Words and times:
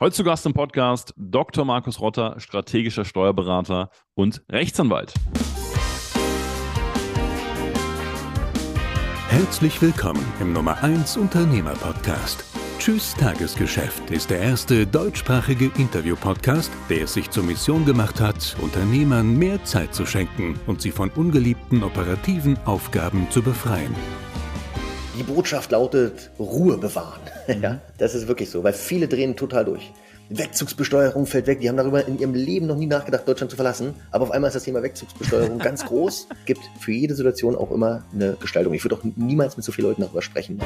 Heute 0.00 0.14
zu 0.14 0.22
Gast 0.22 0.46
im 0.46 0.54
Podcast 0.54 1.12
Dr. 1.16 1.64
Markus 1.64 1.98
Rotter, 1.98 2.38
strategischer 2.38 3.04
Steuerberater 3.04 3.90
und 4.14 4.44
Rechtsanwalt. 4.48 5.12
Herzlich 9.28 9.82
willkommen 9.82 10.24
im 10.40 10.52
Nummer 10.52 10.80
1 10.84 11.16
Unternehmer 11.16 11.72
Podcast. 11.72 12.44
Tschüss 12.78 13.12
Tagesgeschäft 13.14 14.12
ist 14.12 14.30
der 14.30 14.38
erste 14.38 14.86
deutschsprachige 14.86 15.72
Interview-Podcast, 15.76 16.70
der 16.88 17.02
es 17.02 17.14
sich 17.14 17.30
zur 17.30 17.42
Mission 17.42 17.84
gemacht 17.84 18.20
hat, 18.20 18.56
Unternehmern 18.62 19.36
mehr 19.36 19.64
Zeit 19.64 19.96
zu 19.96 20.06
schenken 20.06 20.60
und 20.68 20.80
sie 20.80 20.92
von 20.92 21.10
ungeliebten 21.10 21.82
operativen 21.82 22.56
Aufgaben 22.66 23.28
zu 23.30 23.42
befreien. 23.42 23.96
Die 25.18 25.24
Botschaft 25.24 25.72
lautet 25.72 26.30
Ruhe 26.38 26.78
bewahren. 26.78 27.20
ja, 27.60 27.80
das 27.98 28.14
ist 28.14 28.28
wirklich 28.28 28.50
so, 28.50 28.62
weil 28.62 28.72
viele 28.72 29.08
drehen 29.08 29.34
total 29.34 29.64
durch. 29.64 29.92
Wegzugsbesteuerung 30.28 31.26
fällt 31.26 31.48
weg. 31.48 31.58
Die 31.58 31.68
haben 31.68 31.76
darüber 31.76 32.06
in 32.06 32.20
ihrem 32.20 32.34
Leben 32.34 32.68
noch 32.68 32.76
nie 32.76 32.86
nachgedacht, 32.86 33.26
Deutschland 33.26 33.50
zu 33.50 33.56
verlassen. 33.56 33.94
Aber 34.12 34.26
auf 34.26 34.30
einmal 34.30 34.46
ist 34.46 34.54
das 34.54 34.62
Thema 34.62 34.80
Wegzugsbesteuerung 34.80 35.58
ganz 35.58 35.84
groß. 35.86 36.28
Gibt 36.46 36.60
für 36.78 36.92
jede 36.92 37.16
Situation 37.16 37.56
auch 37.56 37.72
immer 37.72 38.04
eine 38.14 38.34
Gestaltung. 38.34 38.74
Ich 38.74 38.84
würde 38.84 38.94
auch 38.94 39.02
niemals 39.16 39.56
mit 39.56 39.64
so 39.66 39.72
vielen 39.72 39.88
Leuten 39.88 40.02
darüber 40.02 40.22
sprechen. 40.22 40.60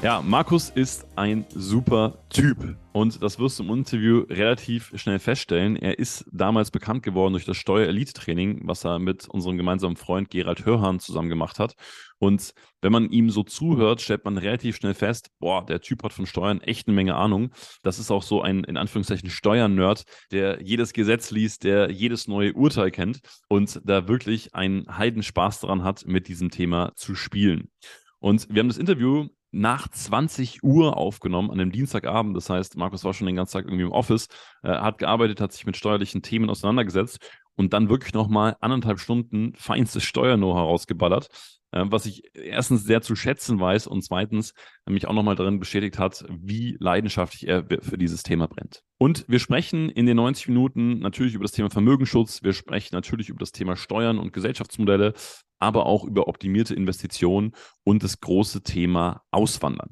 Ja, 0.00 0.22
Markus 0.22 0.70
ist 0.70 1.08
ein 1.16 1.44
super 1.50 2.24
Typ. 2.30 2.76
Und 2.92 3.20
das 3.20 3.40
wirst 3.40 3.58
du 3.58 3.64
im 3.64 3.70
Interview 3.70 4.20
relativ 4.30 4.92
schnell 4.94 5.18
feststellen. 5.18 5.74
Er 5.74 5.98
ist 5.98 6.24
damals 6.30 6.70
bekannt 6.70 7.02
geworden 7.02 7.32
durch 7.32 7.44
das 7.44 7.56
Steuer-Elite-Training, 7.56 8.60
was 8.62 8.84
er 8.84 9.00
mit 9.00 9.28
unserem 9.28 9.56
gemeinsamen 9.56 9.96
Freund 9.96 10.30
Gerald 10.30 10.64
Hörhan 10.64 11.00
zusammen 11.00 11.28
gemacht 11.28 11.58
hat. 11.58 11.74
Und 12.20 12.54
wenn 12.80 12.92
man 12.92 13.10
ihm 13.10 13.30
so 13.30 13.42
zuhört, 13.42 14.00
stellt 14.00 14.24
man 14.24 14.38
relativ 14.38 14.76
schnell 14.76 14.94
fest, 14.94 15.30
boah, 15.40 15.66
der 15.66 15.80
Typ 15.80 16.04
hat 16.04 16.12
von 16.12 16.26
Steuern 16.26 16.60
echt 16.60 16.86
eine 16.86 16.94
Menge 16.94 17.16
Ahnung. 17.16 17.50
Das 17.82 17.98
ist 17.98 18.12
auch 18.12 18.22
so 18.22 18.40
ein, 18.40 18.62
in 18.62 18.76
Anführungszeichen, 18.76 19.30
Steuernerd, 19.30 20.04
der 20.30 20.62
jedes 20.62 20.92
Gesetz 20.92 21.32
liest, 21.32 21.64
der 21.64 21.90
jedes 21.90 22.28
neue 22.28 22.52
Urteil 22.52 22.92
kennt 22.92 23.18
und 23.48 23.80
da 23.84 24.06
wirklich 24.06 24.54
einen 24.54 24.96
Heidenspaß 24.96 25.58
daran 25.58 25.82
hat, 25.82 26.06
mit 26.06 26.28
diesem 26.28 26.50
Thema 26.50 26.92
zu 26.94 27.16
spielen. 27.16 27.72
Und 28.20 28.48
wir 28.48 28.60
haben 28.60 28.68
das 28.68 28.78
Interview 28.78 29.28
nach 29.50 29.88
20 29.88 30.62
Uhr 30.62 30.96
aufgenommen 30.96 31.50
an 31.50 31.60
einem 31.60 31.72
Dienstagabend. 31.72 32.36
Das 32.36 32.50
heißt, 32.50 32.76
Markus 32.76 33.04
war 33.04 33.14
schon 33.14 33.26
den 33.26 33.36
ganzen 33.36 33.54
Tag 33.54 33.64
irgendwie 33.64 33.84
im 33.84 33.92
Office, 33.92 34.28
äh, 34.62 34.68
hat 34.68 34.98
gearbeitet, 34.98 35.40
hat 35.40 35.52
sich 35.52 35.66
mit 35.66 35.76
steuerlichen 35.76 36.22
Themen 36.22 36.50
auseinandergesetzt 36.50 37.18
und 37.58 37.72
dann 37.72 37.90
wirklich 37.90 38.14
nochmal 38.14 38.56
anderthalb 38.60 39.00
Stunden 39.00 39.52
feinstes 39.56 40.04
Steuer-Know 40.04 40.54
herausgeballert, 40.54 41.28
äh, 41.72 41.84
was 41.86 42.06
ich 42.06 42.22
erstens 42.34 42.84
sehr 42.84 43.02
zu 43.02 43.16
schätzen 43.16 43.60
weiß 43.60 43.88
und 43.88 44.02
zweitens 44.02 44.54
mich 44.86 45.06
auch 45.06 45.12
nochmal 45.12 45.34
darin 45.34 45.58
bestätigt 45.58 45.98
hat, 45.98 46.24
wie 46.30 46.76
leidenschaftlich 46.78 47.48
er 47.48 47.66
für 47.82 47.98
dieses 47.98 48.22
Thema 48.22 48.46
brennt. 48.46 48.82
Und 48.96 49.24
wir 49.28 49.40
sprechen 49.40 49.90
in 49.90 50.06
den 50.06 50.16
90 50.16 50.48
Minuten 50.48 51.00
natürlich 51.00 51.34
über 51.34 51.44
das 51.44 51.52
Thema 51.52 51.68
Vermögensschutz, 51.68 52.42
wir 52.42 52.52
sprechen 52.52 52.94
natürlich 52.94 53.28
über 53.28 53.40
das 53.40 53.52
Thema 53.52 53.76
Steuern 53.76 54.18
und 54.18 54.32
Gesellschaftsmodelle, 54.32 55.12
aber 55.58 55.86
auch 55.86 56.04
über 56.04 56.28
optimierte 56.28 56.74
Investitionen 56.74 57.52
und 57.84 58.04
das 58.04 58.20
große 58.20 58.62
Thema 58.62 59.22
Auswandern. 59.32 59.90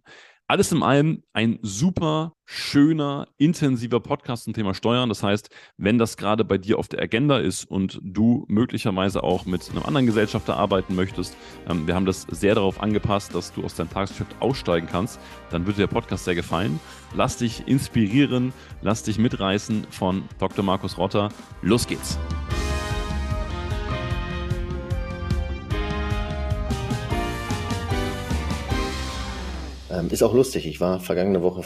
Alles 0.49 0.71
in 0.71 0.83
allem 0.83 1.25
ein 1.33 1.59
super 1.63 2.35
schöner, 2.45 3.27
intensiver 3.37 3.99
Podcast 3.99 4.45
zum 4.45 4.53
Thema 4.53 4.75
Steuern. 4.75 5.09
Das 5.09 5.25
heißt, 5.25 5.51
wenn 5.77 5.99
das 5.99 6.17
gerade 6.17 6.45
bei 6.45 6.57
dir 6.57 6.79
auf 6.79 6.87
der 6.87 7.03
Agenda 7.03 7.39
ist 7.39 7.65
und 7.65 7.99
du 8.01 8.45
möglicherweise 8.47 9.25
auch 9.25 9.45
mit 9.45 9.69
einem 9.69 9.83
anderen 9.83 10.07
Gesellschafter 10.07 10.57
arbeiten 10.57 10.95
möchtest, 10.95 11.37
ähm, 11.69 11.89
wir 11.89 11.97
haben 11.97 12.07
das 12.07 12.23
sehr 12.31 12.55
darauf 12.55 12.81
angepasst, 12.81 13.35
dass 13.35 13.53
du 13.53 13.65
aus 13.65 13.75
deinem 13.75 13.91
Tagesgeschäft 13.91 14.37
aussteigen 14.39 14.87
kannst, 14.87 15.19
dann 15.51 15.67
wird 15.67 15.79
dir 15.79 15.89
der 15.89 15.95
Podcast 15.95 16.25
sehr 16.25 16.37
gefallen. 16.37 16.79
Lass 17.17 17.39
dich 17.39 17.67
inspirieren, 17.67 18.53
lass 18.83 19.03
dich 19.03 19.19
mitreißen 19.19 19.89
von 19.91 20.23
Dr. 20.39 20.65
Markus 20.65 20.97
Rotter. 20.97 21.31
Los 21.63 21.89
geht's! 21.89 22.19
Ähm, 29.97 30.09
ist 30.11 30.23
auch 30.23 30.35
lustig. 30.35 30.67
Ich 30.67 30.81
war 30.81 31.01
vergangene 31.01 31.43
Woche 31.43 31.65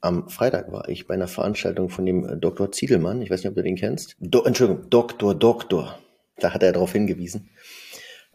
am 0.00 0.28
Freitag 0.28 0.70
war 0.72 0.88
ich 0.88 1.06
bei 1.06 1.14
einer 1.14 1.26
Veranstaltung 1.26 1.88
von 1.88 2.06
dem 2.06 2.28
äh, 2.28 2.36
Dr. 2.36 2.70
Ziedelmann. 2.70 3.22
Ich 3.22 3.30
weiß 3.30 3.40
nicht, 3.40 3.48
ob 3.48 3.56
du 3.56 3.62
den 3.62 3.76
kennst. 3.76 4.16
Do, 4.20 4.44
Entschuldigung, 4.44 4.88
Doktor, 4.90 5.34
Doktor. 5.34 5.98
Da 6.38 6.52
hat 6.52 6.62
er 6.62 6.72
darauf 6.72 6.92
hingewiesen. 6.92 7.48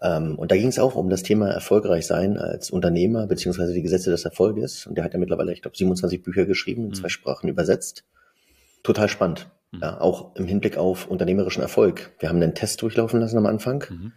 Ähm, 0.01 0.37
und 0.37 0.51
da 0.51 0.57
ging 0.57 0.67
es 0.67 0.79
auch 0.79 0.95
um 0.95 1.09
das 1.09 1.23
Thema 1.23 1.49
erfolgreich 1.49 2.07
sein 2.07 2.37
als 2.37 2.71
Unternehmer, 2.71 3.27
beziehungsweise 3.27 3.73
die 3.73 3.83
Gesetze 3.83 4.09
des 4.09 4.25
Erfolges. 4.25 4.87
Und 4.87 4.95
der 4.95 5.03
hat 5.03 5.13
ja 5.13 5.19
mittlerweile, 5.19 5.53
ich 5.53 5.61
glaube, 5.61 5.77
27 5.77 6.23
Bücher 6.23 6.45
geschrieben, 6.45 6.83
in 6.83 6.89
mhm. 6.89 6.95
zwei 6.95 7.09
Sprachen 7.09 7.47
übersetzt. 7.47 8.03
Total 8.83 9.07
spannend. 9.07 9.49
Mhm. 9.71 9.79
Ja, 9.81 10.01
auch 10.01 10.35
im 10.35 10.45
Hinblick 10.45 10.77
auf 10.77 11.07
unternehmerischen 11.07 11.61
Erfolg. 11.61 12.11
Wir 12.19 12.29
haben 12.29 12.41
einen 12.41 12.55
Test 12.55 12.81
durchlaufen 12.81 13.19
lassen 13.19 13.37
am 13.37 13.45
Anfang. 13.45 13.85
Mhm. 13.89 14.13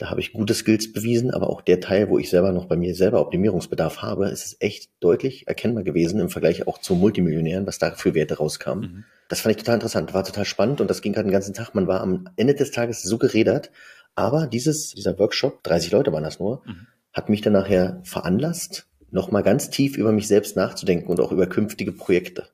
Da 0.00 0.08
habe 0.08 0.20
ich 0.20 0.32
gute 0.32 0.54
Skills 0.54 0.94
bewiesen, 0.94 1.30
aber 1.30 1.50
auch 1.50 1.60
der 1.60 1.78
Teil, 1.78 2.08
wo 2.08 2.18
ich 2.18 2.30
selber 2.30 2.52
noch 2.52 2.64
bei 2.64 2.74
mir 2.74 2.94
selber 2.94 3.20
Optimierungsbedarf 3.20 4.00
habe, 4.00 4.30
ist 4.30 4.46
es 4.46 4.56
echt 4.58 4.88
deutlich 5.00 5.46
erkennbar 5.46 5.84
gewesen 5.84 6.20
im 6.20 6.30
Vergleich 6.30 6.66
auch 6.66 6.78
zu 6.78 6.94
Multimillionären, 6.94 7.66
was 7.66 7.78
da 7.78 7.90
für 7.90 8.14
Werte 8.14 8.38
rauskamen. 8.38 8.82
Mhm. 8.82 9.04
Das 9.28 9.42
fand 9.42 9.54
ich 9.54 9.58
total 9.58 9.74
interessant, 9.74 10.14
war 10.14 10.24
total 10.24 10.46
spannend 10.46 10.80
und 10.80 10.88
das 10.88 11.02
ging 11.02 11.12
gerade 11.12 11.28
den 11.28 11.32
ganzen 11.32 11.52
Tag. 11.52 11.74
Man 11.74 11.86
war 11.86 12.00
am 12.00 12.30
Ende 12.36 12.54
des 12.54 12.70
Tages 12.70 13.02
so 13.02 13.18
geredert, 13.18 13.72
aber 14.14 14.46
dieses, 14.46 14.94
dieser 14.94 15.18
Workshop, 15.18 15.62
30 15.64 15.92
Leute 15.92 16.14
waren 16.14 16.24
das 16.24 16.40
nur, 16.40 16.62
mhm. 16.64 16.86
hat 17.12 17.28
mich 17.28 17.42
dann 17.42 17.52
nachher 17.52 18.00
veranlasst, 18.02 18.86
nochmal 19.10 19.42
ganz 19.42 19.68
tief 19.68 19.98
über 19.98 20.12
mich 20.12 20.28
selbst 20.28 20.56
nachzudenken 20.56 21.10
und 21.10 21.20
auch 21.20 21.30
über 21.30 21.46
künftige 21.46 21.92
Projekte, 21.92 22.48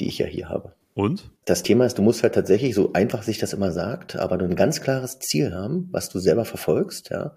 die 0.00 0.06
ich 0.06 0.18
ja 0.18 0.26
hier 0.26 0.50
habe. 0.50 0.74
Und? 0.94 1.30
Das 1.44 1.62
Thema 1.62 1.86
ist, 1.86 1.98
du 1.98 2.02
musst 2.02 2.22
halt 2.22 2.34
tatsächlich, 2.34 2.74
so 2.74 2.92
einfach 2.92 3.22
sich 3.22 3.38
das 3.38 3.52
immer 3.52 3.72
sagt, 3.72 4.16
aber 4.16 4.36
du 4.36 4.44
ein 4.44 4.56
ganz 4.56 4.80
klares 4.80 5.18
Ziel 5.18 5.54
haben, 5.54 5.88
was 5.90 6.08
du 6.08 6.18
selber 6.18 6.44
verfolgst, 6.44 7.10
ja. 7.10 7.36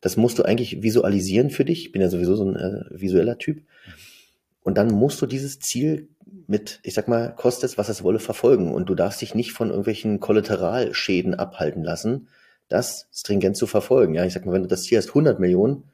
Das 0.00 0.16
musst 0.16 0.38
du 0.38 0.44
eigentlich 0.44 0.82
visualisieren 0.82 1.50
für 1.50 1.64
dich. 1.64 1.86
Ich 1.86 1.92
bin 1.92 2.00
ja 2.00 2.08
sowieso 2.08 2.34
so 2.34 2.44
ein 2.44 2.56
äh, 2.56 2.84
visueller 2.90 3.36
Typ. 3.36 3.62
Und 4.62 4.78
dann 4.78 4.90
musst 4.90 5.20
du 5.20 5.26
dieses 5.26 5.58
Ziel 5.58 6.08
mit, 6.46 6.80
ich 6.82 6.94
sag 6.94 7.06
mal, 7.06 7.34
kostet 7.34 7.76
was 7.76 7.88
es 7.90 8.02
wolle, 8.02 8.18
verfolgen. 8.18 8.72
Und 8.72 8.88
du 8.88 8.94
darfst 8.94 9.20
dich 9.20 9.34
nicht 9.34 9.52
von 9.52 9.68
irgendwelchen 9.68 10.18
Kollateralschäden 10.18 11.34
abhalten 11.34 11.82
lassen, 11.82 12.28
das 12.68 13.08
stringent 13.12 13.56
zu 13.56 13.66
verfolgen. 13.66 14.14
Ja, 14.14 14.24
ich 14.24 14.32
sag 14.32 14.46
mal, 14.46 14.52
wenn 14.52 14.62
du 14.62 14.68
das 14.68 14.84
Ziel 14.84 14.96
hast 14.96 15.08
100 15.08 15.38
Millionen, 15.38 15.84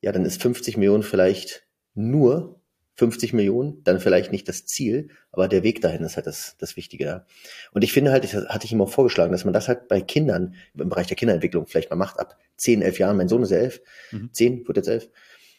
ja, 0.00 0.12
dann 0.12 0.24
ist 0.24 0.40
50 0.40 0.76
Millionen 0.76 1.02
vielleicht 1.02 1.66
nur 1.94 2.59
50 3.00 3.32
Millionen, 3.32 3.82
dann 3.82 3.98
vielleicht 3.98 4.30
nicht 4.30 4.46
das 4.46 4.66
Ziel, 4.66 5.08
aber 5.32 5.48
der 5.48 5.62
Weg 5.62 5.80
dahin 5.80 6.02
ist 6.02 6.16
halt 6.16 6.26
das, 6.26 6.56
das 6.58 6.76
Wichtige. 6.76 7.04
Ja. 7.06 7.26
Und 7.72 7.82
ich 7.82 7.94
finde 7.94 8.12
halt, 8.12 8.26
ich 8.26 8.34
hatte 8.34 8.66
ich 8.66 8.72
ihm 8.72 8.82
auch 8.82 8.90
vorgeschlagen, 8.90 9.32
dass 9.32 9.46
man 9.46 9.54
das 9.54 9.68
halt 9.68 9.88
bei 9.88 10.02
Kindern, 10.02 10.54
im 10.76 10.90
Bereich 10.90 11.06
der 11.06 11.16
Kinderentwicklung 11.16 11.66
vielleicht 11.66 11.88
mal 11.88 11.96
macht, 11.96 12.20
ab 12.20 12.36
10, 12.58 12.82
11 12.82 12.98
Jahren, 12.98 13.16
mein 13.16 13.30
Sohn 13.30 13.42
ist 13.42 13.52
elf, 13.52 13.80
mhm. 14.12 14.28
10, 14.34 14.68
wird 14.68 14.76
jetzt 14.76 14.90
elf, 14.90 15.08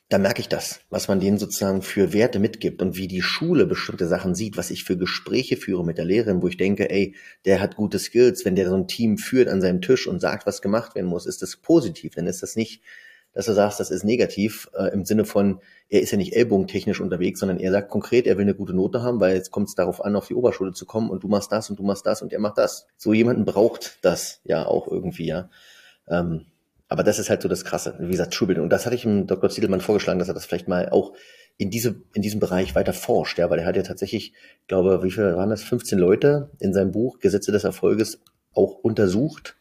da 0.07 0.19
merke 0.19 0.39
ich 0.39 0.49
das, 0.49 0.81
was 0.91 1.07
man 1.07 1.19
denen 1.19 1.39
sozusagen 1.39 1.81
für 1.81 2.13
Werte 2.13 2.37
mitgibt 2.37 2.83
und 2.83 2.95
wie 2.95 3.07
die 3.07 3.23
Schule 3.23 3.65
bestimmte 3.65 4.05
Sachen 4.05 4.35
sieht, 4.35 4.55
was 4.55 4.69
ich 4.69 4.83
für 4.83 4.95
Gespräche 4.95 5.57
führe 5.57 5.83
mit 5.83 5.97
der 5.97 6.05
Lehrerin, 6.05 6.43
wo 6.43 6.47
ich 6.47 6.57
denke, 6.57 6.91
ey, 6.91 7.15
der 7.45 7.59
hat 7.59 7.75
gute 7.75 7.97
Skills, 7.97 8.45
wenn 8.45 8.55
der 8.55 8.69
so 8.69 8.75
ein 8.75 8.87
Team 8.87 9.17
führt 9.17 9.47
an 9.47 9.61
seinem 9.61 9.81
Tisch 9.81 10.05
und 10.05 10.19
sagt, 10.19 10.45
was 10.45 10.61
gemacht 10.61 10.93
werden 10.93 11.07
muss, 11.07 11.25
ist 11.25 11.41
das 11.41 11.57
positiv, 11.57 12.13
dann 12.13 12.27
ist 12.27 12.43
das 12.43 12.55
nicht 12.55 12.83
dass 13.33 13.45
du 13.45 13.53
sagst, 13.53 13.79
das 13.79 13.91
ist 13.91 14.03
negativ 14.03 14.69
äh, 14.77 14.93
im 14.93 15.05
Sinne 15.05 15.25
von, 15.25 15.59
er 15.89 16.01
ist 16.01 16.11
ja 16.11 16.17
nicht 16.17 16.35
ellbogentechnisch 16.35 16.99
unterwegs, 16.99 17.39
sondern 17.39 17.59
er 17.59 17.71
sagt 17.71 17.89
konkret, 17.89 18.27
er 18.27 18.37
will 18.37 18.43
eine 18.43 18.55
gute 18.55 18.73
Note 18.73 19.01
haben, 19.01 19.19
weil 19.19 19.35
jetzt 19.35 19.51
kommt 19.51 19.69
es 19.69 19.75
darauf 19.75 20.03
an, 20.03 20.15
auf 20.15 20.27
die 20.27 20.35
Oberschule 20.35 20.73
zu 20.73 20.85
kommen 20.85 21.09
und 21.09 21.23
du 21.23 21.27
machst 21.27 21.51
das 21.51 21.69
und 21.69 21.79
du 21.79 21.83
machst 21.83 22.05
das 22.05 22.21
und 22.21 22.33
er 22.33 22.39
macht 22.39 22.57
das. 22.57 22.87
So 22.97 23.13
jemanden 23.13 23.45
braucht 23.45 23.99
das 24.01 24.41
ja 24.43 24.65
auch 24.65 24.87
irgendwie, 24.87 25.27
ja. 25.27 25.49
Ähm, 26.07 26.45
aber 26.87 27.03
das 27.03 27.19
ist 27.19 27.29
halt 27.29 27.41
so 27.41 27.47
das 27.47 27.63
Krasse, 27.63 27.95
wie 27.99 28.11
gesagt, 28.11 28.35
Schulbildung. 28.35 28.65
Und 28.65 28.69
das 28.69 28.85
hatte 28.85 28.95
ich 28.95 29.03
dem 29.03 29.25
Dr. 29.25 29.49
Ziedelmann 29.49 29.79
vorgeschlagen, 29.79 30.19
dass 30.19 30.27
er 30.27 30.33
das 30.33 30.45
vielleicht 30.45 30.67
mal 30.67 30.89
auch 30.89 31.13
in 31.57 31.69
diese, 31.69 32.01
in 32.13 32.21
diesem 32.21 32.41
Bereich 32.41 32.75
weiter 32.75 32.91
forscht, 32.91 33.39
ja, 33.39 33.49
weil 33.49 33.59
er 33.59 33.65
hat 33.65 33.77
ja 33.77 33.83
tatsächlich, 33.83 34.33
glaube, 34.67 35.03
wie 35.03 35.11
viele 35.11 35.37
waren 35.37 35.51
das? 35.51 35.63
15 35.63 35.97
Leute 35.97 36.49
in 36.59 36.73
seinem 36.73 36.91
Buch 36.91 37.19
Gesetze 37.19 37.51
des 37.51 37.63
Erfolges 37.63 38.19
auch 38.53 38.73
untersucht 38.81 39.55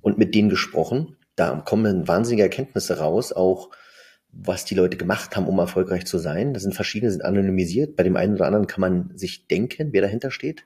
und 0.00 0.18
mit 0.18 0.34
denen 0.34 0.48
gesprochen 0.48 1.15
da 1.36 1.62
kommen 1.64 2.08
wahnsinnige 2.08 2.42
Erkenntnisse 2.42 2.98
raus, 2.98 3.32
auch 3.32 3.70
was 4.32 4.64
die 4.64 4.74
Leute 4.74 4.96
gemacht 4.96 5.36
haben, 5.36 5.46
um 5.46 5.58
erfolgreich 5.58 6.04
zu 6.06 6.18
sein. 6.18 6.52
Das 6.52 6.62
sind 6.62 6.74
verschiedene, 6.74 7.10
sind 7.10 7.24
anonymisiert. 7.24 7.96
Bei 7.96 8.02
dem 8.02 8.16
einen 8.16 8.34
oder 8.34 8.46
anderen 8.46 8.66
kann 8.66 8.80
man 8.80 9.10
sich 9.16 9.46
denken, 9.46 9.92
wer 9.92 10.02
dahinter 10.02 10.30
steht. 10.30 10.64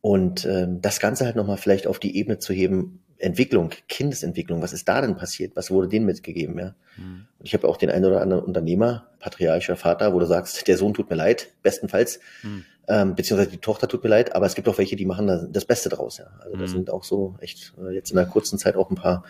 Und 0.00 0.46
ähm, 0.46 0.80
das 0.80 0.98
Ganze 0.98 1.24
halt 1.26 1.36
nochmal 1.36 1.58
vielleicht 1.58 1.86
auf 1.86 1.98
die 1.98 2.16
Ebene 2.16 2.38
zu 2.38 2.52
heben, 2.52 3.02
Entwicklung, 3.18 3.70
Kindesentwicklung, 3.88 4.62
was 4.62 4.72
ist 4.72 4.88
da 4.88 5.02
denn 5.02 5.14
passiert? 5.14 5.54
Was 5.54 5.70
wurde 5.70 5.88
denen 5.88 6.06
mitgegeben? 6.06 6.58
Ja? 6.58 6.74
Mhm. 6.96 7.26
Und 7.38 7.46
ich 7.46 7.52
habe 7.52 7.68
auch 7.68 7.76
den 7.76 7.90
einen 7.90 8.06
oder 8.06 8.22
anderen 8.22 8.42
Unternehmer, 8.42 9.08
patriarchischer 9.18 9.76
Vater, 9.76 10.14
wo 10.14 10.18
du 10.18 10.26
sagst, 10.26 10.66
der 10.66 10.78
Sohn 10.78 10.94
tut 10.94 11.10
mir 11.10 11.16
leid, 11.16 11.48
bestenfalls. 11.62 12.18
Mhm. 12.42 12.64
Ähm, 12.88 13.14
beziehungsweise 13.14 13.50
die 13.50 13.58
Tochter 13.58 13.88
tut 13.88 14.02
mir 14.02 14.08
leid, 14.10 14.34
aber 14.34 14.46
es 14.46 14.54
gibt 14.54 14.68
auch 14.68 14.78
welche, 14.78 14.96
die 14.96 15.04
machen 15.04 15.26
da 15.26 15.46
das 15.48 15.66
Beste 15.66 15.90
draus, 15.90 16.16
ja. 16.16 16.28
Also 16.40 16.56
da 16.56 16.62
Mhm. 16.62 16.66
sind 16.66 16.90
auch 16.90 17.04
so 17.04 17.36
echt 17.40 17.74
äh, 17.78 17.94
jetzt 17.94 18.10
in 18.10 18.16
der 18.16 18.26
kurzen 18.26 18.58
Zeit 18.58 18.74
auch 18.74 18.90
ein 18.90 18.96
paar 18.96 19.22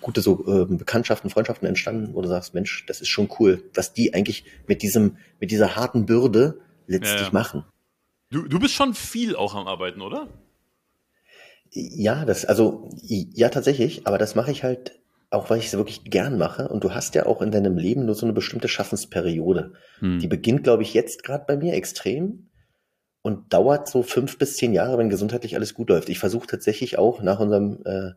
gute 0.00 0.20
so 0.20 0.44
äh, 0.46 0.64
Bekanntschaften, 0.66 1.30
Freundschaften 1.30 1.66
entstanden, 1.66 2.14
wo 2.14 2.22
du 2.22 2.28
sagst, 2.28 2.54
Mensch, 2.54 2.84
das 2.86 3.00
ist 3.00 3.08
schon 3.08 3.28
cool, 3.38 3.62
was 3.74 3.92
die 3.92 4.14
eigentlich 4.14 4.44
mit 4.66 4.82
diesem, 4.82 5.16
mit 5.40 5.50
dieser 5.50 5.76
harten 5.76 6.06
Bürde 6.06 6.60
letztlich 6.86 7.20
Ja, 7.20 7.26
ja. 7.26 7.32
machen. 7.32 7.64
Du, 8.30 8.46
du 8.46 8.58
bist 8.58 8.74
schon 8.74 8.94
viel 8.94 9.36
auch 9.36 9.54
am 9.54 9.66
Arbeiten, 9.66 10.02
oder? 10.02 10.28
Ja, 11.70 12.24
das, 12.24 12.44
also, 12.44 12.90
ja, 13.02 13.48
tatsächlich, 13.48 14.06
aber 14.06 14.18
das 14.18 14.34
mache 14.34 14.50
ich 14.50 14.64
halt 14.64 14.98
auch, 15.30 15.50
weil 15.50 15.58
ich 15.58 15.66
es 15.66 15.76
wirklich 15.76 16.04
gern 16.04 16.38
mache. 16.38 16.68
Und 16.68 16.84
du 16.84 16.94
hast 16.94 17.14
ja 17.14 17.26
auch 17.26 17.42
in 17.42 17.50
deinem 17.50 17.76
Leben 17.76 18.06
nur 18.06 18.14
so 18.14 18.24
eine 18.24 18.32
bestimmte 18.32 18.68
Schaffensperiode. 18.68 19.74
Hm. 19.98 20.18
Die 20.18 20.26
beginnt, 20.26 20.64
glaube 20.64 20.82
ich, 20.82 20.94
jetzt 20.94 21.22
gerade 21.22 21.44
bei 21.46 21.56
mir 21.56 21.74
extrem 21.74 22.48
und 23.22 23.52
dauert 23.52 23.88
so 23.88 24.02
fünf 24.02 24.38
bis 24.38 24.56
zehn 24.56 24.72
Jahre, 24.72 24.96
wenn 24.96 25.10
gesundheitlich 25.10 25.54
alles 25.56 25.74
gut 25.74 25.90
läuft. 25.90 26.08
Ich 26.08 26.18
versuche 26.18 26.46
tatsächlich 26.46 26.98
auch 26.98 27.20
nach 27.22 27.40
unserem 27.40 27.80
äh, 27.84 28.12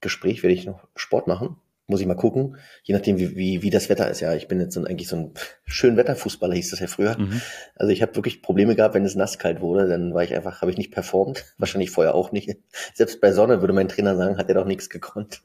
Gespräch 0.00 0.42
werde 0.42 0.54
ich 0.54 0.66
noch 0.66 0.88
Sport 0.94 1.26
machen. 1.26 1.56
Muss 1.86 2.00
ich 2.00 2.06
mal 2.06 2.14
gucken, 2.14 2.56
je 2.84 2.94
nachdem, 2.94 3.18
wie, 3.18 3.34
wie, 3.34 3.62
wie 3.62 3.70
das 3.70 3.88
Wetter 3.88 4.08
ist. 4.08 4.20
Ja, 4.20 4.32
ich 4.36 4.46
bin 4.46 4.60
jetzt 4.60 4.74
so 4.74 4.80
ein, 4.80 4.86
eigentlich 4.86 5.08
so 5.08 5.16
ein 5.16 5.34
Schönwetterfußballer, 5.66 6.54
hieß 6.54 6.70
das 6.70 6.78
ja 6.78 6.86
früher. 6.86 7.18
Mhm. 7.18 7.42
Also 7.74 7.90
ich 7.90 8.00
habe 8.00 8.14
wirklich 8.14 8.42
Probleme 8.42 8.76
gehabt, 8.76 8.94
wenn 8.94 9.04
es 9.04 9.16
nasskalt 9.16 9.60
wurde, 9.60 9.88
dann 9.88 10.14
war 10.14 10.22
ich 10.22 10.32
einfach, 10.32 10.60
habe 10.60 10.70
ich 10.70 10.78
nicht 10.78 10.92
performt. 10.92 11.46
Wahrscheinlich 11.58 11.90
vorher 11.90 12.14
auch 12.14 12.30
nicht. 12.30 12.56
Selbst 12.94 13.20
bei 13.20 13.32
Sonne 13.32 13.60
würde 13.60 13.72
mein 13.72 13.88
Trainer 13.88 14.14
sagen, 14.16 14.38
hat 14.38 14.48
er 14.48 14.54
doch 14.54 14.66
nichts 14.66 14.88
gekonnt. 14.88 15.42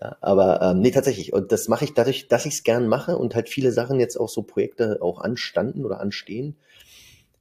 Ja, 0.00 0.16
aber 0.20 0.62
ähm, 0.62 0.80
nee, 0.82 0.92
tatsächlich. 0.92 1.32
Und 1.32 1.50
das 1.50 1.66
mache 1.66 1.84
ich 1.84 1.94
dadurch, 1.94 2.28
dass 2.28 2.46
ich 2.46 2.54
es 2.54 2.62
gern 2.62 2.86
mache 2.86 3.18
und 3.18 3.34
halt 3.34 3.48
viele 3.48 3.72
Sachen 3.72 3.98
jetzt 3.98 4.16
auch 4.16 4.28
so 4.28 4.42
Projekte 4.42 4.98
auch 5.02 5.20
anstanden 5.20 5.84
oder 5.84 5.98
anstehen, 5.98 6.56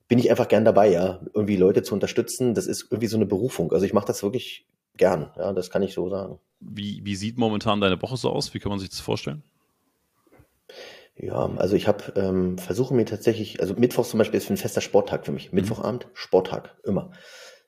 bin 0.07 0.17
ich 0.17 0.29
einfach 0.29 0.47
gern 0.47 0.65
dabei, 0.65 0.89
ja. 0.89 1.19
Irgendwie 1.35 1.57
Leute 1.57 1.83
zu 1.83 1.93
unterstützen, 1.93 2.55
das 2.55 2.65
ist 2.65 2.87
irgendwie 2.89 3.07
so 3.07 3.17
eine 3.17 3.25
Berufung. 3.25 3.71
Also 3.71 3.85
ich 3.85 3.93
mache 3.93 4.07
das 4.07 4.23
wirklich 4.23 4.65
gern, 4.97 5.31
ja, 5.37 5.53
das 5.53 5.69
kann 5.69 5.83
ich 5.83 5.93
so 5.93 6.09
sagen. 6.09 6.39
Wie, 6.59 7.01
wie 7.03 7.15
sieht 7.15 7.37
momentan 7.37 7.81
deine 7.81 8.01
Woche 8.01 8.17
so 8.17 8.29
aus? 8.29 8.53
Wie 8.53 8.59
kann 8.59 8.69
man 8.69 8.79
sich 8.79 8.89
das 8.89 8.99
vorstellen? 8.99 9.43
Ja, 11.17 11.49
also 11.57 11.75
ich 11.75 11.87
habe 11.87 12.13
ähm, 12.15 12.57
versuche 12.57 12.93
mir 12.93 13.05
tatsächlich, 13.05 13.61
also 13.61 13.73
Mittwoch 13.75 14.05
zum 14.05 14.17
Beispiel 14.17 14.37
ist 14.37 14.49
ein 14.49 14.57
fester 14.57 14.81
Sporttag 14.81 15.25
für 15.25 15.31
mich. 15.31 15.51
Mhm. 15.51 15.55
Mittwochabend, 15.55 16.07
Sporttag, 16.13 16.75
immer. 16.83 17.11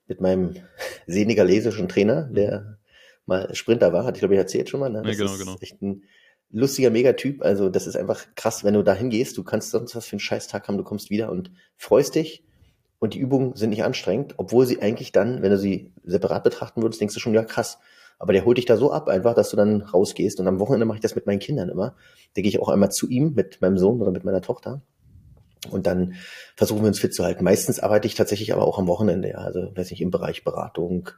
Mit 0.08 0.22
meinem 0.22 0.56
senegalesischen 1.08 1.88
Trainer, 1.88 2.24
der 2.24 2.78
mal 3.26 3.54
Sprinter 3.56 3.94
war, 3.94 4.06
hatte 4.06 4.18
ich 4.18 4.22
glaube 4.22 4.34
ich 4.34 4.40
erzählt 4.40 4.70
schon 4.70 4.80
mal. 4.80 4.90
Ne? 4.90 5.00
Mhm. 5.00 5.06
Ja, 5.06 5.12
Das 5.12 5.18
genau, 5.18 5.34
ist 5.34 5.40
genau. 5.40 5.58
echt 5.62 5.82
ein 5.82 6.04
lustiger 6.50 6.90
Megatyp. 6.90 7.42
Also 7.42 7.70
das 7.70 7.88
ist 7.88 7.96
einfach 7.96 8.26
krass, 8.36 8.64
wenn 8.64 8.74
du 8.74 8.84
da 8.84 8.94
hingehst, 8.94 9.38
du 9.38 9.44
kannst 9.44 9.72
sonst 9.72 9.96
was 9.96 10.06
für 10.06 10.14
einen 10.14 10.20
Scheißtag 10.20 10.68
haben, 10.68 10.78
du 10.78 10.84
kommst 10.84 11.10
wieder 11.10 11.32
und 11.32 11.52
freust 11.78 12.16
dich. 12.16 12.44
Und 13.00 13.14
die 13.14 13.20
Übungen 13.20 13.56
sind 13.56 13.70
nicht 13.70 13.84
anstrengend, 13.84 14.34
obwohl 14.38 14.66
sie 14.66 14.82
eigentlich 14.82 15.12
dann, 15.12 15.42
wenn 15.42 15.52
du 15.52 15.58
sie 15.58 15.92
separat 16.04 16.44
betrachten 16.44 16.82
würdest, 16.82 17.00
denkst 17.00 17.14
du 17.14 17.20
schon, 17.20 17.34
ja 17.34 17.44
krass. 17.44 17.78
Aber 18.20 18.34
der 18.34 18.46
holt 18.46 18.58
dich 18.58 18.66
da 18.66 18.78
so 18.78 18.92
ab, 18.92 19.08
einfach, 19.10 19.36
dass 19.36 19.52
du 19.52 19.58
dann 19.58 19.82
rausgehst. 19.82 20.40
Und 20.40 20.48
am 20.48 20.60
Wochenende 20.60 20.86
mache 20.86 20.98
ich 20.98 21.04
das 21.04 21.14
mit 21.14 21.28
meinen 21.28 21.40
Kindern 21.40 21.70
immer. 21.70 21.96
Da 22.36 22.42
gehe 22.42 22.50
ich 22.50 22.60
auch 22.60 22.70
einmal 22.70 22.90
zu 22.90 23.08
ihm 23.08 23.34
mit 23.36 23.62
meinem 23.62 23.78
Sohn 23.78 24.02
oder 24.02 24.12
mit 24.12 24.24
meiner 24.24 24.42
Tochter. 24.42 24.82
Und 25.70 25.86
dann 25.86 26.16
versuchen 26.56 26.82
wir 26.82 26.88
uns 26.88 27.00
fit 27.00 27.14
zu 27.14 27.24
halten. 27.24 27.44
Meistens 27.44 27.80
arbeite 27.80 28.08
ich 28.08 28.16
tatsächlich 28.16 28.54
aber 28.54 28.66
auch 28.66 28.80
am 28.80 28.88
Wochenende, 28.88 29.30
ja. 29.30 29.38
Also, 29.38 29.72
weiß 29.76 29.92
nicht, 29.92 30.02
im 30.02 30.12
Bereich 30.12 30.44
Beratung. 30.44 31.10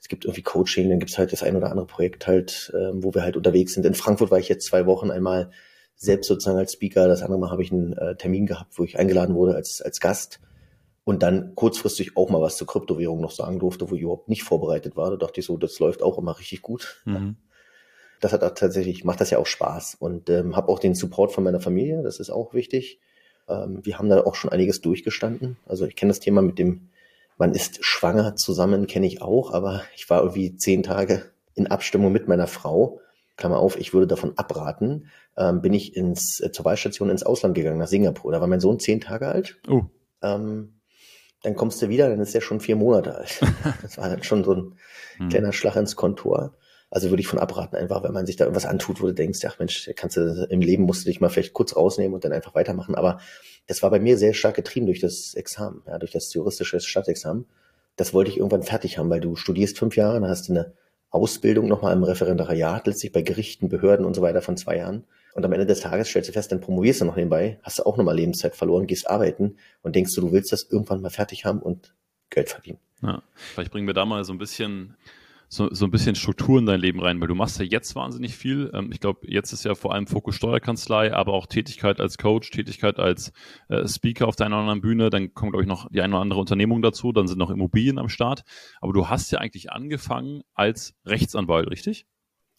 Es 0.00 0.08
gibt 0.08 0.24
irgendwie 0.24 0.42
Coaching, 0.42 0.88
dann 0.88 0.98
gibt's 0.98 1.18
halt 1.18 1.32
das 1.32 1.42
ein 1.42 1.56
oder 1.56 1.70
andere 1.70 1.86
Projekt 1.86 2.26
halt, 2.26 2.72
ähm, 2.74 3.04
wo 3.04 3.14
wir 3.14 3.22
halt 3.22 3.36
unterwegs 3.36 3.74
sind. 3.74 3.84
In 3.84 3.94
Frankfurt 3.94 4.30
war 4.30 4.38
ich 4.38 4.48
jetzt 4.48 4.66
zwei 4.66 4.86
Wochen 4.86 5.10
einmal 5.10 5.50
selbst 5.94 6.28
sozusagen 6.28 6.58
als 6.58 6.72
Speaker. 6.72 7.06
Das 7.06 7.22
andere 7.22 7.38
Mal 7.38 7.50
habe 7.50 7.62
ich 7.62 7.70
einen 7.70 7.92
äh, 7.92 8.16
Termin 8.16 8.46
gehabt, 8.46 8.78
wo 8.78 8.84
ich 8.84 8.98
eingeladen 8.98 9.34
wurde 9.34 9.54
als, 9.54 9.82
als 9.82 10.00
Gast 10.00 10.40
und 11.04 11.22
dann 11.22 11.54
kurzfristig 11.54 12.16
auch 12.16 12.30
mal 12.30 12.40
was 12.40 12.56
zur 12.56 12.66
Kryptowährung 12.66 13.20
noch 13.20 13.30
sagen 13.30 13.58
durfte, 13.58 13.90
wo 13.90 13.94
ich 13.94 14.02
überhaupt 14.02 14.28
nicht 14.28 14.42
vorbereitet 14.42 14.96
war. 14.96 15.10
Da 15.10 15.16
dachte 15.16 15.40
ich 15.40 15.46
so, 15.46 15.56
das 15.56 15.78
läuft 15.78 16.02
auch 16.02 16.18
immer 16.18 16.38
richtig 16.38 16.62
gut. 16.62 17.02
Mhm. 17.04 17.36
Das 18.20 18.32
hat 18.32 18.44
auch 18.44 18.54
tatsächlich, 18.54 19.04
macht 19.04 19.20
das 19.20 19.30
ja 19.30 19.38
auch 19.38 19.46
Spaß 19.46 19.96
und 19.98 20.28
ähm, 20.28 20.54
habe 20.54 20.68
auch 20.68 20.78
den 20.78 20.94
Support 20.94 21.32
von 21.32 21.42
meiner 21.42 21.60
Familie, 21.60 22.02
das 22.02 22.20
ist 22.20 22.30
auch 22.30 22.52
wichtig. 22.52 23.00
Ähm, 23.48 23.80
wir 23.82 23.98
haben 23.98 24.10
da 24.10 24.22
auch 24.24 24.34
schon 24.34 24.52
einiges 24.52 24.82
durchgestanden. 24.82 25.56
Also 25.66 25.86
ich 25.86 25.96
kenne 25.96 26.10
das 26.10 26.20
Thema 26.20 26.42
mit 26.42 26.58
dem, 26.58 26.90
man 27.38 27.54
ist 27.54 27.82
schwanger 27.82 28.36
zusammen, 28.36 28.86
kenne 28.86 29.06
ich 29.06 29.22
auch, 29.22 29.52
aber 29.54 29.82
ich 29.96 30.10
war 30.10 30.20
irgendwie 30.20 30.56
zehn 30.56 30.82
Tage 30.82 31.24
in 31.54 31.66
Abstimmung 31.66 32.12
mit 32.12 32.28
meiner 32.28 32.46
Frau. 32.46 33.00
Klammer 33.36 33.58
auf, 33.58 33.78
ich 33.78 33.94
würde 33.94 34.06
davon 34.06 34.36
abraten, 34.36 35.08
ähm, 35.38 35.62
bin 35.62 35.72
ich 35.72 35.96
ins, 35.96 36.40
äh, 36.40 36.52
zur 36.52 36.66
Wahlstation 36.66 37.08
ins 37.08 37.22
Ausland 37.22 37.54
gegangen, 37.54 37.78
nach 37.78 37.88
Singapur. 37.88 38.32
Da 38.32 38.40
war 38.42 38.48
mein 38.48 38.60
Sohn 38.60 38.78
zehn 38.78 39.00
Tage 39.00 39.28
alt. 39.28 39.58
Oh, 39.66 39.84
Ähm, 40.22 40.79
dann 41.42 41.54
kommst 41.56 41.80
du 41.82 41.88
wieder, 41.88 42.08
dann 42.08 42.20
ist 42.20 42.34
er 42.34 42.40
schon 42.40 42.60
vier 42.60 42.76
Monate 42.76 43.14
alt. 43.16 43.40
Das 43.82 43.98
war 43.98 44.08
dann 44.08 44.22
schon 44.22 44.44
so 44.44 44.54
ein 44.54 44.72
Hm. 45.18 45.28
kleiner 45.28 45.52
Schlag 45.52 45.76
ins 45.76 45.96
Kontor. 45.96 46.54
Also 46.90 47.10
würde 47.10 47.20
ich 47.20 47.28
von 47.28 47.38
abraten, 47.38 47.76
einfach, 47.76 48.02
wenn 48.02 48.12
man 48.12 48.26
sich 48.26 48.36
da 48.36 48.44
irgendwas 48.44 48.66
antut, 48.66 49.00
wo 49.00 49.06
du 49.06 49.12
denkst, 49.14 49.38
ach 49.46 49.58
Mensch, 49.58 49.88
kannst 49.94 50.16
du 50.16 50.46
im 50.50 50.60
Leben 50.60 50.84
musst 50.84 51.04
du 51.04 51.10
dich 51.10 51.20
mal 51.20 51.28
vielleicht 51.28 51.52
kurz 51.52 51.76
rausnehmen 51.76 52.14
und 52.14 52.24
dann 52.24 52.32
einfach 52.32 52.54
weitermachen. 52.54 52.94
Aber 52.96 53.20
das 53.68 53.82
war 53.82 53.90
bei 53.90 54.00
mir 54.00 54.18
sehr 54.18 54.34
stark 54.34 54.56
getrieben 54.56 54.86
durch 54.86 54.98
das 55.00 55.34
Examen, 55.34 55.82
ja, 55.86 55.98
durch 55.98 56.10
das 56.10 56.32
juristische 56.34 56.80
Staatsexamen. 56.80 57.46
Das 57.96 58.12
wollte 58.12 58.30
ich 58.30 58.38
irgendwann 58.38 58.62
fertig 58.64 58.98
haben, 58.98 59.08
weil 59.10 59.20
du 59.20 59.36
studierst 59.36 59.78
fünf 59.78 59.94
Jahre, 59.94 60.18
dann 60.20 60.28
hast 60.30 60.48
du 60.48 60.52
eine 60.54 60.72
Ausbildung 61.10 61.68
nochmal 61.68 61.94
im 61.94 62.02
Referendariat, 62.02 62.86
letztlich 62.86 63.12
bei 63.12 63.22
Gerichten, 63.22 63.68
Behörden 63.68 64.04
und 64.06 64.14
so 64.14 64.22
weiter 64.22 64.42
von 64.42 64.56
zwei 64.56 64.78
Jahren. 64.78 65.04
Und 65.34 65.44
am 65.44 65.52
Ende 65.52 65.66
des 65.66 65.80
Tages 65.80 66.08
stellst 66.08 66.28
du 66.28 66.32
fest, 66.32 66.52
dann 66.52 66.60
promovierst 66.60 67.00
du 67.00 67.04
noch 67.04 67.16
nebenbei, 67.16 67.58
hast 67.62 67.78
du 67.78 67.84
auch 67.84 67.96
nochmal 67.96 68.16
Lebenszeit 68.16 68.56
verloren, 68.56 68.86
gehst 68.86 69.08
arbeiten 69.08 69.56
und 69.82 69.94
denkst 69.94 70.14
du, 70.14 70.20
du 70.20 70.32
willst 70.32 70.52
das 70.52 70.64
irgendwann 70.70 71.02
mal 71.02 71.10
fertig 71.10 71.44
haben 71.44 71.60
und 71.60 71.94
Geld 72.30 72.48
verdienen. 72.48 72.78
Ja. 73.02 73.22
Vielleicht 73.34 73.72
bringen 73.72 73.86
wir 73.86 73.94
da 73.94 74.04
mal 74.04 74.24
so 74.24 74.32
ein 74.32 74.38
bisschen 74.38 74.96
so, 75.52 75.68
so 75.74 75.84
ein 75.84 75.90
bisschen 75.90 76.14
Struktur 76.14 76.60
in 76.60 76.66
dein 76.66 76.80
Leben 76.80 77.00
rein, 77.00 77.20
weil 77.20 77.26
du 77.26 77.34
machst 77.34 77.58
ja 77.58 77.64
jetzt 77.64 77.96
wahnsinnig 77.96 78.36
viel. 78.36 78.70
Ähm, 78.72 78.90
ich 78.92 79.00
glaube, 79.00 79.26
jetzt 79.26 79.52
ist 79.52 79.64
ja 79.64 79.74
vor 79.74 79.92
allem 79.92 80.06
Fokus 80.06 80.36
Steuerkanzlei, 80.36 81.12
aber 81.12 81.32
auch 81.32 81.46
Tätigkeit 81.46 82.00
als 82.00 82.18
Coach, 82.18 82.50
Tätigkeit 82.52 83.00
als 83.00 83.32
äh, 83.68 83.86
Speaker 83.86 84.28
auf 84.28 84.36
deiner 84.36 84.56
anderen 84.56 84.80
Bühne. 84.80 85.10
Dann 85.10 85.34
kommt, 85.34 85.50
glaube 85.52 85.64
ich, 85.64 85.68
noch 85.68 85.88
die 85.90 86.00
eine 86.02 86.14
oder 86.14 86.22
andere 86.22 86.38
Unternehmung 86.38 86.82
dazu. 86.82 87.10
Dann 87.10 87.26
sind 87.26 87.38
noch 87.38 87.50
Immobilien 87.50 87.98
am 87.98 88.08
Start. 88.08 88.44
Aber 88.80 88.92
du 88.92 89.08
hast 89.08 89.32
ja 89.32 89.40
eigentlich 89.40 89.72
angefangen 89.72 90.42
als 90.54 90.94
Rechtsanwalt, 91.04 91.68
richtig? 91.68 92.06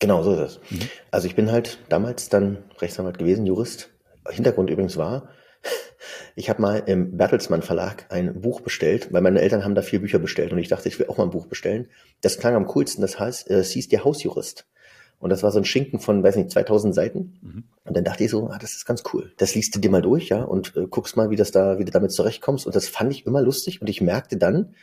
Genau, 0.01 0.23
so 0.23 0.33
ist 0.33 0.39
es. 0.39 0.59
Mhm. 0.71 0.89
Also 1.11 1.27
ich 1.27 1.35
bin 1.35 1.51
halt 1.51 1.77
damals 1.87 2.27
dann 2.27 2.57
Rechtsanwalt 2.79 3.19
gewesen, 3.19 3.45
Jurist. 3.45 3.91
Hintergrund 4.29 4.69
übrigens 4.69 4.97
war, 4.97 5.29
ich 6.35 6.49
habe 6.49 6.61
mal 6.61 6.77
im 6.87 7.17
Bertelsmann 7.17 7.61
Verlag 7.61 8.07
ein 8.09 8.41
Buch 8.41 8.61
bestellt, 8.61 9.13
weil 9.13 9.21
meine 9.21 9.39
Eltern 9.41 9.63
haben 9.63 9.75
da 9.75 9.83
vier 9.83 10.01
Bücher 10.01 10.17
bestellt 10.17 10.51
und 10.51 10.57
ich 10.57 10.69
dachte, 10.69 10.89
ich 10.89 10.97
will 10.97 11.05
auch 11.07 11.17
mal 11.17 11.25
ein 11.25 11.29
Buch 11.29 11.45
bestellen. 11.45 11.87
Das 12.21 12.39
klang 12.39 12.55
am 12.55 12.65
coolsten, 12.65 13.01
das 13.01 13.19
heißt, 13.19 13.49
äh, 13.51 13.59
es 13.59 13.71
hieß 13.71 13.89
der 13.89 14.03
Hausjurist. 14.03 14.65
Und 15.19 15.29
das 15.29 15.43
war 15.43 15.51
so 15.51 15.59
ein 15.59 15.65
Schinken 15.65 15.99
von, 15.99 16.23
weiß 16.23 16.35
nicht, 16.35 16.49
2000 16.49 16.95
Seiten. 16.95 17.39
Mhm. 17.43 17.63
Und 17.83 17.95
dann 17.95 18.03
dachte 18.03 18.23
ich 18.23 18.31
so, 18.31 18.47
ah, 18.47 18.57
das 18.57 18.71
ist 18.71 18.87
ganz 18.87 19.03
cool. 19.13 19.31
Das 19.37 19.53
liest 19.53 19.75
du 19.75 19.79
dir 19.79 19.91
mal 19.91 20.01
durch, 20.01 20.29
ja, 20.29 20.41
und 20.41 20.75
äh, 20.75 20.87
guckst 20.87 21.15
mal, 21.15 21.29
wie 21.29 21.35
das 21.35 21.51
da, 21.51 21.77
wie 21.77 21.85
du 21.85 21.91
damit 21.91 22.11
zurechtkommst. 22.11 22.65
Und 22.65 22.75
das 22.75 22.87
fand 22.87 23.11
ich 23.11 23.27
immer 23.27 23.41
lustig. 23.41 23.81
Und 23.81 23.87
ich 23.87 24.01
merkte 24.01 24.37
dann, 24.37 24.73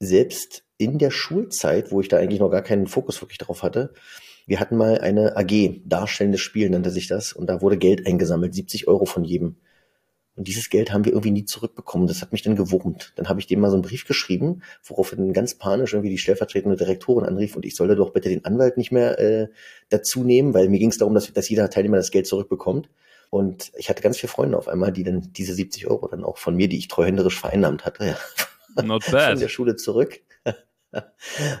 selbst 0.00 0.64
in 0.78 0.98
der 0.98 1.12
Schulzeit, 1.12 1.92
wo 1.92 2.00
ich 2.00 2.08
da 2.08 2.16
eigentlich 2.16 2.40
noch 2.40 2.50
gar 2.50 2.62
keinen 2.62 2.88
Fokus 2.88 3.20
wirklich 3.20 3.38
drauf 3.38 3.62
hatte, 3.62 3.92
wir 4.48 4.60
hatten 4.60 4.76
mal 4.78 4.98
eine 4.98 5.36
AG, 5.36 5.82
darstellendes 5.84 6.40
Spiel 6.40 6.70
nannte 6.70 6.90
sich 6.90 7.06
das, 7.06 7.34
und 7.34 7.48
da 7.48 7.60
wurde 7.60 7.76
Geld 7.76 8.06
eingesammelt, 8.06 8.54
70 8.54 8.88
Euro 8.88 9.04
von 9.04 9.22
jedem. 9.24 9.56
Und 10.36 10.48
dieses 10.48 10.70
Geld 10.70 10.92
haben 10.92 11.04
wir 11.04 11.12
irgendwie 11.12 11.32
nie 11.32 11.44
zurückbekommen. 11.44 12.06
Das 12.06 12.22
hat 12.22 12.30
mich 12.30 12.42
dann 12.42 12.54
gewurmt. 12.56 13.12
Dann 13.16 13.28
habe 13.28 13.40
ich 13.40 13.48
dem 13.48 13.60
mal 13.60 13.70
so 13.70 13.74
einen 13.74 13.82
Brief 13.82 14.06
geschrieben, 14.06 14.62
worauf 14.84 15.10
dann 15.10 15.32
ganz 15.32 15.56
panisch 15.56 15.92
irgendwie 15.92 16.10
die 16.10 16.18
stellvertretende 16.18 16.76
Direktorin 16.76 17.26
anrief 17.26 17.56
und 17.56 17.66
ich 17.66 17.74
solle 17.74 17.96
doch 17.96 18.10
bitte 18.10 18.28
den 18.28 18.44
Anwalt 18.44 18.76
nicht 18.76 18.92
mehr 18.92 19.18
äh, 19.18 19.48
dazu 19.90 20.22
nehmen, 20.22 20.54
weil 20.54 20.68
mir 20.68 20.78
ging 20.78 20.90
es 20.90 20.98
darum, 20.98 21.12
dass, 21.12 21.32
dass 21.32 21.48
jeder 21.48 21.68
Teilnehmer 21.68 21.96
das 21.96 22.12
Geld 22.12 22.26
zurückbekommt. 22.26 22.88
Und 23.30 23.72
ich 23.76 23.90
hatte 23.90 24.00
ganz 24.00 24.16
viele 24.16 24.30
Freunde 24.30 24.56
auf 24.56 24.68
einmal, 24.68 24.92
die 24.92 25.02
dann 25.02 25.32
diese 25.32 25.52
70 25.52 25.88
Euro 25.88 26.08
dann 26.08 26.24
auch 26.24 26.38
von 26.38 26.56
mir, 26.56 26.68
die 26.68 26.78
ich 26.78 26.88
treuhänderisch 26.88 27.38
vereinnahmt 27.38 27.84
hatte, 27.84 28.06
ja, 28.06 28.16
von 29.30 29.40
der. 29.40 29.48
Schule 29.48 29.76
zurück. 29.76 30.20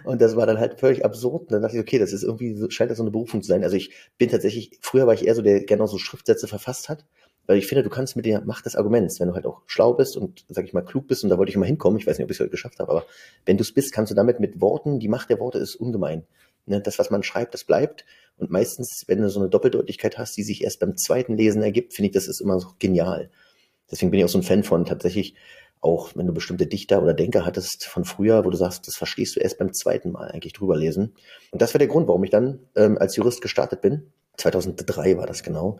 Und 0.04 0.20
das 0.20 0.36
war 0.36 0.46
dann 0.46 0.58
halt 0.58 0.80
völlig 0.80 1.04
absurd. 1.04 1.42
Und 1.42 1.52
dann 1.52 1.62
dachte 1.62 1.76
ich, 1.76 1.82
okay, 1.82 1.98
das 1.98 2.12
ist 2.12 2.22
irgendwie, 2.22 2.70
scheint 2.70 2.90
das 2.90 2.98
so 2.98 3.04
eine 3.04 3.10
Berufung 3.10 3.42
zu 3.42 3.48
sein. 3.48 3.62
Also 3.62 3.76
ich 3.76 3.92
bin 4.16 4.30
tatsächlich, 4.30 4.78
früher 4.80 5.06
war 5.06 5.14
ich 5.14 5.26
eher 5.26 5.34
so, 5.34 5.42
der 5.42 5.64
gerne 5.64 5.82
auch 5.82 5.88
so 5.88 5.98
Schriftsätze 5.98 6.48
verfasst 6.48 6.88
hat. 6.88 7.04
Weil 7.46 7.56
ich 7.56 7.66
finde, 7.66 7.82
du 7.82 7.88
kannst 7.88 8.14
mit 8.14 8.26
der 8.26 8.42
Macht 8.42 8.66
des 8.66 8.76
Arguments, 8.76 9.20
wenn 9.20 9.28
du 9.28 9.34
halt 9.34 9.46
auch 9.46 9.62
schlau 9.66 9.94
bist 9.94 10.18
und, 10.18 10.44
sag 10.48 10.66
ich 10.66 10.74
mal, 10.74 10.84
klug 10.84 11.08
bist, 11.08 11.24
und 11.24 11.30
da 11.30 11.38
wollte 11.38 11.48
ich 11.48 11.56
immer 11.56 11.64
hinkommen, 11.64 11.98
ich 11.98 12.06
weiß 12.06 12.18
nicht, 12.18 12.24
ob 12.24 12.30
ich 12.30 12.36
es 12.36 12.40
heute 12.40 12.50
geschafft 12.50 12.78
habe, 12.78 12.90
aber 12.90 13.06
wenn 13.46 13.56
du 13.56 13.62
es 13.62 13.72
bist, 13.72 13.90
kannst 13.90 14.10
du 14.10 14.14
damit 14.14 14.38
mit 14.38 14.60
Worten, 14.60 15.00
die 15.00 15.08
Macht 15.08 15.30
der 15.30 15.40
Worte 15.40 15.56
ist 15.58 15.74
ungemein. 15.74 16.26
Ne, 16.66 16.82
das, 16.82 16.98
was 16.98 17.08
man 17.08 17.22
schreibt, 17.22 17.54
das 17.54 17.64
bleibt. 17.64 18.04
Und 18.36 18.50
meistens, 18.50 19.04
wenn 19.06 19.22
du 19.22 19.30
so 19.30 19.40
eine 19.40 19.48
Doppeldeutigkeit 19.48 20.18
hast, 20.18 20.36
die 20.36 20.42
sich 20.42 20.62
erst 20.62 20.80
beim 20.80 20.98
zweiten 20.98 21.38
Lesen 21.38 21.62
ergibt, 21.62 21.94
finde 21.94 22.08
ich, 22.08 22.12
das 22.12 22.28
ist 22.28 22.40
immer 22.42 22.60
so 22.60 22.68
genial. 22.78 23.30
Deswegen 23.90 24.10
bin 24.10 24.20
ich 24.20 24.26
auch 24.26 24.30
so 24.30 24.38
ein 24.38 24.42
Fan 24.42 24.62
von 24.62 24.84
tatsächlich, 24.84 25.34
auch 25.80 26.10
wenn 26.14 26.26
du 26.26 26.32
bestimmte 26.32 26.66
Dichter 26.66 27.02
oder 27.02 27.14
Denker 27.14 27.46
hattest 27.46 27.86
von 27.86 28.04
früher, 28.04 28.44
wo 28.44 28.50
du 28.50 28.56
sagst, 28.56 28.86
das 28.86 28.96
verstehst 28.96 29.36
du 29.36 29.40
erst 29.40 29.58
beim 29.58 29.72
zweiten 29.72 30.10
Mal 30.12 30.30
eigentlich 30.30 30.52
drüber 30.52 30.76
lesen. 30.76 31.14
Und 31.50 31.62
das 31.62 31.74
war 31.74 31.78
der 31.78 31.88
Grund, 31.88 32.08
warum 32.08 32.24
ich 32.24 32.30
dann 32.30 32.60
ähm, 32.76 32.98
als 32.98 33.16
Jurist 33.16 33.40
gestartet 33.40 33.80
bin. 33.80 34.12
2003 34.36 35.16
war 35.16 35.26
das 35.26 35.42
genau. 35.42 35.78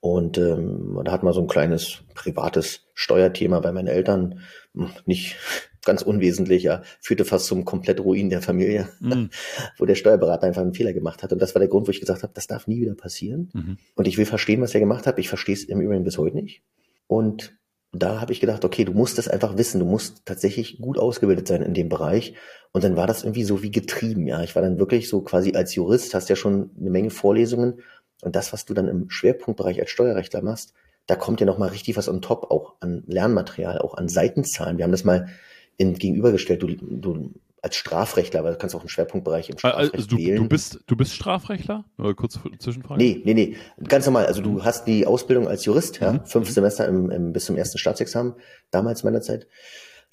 Und 0.00 0.38
ähm, 0.38 1.00
da 1.04 1.12
hat 1.12 1.22
man 1.22 1.32
so 1.32 1.40
ein 1.40 1.48
kleines 1.48 2.02
privates 2.14 2.86
Steuerthema 2.94 3.60
bei 3.60 3.72
meinen 3.72 3.88
Eltern. 3.88 4.40
hm, 4.74 4.90
nicht 5.04 5.36
ganz 5.84 6.02
unwesentlicher, 6.02 6.82
führte 7.00 7.24
fast 7.24 7.46
zum 7.46 7.64
Komplettruin 7.64 8.28
der 8.28 8.42
Familie, 8.42 8.88
mhm. 8.98 9.30
wo 9.78 9.84
der 9.84 9.94
Steuerberater 9.94 10.46
einfach 10.46 10.62
einen 10.62 10.74
Fehler 10.74 10.92
gemacht 10.92 11.22
hat. 11.22 11.32
Und 11.32 11.40
das 11.40 11.54
war 11.54 11.60
der 11.60 11.68
Grund, 11.68 11.86
wo 11.86 11.92
ich 11.92 12.00
gesagt 12.00 12.24
habe, 12.24 12.32
das 12.34 12.48
darf 12.48 12.66
nie 12.66 12.80
wieder 12.80 12.94
passieren. 12.94 13.50
Mhm. 13.54 13.78
Und 13.94 14.08
ich 14.08 14.18
will 14.18 14.26
verstehen, 14.26 14.60
was 14.60 14.74
er 14.74 14.80
gemacht 14.80 15.06
hat. 15.06 15.18
Ich 15.20 15.28
verstehe 15.28 15.54
es 15.54 15.64
im 15.64 15.80
Übrigen 15.80 16.02
bis 16.02 16.18
heute 16.18 16.36
nicht. 16.36 16.62
Und 17.06 17.56
da 18.02 18.20
habe 18.20 18.32
ich 18.32 18.40
gedacht, 18.40 18.64
okay, 18.64 18.84
du 18.84 18.92
musst 18.92 19.18
das 19.18 19.28
einfach 19.28 19.56
wissen, 19.56 19.78
du 19.78 19.86
musst 19.86 20.24
tatsächlich 20.24 20.78
gut 20.80 20.98
ausgebildet 20.98 21.48
sein 21.48 21.62
in 21.62 21.74
dem 21.74 21.88
Bereich. 21.88 22.34
Und 22.72 22.84
dann 22.84 22.96
war 22.96 23.06
das 23.06 23.22
irgendwie 23.22 23.44
so 23.44 23.62
wie 23.62 23.70
getrieben, 23.70 24.26
ja. 24.26 24.42
Ich 24.42 24.54
war 24.54 24.62
dann 24.62 24.78
wirklich 24.78 25.08
so 25.08 25.20
quasi 25.22 25.54
als 25.54 25.74
Jurist, 25.74 26.14
hast 26.14 26.28
ja 26.28 26.36
schon 26.36 26.70
eine 26.78 26.90
Menge 26.90 27.10
Vorlesungen. 27.10 27.80
Und 28.22 28.36
das, 28.36 28.52
was 28.52 28.64
du 28.64 28.74
dann 28.74 28.88
im 28.88 29.10
Schwerpunktbereich 29.10 29.80
als 29.80 29.90
Steuerrechtler 29.90 30.42
machst, 30.42 30.74
da 31.06 31.14
kommt 31.14 31.40
ja 31.40 31.46
nochmal 31.46 31.68
richtig 31.68 31.96
was 31.96 32.08
on 32.08 32.22
top, 32.22 32.50
auch 32.50 32.74
an 32.80 33.04
Lernmaterial, 33.06 33.78
auch 33.78 33.94
an 33.94 34.08
Seitenzahlen. 34.08 34.78
Wir 34.78 34.84
haben 34.84 34.92
das 34.92 35.04
mal 35.04 35.28
in, 35.76 35.94
gegenübergestellt. 35.94 36.62
Du, 36.62 36.68
du 36.68 37.30
als 37.66 37.74
Strafrechtler, 37.74 38.44
weil 38.44 38.52
du 38.52 38.58
kannst 38.58 38.76
auch 38.76 38.80
einen 38.80 38.88
Schwerpunktbereich 38.88 39.50
im 39.50 39.58
Strafrecht 39.58 39.94
also 39.94 40.06
du, 40.06 40.18
wählen. 40.18 40.36
Du 40.36 40.48
bist, 40.48 40.78
du 40.86 40.96
bist 40.96 41.12
Strafrechtler? 41.12 41.84
Oder 41.98 42.14
kurz 42.14 42.38
Zwischenfrage? 42.60 43.02
Nee, 43.02 43.22
nee, 43.24 43.34
nee. 43.34 43.56
Ganz 43.88 44.06
normal. 44.06 44.26
Also 44.26 44.40
du 44.40 44.64
hast 44.64 44.86
die 44.86 45.04
Ausbildung 45.04 45.48
als 45.48 45.64
Jurist, 45.64 45.98
ja, 45.98 46.12
mhm. 46.12 46.26
fünf 46.26 46.48
Semester 46.48 46.86
im, 46.86 47.10
im, 47.10 47.32
bis 47.32 47.46
zum 47.46 47.56
ersten 47.56 47.78
Staatsexamen, 47.78 48.34
damals 48.70 49.02
meiner 49.02 49.20
Zeit. 49.20 49.48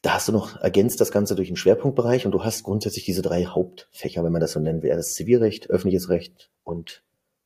Da 0.01 0.15
hast 0.15 0.27
du 0.27 0.31
noch 0.31 0.59
ergänzt 0.61 0.99
das 0.99 1.11
Ganze 1.11 1.35
durch 1.35 1.49
einen 1.49 1.57
Schwerpunktbereich 1.57 2.25
und 2.25 2.31
du 2.31 2.43
hast 2.43 2.63
grundsätzlich 2.63 3.05
diese 3.05 3.21
drei 3.21 3.45
Hauptfächer, 3.45 4.23
wenn 4.23 4.31
man 4.31 4.41
das 4.41 4.53
so 4.53 4.59
nennen 4.59 4.81
will. 4.81 4.89
Das 4.89 5.13
Zivilrecht, 5.13 5.69
öffentliches 5.69 6.09
Recht 6.09 6.49
und 6.63 7.03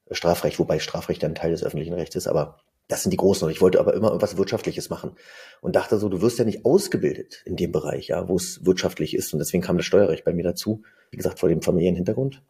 Strafrecht, 0.10 0.58
wobei 0.58 0.80
Strafrecht 0.80 1.24
ein 1.26 1.36
Teil 1.36 1.52
des 1.52 1.64
öffentlichen 1.64 1.94
Rechts 1.94 2.16
ist, 2.16 2.28
aber 2.28 2.62
das 2.88 3.04
sind 3.04 3.12
die 3.12 3.18
Großen. 3.18 3.46
Und 3.46 3.52
ich 3.52 3.62
wollte 3.62 3.80
aber 3.80 3.94
immer 3.94 4.08
irgendwas 4.08 4.38
Wirtschaftliches 4.38 4.90
machen. 4.90 5.12
Und 5.62 5.76
dachte 5.76 5.98
so, 5.98 6.10
du 6.10 6.22
wirst 6.22 6.40
ja 6.40 6.46
nicht 6.46 6.66
ausgebildet 6.66 7.42
in 7.46 7.56
dem 7.56 7.72
Bereich, 7.72 8.08
ja, 8.08 8.28
wo 8.28 8.36
es 8.36 8.66
wirtschaftlich 8.66 9.16
ist. 9.16 9.34
Und 9.34 9.40
deswegen 9.40 9.64
kam 9.64 9.78
das 9.78 9.86
Steuerrecht 9.86 10.24
bei 10.24 10.34
mir 10.34 10.44
dazu. 10.44 10.84
Wie 11.12 11.18
gesagt, 11.18 11.40
vor 11.40 11.50
dem 11.50 11.62
Familienhintergrund. 11.62 12.44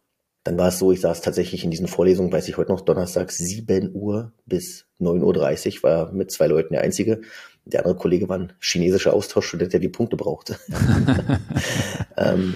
Dann 0.44 0.56
war 0.56 0.68
es 0.68 0.78
so, 0.78 0.92
ich 0.92 1.00
saß 1.00 1.20
tatsächlich 1.20 1.64
in 1.64 1.70
diesen 1.70 1.88
Vorlesungen, 1.88 2.32
weiß 2.32 2.48
ich 2.48 2.56
heute 2.56 2.70
noch, 2.70 2.80
donnerstags 2.80 3.36
7 3.36 3.90
Uhr 3.94 4.32
bis 4.46 4.86
9.30 5.00 5.76
Uhr, 5.76 5.82
war 5.82 6.12
mit 6.12 6.30
zwei 6.30 6.46
Leuten 6.46 6.72
der 6.72 6.82
Einzige. 6.82 7.20
Der 7.64 7.80
andere 7.80 7.96
Kollege 7.96 8.28
war 8.28 8.38
ein 8.38 8.52
chinesischer 8.60 9.12
Austauschstudent, 9.12 9.72
der 9.72 9.80
die 9.80 9.88
Punkte 9.88 10.16
brauchte. 10.16 10.56
ähm, 12.16 12.54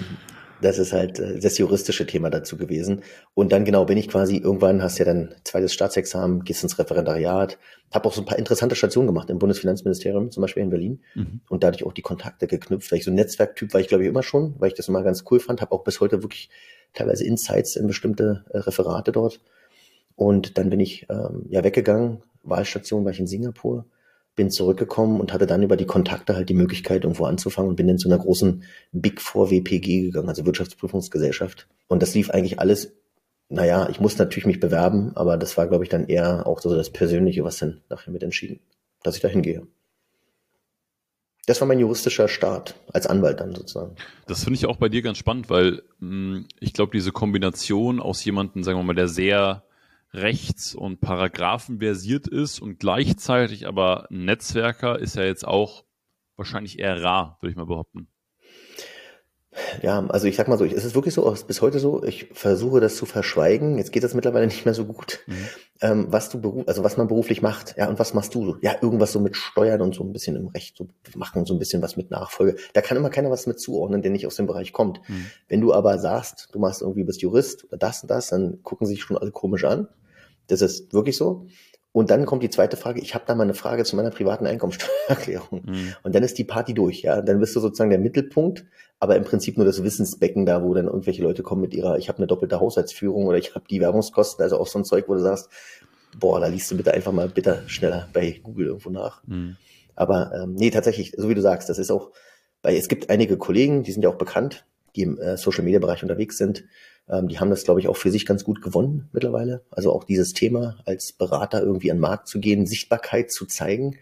das 0.63 0.79
ist 0.79 0.93
halt 0.93 1.19
äh, 1.19 1.39
das 1.39 1.57
juristische 1.57 2.05
Thema 2.05 2.29
dazu 2.29 2.57
gewesen. 2.57 3.01
Und 3.33 3.51
dann 3.51 3.65
genau 3.65 3.85
bin 3.85 3.97
ich 3.97 4.07
quasi, 4.07 4.37
irgendwann 4.37 4.81
hast 4.81 4.97
du 4.97 5.03
ja 5.03 5.13
dann 5.13 5.35
zweites 5.43 5.73
Staatsexamen, 5.73 6.43
gehst 6.43 6.63
ins 6.63 6.79
Referendariat, 6.79 7.57
habe 7.91 8.07
auch 8.07 8.13
so 8.13 8.21
ein 8.21 8.25
paar 8.25 8.39
interessante 8.39 8.75
Stationen 8.75 9.07
gemacht 9.07 9.29
im 9.29 9.39
Bundesfinanzministerium, 9.39 10.31
zum 10.31 10.41
Beispiel 10.41 10.63
in 10.63 10.69
Berlin. 10.69 11.01
Mhm. 11.15 11.41
Und 11.49 11.63
dadurch 11.63 11.85
auch 11.85 11.93
die 11.93 12.01
Kontakte 12.01 12.47
geknüpft, 12.47 12.91
weil 12.91 12.99
ich 12.99 13.05
so 13.05 13.11
ein 13.11 13.15
Netzwerktyp 13.15 13.73
war 13.73 13.81
ich, 13.81 13.87
glaube 13.87 14.03
ich, 14.03 14.09
immer 14.09 14.23
schon, 14.23 14.55
weil 14.59 14.69
ich 14.69 14.75
das 14.75 14.87
immer 14.87 15.03
ganz 15.03 15.23
cool 15.29 15.39
fand, 15.39 15.61
habe 15.61 15.71
auch 15.71 15.83
bis 15.83 15.99
heute 15.99 16.23
wirklich 16.23 16.49
teilweise 16.93 17.25
Insights 17.25 17.75
in 17.75 17.87
bestimmte 17.87 18.45
äh, 18.49 18.59
Referate 18.59 19.11
dort. 19.11 19.41
Und 20.15 20.57
dann 20.57 20.69
bin 20.69 20.79
ich 20.79 21.07
ähm, 21.09 21.45
ja 21.49 21.63
weggegangen, 21.63 22.21
Wahlstation 22.43 23.03
war 23.03 23.11
ich 23.11 23.19
in 23.19 23.27
Singapur 23.27 23.85
bin 24.35 24.49
zurückgekommen 24.49 25.19
und 25.19 25.33
hatte 25.33 25.45
dann 25.45 25.63
über 25.63 25.77
die 25.77 25.85
Kontakte 25.85 26.35
halt 26.35 26.49
die 26.49 26.55
Möglichkeit, 26.55 27.03
irgendwo 27.03 27.25
anzufangen 27.25 27.69
und 27.69 27.75
bin 27.75 27.87
dann 27.87 27.97
zu 27.97 28.09
einer 28.09 28.17
großen 28.17 28.63
Big 28.91 29.21
Four 29.21 29.51
WPG 29.51 30.01
gegangen, 30.01 30.29
also 30.29 30.45
Wirtschaftsprüfungsgesellschaft. 30.45 31.67
Und 31.87 32.01
das 32.01 32.15
lief 32.15 32.31
eigentlich 32.31 32.59
alles, 32.59 32.93
naja, 33.49 33.87
ich 33.89 33.99
musste 33.99 34.23
natürlich 34.23 34.45
mich 34.47 34.59
bewerben, 34.59 35.11
aber 35.15 35.37
das 35.37 35.55
war, 35.57 35.67
glaube 35.67 35.83
ich, 35.83 35.89
dann 35.89 36.07
eher 36.07 36.47
auch 36.47 36.59
so 36.59 36.75
das 36.75 36.89
Persönliche, 36.89 37.43
was 37.43 37.57
dann 37.57 37.81
nachher 37.89 38.11
mit 38.11 38.23
entschieden, 38.23 38.59
dass 39.03 39.15
ich 39.15 39.21
da 39.21 39.27
hingehe. 39.27 39.67
Das 41.45 41.59
war 41.59 41.67
mein 41.67 41.79
juristischer 41.79 42.29
Start 42.29 42.75
als 42.93 43.05
Anwalt 43.05 43.41
dann 43.41 43.53
sozusagen. 43.53 43.95
Das 44.27 44.45
finde 44.45 44.55
ich 44.55 44.65
auch 44.65 44.77
bei 44.77 44.87
dir 44.87 45.01
ganz 45.01 45.17
spannend, 45.17 45.49
weil 45.49 45.83
mh, 45.99 46.35
hm, 46.35 46.47
ich 46.59 46.73
glaube, 46.73 46.93
diese 46.93 47.11
Kombination 47.11 47.99
aus 47.99 48.23
jemandem, 48.23 48.63
sagen 48.63 48.79
wir 48.79 48.83
mal, 48.83 48.95
der 48.95 49.09
sehr 49.09 49.63
rechts- 50.13 50.75
und 50.75 51.01
Paragraphen 51.01 51.79
versiert 51.79 52.27
ist 52.27 52.59
und 52.59 52.79
gleichzeitig 52.79 53.67
aber 53.67 54.07
Netzwerker 54.09 54.99
ist 54.99 55.15
ja 55.15 55.23
jetzt 55.23 55.45
auch 55.47 55.85
wahrscheinlich 56.35 56.79
eher 56.79 57.01
rar, 57.01 57.37
würde 57.41 57.51
ich 57.51 57.57
mal 57.57 57.65
behaupten. 57.65 58.07
Ja, 59.81 60.05
also 60.07 60.27
ich 60.27 60.35
sag 60.35 60.47
mal 60.47 60.57
so, 60.57 60.65
es 60.65 60.83
ist 60.83 60.95
wirklich 60.95 61.13
so, 61.13 61.35
bis 61.47 61.61
heute 61.61 61.79
so, 61.79 62.03
ich 62.03 62.29
versuche 62.33 62.79
das 62.79 62.95
zu 62.95 63.05
verschweigen. 63.05 63.77
Jetzt 63.77 63.91
geht 63.91 64.03
das 64.03 64.13
mittlerweile 64.13 64.45
nicht 64.47 64.65
mehr 64.65 64.73
so 64.73 64.85
gut. 64.85 65.19
Mhm. 65.27 65.47
Ähm, 65.81 66.05
was 66.09 66.29
du 66.29 66.41
beruf, 66.41 66.67
also 66.67 66.83
was 66.83 66.97
man 66.97 67.07
beruflich 67.07 67.41
macht, 67.41 67.75
ja, 67.77 67.87
und 67.87 67.99
was 67.99 68.13
machst 68.13 68.33
du? 68.35 68.57
Ja, 68.61 68.75
irgendwas 68.81 69.11
so 69.11 69.19
mit 69.19 69.35
Steuern 69.35 69.81
und 69.81 69.93
so 69.93 70.03
ein 70.03 70.11
bisschen 70.11 70.35
im 70.35 70.47
Recht, 70.47 70.77
so 70.77 70.87
machen 71.15 71.45
so 71.45 71.53
ein 71.53 71.59
bisschen 71.59 71.81
was 71.81 71.97
mit 71.97 72.09
Nachfolge. 72.09 72.57
Da 72.73 72.81
kann 72.81 72.97
immer 72.97 73.09
keiner 73.09 73.29
was 73.29 73.45
mit 73.45 73.59
zuordnen, 73.59 74.01
der 74.01 74.11
nicht 74.11 74.25
aus 74.25 74.35
dem 74.35 74.47
Bereich 74.47 74.73
kommt. 74.73 75.01
Mhm. 75.07 75.27
Wenn 75.47 75.61
du 75.61 75.73
aber 75.73 75.99
sagst, 75.99 76.49
du 76.51 76.59
machst 76.59 76.81
irgendwie, 76.81 77.03
bist 77.03 77.21
Jurist 77.21 77.65
oder 77.65 77.77
das 77.77 78.01
und 78.01 78.09
das, 78.09 78.29
dann 78.29 78.63
gucken 78.63 78.87
sich 78.87 79.01
schon 79.01 79.17
alle 79.17 79.31
komisch 79.31 79.65
an. 79.65 79.87
Das 80.47 80.61
ist 80.61 80.93
wirklich 80.93 81.17
so. 81.17 81.47
Und 81.93 82.09
dann 82.09 82.25
kommt 82.25 82.41
die 82.41 82.49
zweite 82.49 82.75
Frage. 82.75 82.99
Ich 83.01 83.13
habe 83.13 83.23
da 83.27 83.35
mal 83.35 83.43
eine 83.43 83.53
Frage 83.53 83.83
zu 83.83 83.95
meiner 83.95 84.09
privaten 84.09 84.47
Einkommensteuererklärung. 84.47 85.61
Mhm. 85.73 85.93
Und 86.01 86.15
dann 86.15 86.23
ist 86.23 86.37
die 86.39 86.43
Party 86.43 86.73
durch. 86.73 87.03
Ja, 87.03 87.21
dann 87.21 87.39
bist 87.39 87.55
du 87.55 87.59
sozusagen 87.59 87.91
der 87.91 87.99
Mittelpunkt, 87.99 88.65
aber 88.99 89.15
im 89.15 89.23
Prinzip 89.23 89.57
nur 89.57 89.65
das 89.65 89.83
Wissensbecken 89.83 90.45
da, 90.45 90.63
wo 90.63 90.73
dann 90.73 90.87
irgendwelche 90.87 91.21
Leute 91.21 91.43
kommen 91.43 91.61
mit 91.61 91.73
ihrer, 91.73 91.97
ich 91.97 92.09
habe 92.09 92.17
eine 92.17 92.27
doppelte 92.27 92.59
Haushaltsführung 92.59 93.27
oder 93.27 93.37
ich 93.37 93.53
habe 93.53 93.65
die 93.69 93.79
Werbungskosten, 93.79 94.43
also 94.43 94.57
auch 94.57 94.67
so 94.67 94.79
ein 94.79 94.85
Zeug, 94.85 95.05
wo 95.07 95.13
du 95.13 95.19
sagst, 95.19 95.49
boah, 96.19 96.39
da 96.39 96.47
liest 96.47 96.71
du 96.71 96.77
bitte 96.77 96.93
einfach 96.93 97.11
mal 97.11 97.29
bitte 97.29 97.63
schneller 97.67 98.09
bei 98.11 98.39
Google 98.41 98.67
irgendwo 98.67 98.89
nach. 98.89 99.21
Mhm. 99.27 99.57
Aber 99.95 100.31
ähm, 100.33 100.53
nee, 100.55 100.71
tatsächlich, 100.71 101.13
so 101.15 101.29
wie 101.29 101.35
du 101.35 101.41
sagst, 101.41 101.69
das 101.69 101.77
ist 101.77 101.91
auch, 101.91 102.11
weil 102.63 102.75
es 102.75 102.87
gibt 102.87 103.09
einige 103.09 103.37
Kollegen, 103.37 103.83
die 103.83 103.91
sind 103.91 104.01
ja 104.01 104.09
auch 104.09 104.17
bekannt, 104.17 104.65
die 104.95 105.03
im 105.03 105.19
äh, 105.19 105.37
Social 105.37 105.63
Media 105.63 105.79
Bereich 105.79 106.01
unterwegs 106.01 106.37
sind 106.37 106.65
ähm, 107.09 107.27
die 107.27 107.39
haben 107.39 107.49
das, 107.49 107.63
glaube 107.63 107.79
ich, 107.79 107.87
auch 107.87 107.97
für 107.97 108.11
sich 108.11 108.25
ganz 108.25 108.43
gut 108.43 108.61
gewonnen 108.61 109.09
mittlerweile. 109.11 109.63
Also 109.71 109.91
auch 109.91 110.03
dieses 110.03 110.33
Thema, 110.33 110.77
als 110.85 111.11
Berater 111.11 111.61
irgendwie 111.61 111.91
an 111.91 111.97
den 111.97 112.01
Markt 112.01 112.27
zu 112.27 112.39
gehen, 112.39 112.65
Sichtbarkeit 112.65 113.31
zu 113.31 113.45
zeigen, 113.45 113.97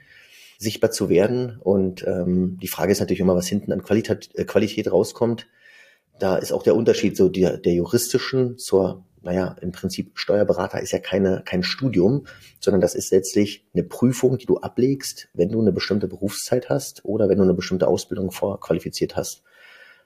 sichtbar 0.58 0.92
zu 0.92 1.10
werden. 1.10 1.58
Und 1.60 2.06
ähm, 2.08 2.58
die 2.62 2.68
Frage 2.68 2.92
ist 2.92 3.00
natürlich 3.00 3.20
immer, 3.20 3.36
was 3.36 3.48
hinten 3.48 3.72
an 3.72 3.84
Qualität, 3.84 4.30
äh, 4.36 4.46
Qualität 4.46 4.92
rauskommt. 4.92 5.48
Da 6.20 6.38
ist 6.38 6.52
auch 6.52 6.64
der 6.64 6.76
Unterschied 6.76 7.18
so 7.18 7.30
der, 7.30 7.58
der 7.58 7.74
juristischen 7.74 8.60
zur, 8.60 9.06
naja, 9.24 9.56
im 9.62 9.72
Prinzip 9.72 10.20
Steuerberater 10.20 10.80
ist 10.80 10.92
ja 10.92 11.00
keine, 11.00 11.42
kein 11.44 11.64
Studium, 11.64 12.28
sondern 12.60 12.82
das 12.82 12.94
ist 12.94 13.12
letztlich 13.12 13.66
eine 13.74 13.84
Prüfung, 13.84 14.38
die 14.38 14.46
du 14.46 14.60
ablegst, 14.60 15.30
wenn 15.34 15.50
du 15.50 15.60
eine 15.60 15.72
bestimmte 15.72 16.08
Berufszeit 16.08 16.70
hast 16.70 17.04
oder 17.06 17.28
wenn 17.28 17.38
du 17.38 17.44
eine 17.44 17.56
bestimmte 17.56 17.88
Ausbildung 17.88 18.30
vorqualifiziert 18.30 19.16
hast. 19.16 19.42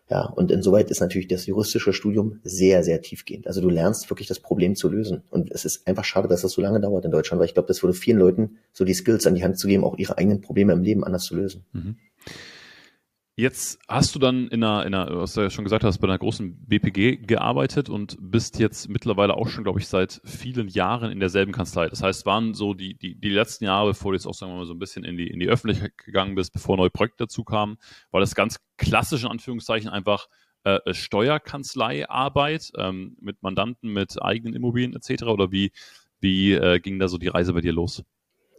Ja, 0.07 0.25
und 0.25 0.51
insoweit 0.51 0.91
ist 0.91 1.01
natürlich 1.01 1.27
das 1.27 1.47
juristische 1.47 1.91
Studium 1.91 2.39
sehr, 2.43 2.83
sehr 2.83 3.01
tiefgehend. 3.01 3.47
Also 3.47 3.59
du 3.59 3.69
lernst 3.69 4.09
wirklich 4.12 4.27
das 4.27 4.39
Problem 4.39 4.75
zu 4.75 4.88
lösen. 4.88 5.24
Und 5.31 5.51
es 5.51 5.65
ist 5.65 5.88
einfach 5.88 6.03
schade, 6.03 6.27
dass 6.27 6.43
das 6.43 6.51
so 6.51 6.62
lange 6.62 6.79
dauert 6.79 7.05
in 7.05 7.12
Deutschland, 7.12 7.39
weil 7.39 7.47
ich 7.47 7.55
glaube, 7.55 7.67
das 7.67 7.81
würde 7.81 7.95
vielen 7.95 8.19
Leuten 8.19 8.57
so 8.71 8.85
die 8.85 8.93
Skills 8.93 9.25
an 9.25 9.33
die 9.33 9.43
Hand 9.43 9.57
zu 9.57 9.67
geben, 9.67 9.83
auch 9.83 9.97
ihre 9.97 10.17
eigenen 10.19 10.41
Probleme 10.41 10.74
im 10.74 10.83
Leben 10.83 11.03
anders 11.03 11.24
zu 11.24 11.35
lösen. 11.35 11.65
Mhm. 11.74 11.95
Jetzt 13.37 13.79
hast 13.89 14.15
du 14.15 14.19
dann 14.19 14.47
in 14.47 14.63
einer, 14.63 14.85
in 14.85 14.93
einer, 14.93 15.17
was 15.17 15.33
du 15.33 15.41
ja 15.41 15.49
schon 15.49 15.65
gesagt 15.65 15.83
hast, 15.83 15.97
bei 15.97 16.07
einer 16.07 16.17
großen 16.17 16.55
BPG 16.67 17.17
gearbeitet 17.17 17.89
und 17.89 18.15
bist 18.17 18.59
jetzt 18.59 18.87
mittlerweile 18.87 19.33
auch 19.33 19.49
schon, 19.49 19.65
glaube 19.65 19.81
ich, 19.81 19.89
seit 19.89 20.21
vielen 20.23 20.69
Jahren 20.69 21.11
in 21.11 21.19
derselben 21.19 21.51
Kanzlei. 21.51 21.89
Das 21.89 22.01
heißt, 22.01 22.25
waren 22.25 22.53
so 22.53 22.73
die, 22.73 22.97
die, 22.97 23.19
die 23.19 23.29
letzten 23.29 23.65
Jahre, 23.65 23.89
bevor 23.89 24.13
du 24.13 24.15
jetzt 24.15 24.25
auch, 24.25 24.33
sagen 24.33 24.53
wir 24.53 24.59
mal, 24.59 24.65
so 24.65 24.73
ein 24.73 24.79
bisschen 24.79 25.03
in 25.03 25.17
die, 25.17 25.27
in 25.27 25.41
die 25.41 25.49
Öffentlichkeit 25.49 25.97
gegangen 25.97 26.35
bist, 26.35 26.53
bevor 26.53 26.77
neue 26.77 26.89
Projekte 26.89 27.25
dazu 27.25 27.43
kamen, 27.43 27.75
war 28.09 28.21
das 28.21 28.35
ganz 28.35 28.61
klassisch 28.77 29.23
in 29.23 29.29
Anführungszeichen 29.29 29.89
einfach 29.89 30.29
äh, 30.63 30.93
Steuerkanzleiarbeit 30.93 32.71
ähm, 32.77 33.17
mit 33.19 33.43
Mandanten, 33.43 33.91
mit 33.91 34.21
eigenen 34.21 34.53
Immobilien 34.53 34.95
etc. 34.95 35.23
Oder 35.23 35.51
wie, 35.51 35.73
wie 36.21 36.53
äh, 36.53 36.79
ging 36.79 36.99
da 36.99 37.09
so 37.09 37.17
die 37.17 37.27
Reise 37.27 37.51
bei 37.51 37.59
dir 37.59 37.73
los? 37.73 38.01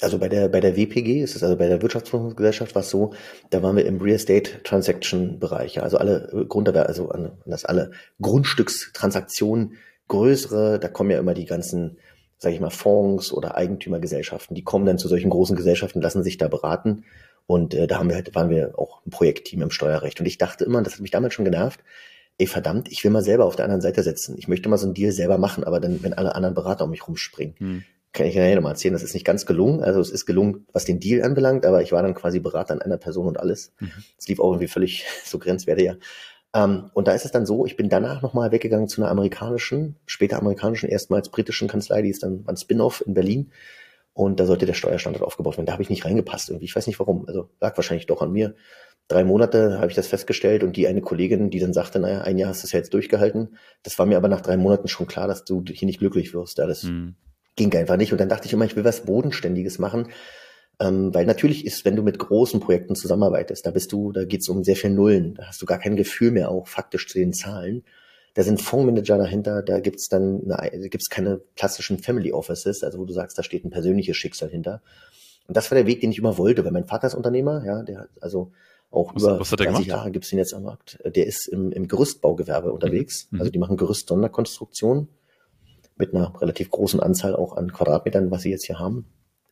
Also 0.01 0.19
bei 0.19 0.29
der, 0.29 0.49
bei 0.49 0.61
der 0.61 0.77
WPG 0.77 1.23
ist 1.23 1.37
es, 1.37 1.43
also 1.43 1.57
bei 1.57 1.69
der 1.69 1.81
Wirtschaftsprüfungsgesellschaft 1.81 2.75
war 2.75 2.83
es 2.83 2.91
so, 2.91 3.15
da 3.49 3.63
waren 3.63 3.77
wir 3.77 3.87
im 3.87 4.01
Real 4.01 4.17
Estate 4.17 4.63
Transaction 4.63 5.39
Bereich, 5.39 5.83
also 5.83 5.97
alle 5.97 6.47
Grunderwerbe, 6.49 6.89
also 6.89 7.11
das 7.47 7.65
alle 7.65 7.93
Grundstückstransaktionen, 8.21 9.75
größere, 10.09 10.79
da 10.79 10.89
kommen 10.89 11.11
ja 11.11 11.19
immer 11.19 11.33
die 11.33 11.47
ganzen, 11.47 11.99
sage 12.37 12.55
ich 12.55 12.61
mal, 12.61 12.71
Fonds 12.71 13.33
oder 13.33 13.57
Eigentümergesellschaften, 13.57 14.55
die 14.55 14.65
kommen 14.65 14.85
dann 14.85 14.99
zu 14.99 15.09
solchen 15.09 15.31
großen 15.31 15.57
Gesellschaften, 15.57 16.03
lassen 16.03 16.23
sich 16.23 16.37
da 16.37 16.49
beraten. 16.49 17.05
Und 17.47 17.75
äh, 17.75 17.87
da 17.87 17.99
haben 17.99 18.09
wir 18.09 18.17
halt, 18.17 18.35
waren 18.35 18.51
wir 18.51 18.77
auch 18.77 19.05
ein 19.07 19.11
Projektteam 19.11 19.63
im 19.63 19.71
Steuerrecht. 19.71 20.19
Und 20.21 20.27
ich 20.27 20.37
dachte 20.37 20.65
immer, 20.65 20.83
das 20.83 20.95
hat 20.95 21.01
mich 21.01 21.13
damals 21.13 21.33
schon 21.33 21.45
genervt, 21.45 21.81
ey 22.39 22.47
verdammt, 22.47 22.91
ich 22.91 23.03
will 23.05 23.13
mal 23.13 23.23
selber 23.23 23.47
auf 23.47 23.57
der 23.57 23.65
anderen 23.65 23.81
Seite 23.81 24.03
sitzen. 24.03 24.37
Ich 24.37 24.49
möchte 24.49 24.69
mal 24.69 24.79
so 24.79 24.87
einen 24.87 24.95
Deal 24.95 25.13
selber 25.13 25.39
machen, 25.39 25.65
aber 25.65 25.81
dann, 25.81 26.03
wenn 26.03 26.13
alle 26.13 26.35
anderen 26.35 26.55
Berater 26.55 26.85
um 26.85 26.91
mich 26.91 27.07
rumspringen. 27.07 27.55
Hm 27.59 27.85
kann 28.17 28.27
ich 28.27 28.35
nachher 28.35 28.57
nochmal 28.57 28.73
erzählen, 28.73 28.95
das 28.95 29.03
ist 29.03 29.15
nicht 29.15 29.27
ganz 29.27 29.47
gelungen. 29.47 29.83
Also 29.83 30.01
es 30.01 30.11
ist 30.11 30.27
gelungen, 30.27 30.67
was 30.73 30.85
den 30.85 30.99
Deal 30.99 31.23
anbelangt, 31.23 31.65
aber 31.65 31.83
ich 31.83 31.93
war 31.93 32.03
dann 32.03 32.15
quasi 32.15 32.41
Berater 32.41 32.75
an 32.75 32.83
einer 32.83 32.97
Person 32.97 33.27
und 33.27 33.39
alles. 33.39 33.73
Es 33.79 33.87
mhm. 33.87 33.93
lief 34.29 34.41
auch 34.41 34.51
irgendwie 34.51 34.69
völlig 34.69 35.07
so 35.25 35.39
grenzwerte 35.39 35.85
ja. 35.85 35.95
Ähm, 36.55 36.91
und 36.95 37.07
da 37.07 37.13
ist 37.13 37.25
es 37.25 37.33
dann 37.33 37.47
so, 37.47 37.67
ich 37.67 37.77
bin 37.77 37.89
danach 37.89 38.23
nochmal 38.23 38.51
weggegangen 38.51 38.89
zu 38.89 39.01
einer 39.03 39.11
amerikanischen, 39.11 39.97
später 40.07 40.39
amerikanischen, 40.39 40.89
erstmals 40.89 41.29
britischen 41.29 41.69
Kanzlei, 41.69 42.03
die 42.03 42.11
ist 42.11 42.23
dann 42.23 42.45
ein 42.47 42.57
Spin-off 42.57 43.05
in 43.07 43.15
Berlin. 43.15 43.53
Und 44.15 44.41
da 44.41 44.47
sollte 44.47 44.65
der 44.65 44.73
Steuerstandort 44.73 45.23
aufgebaut 45.23 45.59
werden. 45.59 45.67
Da 45.67 45.75
habe 45.75 45.83
ich 45.83 45.91
nicht 45.91 46.07
reingepasst 46.07 46.49
irgendwie. 46.49 46.65
Ich 46.65 46.75
weiß 46.75 46.87
nicht 46.87 46.99
warum. 46.99 47.29
Also 47.29 47.51
lag 47.61 47.77
wahrscheinlich 47.77 48.07
doch 48.07 48.23
an 48.23 48.33
mir. 48.33 48.55
drei 49.09 49.25
Monate 49.25 49.79
habe 49.79 49.89
ich 49.89 49.95
das 49.95 50.07
festgestellt 50.07 50.63
und 50.63 50.75
die 50.77 50.89
eine 50.89 51.03
Kollegin, 51.03 51.51
die 51.51 51.59
dann 51.59 51.75
sagte, 51.75 51.99
naja, 51.99 52.23
ein 52.23 52.39
Jahr 52.39 52.49
hast 52.49 52.63
du 52.63 52.67
es 52.67 52.73
ja 52.73 52.79
jetzt 52.79 52.95
durchgehalten. 52.95 53.59
Das 53.83 53.99
war 53.99 54.07
mir 54.07 54.17
aber 54.17 54.29
nach 54.29 54.41
drei 54.41 54.57
Monaten 54.57 54.89
schon 54.89 55.07
klar, 55.07 55.29
dass 55.29 55.45
du 55.45 55.63
hier 55.69 55.85
nicht 55.85 55.99
glücklich 55.99 56.33
wirst. 56.33 56.57
Ja, 56.57 56.67
das 56.67 56.85
mhm. 56.85 57.17
Ging 57.57 57.75
einfach 57.75 57.97
nicht. 57.97 58.13
Und 58.13 58.21
dann 58.21 58.29
dachte 58.29 58.47
ich 58.47 58.53
immer, 58.53 58.65
ich 58.65 58.77
will 58.77 58.85
was 58.85 59.05
Bodenständiges 59.05 59.79
machen. 59.79 60.09
Ähm, 60.79 61.15
weil 61.15 61.25
natürlich 61.25 61.65
ist, 61.65 61.85
wenn 61.85 61.97
du 61.97 62.03
mit 62.03 62.19
großen 62.19 62.61
Projekten 62.61 62.95
zusammenarbeitest, 62.95 63.65
da 63.65 63.71
bist 63.71 63.93
du, 63.93 64.13
da 64.13 64.25
geht's 64.25 64.49
um 64.49 64.63
sehr 64.63 64.77
viel 64.77 64.91
Nullen, 64.91 65.35
da 65.35 65.47
hast 65.47 65.63
du 65.63 65.67
gar 65.67 65.79
kein 65.79 65.97
Gefühl 65.97 66.31
mehr 66.31 66.51
auch 66.51 66.69
faktisch 66.69 67.09
zu 67.09 67.19
den 67.19 67.33
Zahlen. 67.33 67.83
Da 68.35 68.43
sind 68.43 68.61
Fondsmanager 68.61 69.17
dahinter, 69.17 69.63
da 69.63 69.81
gibt's 69.81 70.09
dann 70.09 70.43
eine, 70.51 70.83
da 70.83 70.89
gibt's 70.89 71.09
keine 71.09 71.41
klassischen 71.57 71.99
Family 71.99 72.33
Offices, 72.33 72.83
also 72.83 72.99
wo 72.99 73.07
du 73.07 73.15
sagst, 73.15 73.39
da 73.39 73.43
steht 73.43 73.65
ein 73.65 73.71
persönliches 73.71 74.19
Schicksal 74.19 74.51
hinter. 74.51 74.83
Und 75.49 75.57
das 75.57 75.71
war 75.71 75.77
der 75.77 75.87
Weg, 75.87 76.03
den 76.03 76.11
ich 76.11 76.19
immer 76.19 76.37
wollte, 76.37 76.63
weil 76.63 76.73
mein 76.73 76.87
Vater 76.87 77.07
ist 77.07 77.15
Unternehmer, 77.15 77.65
ja, 77.65 77.83
der 77.83 78.09
also 78.21 78.53
auch 78.91 79.15
was, 79.15 79.23
über 79.23 79.41
was 79.41 79.51
30 79.51 79.87
Jahre 79.87 80.11
gibt's 80.11 80.29
den 80.29 80.39
jetzt 80.39 80.53
am 80.53 80.65
Markt. 80.65 80.99
Der 81.07 81.27
ist 81.27 81.49
im, 81.49 81.73
im 81.73 81.89
Gerüstbaugewerbe 81.89 82.71
unterwegs. 82.71 83.29
Mhm. 83.31 83.41
Also 83.41 83.51
die 83.51 83.59
machen 83.59 83.79
Gerüst-Sonderkonstruktion 83.79 85.09
mit 85.97 86.15
einer 86.15 86.41
relativ 86.41 86.71
großen 86.71 87.01
Anzahl 87.01 87.35
auch 87.35 87.57
an 87.57 87.73
Quadratmetern, 87.73 88.31
was 88.31 88.43
sie 88.43 88.51
jetzt 88.51 88.67
hier 88.67 88.79
haben 88.79 89.07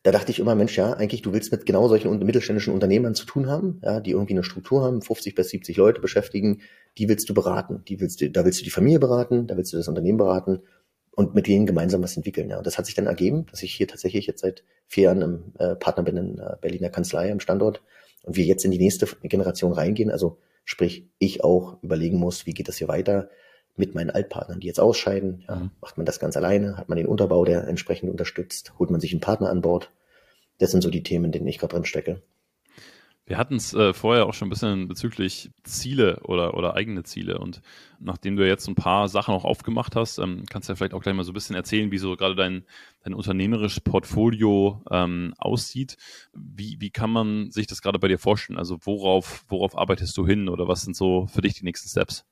da 0.05 0.11
dachte 0.11 0.29
ich 0.29 0.37
immer, 0.37 0.53
Mensch, 0.53 0.77
ja, 0.77 0.93
eigentlich, 0.93 1.23
du 1.23 1.33
willst 1.33 1.51
mit 1.51 1.65
genau 1.65 1.87
solchen 1.87 2.19
mittelständischen 2.19 2.75
Unternehmern 2.75 3.15
zu 3.15 3.25
tun 3.25 3.47
haben, 3.47 3.81
ja, 3.83 3.99
die 3.99 4.11
irgendwie 4.11 4.33
eine 4.33 4.43
Struktur 4.43 4.83
haben, 4.83 5.01
50 5.01 5.33
bis 5.33 5.49
70 5.49 5.77
Leute 5.77 5.99
beschäftigen, 5.99 6.61
die 6.99 7.09
willst 7.09 7.27
du 7.27 7.33
beraten, 7.33 7.81
die 7.87 7.99
willst 7.99 8.21
du, 8.21 8.29
da 8.29 8.45
willst 8.45 8.59
du 8.59 8.63
die 8.63 8.69
Familie 8.69 8.99
beraten, 8.99 9.47
da 9.47 9.57
willst 9.57 9.73
du 9.73 9.77
das 9.77 9.87
Unternehmen 9.87 10.19
beraten 10.19 10.61
und 11.09 11.33
mit 11.33 11.47
denen 11.47 11.65
gemeinsam 11.65 12.03
was 12.03 12.15
entwickeln. 12.15 12.51
Ja. 12.51 12.59
Und 12.59 12.67
das 12.67 12.77
hat 12.77 12.85
sich 12.85 12.93
dann 12.93 13.07
ergeben, 13.07 13.47
dass 13.49 13.63
ich 13.63 13.73
hier 13.73 13.87
tatsächlich 13.87 14.27
jetzt 14.27 14.41
seit 14.41 14.63
vier 14.85 15.05
Jahren 15.05 15.23
im 15.23 15.53
äh, 15.57 15.75
Partner 15.75 16.03
bin 16.03 16.17
in 16.17 16.37
äh, 16.37 16.55
Berliner 16.61 16.91
Kanzlei 16.91 17.31
am 17.31 17.39
Standort 17.39 17.81
und 18.21 18.35
wir 18.35 18.45
jetzt 18.45 18.63
in 18.63 18.69
die 18.69 18.77
nächste 18.77 19.07
Generation 19.23 19.73
reingehen. 19.73 20.11
Also 20.11 20.37
sprich, 20.65 21.09
ich 21.17 21.43
auch 21.43 21.81
überlegen 21.81 22.19
muss, 22.19 22.45
wie 22.45 22.53
geht 22.53 22.67
das 22.67 22.77
hier 22.77 22.89
weiter 22.89 23.31
mit 23.75 23.95
meinen 23.95 24.09
Altpartnern, 24.09 24.59
die 24.59 24.67
jetzt 24.67 24.79
ausscheiden. 24.79 25.43
Ja, 25.47 25.55
mhm. 25.55 25.71
Macht 25.81 25.97
man 25.97 26.05
das 26.05 26.19
ganz 26.19 26.37
alleine? 26.37 26.77
Hat 26.77 26.89
man 26.89 26.97
den 26.97 27.07
Unterbau, 27.07 27.45
der 27.45 27.67
entsprechend 27.67 28.09
unterstützt? 28.09 28.73
Holt 28.79 28.89
man 28.89 29.01
sich 29.01 29.11
einen 29.11 29.21
Partner 29.21 29.49
an 29.49 29.61
Bord? 29.61 29.91
Das 30.57 30.71
sind 30.71 30.81
so 30.81 30.89
die 30.89 31.03
Themen, 31.03 31.25
in 31.25 31.31
denen 31.31 31.47
ich 31.47 31.57
gerade 31.57 31.73
drin 31.73 31.85
stecke. 31.85 32.21
Wir 33.27 33.39
hatten 33.39 33.55
es 33.55 33.73
äh, 33.73 33.91
vorher 33.91 34.27
auch 34.27 34.35
schon 34.35 34.47
ein 34.47 34.51
bisschen 34.51 34.87
bezüglich 34.87 35.49
Ziele 35.63 36.19
oder, 36.25 36.53
oder 36.53 36.75
eigene 36.75 37.01
Ziele. 37.01 37.39
Und 37.39 37.63
nachdem 37.99 38.35
du 38.35 38.47
jetzt 38.47 38.67
ein 38.67 38.75
paar 38.75 39.09
Sachen 39.09 39.33
auch 39.33 39.45
aufgemacht 39.45 39.95
hast, 39.95 40.19
ähm, 40.19 40.43
kannst 40.47 40.69
du 40.69 40.73
ja 40.73 40.75
vielleicht 40.75 40.93
auch 40.93 41.01
gleich 41.01 41.15
mal 41.15 41.23
so 41.23 41.31
ein 41.31 41.33
bisschen 41.33 41.55
erzählen, 41.55 41.91
wie 41.91 41.97
so 41.97 42.15
gerade 42.15 42.35
dein, 42.35 42.65
dein 43.03 43.15
unternehmerisches 43.15 43.81
Portfolio 43.81 44.83
ähm, 44.91 45.33
aussieht. 45.39 45.97
Wie, 46.33 46.77
wie 46.79 46.91
kann 46.91 47.09
man 47.09 47.49
sich 47.49 47.65
das 47.65 47.81
gerade 47.81 47.97
bei 47.97 48.07
dir 48.07 48.19
vorstellen? 48.19 48.59
Also 48.59 48.77
worauf, 48.85 49.43
worauf 49.47 49.75
arbeitest 49.75 50.15
du 50.17 50.27
hin 50.27 50.47
oder 50.47 50.67
was 50.67 50.83
sind 50.83 50.95
so 50.95 51.25
für 51.25 51.41
dich 51.41 51.55
die 51.55 51.65
nächsten 51.65 51.89
Steps? 51.89 52.25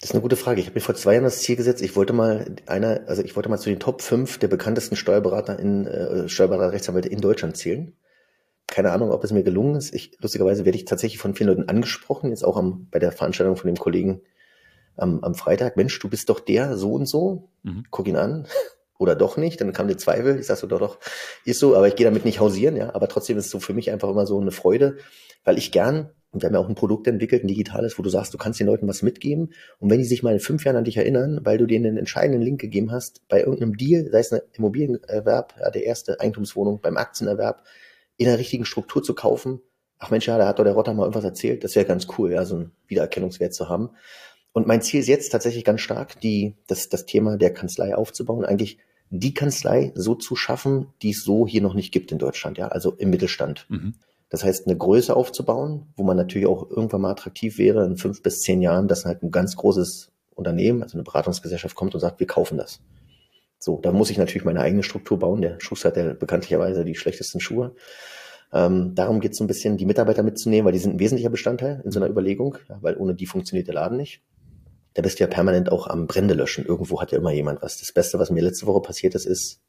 Das 0.00 0.10
ist 0.10 0.14
eine 0.14 0.22
gute 0.22 0.36
Frage. 0.36 0.60
Ich 0.60 0.66
habe 0.66 0.74
mir 0.74 0.82
vor 0.82 0.94
zwei 0.94 1.14
Jahren 1.14 1.24
das 1.24 1.40
Ziel 1.40 1.56
gesetzt, 1.56 1.80
ich 1.80 1.96
wollte 1.96 2.12
mal 2.12 2.56
einer, 2.66 3.04
also 3.06 3.22
ich 3.22 3.36
wollte 3.36 3.48
mal 3.48 3.58
zu 3.58 3.70
den 3.70 3.80
Top 3.80 4.02
5 4.02 4.38
der 4.38 4.48
bekanntesten 4.48 4.96
Steuerberater 4.96 5.58
in 5.58 5.86
äh, 5.86 6.28
Steuerberater 6.28 6.72
Rechtsanwälte 6.72 7.08
in 7.08 7.20
Deutschland 7.20 7.56
zählen. 7.56 7.94
Keine 8.66 8.92
Ahnung, 8.92 9.12
ob 9.12 9.24
es 9.24 9.32
mir 9.32 9.42
gelungen 9.42 9.76
ist. 9.76 9.94
Ich, 9.94 10.18
lustigerweise 10.20 10.64
werde 10.64 10.76
ich 10.76 10.84
tatsächlich 10.84 11.18
von 11.18 11.34
vielen 11.34 11.48
Leuten 11.48 11.68
angesprochen, 11.68 12.30
jetzt 12.30 12.44
auch 12.44 12.56
am, 12.56 12.88
bei 12.90 12.98
der 12.98 13.12
Veranstaltung 13.12 13.56
von 13.56 13.66
dem 13.66 13.76
Kollegen 13.76 14.20
am, 14.96 15.22
am 15.22 15.34
Freitag. 15.34 15.76
Mensch, 15.76 15.98
du 15.98 16.08
bist 16.08 16.28
doch 16.28 16.40
der 16.40 16.76
so 16.76 16.92
und 16.92 17.06
so. 17.06 17.48
Mhm. 17.62 17.84
Guck 17.90 18.06
ihn 18.06 18.16
an. 18.16 18.46
Oder 18.98 19.16
doch 19.16 19.36
nicht, 19.36 19.60
dann 19.60 19.72
kam 19.72 19.88
der 19.88 19.98
Zweifel. 19.98 20.38
Ich 20.38 20.46
sag 20.46 20.56
so, 20.56 20.66
doch, 20.66 20.78
doch, 20.78 20.98
ist 21.44 21.58
so, 21.58 21.76
aber 21.76 21.88
ich 21.88 21.96
gehe 21.96 22.04
damit 22.04 22.24
nicht 22.24 22.40
hausieren, 22.40 22.76
ja. 22.76 22.94
Aber 22.94 23.08
trotzdem 23.08 23.36
ist 23.36 23.46
es 23.46 23.50
so 23.50 23.58
für 23.58 23.74
mich 23.74 23.90
einfach 23.90 24.08
immer 24.08 24.26
so 24.26 24.38
eine 24.38 24.52
Freude, 24.52 24.98
weil 25.44 25.58
ich 25.58 25.72
gern 25.72 26.10
und 26.34 26.42
wir 26.42 26.48
haben 26.48 26.54
ja 26.54 26.60
auch 26.60 26.68
ein 26.68 26.74
Produkt 26.74 27.06
entwickelt, 27.06 27.44
ein 27.44 27.48
digitales, 27.48 27.96
wo 27.96 28.02
du 28.02 28.10
sagst, 28.10 28.34
du 28.34 28.38
kannst 28.38 28.58
den 28.58 28.66
Leuten 28.66 28.88
was 28.88 29.02
mitgeben. 29.02 29.52
Und 29.78 29.88
wenn 29.88 29.98
die 29.98 30.04
sich 30.04 30.24
mal 30.24 30.32
in 30.32 30.40
fünf 30.40 30.64
Jahren 30.64 30.76
an 30.76 30.84
dich 30.84 30.96
erinnern, 30.96 31.40
weil 31.44 31.58
du 31.58 31.66
denen 31.66 31.86
einen 31.86 31.96
entscheidenden 31.96 32.42
Link 32.42 32.60
gegeben 32.60 32.90
hast, 32.90 33.26
bei 33.28 33.38
irgendeinem 33.38 33.76
Deal, 33.76 34.10
sei 34.10 34.18
es 34.18 34.32
ein 34.32 34.40
Immobilienerwerb, 34.52 35.54
ja, 35.60 35.70
der 35.70 35.84
erste 35.84 36.20
Eigentumswohnung, 36.20 36.80
beim 36.80 36.96
Aktienerwerb, 36.96 37.62
in 38.16 38.26
der 38.26 38.38
richtigen 38.38 38.64
Struktur 38.64 39.02
zu 39.02 39.14
kaufen, 39.14 39.60
ach 39.98 40.10
Mensch, 40.10 40.26
ja, 40.26 40.36
da 40.36 40.48
hat 40.48 40.58
doch 40.58 40.64
der 40.64 40.74
Rotter 40.74 40.92
mal 40.92 41.04
irgendwas 41.04 41.24
erzählt, 41.24 41.62
das 41.62 41.76
wäre 41.76 41.86
ganz 41.86 42.08
cool, 42.18 42.32
ja, 42.32 42.44
so 42.44 42.56
einen 42.56 42.72
Wiedererkennungswert 42.88 43.54
zu 43.54 43.68
haben. 43.68 43.90
Und 44.52 44.66
mein 44.66 44.82
Ziel 44.82 45.00
ist 45.00 45.08
jetzt 45.08 45.30
tatsächlich 45.30 45.64
ganz 45.64 45.80
stark, 45.80 46.20
die, 46.20 46.56
das, 46.66 46.88
das 46.88 47.06
Thema 47.06 47.36
der 47.36 47.52
Kanzlei 47.52 47.94
aufzubauen, 47.94 48.44
eigentlich 48.44 48.78
die 49.10 49.34
Kanzlei 49.34 49.92
so 49.94 50.16
zu 50.16 50.34
schaffen, 50.34 50.88
die 51.02 51.10
es 51.10 51.22
so 51.22 51.46
hier 51.46 51.62
noch 51.62 51.74
nicht 51.74 51.92
gibt 51.92 52.10
in 52.10 52.18
Deutschland, 52.18 52.58
ja, 52.58 52.68
also 52.68 52.92
im 52.92 53.10
Mittelstand. 53.10 53.66
Mhm. 53.68 53.94
Das 54.30 54.44
heißt, 54.44 54.66
eine 54.66 54.76
Größe 54.76 55.14
aufzubauen, 55.14 55.92
wo 55.96 56.02
man 56.02 56.16
natürlich 56.16 56.46
auch 56.46 56.68
irgendwann 56.70 57.02
mal 57.02 57.10
attraktiv 57.10 57.58
wäre, 57.58 57.84
in 57.84 57.96
fünf 57.96 58.22
bis 58.22 58.40
zehn 58.40 58.62
Jahren, 58.62 58.88
dass 58.88 59.04
halt 59.04 59.22
ein 59.22 59.30
ganz 59.30 59.56
großes 59.56 60.12
Unternehmen, 60.34 60.82
also 60.82 60.96
eine 60.96 61.04
Beratungsgesellschaft 61.04 61.76
kommt 61.76 61.94
und 61.94 62.00
sagt, 62.00 62.20
wir 62.20 62.26
kaufen 62.26 62.58
das. 62.58 62.80
So, 63.58 63.80
da 63.80 63.92
muss 63.92 64.10
ich 64.10 64.18
natürlich 64.18 64.44
meine 64.44 64.60
eigene 64.60 64.82
Struktur 64.82 65.18
bauen. 65.18 65.40
Der 65.40 65.60
Schuster 65.60 65.88
hat 65.88 65.96
ja 65.96 66.12
bekanntlicherweise 66.12 66.84
die 66.84 66.94
schlechtesten 66.94 67.40
Schuhe. 67.40 67.74
Ähm, 68.52 68.94
darum 68.94 69.20
geht 69.20 69.32
es 69.32 69.38
so 69.38 69.44
ein 69.44 69.48
bisschen, 69.48 69.76
die 69.76 69.86
Mitarbeiter 69.86 70.22
mitzunehmen, 70.22 70.66
weil 70.66 70.72
die 70.72 70.78
sind 70.78 70.96
ein 70.96 70.98
wesentlicher 70.98 71.30
Bestandteil 71.30 71.80
in 71.84 71.90
so 71.90 71.98
einer 71.98 72.08
Überlegung, 72.08 72.58
ja, 72.68 72.78
weil 72.82 72.96
ohne 72.96 73.14
die 73.14 73.26
funktioniert 73.26 73.66
der 73.66 73.74
Laden 73.74 73.96
nicht. 73.96 74.22
Da 74.94 75.02
bist 75.02 75.18
du 75.18 75.24
ja 75.24 75.28
permanent 75.28 75.72
auch 75.72 75.88
am 75.88 76.06
Brände 76.06 76.34
löschen. 76.34 76.64
Irgendwo 76.64 77.00
hat 77.00 77.10
ja 77.10 77.18
immer 77.18 77.32
jemand 77.32 77.62
was. 77.62 77.78
Das 77.78 77.90
Beste, 77.92 78.18
was 78.18 78.30
mir 78.30 78.42
letzte 78.42 78.66
Woche 78.66 78.80
passiert 78.80 79.14
ist, 79.14 79.26
ist, 79.26 79.60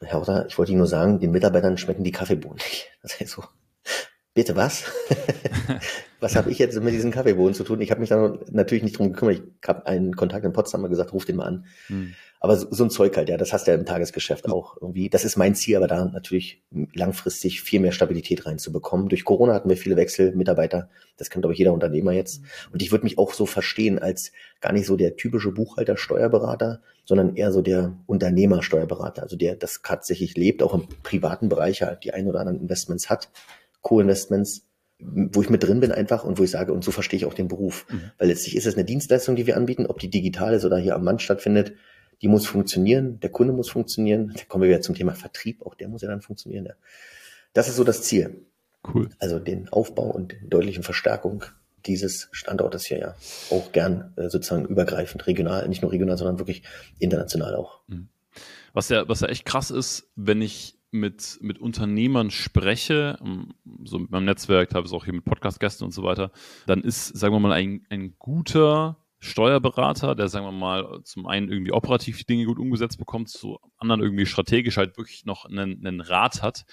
Herr 0.00 0.20
Otter, 0.20 0.46
ich 0.48 0.58
wollte 0.58 0.72
Ihnen 0.72 0.78
nur 0.78 0.88
sagen, 0.88 1.20
den 1.20 1.30
Mitarbeitern 1.30 1.76
schmecken 1.76 2.04
die 2.04 2.12
Kaffeebohnen 2.12 2.56
nicht. 2.56 2.90
Das 3.02 3.20
heißt 3.20 3.32
so, 3.32 3.44
Bitte 4.38 4.54
was? 4.54 4.84
was 6.20 6.36
habe 6.36 6.52
ich 6.52 6.60
jetzt 6.60 6.80
mit 6.80 6.94
diesen 6.94 7.10
Kaffeebohnen 7.10 7.54
zu 7.54 7.64
tun? 7.64 7.80
Ich 7.80 7.90
habe 7.90 7.98
mich 7.98 8.08
da 8.08 8.38
natürlich 8.52 8.84
nicht 8.84 8.96
drum 8.96 9.12
gekümmert. 9.12 9.42
Ich 9.60 9.68
habe 9.68 9.84
einen 9.84 10.14
Kontakt 10.14 10.44
in 10.44 10.52
Potsdam 10.52 10.88
gesagt, 10.88 11.12
ruf 11.12 11.24
den 11.24 11.34
mal 11.34 11.46
an. 11.46 11.66
Hm. 11.88 12.14
Aber 12.38 12.56
so, 12.56 12.68
so, 12.70 12.84
ein 12.84 12.90
Zeug 12.90 13.16
halt, 13.16 13.28
ja, 13.28 13.36
das 13.36 13.52
hast 13.52 13.66
du 13.66 13.72
ja 13.72 13.76
im 13.76 13.84
Tagesgeschäft 13.84 14.44
hm. 14.44 14.52
auch 14.52 14.76
irgendwie. 14.80 15.08
Das 15.08 15.24
ist 15.24 15.36
mein 15.36 15.56
Ziel, 15.56 15.76
aber 15.76 15.88
da 15.88 16.04
natürlich 16.04 16.62
langfristig 16.94 17.62
viel 17.62 17.80
mehr 17.80 17.90
Stabilität 17.90 18.46
reinzubekommen. 18.46 19.08
Durch 19.08 19.24
Corona 19.24 19.54
hatten 19.54 19.70
wir 19.70 19.76
viele 19.76 19.96
Wechsel, 19.96 20.32
Mitarbeiter. 20.36 20.88
Das 21.16 21.30
kennt, 21.30 21.44
ich, 21.44 21.58
jeder 21.58 21.72
Unternehmer 21.72 22.12
jetzt. 22.12 22.36
Hm. 22.36 22.74
Und 22.74 22.82
ich 22.82 22.92
würde 22.92 23.02
mich 23.02 23.18
auch 23.18 23.32
so 23.32 23.44
verstehen 23.44 23.98
als 23.98 24.30
gar 24.60 24.72
nicht 24.72 24.86
so 24.86 24.96
der 24.96 25.16
typische 25.16 25.50
Buchhalter, 25.50 25.96
Steuerberater, 25.96 26.80
sondern 27.04 27.34
eher 27.34 27.50
so 27.50 27.60
der 27.60 27.96
Unternehmer, 28.06 28.62
Steuerberater. 28.62 29.24
Also 29.24 29.34
der 29.34 29.56
das 29.56 29.80
tatsächlich 29.82 30.36
lebt, 30.36 30.62
auch 30.62 30.74
im 30.74 30.86
privaten 31.02 31.48
Bereich 31.48 31.82
halt 31.82 32.04
die 32.04 32.14
ein 32.14 32.28
oder 32.28 32.38
anderen 32.38 32.60
Investments 32.60 33.10
hat 33.10 33.30
Co-Investments, 33.82 34.66
wo 34.98 35.42
ich 35.42 35.50
mit 35.50 35.62
drin 35.62 35.80
bin 35.80 35.92
einfach 35.92 36.24
und 36.24 36.38
wo 36.38 36.44
ich 36.44 36.50
sage, 36.50 36.72
und 36.72 36.82
so 36.84 36.90
verstehe 36.90 37.18
ich 37.18 37.24
auch 37.24 37.34
den 37.34 37.48
Beruf. 37.48 37.86
Mhm. 37.88 38.10
Weil 38.18 38.28
letztlich 38.28 38.56
ist 38.56 38.66
es 38.66 38.74
eine 38.74 38.84
Dienstleistung, 38.84 39.36
die 39.36 39.46
wir 39.46 39.56
anbieten, 39.56 39.86
ob 39.86 39.98
die 39.98 40.10
digital 40.10 40.54
ist 40.54 40.64
oder 40.64 40.78
hier 40.78 40.94
am 40.94 41.04
Mann 41.04 41.18
stattfindet, 41.18 41.74
die 42.20 42.28
muss 42.28 42.46
funktionieren, 42.46 43.20
der 43.20 43.30
Kunde 43.30 43.52
muss 43.52 43.70
funktionieren. 43.70 44.32
Da 44.36 44.44
kommen 44.44 44.62
wir 44.62 44.70
wieder 44.70 44.80
zum 44.80 44.94
Thema 44.94 45.14
Vertrieb, 45.14 45.64
auch 45.64 45.74
der 45.74 45.88
muss 45.88 46.02
ja 46.02 46.08
dann 46.08 46.20
funktionieren. 46.20 46.66
Ja. 46.66 46.74
Das 47.52 47.68
ist 47.68 47.76
so 47.76 47.84
das 47.84 48.02
Ziel. 48.02 48.44
Cool. 48.92 49.10
Also 49.18 49.38
den 49.38 49.68
Aufbau 49.68 50.10
und 50.10 50.36
deutlichen 50.42 50.82
Verstärkung 50.82 51.44
dieses 51.86 52.28
Standortes 52.32 52.84
hier 52.84 52.98
ja 52.98 53.14
auch 53.50 53.72
gern 53.72 54.12
äh, 54.16 54.28
sozusagen 54.28 54.66
übergreifend, 54.66 55.26
regional, 55.26 55.68
nicht 55.68 55.82
nur 55.82 55.92
regional, 55.92 56.18
sondern 56.18 56.38
wirklich 56.38 56.62
international 56.98 57.54
auch. 57.54 57.80
Mhm. 57.86 58.08
Was 58.72 58.88
ja, 58.88 59.08
was 59.08 59.20
ja 59.20 59.28
echt 59.28 59.44
krass 59.44 59.70
ist, 59.70 60.08
wenn 60.14 60.42
ich 60.42 60.77
mit, 60.90 61.38
mit 61.40 61.58
Unternehmern 61.58 62.30
spreche, 62.30 63.18
ähm, 63.20 63.54
so 63.84 63.98
mit 63.98 64.10
meinem 64.10 64.24
Netzwerk, 64.24 64.74
es 64.74 64.92
auch 64.92 65.04
hier 65.04 65.14
mit 65.14 65.24
Podcast-Gästen 65.24 65.84
und 65.84 65.92
so 65.92 66.02
weiter, 66.02 66.30
dann 66.66 66.82
ist, 66.82 67.08
sagen 67.08 67.34
wir 67.34 67.40
mal, 67.40 67.52
ein, 67.52 67.86
ein 67.90 68.14
guter 68.18 68.96
Steuerberater, 69.20 70.14
der, 70.14 70.28
sagen 70.28 70.46
wir 70.46 70.52
mal, 70.52 71.02
zum 71.02 71.26
einen 71.26 71.48
irgendwie 71.50 71.72
operativ 71.72 72.18
die 72.18 72.26
Dinge 72.26 72.44
gut 72.44 72.58
umgesetzt 72.58 72.98
bekommt, 72.98 73.28
zum 73.28 73.58
anderen 73.76 74.00
irgendwie 74.00 74.26
strategisch 74.26 74.76
halt 74.76 74.96
wirklich 74.96 75.24
noch 75.24 75.44
einen, 75.44 75.84
einen 75.84 76.00
Rat 76.00 76.42
hat, 76.42 76.64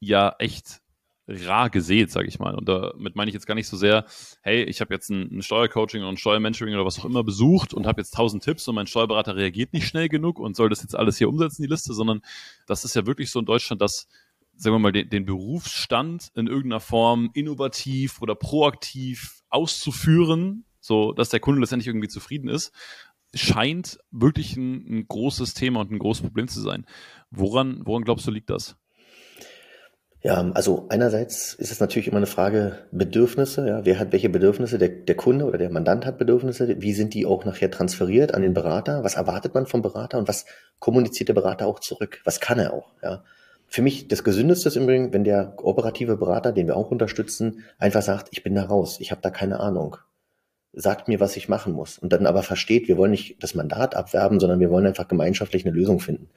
ja 0.00 0.34
echt 0.38 0.82
rar 1.26 1.70
gesät, 1.70 2.10
sage 2.10 2.28
ich 2.28 2.38
mal. 2.38 2.54
Und 2.54 2.68
damit 2.68 3.16
meine 3.16 3.28
ich 3.28 3.34
jetzt 3.34 3.46
gar 3.46 3.54
nicht 3.54 3.68
so 3.68 3.76
sehr, 3.76 4.04
hey, 4.42 4.62
ich 4.64 4.80
habe 4.80 4.92
jetzt 4.92 5.10
ein, 5.10 5.38
ein 5.38 5.42
Steuercoaching 5.42 6.02
oder 6.02 6.10
ein 6.10 6.16
Steuermentoring 6.16 6.74
oder 6.74 6.84
was 6.84 6.98
auch 6.98 7.04
immer 7.04 7.24
besucht 7.24 7.72
und 7.72 7.86
habe 7.86 8.00
jetzt 8.00 8.14
tausend 8.14 8.42
Tipps 8.42 8.68
und 8.68 8.74
mein 8.74 8.86
Steuerberater 8.86 9.36
reagiert 9.36 9.72
nicht 9.72 9.86
schnell 9.86 10.08
genug 10.08 10.38
und 10.38 10.56
soll 10.56 10.68
das 10.68 10.82
jetzt 10.82 10.94
alles 10.94 11.18
hier 11.18 11.28
umsetzen, 11.28 11.62
die 11.62 11.68
Liste, 11.68 11.94
sondern 11.94 12.20
das 12.66 12.84
ist 12.84 12.94
ja 12.94 13.06
wirklich 13.06 13.30
so 13.30 13.40
in 13.40 13.46
Deutschland, 13.46 13.80
dass 13.80 14.06
sagen 14.56 14.74
wir 14.74 14.78
mal, 14.78 14.92
den, 14.92 15.08
den 15.08 15.24
Berufsstand 15.24 16.30
in 16.34 16.46
irgendeiner 16.46 16.80
Form 16.80 17.30
innovativ 17.34 18.22
oder 18.22 18.34
proaktiv 18.34 19.42
auszuführen, 19.48 20.64
so 20.80 21.12
dass 21.12 21.30
der 21.30 21.40
Kunde 21.40 21.60
letztendlich 21.60 21.88
irgendwie 21.88 22.08
zufrieden 22.08 22.48
ist, 22.48 22.72
scheint 23.34 23.98
wirklich 24.10 24.56
ein, 24.56 24.98
ein 24.98 25.08
großes 25.08 25.54
Thema 25.54 25.80
und 25.80 25.90
ein 25.90 25.98
großes 25.98 26.22
Problem 26.22 26.48
zu 26.48 26.60
sein. 26.60 26.86
Woran, 27.30 27.80
woran 27.84 28.04
glaubst 28.04 28.26
du, 28.26 28.30
liegt 28.30 28.50
das? 28.50 28.76
Ja, 30.24 30.50
also 30.54 30.86
einerseits 30.88 31.52
ist 31.52 31.70
es 31.70 31.80
natürlich 31.80 32.08
immer 32.08 32.16
eine 32.16 32.26
Frage 32.26 32.78
Bedürfnisse. 32.90 33.68
Ja, 33.68 33.84
wer 33.84 33.98
hat 33.98 34.10
welche 34.12 34.30
Bedürfnisse? 34.30 34.78
Der, 34.78 34.88
der 34.88 35.16
Kunde 35.16 35.44
oder 35.44 35.58
der 35.58 35.70
Mandant 35.70 36.06
hat 36.06 36.16
Bedürfnisse. 36.16 36.80
Wie 36.80 36.94
sind 36.94 37.12
die 37.12 37.26
auch 37.26 37.44
nachher 37.44 37.70
transferiert 37.70 38.32
an 38.32 38.40
den 38.40 38.54
Berater? 38.54 39.04
Was 39.04 39.16
erwartet 39.16 39.52
man 39.52 39.66
vom 39.66 39.82
Berater 39.82 40.16
und 40.16 40.26
was 40.26 40.46
kommuniziert 40.78 41.28
der 41.28 41.34
Berater 41.34 41.66
auch 41.66 41.78
zurück? 41.78 42.22
Was 42.24 42.40
kann 42.40 42.58
er 42.58 42.72
auch? 42.72 42.94
Ja, 43.02 43.22
für 43.66 43.82
mich 43.82 44.08
das 44.08 44.24
Gesündeste 44.24 44.68
ist 44.68 44.76
übrigens, 44.76 45.12
wenn 45.12 45.24
der 45.24 45.52
operative 45.58 46.16
Berater, 46.16 46.52
den 46.52 46.68
wir 46.68 46.76
auch 46.78 46.90
unterstützen, 46.90 47.62
einfach 47.78 48.00
sagt, 48.00 48.28
ich 48.30 48.42
bin 48.42 48.54
da 48.54 48.64
raus, 48.64 48.96
ich 49.00 49.10
habe 49.10 49.20
da 49.20 49.28
keine 49.28 49.60
Ahnung. 49.60 49.98
Sagt 50.72 51.06
mir, 51.06 51.20
was 51.20 51.36
ich 51.36 51.50
machen 51.50 51.74
muss. 51.74 51.98
Und 51.98 52.14
dann 52.14 52.24
aber 52.24 52.42
versteht, 52.42 52.88
wir 52.88 52.96
wollen 52.96 53.10
nicht 53.10 53.42
das 53.42 53.54
Mandat 53.54 53.94
abwerben, 53.94 54.40
sondern 54.40 54.58
wir 54.58 54.70
wollen 54.70 54.86
einfach 54.86 55.06
gemeinschaftlich 55.06 55.66
eine 55.66 55.74
Lösung 55.74 56.00
finden. 56.00 56.30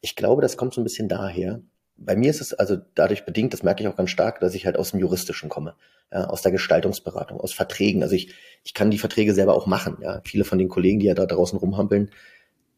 Ich 0.00 0.16
glaube, 0.16 0.42
das 0.42 0.56
kommt 0.56 0.74
so 0.74 0.80
ein 0.80 0.84
bisschen 0.84 1.08
daher. 1.08 1.60
Bei 1.98 2.16
mir 2.16 2.30
ist 2.30 2.40
es 2.40 2.54
also 2.54 2.76
dadurch 2.94 3.24
bedingt, 3.24 3.52
das 3.52 3.62
merke 3.62 3.82
ich 3.82 3.88
auch 3.88 3.96
ganz 3.96 4.10
stark, 4.10 4.40
dass 4.40 4.54
ich 4.54 4.66
halt 4.66 4.76
aus 4.76 4.92
dem 4.92 5.00
Juristischen 5.00 5.48
komme, 5.48 5.74
ja, 6.12 6.24
aus 6.26 6.42
der 6.42 6.52
Gestaltungsberatung, 6.52 7.40
aus 7.40 7.52
Verträgen. 7.52 8.02
Also 8.02 8.14
ich, 8.14 8.34
ich 8.64 8.72
kann 8.72 8.90
die 8.90 8.98
Verträge 8.98 9.34
selber 9.34 9.54
auch 9.54 9.66
machen. 9.66 9.98
Ja. 10.00 10.20
Viele 10.24 10.44
von 10.44 10.58
den 10.58 10.68
Kollegen, 10.68 11.00
die 11.00 11.06
ja 11.06 11.14
da 11.14 11.26
draußen 11.26 11.58
rumhampeln, 11.58 12.10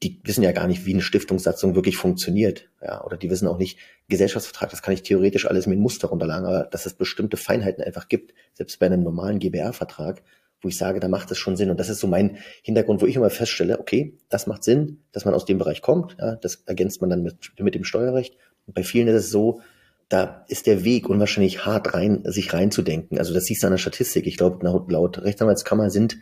die 0.02 0.18
wissen 0.24 0.42
ja 0.42 0.52
gar 0.52 0.66
nicht, 0.66 0.86
wie 0.86 0.94
eine 0.94 1.02
Stiftungssatzung 1.02 1.74
wirklich 1.74 1.96
funktioniert. 1.96 2.70
Ja, 2.82 3.04
oder 3.04 3.16
die 3.16 3.30
wissen 3.30 3.46
auch 3.46 3.58
nicht, 3.58 3.78
Gesellschaftsvertrag, 4.08 4.70
das 4.70 4.82
kann 4.82 4.94
ich 4.94 5.02
theoretisch 5.02 5.46
alles 5.46 5.66
mit 5.66 5.78
Muster 5.78 6.08
runterlagen, 6.08 6.46
aber 6.46 6.64
dass 6.64 6.86
es 6.86 6.94
bestimmte 6.94 7.36
Feinheiten 7.36 7.84
einfach 7.84 8.08
gibt, 8.08 8.32
selbst 8.54 8.78
bei 8.78 8.86
einem 8.86 9.02
normalen 9.02 9.38
GBR-Vertrag, 9.38 10.22
wo 10.62 10.68
ich 10.68 10.76
sage, 10.76 11.00
da 11.00 11.08
macht 11.08 11.30
es 11.30 11.38
schon 11.38 11.56
Sinn. 11.56 11.70
Und 11.70 11.80
das 11.80 11.88
ist 11.88 12.00
so 12.00 12.06
mein 12.06 12.38
Hintergrund, 12.62 13.02
wo 13.02 13.06
ich 13.06 13.16
immer 13.16 13.30
feststelle, 13.30 13.78
okay, 13.78 14.18
das 14.28 14.46
macht 14.46 14.64
Sinn, 14.64 15.02
dass 15.12 15.24
man 15.24 15.34
aus 15.34 15.44
dem 15.44 15.58
Bereich 15.58 15.82
kommt. 15.82 16.16
Ja, 16.18 16.36
das 16.36 16.62
ergänzt 16.66 17.00
man 17.00 17.10
dann 17.10 17.22
mit, 17.22 17.52
mit 17.58 17.74
dem 17.74 17.84
Steuerrecht. 17.84 18.36
Bei 18.72 18.82
vielen 18.82 19.08
ist 19.08 19.24
es 19.24 19.30
so, 19.30 19.60
da 20.08 20.44
ist 20.48 20.66
der 20.66 20.84
Weg 20.84 21.08
unwahrscheinlich 21.08 21.64
hart 21.64 21.94
rein, 21.94 22.22
sich 22.24 22.52
reinzudenken. 22.52 23.18
Also 23.18 23.32
das 23.32 23.44
siehst 23.44 23.62
du 23.62 23.68
an 23.68 23.72
der 23.72 23.78
Statistik. 23.78 24.26
Ich 24.26 24.36
glaube, 24.36 24.64
laut, 24.64 24.90
laut 24.90 25.22
Rechtsanwaltskammer 25.22 25.90
sind 25.90 26.18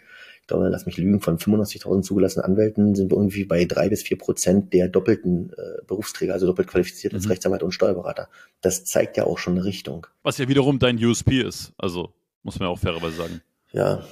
glaube, 0.48 0.68
lass 0.68 0.86
mich 0.86 0.96
lügen, 0.96 1.20
von 1.20 1.38
95.000 1.38 2.02
zugelassenen 2.02 2.44
Anwälten 2.44 2.94
sind 2.94 3.12
wir 3.12 3.16
irgendwie 3.16 3.44
bei 3.44 3.64
drei 3.66 3.88
bis 3.88 4.02
vier 4.02 4.18
Prozent 4.18 4.72
der 4.72 4.88
doppelten 4.88 5.52
äh, 5.52 5.84
Berufsträger, 5.86 6.32
also 6.32 6.46
doppelt 6.46 6.68
qualifiziert 6.68 7.14
als 7.14 7.24
mhm. 7.24 7.30
Rechtsanwalt 7.30 7.62
und 7.62 7.72
Steuerberater. 7.72 8.28
Das 8.60 8.84
zeigt 8.84 9.16
ja 9.16 9.24
auch 9.24 9.38
schon 9.38 9.54
eine 9.54 9.64
Richtung. 9.64 10.06
Was 10.22 10.38
ja 10.38 10.48
wiederum 10.48 10.78
dein 10.78 11.02
USP 11.02 11.42
ist, 11.42 11.72
also 11.78 12.12
muss 12.42 12.58
man 12.58 12.68
ja 12.68 12.72
auch 12.72 12.78
fairerweise 12.78 13.16
sagen. 13.16 13.42
Ja, 13.72 14.02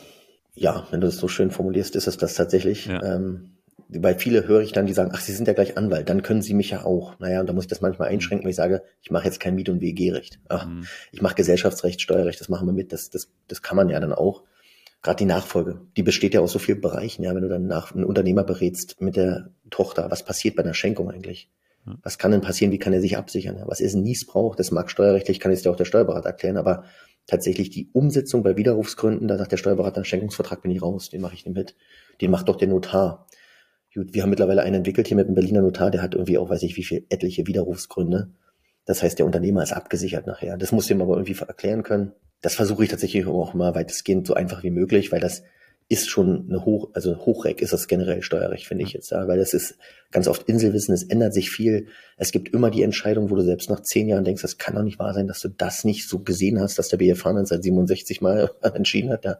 ja, 0.55 0.87
wenn 0.91 1.01
du 1.01 1.07
es 1.09 1.17
so 1.17 1.29
schön 1.29 1.51
formulierst, 1.51 1.97
ist 1.97 2.07
es 2.07 2.17
das 2.17 2.35
tatsächlich. 2.35 2.87
Ja. 2.87 3.03
Ähm, 3.03 3.56
weil 3.89 4.19
viele 4.19 4.47
höre 4.49 4.63
ich 4.63 4.73
dann, 4.73 4.87
die 4.87 4.93
sagen, 4.93 5.13
ach, 5.15 5.21
Sie 5.21 5.33
sind 5.33 5.47
ja 5.47 5.55
gleich 5.55 5.77
Anwalt, 5.77 6.09
dann 6.09 6.23
können 6.23 6.43
Sie 6.43 6.55
mich 6.55 6.71
ja 6.71 6.85
auch. 6.85 7.19
Naja, 7.19 7.41
und 7.41 7.49
da 7.49 7.53
muss 7.53 7.65
ich 7.65 7.69
das 7.69 7.81
manchmal 7.81 8.09
einschränken, 8.09 8.45
weil 8.45 8.51
ich 8.51 8.57
sage, 8.57 8.83
ich 9.03 9.11
mache 9.11 9.27
jetzt 9.27 9.41
kein 9.41 9.55
Miet- 9.55 9.69
und 9.69 9.81
WG-Recht. 9.81 10.41
Mhm. 10.51 10.87
Ich 11.13 11.23
mache 11.23 11.35
Gesellschaftsrecht, 11.35 12.01
Steuerrecht, 12.01 12.41
das 12.41 12.49
machen 12.49 12.67
wir 12.67 12.73
mit, 12.73 12.93
das, 12.93 13.11
das, 13.11 13.31
das 13.49 13.63
kann 13.63 13.77
man 13.77 13.89
ja 13.89 14.01
dann 14.01 14.13
auch 14.13 14.43
gerade 15.03 15.19
die 15.19 15.25
Nachfolge, 15.25 15.83
die 15.97 16.03
besteht 16.03 16.35
ja 16.35 16.41
aus 16.41 16.51
so 16.51 16.59
vielen 16.59 16.81
Bereichen, 16.81 17.23
ja, 17.23 17.33
wenn 17.33 17.43
du 17.43 17.49
dann 17.49 17.69
nach 17.69 17.95
einen 17.95 18.03
Unternehmer 18.03 18.43
berätst 18.43 19.01
mit 19.01 19.15
der 19.15 19.51
Tochter, 19.71 20.11
was 20.11 20.25
passiert 20.25 20.57
bei 20.57 20.65
einer 20.65 20.75
Schenkung 20.75 21.11
eigentlich? 21.11 21.49
Was 22.03 22.19
kann 22.19 22.33
denn 22.33 22.41
passieren? 22.41 22.73
Wie 22.73 22.79
kann 22.79 22.93
er 22.93 23.01
sich 23.01 23.17
absichern? 23.17 23.63
Was 23.67 23.79
ist 23.79 23.95
ein 23.95 24.03
Niesbrauch? 24.03 24.57
Das 24.57 24.73
mag 24.73 24.91
steuerrechtlich, 24.91 25.39
kann 25.39 25.53
jetzt 25.53 25.65
ja 25.65 25.71
auch 25.71 25.77
der 25.77 25.85
Steuerberater 25.85 26.31
erklären, 26.31 26.57
aber 26.57 26.83
tatsächlich 27.29 27.71
die 27.71 27.91
Umsetzung 27.93 28.43
bei 28.43 28.57
Widerrufsgründen, 28.57 29.29
da 29.29 29.39
sagt 29.39 29.53
der 29.53 29.57
Steuerberater, 29.57 30.05
Schenkungsvertrag 30.05 30.63
bin 30.63 30.73
ich 30.73 30.83
raus, 30.83 31.11
den 31.11 31.21
mache 31.21 31.35
ich 31.35 31.47
nicht 31.47 31.57
mit. 31.57 31.77
Den 32.21 32.33
macht 32.33 32.49
doch 32.49 32.57
der 32.57 32.67
Notar. 32.67 33.27
Gut, 33.97 34.15
wir 34.15 34.23
haben 34.23 34.31
mittlerweile 34.31 34.63
einen 34.63 34.77
entwickelt 34.77 35.09
hier 35.09 35.17
mit 35.17 35.27
einem 35.27 35.35
Berliner 35.35 35.63
Notar, 35.63 35.91
der 35.91 36.03
hat 36.03 36.15
irgendwie 36.15 36.39
auch, 36.39 36.51
weiß 36.51 36.63
ich 36.63 36.77
wie 36.77 36.85
viel, 36.85 37.05
etliche 37.09 37.47
Widerrufsgründe. 37.47 38.31
Das 38.85 39.03
heißt, 39.03 39.19
der 39.19 39.27
Unternehmer 39.27 39.65
ist 39.65 39.73
abgesichert 39.73 40.29
nachher. 40.29 40.57
Das 40.57 40.71
muss 40.71 40.89
ihm 40.89 41.03
aber 41.03 41.15
irgendwie 41.17 41.37
erklären 41.41 41.83
können 41.83 42.13
das 42.41 42.55
versuche 42.55 42.85
ich 42.85 42.91
tatsächlich 42.91 43.27
auch 43.27 43.55
immer 43.55 43.75
weitestgehend 43.75 44.27
so 44.27 44.35
einfach 44.35 44.63
wie 44.63 44.71
möglich, 44.71 45.13
weil 45.13 45.21
das 45.21 45.43
ist 45.89 46.09
schon 46.09 46.47
eine 46.49 46.65
Hoch, 46.65 46.91
also 46.95 47.17
Hochreck 47.25 47.63
ist 47.63 47.73
das 47.73 47.87
generell 47.87 48.21
Steuerrecht, 48.23 48.67
finde 48.67 48.83
ich 48.83 48.93
jetzt, 48.93 49.13
ja, 49.13 49.29
weil 49.29 49.39
das 49.39 49.55
ist 49.55 49.79
ganz 50.11 50.27
oft 50.27 50.49
Inselwissen, 50.49 50.93
es 50.93 51.05
ändert 51.05 51.33
sich 51.33 51.51
viel. 51.51 51.87
Es 52.17 52.33
gibt 52.33 52.53
immer 52.53 52.71
die 52.71 52.83
Entscheidung, 52.83 53.31
wo 53.31 53.37
du 53.37 53.43
selbst 53.43 53.71
nach 53.71 53.83
zehn 53.83 54.09
Jahren 54.09 54.25
denkst, 54.25 54.43
das 54.43 54.59
kann 54.59 54.75
doch 54.75 54.83
nicht 54.83 54.99
wahr 54.99 55.15
sein, 55.15 55.29
dass 55.29 55.41
du 55.41 55.49
das 55.49 55.85
nicht 55.85 56.09
so 56.09 56.19
gesehen 56.19 56.61
hast, 56.61 56.79
dass 56.79 56.89
der 56.89 56.97
BFH 56.97 57.45
seit 57.45 57.63
67 57.63 58.21
Mal 58.21 58.51
entschieden 58.63 59.11
hat, 59.11 59.25
ja. 59.25 59.39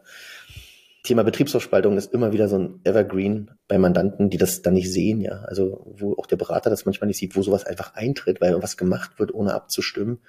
Thema 1.07 1.23
Betriebsaufspaltung 1.23 1.97
ist 1.97 2.13
immer 2.13 2.33
wieder 2.33 2.49
so 2.49 2.57
ein 2.57 2.81
Evergreen 2.83 3.51
bei 3.69 3.77
Mandanten, 3.77 4.29
die 4.29 4.37
das 4.37 4.61
dann 4.61 4.73
nicht 4.73 4.91
sehen, 4.91 5.21
ja. 5.21 5.43
Also, 5.43 5.85
wo 5.97 6.15
auch 6.17 6.25
der 6.25 6.35
Berater 6.35 6.69
das 6.69 6.85
manchmal 6.85 7.07
nicht 7.07 7.17
sieht, 7.17 7.35
wo 7.37 7.41
sowas 7.41 7.65
einfach 7.65 7.95
eintritt, 7.95 8.41
weil 8.41 8.61
was 8.61 8.75
gemacht 8.75 9.17
wird, 9.17 9.33
ohne 9.33 9.53
abzustimmen. 9.53 10.19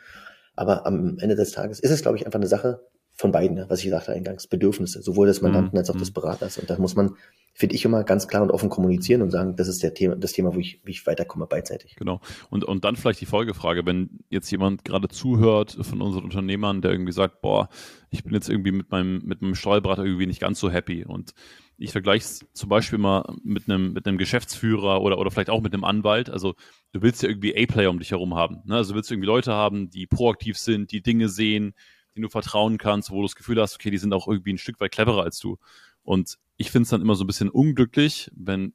Aber 0.55 0.87
am 0.87 1.19
Ende 1.19 1.35
des 1.35 1.51
Tages 1.51 1.81
ist 1.81 1.91
es, 1.91 2.03
glaube 2.03 2.17
ich, 2.17 2.27
einfach 2.27 2.38
eine 2.38 2.47
Sache 2.47 2.81
von 3.12 3.33
beiden, 3.33 3.69
was 3.69 3.83
ich 3.83 3.91
sagte 3.91 4.12
eingangs, 4.12 4.47
Bedürfnisse, 4.47 5.03
sowohl 5.03 5.27
des 5.27 5.41
Mandanten 5.41 5.73
mhm. 5.73 5.79
als 5.79 5.91
auch 5.91 5.97
des 5.97 6.11
mhm. 6.11 6.14
Beraters. 6.14 6.59
Und 6.59 6.71
da 6.71 6.79
muss 6.79 6.95
man, 6.95 7.17
finde 7.59 7.75
ich, 7.75 7.85
immer 7.85 8.05
ganz 8.05 8.29
klar 8.29 8.42
und 8.42 8.53
offen 8.53 8.68
kommunizieren 8.71 9.21
und 9.21 9.33
sagen, 9.33 9.57
das 9.57 9.66
ist 9.66 9.83
der 9.83 9.92
Thema, 9.92 10.14
das 10.14 10.31
Thema, 10.31 10.55
wo 10.55 10.61
ich, 10.61 10.81
wie 10.85 10.92
ich 10.92 11.05
weiterkomme 11.09 11.49
beidseitig. 11.49 11.97
Genau. 11.97 12.21
Und, 12.51 12.62
und 12.62 12.85
dann 12.85 12.94
vielleicht 12.94 13.21
die 13.21 13.27
Folgefrage, 13.27 13.85
wenn 13.85 14.21
jetzt 14.31 14.49
jemand 14.53 14.85
gerade 14.85 15.09
zuhört 15.09 15.77
von 15.83 16.01
unseren 16.01 16.23
Unternehmern, 16.23 16.83
der 16.83 16.92
irgendwie 16.92 17.11
sagt, 17.11 17.40
boah, 17.40 17.68
ich 18.11 18.23
bin 18.23 18.33
jetzt 18.33 18.49
irgendwie 18.49 18.71
mit 18.71 18.92
meinem, 18.92 19.23
mit 19.25 19.42
meinem 19.42 19.57
Steuerberater 19.57 20.05
irgendwie 20.05 20.29
nicht 20.29 20.40
ganz 20.40 20.61
so 20.61 20.71
happy 20.71 21.05
und 21.05 21.35
ich 21.79 21.90
vergleiche 21.90 22.25
es 22.25 22.47
zum 22.53 22.68
Beispiel 22.68 23.01
mal 23.01 23.25
mit 23.42 23.68
einem, 23.68 23.92
mit 23.92 24.07
einem 24.07 24.18
Geschäftsführer 24.18 25.03
oder, 25.03 25.18
oder 25.18 25.33
vielleicht 25.33 25.51
auch 25.51 25.61
mit 25.61 25.75
einem 25.75 25.83
Anwalt. 25.83 26.31
Also 26.31 26.55
du 26.92 27.03
willst 27.03 27.25
ja 27.25 27.29
irgendwie 27.29 27.57
A-Player 27.57 27.90
um 27.90 27.99
dich 27.99 28.12
herum 28.12 28.37
haben. 28.37 28.61
Ne? 28.66 28.77
Also 28.77 28.92
du 28.92 28.97
willst 28.97 29.11
irgendwie 29.11 29.27
Leute 29.27 29.53
haben, 29.53 29.90
die 29.90 30.07
proaktiv 30.07 30.59
sind, 30.59 30.92
die 30.92 31.03
Dinge 31.03 31.29
sehen, 31.29 31.75
denen 32.14 32.23
du 32.23 32.29
vertrauen 32.29 32.79
kannst, 32.79 33.11
wo 33.11 33.16
du 33.16 33.23
das 33.23 33.35
Gefühl 33.35 33.61
hast, 33.61 33.75
okay, 33.75 33.90
die 33.90 33.99
sind 33.99 34.12
auch 34.12 34.29
irgendwie 34.29 34.53
ein 34.53 34.59
Stück 34.59 34.81
weit 34.81 34.92
cleverer 34.92 35.25
als 35.25 35.40
du. 35.40 35.57
Und 36.05 36.38
ich 36.59 36.71
finde 36.71 36.83
es 36.83 36.90
dann 36.90 37.01
immer 37.01 37.14
so 37.14 37.25
ein 37.25 37.27
bisschen 37.27 37.49
unglücklich, 37.49 38.31
wenn 38.35 38.75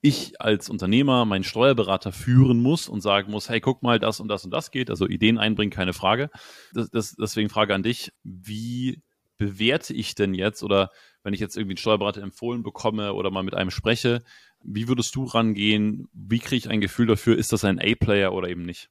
ich 0.00 0.40
als 0.40 0.68
Unternehmer 0.68 1.24
meinen 1.24 1.44
Steuerberater 1.44 2.12
führen 2.12 2.60
muss 2.60 2.88
und 2.88 3.00
sagen 3.00 3.30
muss, 3.30 3.48
hey, 3.48 3.60
guck 3.60 3.82
mal, 3.82 3.98
das 3.98 4.20
und 4.20 4.28
das 4.28 4.44
und 4.44 4.50
das 4.50 4.70
geht. 4.70 4.90
Also 4.90 5.06
Ideen 5.08 5.38
einbringen, 5.38 5.72
keine 5.72 5.94
Frage. 5.94 6.30
Das, 6.72 6.90
das, 6.90 7.16
deswegen 7.18 7.48
Frage 7.48 7.74
an 7.74 7.82
dich, 7.82 8.12
wie 8.22 9.02
bewerte 9.38 9.94
ich 9.94 10.14
denn 10.14 10.34
jetzt 10.34 10.62
oder 10.62 10.90
wenn 11.22 11.34
ich 11.34 11.40
jetzt 11.40 11.56
irgendwie 11.56 11.72
einen 11.72 11.78
Steuerberater 11.78 12.22
empfohlen 12.22 12.62
bekomme 12.62 13.14
oder 13.14 13.30
mal 13.30 13.42
mit 13.42 13.54
einem 13.54 13.70
spreche, 13.70 14.22
wie 14.62 14.88
würdest 14.88 15.14
du 15.16 15.24
rangehen? 15.24 16.06
Wie 16.12 16.38
kriege 16.38 16.56
ich 16.56 16.68
ein 16.68 16.80
Gefühl 16.80 17.06
dafür, 17.06 17.36
ist 17.36 17.52
das 17.52 17.64
ein 17.64 17.80
A-Player 17.80 18.32
oder 18.32 18.48
eben 18.48 18.62
nicht? 18.62 18.90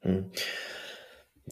Hm. 0.00 0.30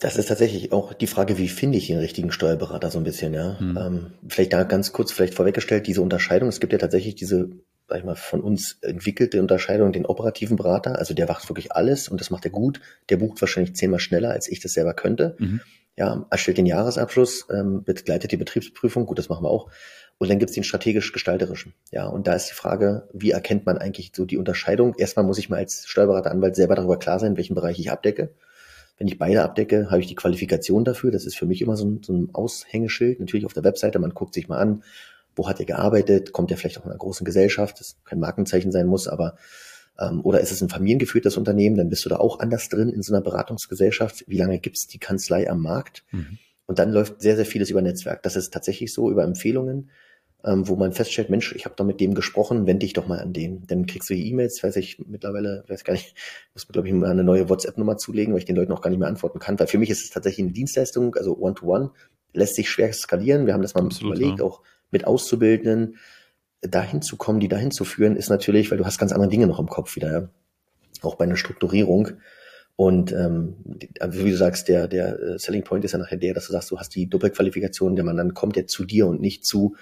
Das 0.00 0.16
ist 0.16 0.26
tatsächlich 0.26 0.72
auch 0.72 0.92
die 0.92 1.06
Frage, 1.06 1.38
wie 1.38 1.48
finde 1.48 1.78
ich 1.78 1.86
den 1.86 1.98
richtigen 1.98 2.32
Steuerberater 2.32 2.90
so 2.90 2.98
ein 2.98 3.04
bisschen, 3.04 3.34
ja. 3.34 3.58
Hm. 3.58 3.78
Ähm, 3.80 4.06
vielleicht 4.28 4.52
da 4.52 4.62
ganz 4.64 4.92
kurz 4.92 5.12
vielleicht 5.12 5.34
vorweggestellt, 5.34 5.86
diese 5.86 6.02
Unterscheidung, 6.02 6.48
es 6.48 6.60
gibt 6.60 6.72
ja 6.72 6.78
tatsächlich 6.78 7.14
diese, 7.14 7.50
sag 7.88 7.98
ich 7.98 8.04
mal, 8.04 8.16
von 8.16 8.40
uns 8.40 8.78
entwickelte 8.82 9.40
Unterscheidung, 9.40 9.92
den 9.92 10.06
operativen 10.06 10.56
Berater, 10.56 10.98
also 10.98 11.14
der 11.14 11.26
macht 11.26 11.48
wirklich 11.48 11.72
alles 11.72 12.08
und 12.08 12.20
das 12.20 12.30
macht 12.30 12.44
er 12.44 12.50
gut, 12.50 12.80
der 13.08 13.16
bucht 13.16 13.40
wahrscheinlich 13.40 13.74
zehnmal 13.74 14.00
schneller, 14.00 14.30
als 14.30 14.48
ich 14.48 14.60
das 14.60 14.72
selber 14.72 14.94
könnte. 14.94 15.36
Mhm 15.38 15.60
ja, 15.96 16.26
erstellt 16.30 16.58
den 16.58 16.66
Jahresabschluss, 16.66 17.46
ähm, 17.50 17.82
begleitet 17.82 18.30
die 18.30 18.36
Betriebsprüfung, 18.36 19.06
gut, 19.06 19.18
das 19.18 19.28
machen 19.28 19.44
wir 19.44 19.50
auch. 19.50 19.70
Und 20.18 20.30
dann 20.30 20.38
gibt's 20.38 20.54
den 20.54 20.64
strategisch-gestalterischen. 20.64 21.74
Ja, 21.90 22.06
und 22.06 22.26
da 22.26 22.34
ist 22.34 22.48
die 22.48 22.54
Frage, 22.54 23.08
wie 23.12 23.32
erkennt 23.32 23.66
man 23.66 23.78
eigentlich 23.78 24.12
so 24.14 24.24
die 24.24 24.38
Unterscheidung? 24.38 24.94
Erstmal 24.96 25.26
muss 25.26 25.38
ich 25.38 25.50
mal 25.50 25.56
als 25.56 25.86
Steuerberater, 25.86 26.30
Anwalt 26.30 26.56
selber 26.56 26.74
darüber 26.74 26.98
klar 26.98 27.18
sein, 27.18 27.36
welchen 27.36 27.54
Bereich 27.54 27.78
ich 27.78 27.90
abdecke. 27.90 28.30
Wenn 28.98 29.08
ich 29.08 29.18
beide 29.18 29.42
abdecke, 29.42 29.90
habe 29.90 30.00
ich 30.00 30.06
die 30.06 30.14
Qualifikation 30.14 30.84
dafür. 30.84 31.10
Das 31.10 31.26
ist 31.26 31.36
für 31.36 31.46
mich 31.46 31.60
immer 31.60 31.76
so 31.76 31.84
ein, 31.86 32.02
so 32.02 32.14
ein 32.14 32.30
Aushängeschild. 32.32 33.20
Natürlich 33.20 33.46
auf 33.46 33.52
der 33.52 33.64
Webseite, 33.64 33.98
man 33.98 34.14
guckt 34.14 34.34
sich 34.34 34.48
mal 34.48 34.58
an, 34.58 34.82
wo 35.34 35.48
hat 35.48 35.60
er 35.60 35.66
gearbeitet, 35.66 36.32
kommt 36.32 36.50
er 36.50 36.56
vielleicht 36.56 36.78
auch 36.78 36.84
in 36.84 36.90
einer 36.90 36.98
großen 36.98 37.24
Gesellschaft, 37.24 37.78
das 37.78 37.96
kein 38.04 38.18
Markenzeichen 38.18 38.72
sein 38.72 38.86
muss, 38.86 39.06
aber 39.06 39.36
ähm, 39.98 40.20
oder 40.24 40.40
ist 40.40 40.50
es 40.50 40.62
ein 40.62 40.70
familiengeführtes 40.70 41.36
Unternehmen, 41.36 41.76
dann 41.76 41.90
bist 41.90 42.04
du 42.04 42.08
da 42.08 42.16
auch 42.16 42.40
anders 42.40 42.68
drin 42.68 42.88
in 42.88 43.02
so 43.02 43.14
einer 43.14 43.22
Beratungsgesellschaft. 43.22 44.24
Wie 44.26 44.38
lange 44.38 44.58
gibt's 44.58 44.86
die 44.86 44.98
Kanzlei 44.98 45.48
am 45.48 45.60
Markt? 45.60 46.04
Mhm. 46.10 46.38
Und 46.66 46.78
dann 46.78 46.90
läuft 46.90 47.20
sehr, 47.20 47.36
sehr 47.36 47.46
vieles 47.46 47.70
über 47.70 47.82
Netzwerk. 47.82 48.22
Das 48.22 48.34
ist 48.34 48.52
tatsächlich 48.52 48.92
so, 48.92 49.10
über 49.10 49.24
Empfehlungen, 49.24 49.90
ähm, 50.46 50.68
wo 50.68 50.76
man 50.76 50.92
feststellt, 50.92 51.28
Mensch, 51.28 51.54
ich 51.54 51.64
habe 51.64 51.74
doch 51.76 51.84
mit 51.84 52.00
dem 52.00 52.14
gesprochen, 52.14 52.66
wende 52.66 52.86
dich 52.86 52.92
doch 52.92 53.06
mal 53.06 53.18
an 53.18 53.32
den. 53.32 53.66
Dann 53.66 53.86
kriegst 53.86 54.08
du 54.08 54.14
die 54.14 54.28
E-Mails, 54.30 54.62
weiß 54.62 54.76
ich 54.76 54.98
mittlerweile, 55.06 55.64
weiß 55.68 55.84
gar 55.84 55.94
nicht, 55.94 56.14
muss 56.54 56.68
mir, 56.68 56.72
glaube 56.72 56.88
ich, 56.88 56.94
mal 56.94 57.10
eine 57.10 57.24
neue 57.24 57.48
WhatsApp-Nummer 57.48 57.96
zulegen, 57.96 58.32
weil 58.32 58.38
ich 58.38 58.46
den 58.46 58.56
Leuten 58.56 58.72
auch 58.72 58.80
gar 58.80 58.90
nicht 58.90 59.00
mehr 59.00 59.08
antworten 59.08 59.40
kann. 59.40 59.58
Weil 59.58 59.66
für 59.66 59.78
mich 59.78 59.90
ist 59.90 60.04
es 60.04 60.10
tatsächlich 60.10 60.44
eine 60.44 60.52
Dienstleistung, 60.52 61.16
also 61.16 61.36
One-to-One, 61.36 61.86
-one, 61.86 61.90
lässt 62.32 62.54
sich 62.54 62.70
schwer 62.70 62.92
skalieren. 62.92 63.46
Wir 63.46 63.54
haben 63.54 63.62
das 63.62 63.74
mal 63.74 63.84
Absolut, 63.84 64.16
überlegt, 64.16 64.38
ja. 64.38 64.44
auch 64.44 64.62
mit 64.90 65.06
Auszubildenden 65.06 65.96
dahin 66.62 67.02
zu 67.02 67.16
kommen, 67.16 67.40
die 67.40 67.48
dahin 67.48 67.70
zu 67.70 67.84
führen, 67.84 68.16
ist 68.16 68.28
natürlich, 68.28 68.70
weil 68.70 68.78
du 68.78 68.86
hast 68.86 68.98
ganz 68.98 69.12
andere 69.12 69.28
Dinge 69.28 69.46
noch 69.46 69.60
im 69.60 69.68
Kopf 69.68 69.96
wieder, 69.96 70.12
ja? 70.12 70.28
auch 71.02 71.16
bei 71.16 71.24
einer 71.24 71.36
Strukturierung. 71.36 72.10
Und 72.76 73.12
ähm, 73.12 73.56
wie 74.08 74.30
du 74.30 74.36
sagst, 74.36 74.68
der, 74.68 74.86
der 74.86 75.18
äh, 75.18 75.38
Selling 75.38 75.64
Point 75.64 75.84
ist 75.84 75.92
ja 75.92 75.98
nachher 75.98 76.18
der, 76.18 76.34
dass 76.34 76.46
du 76.46 76.52
sagst, 76.52 76.70
du 76.70 76.78
hast 76.78 76.94
die 76.94 77.08
Doppelqualifikation, 77.08 77.96
der 77.96 78.04
man 78.04 78.16
dann 78.16 78.34
kommt 78.34 78.56
der 78.56 78.66
zu 78.66 78.84
dir 78.84 79.06
und 79.06 79.20
nicht 79.20 79.46
zu, 79.46 79.76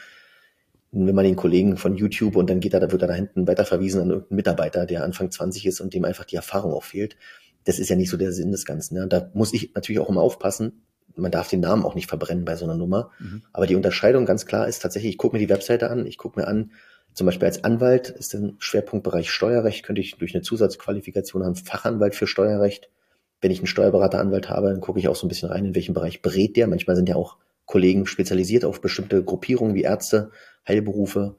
wenn 0.95 1.15
man 1.15 1.25
den 1.25 1.37
Kollegen 1.37 1.77
von 1.77 1.97
YouTube 1.97 2.37
und 2.37 2.49
dann 2.49 2.61
geht 2.61 2.75
er, 2.75 2.81
da 2.81 2.93
wird 2.93 3.03
er 3.03 3.09
da 3.09 3.15
hinten 3.15 3.47
weiterverwiesen 3.47 4.01
an 4.01 4.11
irgendeinen 4.11 4.37
Mitarbeiter, 4.37 4.87
der 4.87 5.05
Anfang 5.05 5.31
20 5.31 5.67
ist 5.67 5.81
und 5.81 5.95
dem 5.95 6.05
einfach 6.05 6.25
die 6.25 6.37
Erfahrung 6.37 6.73
auch 6.73 6.85
fehlt. 6.85 7.17
Das 7.65 7.79
ist 7.79 7.89
ja 7.89 7.97
nicht 7.97 8.11
so 8.11 8.17
der 8.17 8.33
Sinn 8.33 8.53
des 8.53 8.65
Ganzen. 8.65 8.97
Ja. 8.97 9.07
Da 9.07 9.31
muss 9.35 9.53
ich 9.53 9.75
natürlich 9.75 10.01
auch 10.01 10.09
immer 10.09 10.21
aufpassen, 10.21 10.85
man 11.17 11.31
darf 11.31 11.49
den 11.49 11.61
Namen 11.61 11.85
auch 11.85 11.95
nicht 11.95 12.09
verbrennen 12.09 12.45
bei 12.45 12.57
so 12.57 12.65
einer 12.65 12.77
Nummer. 12.77 13.11
Mhm. 13.19 13.43
Aber 13.53 13.67
die 13.67 13.77
Unterscheidung 13.77 14.27
ganz 14.27 14.47
klar 14.47 14.67
ist 14.69 14.83
tatsächlich, 14.83 15.13
ich 15.13 15.19
gucke 15.19 15.37
mir 15.37 15.41
die 15.41 15.49
Webseite 15.49 15.91
an, 15.91 16.07
ich 16.07 16.19
gucke 16.19 16.41
mir 16.41 16.49
an, 16.49 16.73
zum 17.13 17.27
Beispiel 17.27 17.47
als 17.47 17.63
Anwalt 17.63 18.09
ist 18.11 18.35
ein 18.35 18.57
Schwerpunktbereich 18.59 19.31
Steuerrecht, 19.31 19.85
könnte 19.85 20.01
ich 20.01 20.17
durch 20.17 20.35
eine 20.35 20.43
Zusatzqualifikation 20.43 21.45
haben, 21.45 21.55
Fachanwalt 21.55 22.15
für 22.15 22.27
Steuerrecht. 22.27 22.91
wenn 23.41 23.51
ich 23.51 23.59
einen 23.59 23.67
Steuerberateranwalt 23.67 24.49
habe, 24.49 24.71
dann 24.71 24.81
gucke 24.81 24.99
ich 24.99 25.07
auch 25.07 25.17
so 25.17 25.27
ein 25.27 25.29
bisschen 25.29 25.51
rein, 25.51 25.67
in 25.67 25.75
welchem 25.75 25.93
Bereich 25.93 26.23
berät 26.23 26.57
der. 26.57 26.67
Manchmal 26.67 26.97
sind 26.97 27.11
ja 27.11 27.15
auch 27.15 27.37
Kollegen 27.67 28.07
spezialisiert 28.07 28.65
auf 28.65 28.81
bestimmte 28.81 29.23
Gruppierungen 29.23 29.75
wie 29.75 29.83
Ärzte, 29.83 30.31
Heilberufe. 30.67 31.37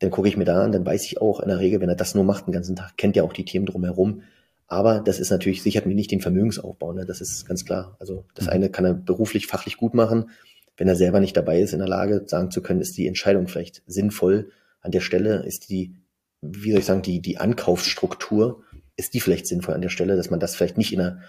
Dann 0.00 0.10
gucke 0.10 0.28
ich 0.28 0.36
mir 0.36 0.44
da 0.44 0.62
an, 0.62 0.72
dann 0.72 0.84
weiß 0.84 1.04
ich 1.04 1.20
auch 1.20 1.40
in 1.40 1.48
der 1.48 1.60
Regel, 1.60 1.80
wenn 1.80 1.88
er 1.88 1.94
das 1.94 2.14
nur 2.14 2.24
macht 2.24 2.46
den 2.46 2.52
ganzen 2.52 2.76
Tag, 2.76 2.96
kennt 2.96 3.16
er 3.16 3.24
auch 3.24 3.32
die 3.32 3.44
Themen 3.44 3.66
drumherum. 3.66 4.22
Aber 4.66 5.00
das 5.00 5.20
ist 5.20 5.30
natürlich, 5.30 5.62
sichert 5.62 5.86
mir 5.86 5.94
nicht 5.94 6.10
den 6.10 6.20
Vermögensaufbau, 6.20 6.92
ne? 6.92 7.04
das 7.04 7.20
ist 7.20 7.46
ganz 7.46 7.64
klar. 7.64 7.96
Also 8.00 8.24
das 8.34 8.46
mhm. 8.46 8.52
eine 8.52 8.70
kann 8.70 8.84
er 8.84 8.94
beruflich, 8.94 9.46
fachlich 9.46 9.76
gut 9.76 9.94
machen. 9.94 10.30
Wenn 10.76 10.88
er 10.88 10.96
selber 10.96 11.20
nicht 11.20 11.36
dabei 11.36 11.60
ist, 11.60 11.72
in 11.72 11.78
der 11.78 11.88
Lage 11.88 12.24
sagen 12.26 12.50
zu 12.50 12.60
können, 12.60 12.80
ist 12.80 12.96
die 12.96 13.06
Entscheidung 13.06 13.46
vielleicht 13.46 13.82
sinnvoll. 13.86 14.50
An 14.80 14.90
der 14.90 15.00
Stelle 15.00 15.44
ist 15.44 15.70
die, 15.70 15.94
wie 16.40 16.70
soll 16.70 16.80
ich 16.80 16.86
sagen, 16.86 17.02
die, 17.02 17.20
die 17.20 17.38
Ankaufsstruktur, 17.38 18.64
ist 18.96 19.14
die 19.14 19.20
vielleicht 19.20 19.46
sinnvoll 19.46 19.74
an 19.74 19.82
der 19.82 19.88
Stelle, 19.88 20.16
dass 20.16 20.30
man 20.30 20.40
das 20.40 20.56
vielleicht 20.56 20.78
nicht 20.78 20.92
in 20.92 21.00
einer 21.00 21.20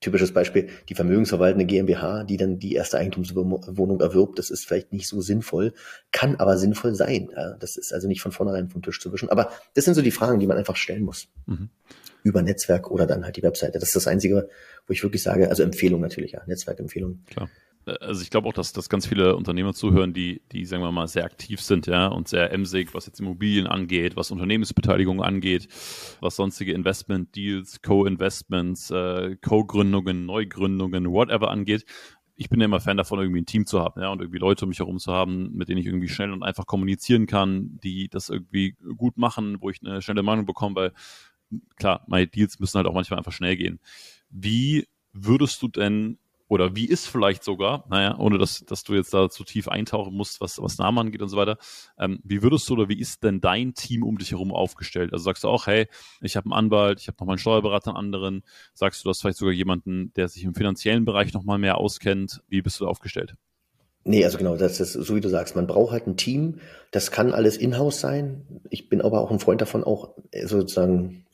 typisches 0.00 0.32
Beispiel, 0.32 0.68
die 0.88 0.94
vermögensverwaltende 0.94 1.66
GmbH, 1.66 2.24
die 2.24 2.36
dann 2.36 2.58
die 2.58 2.74
erste 2.74 2.98
Eigentumswohnung 2.98 4.00
erwirbt, 4.00 4.38
das 4.38 4.50
ist 4.50 4.66
vielleicht 4.66 4.92
nicht 4.92 5.06
so 5.06 5.20
sinnvoll, 5.20 5.74
kann 6.10 6.36
aber 6.36 6.56
sinnvoll 6.56 6.94
sein. 6.94 7.30
Das 7.58 7.76
ist 7.76 7.92
also 7.92 8.08
nicht 8.08 8.22
von 8.22 8.32
vornherein 8.32 8.70
vom 8.70 8.82
Tisch 8.82 9.00
zu 9.00 9.12
wischen. 9.12 9.28
Aber 9.28 9.50
das 9.74 9.84
sind 9.84 9.94
so 9.94 10.02
die 10.02 10.10
Fragen, 10.10 10.40
die 10.40 10.46
man 10.46 10.56
einfach 10.56 10.76
stellen 10.76 11.02
muss. 11.02 11.28
Mhm. 11.46 11.68
Über 12.22 12.42
Netzwerk 12.42 12.90
oder 12.90 13.06
dann 13.06 13.24
halt 13.24 13.36
die 13.36 13.42
Webseite. 13.42 13.78
Das 13.78 13.88
ist 13.90 13.96
das 13.96 14.06
Einzige, 14.06 14.48
wo 14.86 14.92
ich 14.92 15.02
wirklich 15.02 15.22
sage, 15.22 15.48
also 15.48 15.62
Empfehlung 15.62 16.00
natürlich, 16.00 16.32
ja, 16.32 16.42
Netzwerkempfehlung. 16.46 17.22
Klar 17.26 17.48
also 17.86 18.22
ich 18.22 18.30
glaube 18.30 18.48
auch, 18.48 18.52
dass, 18.52 18.72
dass 18.72 18.88
ganz 18.88 19.06
viele 19.06 19.36
Unternehmer 19.36 19.72
zuhören, 19.74 20.12
die, 20.12 20.42
die, 20.52 20.64
sagen 20.64 20.82
wir 20.82 20.92
mal, 20.92 21.08
sehr 21.08 21.24
aktiv 21.24 21.60
sind, 21.60 21.86
ja, 21.86 22.08
und 22.08 22.28
sehr 22.28 22.52
emsig, 22.52 22.94
was 22.94 23.06
jetzt 23.06 23.20
Immobilien 23.20 23.66
angeht, 23.66 24.16
was 24.16 24.30
Unternehmensbeteiligung 24.30 25.22
angeht, 25.22 25.68
was 26.20 26.36
sonstige 26.36 26.72
Investment-Deals, 26.72 27.82
Co-Investments, 27.82 28.90
äh, 28.90 29.36
Co-Gründungen, 29.40 30.26
Neugründungen, 30.26 31.10
whatever 31.10 31.50
angeht. 31.50 31.84
Ich 32.36 32.48
bin 32.48 32.60
ja 32.60 32.66
immer 32.66 32.80
Fan 32.80 32.96
davon, 32.96 33.18
irgendwie 33.18 33.42
ein 33.42 33.46
Team 33.46 33.66
zu 33.66 33.80
haben, 33.80 34.00
ja, 34.00 34.08
und 34.08 34.20
irgendwie 34.20 34.38
Leute 34.38 34.64
um 34.64 34.70
mich 34.70 34.78
herum 34.78 34.98
zu 34.98 35.12
haben, 35.12 35.52
mit 35.54 35.68
denen 35.68 35.78
ich 35.78 35.86
irgendwie 35.86 36.08
schnell 36.08 36.32
und 36.32 36.42
einfach 36.42 36.66
kommunizieren 36.66 37.26
kann, 37.26 37.78
die 37.82 38.08
das 38.08 38.28
irgendwie 38.28 38.76
gut 38.96 39.18
machen, 39.18 39.56
wo 39.60 39.70
ich 39.70 39.80
eine 39.82 40.00
schnelle 40.02 40.22
Meinung 40.22 40.46
bekomme, 40.46 40.74
weil 40.74 40.92
klar, 41.76 42.04
meine 42.06 42.26
Deals 42.26 42.58
müssen 42.60 42.76
halt 42.76 42.86
auch 42.86 42.94
manchmal 42.94 43.18
einfach 43.18 43.32
schnell 43.32 43.56
gehen. 43.56 43.80
Wie 44.30 44.86
würdest 45.12 45.60
du 45.62 45.68
denn 45.68 46.18
oder 46.50 46.74
wie 46.74 46.86
ist 46.86 47.06
vielleicht 47.06 47.44
sogar, 47.44 47.84
naja, 47.88 48.18
ohne 48.18 48.36
dass, 48.36 48.64
dass 48.64 48.82
du 48.82 48.94
jetzt 48.94 49.14
da 49.14 49.30
zu 49.30 49.44
tief 49.44 49.68
eintauchen 49.68 50.12
musst, 50.12 50.40
was, 50.40 50.60
was 50.60 50.78
Namen 50.78 50.98
angeht 50.98 51.22
und 51.22 51.28
so 51.28 51.36
weiter, 51.36 51.58
ähm, 51.96 52.18
wie 52.24 52.42
würdest 52.42 52.68
du 52.68 52.72
oder 52.72 52.88
wie 52.88 52.98
ist 52.98 53.22
denn 53.22 53.40
dein 53.40 53.74
Team 53.74 54.02
um 54.02 54.18
dich 54.18 54.32
herum 54.32 54.52
aufgestellt? 54.52 55.12
Also 55.12 55.22
sagst 55.22 55.44
du 55.44 55.48
auch, 55.48 55.68
hey, 55.68 55.86
ich 56.20 56.36
habe 56.36 56.46
einen 56.46 56.52
Anwalt, 56.52 57.00
ich 57.00 57.06
habe 57.06 57.14
nochmal 57.20 57.34
einen 57.34 57.38
Steuerberater, 57.38 57.90
einen 57.90 57.98
anderen, 57.98 58.42
sagst 58.74 59.04
du, 59.04 59.08
hast 59.08 59.20
vielleicht 59.20 59.38
sogar 59.38 59.54
jemanden, 59.54 60.12
der 60.14 60.26
sich 60.26 60.42
im 60.42 60.54
finanziellen 60.54 61.04
Bereich 61.04 61.32
nochmal 61.32 61.58
mehr 61.58 61.78
auskennt, 61.78 62.42
wie 62.48 62.62
bist 62.62 62.80
du 62.80 62.84
da 62.84 62.90
aufgestellt? 62.90 63.36
Nee, 64.02 64.24
also 64.24 64.36
genau, 64.36 64.56
das 64.56 64.80
ist 64.80 64.94
so 64.94 65.14
wie 65.14 65.20
du 65.20 65.28
sagst, 65.28 65.54
man 65.54 65.68
braucht 65.68 65.92
halt 65.92 66.08
ein 66.08 66.16
Team, 66.16 66.58
das 66.90 67.12
kann 67.12 67.32
alles 67.32 67.58
in-house 67.58 68.00
sein. 68.00 68.44
Ich 68.70 68.88
bin 68.88 69.02
aber 69.02 69.20
auch 69.20 69.30
ein 69.30 69.38
Freund 69.38 69.60
davon, 69.60 69.84
auch 69.84 70.16
äh, 70.32 70.48
sozusagen, 70.48 71.26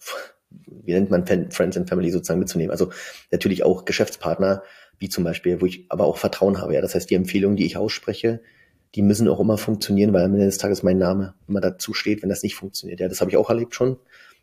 wie 0.51 0.93
nennt 0.93 1.11
man 1.11 1.25
Friends 1.25 1.79
and 1.79 1.89
Family 1.89 2.11
sozusagen 2.11 2.41
mitzunehmen. 2.41 2.71
Also 2.71 2.91
natürlich 3.31 3.65
auch 3.65 3.87
Geschäftspartner, 3.87 4.63
wie 4.99 5.09
zum 5.09 5.25
Beispiel, 5.25 5.61
wo 5.61 5.67
ich 5.67 5.87
aber 5.89 6.05
auch 6.05 6.19
Vertrauen 6.19 6.59
habe. 6.59 6.75
Ja, 6.75 6.81
das 6.81 6.95
heißt, 6.95 7.11
die 7.11 7.15
Empfehlungen, 7.15 7.57
die 7.57 7.67
ich 7.67 7.77
ausspreche, 7.77 8.41
die 8.95 9.03
müssen 9.03 9.29
auch 9.29 9.41
immer 9.41 9.59
funktionieren, 9.59 10.13
weil 10.13 10.25
am 10.25 10.33
Ende 10.33 10.47
des 10.47 10.59
Tages 10.59 10.83
mein 10.83 10.99
Name 10.99 11.35
immer 11.49 11.61
dazu 11.61 11.93
steht, 11.93 12.23
wenn 12.23 12.31
das 12.31 12.43
nicht 12.43 12.55
funktioniert. 12.55 13.01
Ja, 13.01 13.09
das 13.09 13.21
habe 13.21 13.31
ich 13.31 13.37
auch 13.37 13.51
erlebt 13.51 13.75
schon. 13.75 13.99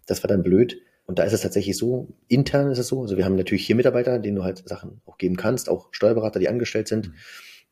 Das 0.06 0.24
war 0.24 0.28
dann 0.28 0.44
blöd. 0.44 0.80
Und 1.06 1.20
da 1.20 1.24
ist 1.24 1.34
es 1.34 1.42
tatsächlich 1.42 1.78
so, 1.78 2.08
intern 2.28 2.72
ist 2.72 2.78
es 2.78 2.88
so, 2.88 3.02
also 3.02 3.18
wir 3.18 3.26
haben 3.26 3.36
natürlich 3.36 3.66
hier 3.66 3.76
Mitarbeiter, 3.76 4.20
denen 4.20 4.38
du 4.38 4.44
halt 4.44 4.64
Sachen 4.68 5.02
auch 5.06 5.18
geben 5.18 5.36
kannst, 5.36 5.70
auch 5.70 5.90
Steuerberater, 5.92 6.40
die 6.40 6.48
angestellt 6.48 6.88
sind, 6.88 7.10
mhm. 7.10 7.14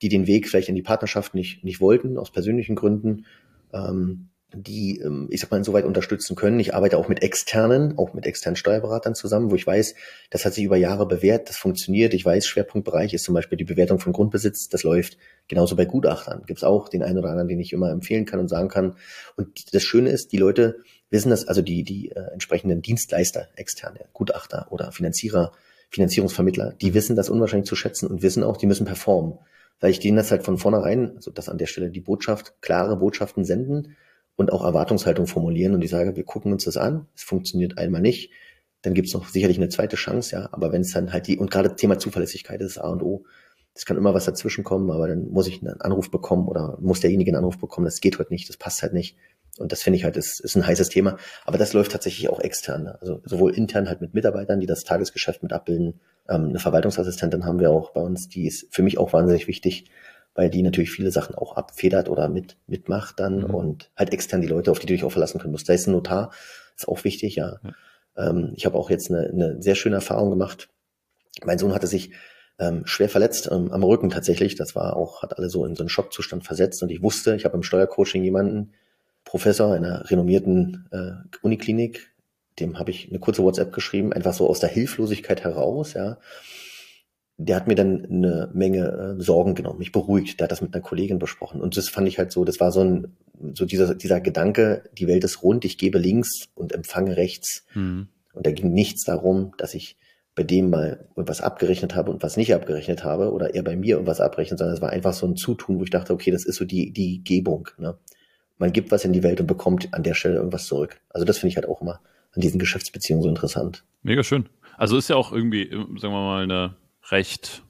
die 0.01 0.09
den 0.09 0.27
Weg 0.27 0.49
vielleicht 0.49 0.69
in 0.69 0.75
die 0.75 0.81
Partnerschaft 0.81 1.33
nicht, 1.33 1.63
nicht 1.63 1.79
wollten, 1.79 2.17
aus 2.17 2.31
persönlichen 2.31 2.75
Gründen. 2.75 3.25
Ähm, 3.73 4.29
die, 4.53 4.99
ähm, 4.99 5.27
ich 5.29 5.41
sag 5.41 5.51
mal, 5.51 5.57
insoweit 5.57 5.85
unterstützen 5.85 6.35
können. 6.35 6.59
Ich 6.59 6.73
arbeite 6.73 6.97
auch 6.97 7.07
mit 7.07 7.21
externen, 7.21 7.97
auch 7.97 8.13
mit 8.13 8.25
externen 8.25 8.55
Steuerberatern 8.55 9.15
zusammen, 9.15 9.51
wo 9.51 9.55
ich 9.55 9.65
weiß, 9.65 9.95
das 10.29 10.45
hat 10.45 10.53
sich 10.53 10.63
über 10.63 10.77
Jahre 10.77 11.07
bewährt, 11.07 11.49
das 11.49 11.57
funktioniert. 11.57 12.13
Ich 12.13 12.25
weiß, 12.25 12.45
Schwerpunktbereich 12.47 13.13
ist 13.13 13.23
zum 13.23 13.33
Beispiel 13.33 13.57
die 13.57 13.63
Bewertung 13.63 13.99
von 13.99 14.13
Grundbesitz, 14.13 14.69
das 14.69 14.83
läuft. 14.83 15.17
Genauso 15.47 15.75
bei 15.75 15.85
Gutachtern 15.85 16.43
gibt's 16.45 16.63
auch 16.63 16.89
den 16.89 17.03
einen 17.03 17.17
oder 17.17 17.29
anderen, 17.29 17.47
den 17.47 17.59
ich 17.59 17.73
immer 17.73 17.91
empfehlen 17.91 18.25
kann 18.25 18.39
und 18.39 18.49
sagen 18.49 18.69
kann. 18.69 18.95
Und 19.35 19.73
das 19.73 19.83
Schöne 19.83 20.09
ist, 20.09 20.31
die 20.31 20.37
Leute 20.37 20.79
wissen 21.09 21.29
das, 21.29 21.47
also 21.47 21.61
die, 21.61 21.83
die 21.83 22.11
äh, 22.11 22.31
entsprechenden 22.31 22.81
Dienstleister, 22.81 23.47
externe, 23.55 24.05
Gutachter 24.13 24.67
oder 24.69 24.91
Finanzierer, 24.91 25.51
Finanzierungsvermittler, 25.89 26.73
die 26.81 26.93
wissen 26.93 27.15
das 27.15 27.29
unwahrscheinlich 27.29 27.67
zu 27.67 27.75
schätzen 27.75 28.07
und 28.07 28.21
wissen 28.21 28.43
auch, 28.43 28.57
die 28.57 28.65
müssen 28.65 28.85
performen. 28.85 29.37
Weil 29.81 29.91
ich 29.91 29.99
denen 29.99 30.17
das 30.17 30.31
halt 30.31 30.43
von 30.43 30.57
vornherein, 30.57 31.15
also 31.15 31.31
das 31.31 31.49
an 31.49 31.57
der 31.57 31.65
Stelle 31.65 31.89
die 31.89 32.01
Botschaft, 32.01 32.53
klare 32.61 32.95
Botschaften 32.97 33.43
senden 33.43 33.97
und 34.35 34.51
auch 34.51 34.63
Erwartungshaltung 34.63 35.27
formulieren 35.27 35.73
und 35.73 35.83
ich 35.83 35.89
sage, 35.89 36.15
wir 36.15 36.23
gucken 36.23 36.51
uns 36.51 36.65
das 36.65 36.77
an, 36.77 37.07
es 37.15 37.23
funktioniert 37.23 37.77
einmal 37.77 38.01
nicht, 38.01 38.31
dann 38.81 38.93
gibt 38.93 39.07
es 39.07 39.13
noch 39.13 39.27
sicherlich 39.27 39.57
eine 39.57 39.69
zweite 39.69 39.95
Chance, 39.95 40.35
ja, 40.35 40.49
aber 40.51 40.71
wenn 40.71 40.81
es 40.81 40.93
dann 40.93 41.13
halt 41.13 41.27
die, 41.27 41.37
und 41.37 41.51
gerade 41.51 41.75
Thema 41.75 41.99
Zuverlässigkeit 41.99 42.61
ist 42.61 42.77
A 42.77 42.89
und 42.89 43.03
O, 43.03 43.25
es 43.73 43.85
kann 43.85 43.97
immer 43.97 44.13
was 44.13 44.25
dazwischen 44.25 44.63
kommen, 44.63 44.91
aber 44.91 45.07
dann 45.07 45.29
muss 45.29 45.47
ich 45.47 45.61
einen 45.61 45.79
Anruf 45.79 46.11
bekommen 46.11 46.47
oder 46.47 46.77
muss 46.81 46.99
derjenige 46.99 47.31
einen 47.31 47.37
Anruf 47.37 47.57
bekommen, 47.57 47.85
das 47.85 48.01
geht 48.01 48.19
heute 48.19 48.33
nicht, 48.33 48.49
das 48.49 48.57
passt 48.57 48.81
halt 48.81 48.93
nicht. 48.93 49.15
Und 49.57 49.71
das 49.71 49.83
finde 49.83 49.97
ich 49.97 50.03
halt, 50.03 50.17
ist, 50.17 50.39
ist 50.39 50.55
ein 50.55 50.65
heißes 50.65 50.89
Thema. 50.89 51.17
Aber 51.45 51.57
das 51.57 51.73
läuft 51.73 51.91
tatsächlich 51.91 52.29
auch 52.29 52.39
extern. 52.39 52.87
Also 52.87 53.21
sowohl 53.25 53.53
intern 53.53 53.89
halt 53.89 54.01
mit 54.01 54.13
Mitarbeitern, 54.13 54.59
die 54.59 54.65
das 54.65 54.83
Tagesgeschäft 54.83 55.43
mit 55.43 55.51
abbilden. 55.51 55.99
Ähm, 56.29 56.49
eine 56.49 56.59
Verwaltungsassistentin 56.59 57.45
haben 57.45 57.59
wir 57.59 57.69
auch 57.69 57.91
bei 57.91 58.01
uns, 58.01 58.29
die 58.29 58.47
ist 58.47 58.73
für 58.73 58.81
mich 58.81 58.97
auch 58.97 59.13
wahnsinnig 59.13 59.47
wichtig, 59.47 59.91
weil 60.33 60.49
die 60.49 60.63
natürlich 60.63 60.91
viele 60.91 61.11
Sachen 61.11 61.35
auch 61.35 61.55
abfedert 61.55 62.09
oder 62.09 62.29
mit, 62.29 62.57
mitmacht 62.67 63.19
dann 63.19 63.39
mhm. 63.39 63.55
und 63.55 63.91
halt 63.95 64.13
extern 64.13 64.41
die 64.41 64.47
Leute, 64.47 64.71
auf 64.71 64.79
die 64.79 64.87
du 64.87 64.93
dich 64.93 65.03
auch 65.03 65.11
verlassen 65.11 65.39
können 65.39 65.51
musst. 65.51 65.67
Da 65.67 65.73
ist 65.73 65.87
ein 65.87 65.91
Notar, 65.91 66.31
ist 66.75 66.87
auch 66.87 67.03
wichtig, 67.03 67.35
ja. 67.35 67.59
ja. 67.63 68.29
Ähm, 68.29 68.53
ich 68.55 68.65
habe 68.65 68.77
auch 68.77 68.89
jetzt 68.89 69.09
eine, 69.09 69.27
eine 69.27 69.61
sehr 69.61 69.75
schöne 69.75 69.95
Erfahrung 69.95 70.29
gemacht. 70.29 70.69
Mein 71.43 71.57
Sohn 71.57 71.73
hatte 71.73 71.87
sich 71.87 72.11
ähm, 72.59 72.83
schwer 72.85 73.09
verletzt 73.09 73.49
ähm, 73.51 73.71
am 73.71 73.83
Rücken 73.83 74.09
tatsächlich. 74.09 74.55
Das 74.55 74.75
war 74.75 74.95
auch, 74.95 75.21
hat 75.21 75.37
alle 75.37 75.49
so 75.49 75.65
in 75.65 75.75
so 75.75 75.83
einen 75.83 75.89
Schockzustand 75.89 76.45
versetzt 76.45 76.81
und 76.83 76.91
ich 76.91 77.01
wusste, 77.01 77.35
ich 77.35 77.45
habe 77.45 77.57
im 77.57 77.63
Steuercoaching 77.63 78.23
jemanden, 78.23 78.73
Professor 79.23 79.73
einer 79.73 80.09
renommierten 80.09 80.87
äh, 80.91 81.37
Uniklinik, 81.43 82.11
dem 82.59 82.79
habe 82.79 82.89
ich 82.89 83.09
eine 83.09 83.19
kurze 83.19 83.43
WhatsApp 83.43 83.71
geschrieben, 83.71 84.13
einfach 84.13 84.33
so 84.33 84.49
aus 84.49 84.59
der 84.59 84.69
Hilflosigkeit 84.69 85.43
heraus, 85.43 85.93
ja 85.93 86.17
der 87.47 87.55
hat 87.55 87.67
mir 87.67 87.75
dann 87.75 88.05
eine 88.05 88.49
Menge 88.53 89.17
äh, 89.17 89.21
Sorgen 89.21 89.55
genommen, 89.55 89.79
mich 89.79 89.91
beruhigt. 89.91 90.39
Der 90.39 90.45
hat 90.45 90.51
das 90.51 90.61
mit 90.61 90.73
einer 90.73 90.83
Kollegin 90.83 91.19
besprochen. 91.19 91.61
Und 91.61 91.75
das 91.75 91.89
fand 91.89 92.07
ich 92.07 92.19
halt 92.19 92.31
so, 92.31 92.45
das 92.45 92.59
war 92.59 92.71
so 92.71 92.81
ein, 92.81 93.15
so 93.53 93.65
dieser, 93.65 93.95
dieser 93.95 94.21
Gedanke, 94.21 94.83
die 94.97 95.07
Welt 95.07 95.23
ist 95.23 95.41
rund, 95.41 95.65
ich 95.65 95.77
gebe 95.77 95.97
links 95.97 96.29
und 96.53 96.73
empfange 96.73 97.17
rechts. 97.17 97.65
Mhm. 97.73 98.09
Und 98.33 98.45
da 98.45 98.51
ging 98.51 98.73
nichts 98.73 99.03
darum, 99.05 99.53
dass 99.57 99.73
ich 99.73 99.97
bei 100.35 100.43
dem 100.43 100.69
mal 100.69 101.07
was 101.15 101.41
abgerechnet 101.41 101.95
habe 101.95 102.11
und 102.11 102.23
was 102.23 102.37
nicht 102.37 102.53
abgerechnet 102.53 103.03
habe 103.03 103.31
oder 103.31 103.53
er 103.53 103.63
bei 103.63 103.75
mir 103.75 103.95
irgendwas 103.95 104.21
abrechnet, 104.21 104.59
sondern 104.59 104.75
es 104.75 104.81
war 104.81 104.91
einfach 104.91 105.13
so 105.13 105.27
ein 105.27 105.35
Zutun, 105.35 105.79
wo 105.79 105.83
ich 105.83 105.89
dachte, 105.89 106.13
okay, 106.13 106.31
das 106.31 106.45
ist 106.45 106.55
so 106.55 106.65
die, 106.65 106.91
die 106.91 107.23
Gebung. 107.23 107.67
Ne? 107.77 107.97
Man 108.57 108.71
gibt 108.71 108.91
was 108.91 109.03
in 109.03 109.13
die 109.13 109.23
Welt 109.23 109.41
und 109.41 109.47
bekommt 109.47 109.93
an 109.93 110.03
der 110.03 110.13
Stelle 110.13 110.35
irgendwas 110.35 110.65
zurück. 110.65 111.01
Also 111.09 111.25
das 111.25 111.39
finde 111.39 111.49
ich 111.49 111.55
halt 111.57 111.67
auch 111.67 111.81
immer 111.81 111.99
an 112.33 112.41
diesen 112.41 112.59
Geschäftsbeziehungen 112.59 113.23
so 113.23 113.29
interessant. 113.29 113.83
Mega 114.03 114.23
schön. 114.23 114.47
Also 114.77 114.97
ist 114.97 115.09
ja 115.09 115.15
auch 115.15 115.33
irgendwie, 115.33 115.69
sagen 115.69 116.13
wir 116.13 116.21
mal, 116.21 116.43
eine 116.43 116.75
recht, 117.11 117.63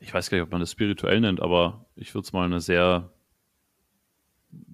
ich 0.00 0.12
weiß 0.12 0.30
gar 0.30 0.38
nicht, 0.38 0.44
ob 0.44 0.52
man 0.52 0.60
das 0.60 0.70
spirituell 0.70 1.20
nennt, 1.20 1.40
aber 1.40 1.86
ich 1.96 2.14
würde 2.14 2.26
es 2.26 2.32
mal 2.32 2.44
eine 2.44 2.60
sehr 2.60 3.10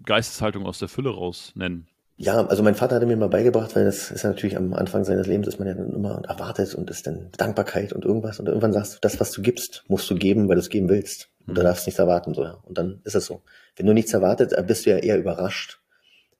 Geisteshaltung 0.04 0.66
aus 0.66 0.78
der 0.78 0.88
Fülle 0.88 1.10
raus 1.10 1.52
nennen. 1.54 1.86
Ja, 2.16 2.46
also 2.46 2.62
mein 2.62 2.74
Vater 2.74 2.96
hatte 2.96 3.06
mir 3.06 3.16
mal 3.16 3.30
beigebracht, 3.30 3.74
weil 3.74 3.86
das 3.86 4.10
ist 4.10 4.24
ja 4.24 4.28
natürlich 4.28 4.54
am 4.54 4.74
Anfang 4.74 5.04
seines 5.04 5.26
Lebens, 5.26 5.48
ist 5.48 5.58
man 5.58 5.68
ja 5.68 5.72
dann 5.72 5.90
immer 5.90 6.22
erwartet 6.28 6.74
und 6.74 6.90
ist 6.90 7.06
dann 7.06 7.30
Dankbarkeit 7.38 7.94
und 7.94 8.04
irgendwas. 8.04 8.38
Und 8.38 8.46
irgendwann 8.46 8.74
sagst 8.74 8.94
du, 8.94 8.98
das, 9.00 9.18
was 9.20 9.30
du 9.30 9.40
gibst, 9.40 9.84
musst 9.88 10.10
du 10.10 10.16
geben, 10.16 10.46
weil 10.46 10.56
du 10.56 10.60
es 10.60 10.68
geben 10.68 10.90
willst. 10.90 11.30
Und 11.46 11.56
da 11.56 11.62
mhm. 11.62 11.66
darfst 11.68 11.86
du 11.86 11.88
nichts 11.88 11.98
erwarten, 11.98 12.34
so 12.34 12.44
ja. 12.44 12.58
Und 12.64 12.76
dann 12.76 13.00
ist 13.04 13.14
es 13.14 13.24
so. 13.24 13.40
Wenn 13.76 13.86
du 13.86 13.94
nichts 13.94 14.12
erwartet, 14.12 14.54
bist 14.66 14.84
du 14.84 14.90
ja 14.90 14.98
eher 14.98 15.18
überrascht. 15.18 15.80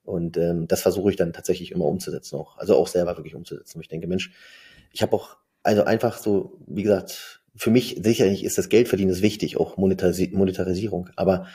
Und 0.04 0.36
ähm, 0.36 0.68
das 0.68 0.82
versuche 0.82 1.08
ich 1.10 1.16
dann 1.16 1.32
tatsächlich 1.32 1.72
immer 1.72 1.86
umzusetzen 1.86 2.36
auch. 2.36 2.58
Also 2.58 2.76
auch 2.76 2.88
selber 2.88 3.16
wirklich 3.16 3.34
umzusetzen. 3.34 3.80
Ich 3.80 3.88
denke, 3.88 4.06
Mensch, 4.06 4.32
ich 4.92 5.00
habe 5.00 5.16
auch, 5.16 5.38
also 5.62 5.84
einfach 5.84 6.18
so, 6.18 6.58
wie 6.66 6.82
gesagt, 6.82 7.39
für 7.60 7.70
mich 7.70 8.00
sicherlich 8.02 8.42
ist 8.42 8.56
das 8.56 8.70
Geldverdienen 8.70 9.12
ist 9.12 9.20
wichtig, 9.20 9.58
auch 9.58 9.76
Monetarisi 9.76 10.30
Monetarisierung, 10.32 11.10
aber 11.14 11.46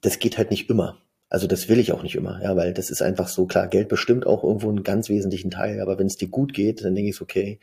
das 0.00 0.18
geht 0.18 0.38
halt 0.38 0.50
nicht 0.50 0.68
immer. 0.68 0.98
Also 1.28 1.46
das 1.46 1.68
will 1.68 1.78
ich 1.78 1.92
auch 1.92 2.02
nicht 2.02 2.16
immer, 2.16 2.42
ja, 2.42 2.56
weil 2.56 2.74
das 2.74 2.90
ist 2.90 3.00
einfach 3.00 3.28
so 3.28 3.46
klar, 3.46 3.68
Geld 3.68 3.88
bestimmt 3.88 4.26
auch 4.26 4.42
irgendwo 4.42 4.68
einen 4.68 4.82
ganz 4.82 5.08
wesentlichen 5.08 5.52
Teil, 5.52 5.80
aber 5.80 6.00
wenn 6.00 6.08
es 6.08 6.16
dir 6.16 6.26
gut 6.26 6.52
geht, 6.52 6.84
dann 6.84 6.96
denke 6.96 7.10
ich, 7.10 7.20
okay. 7.20 7.60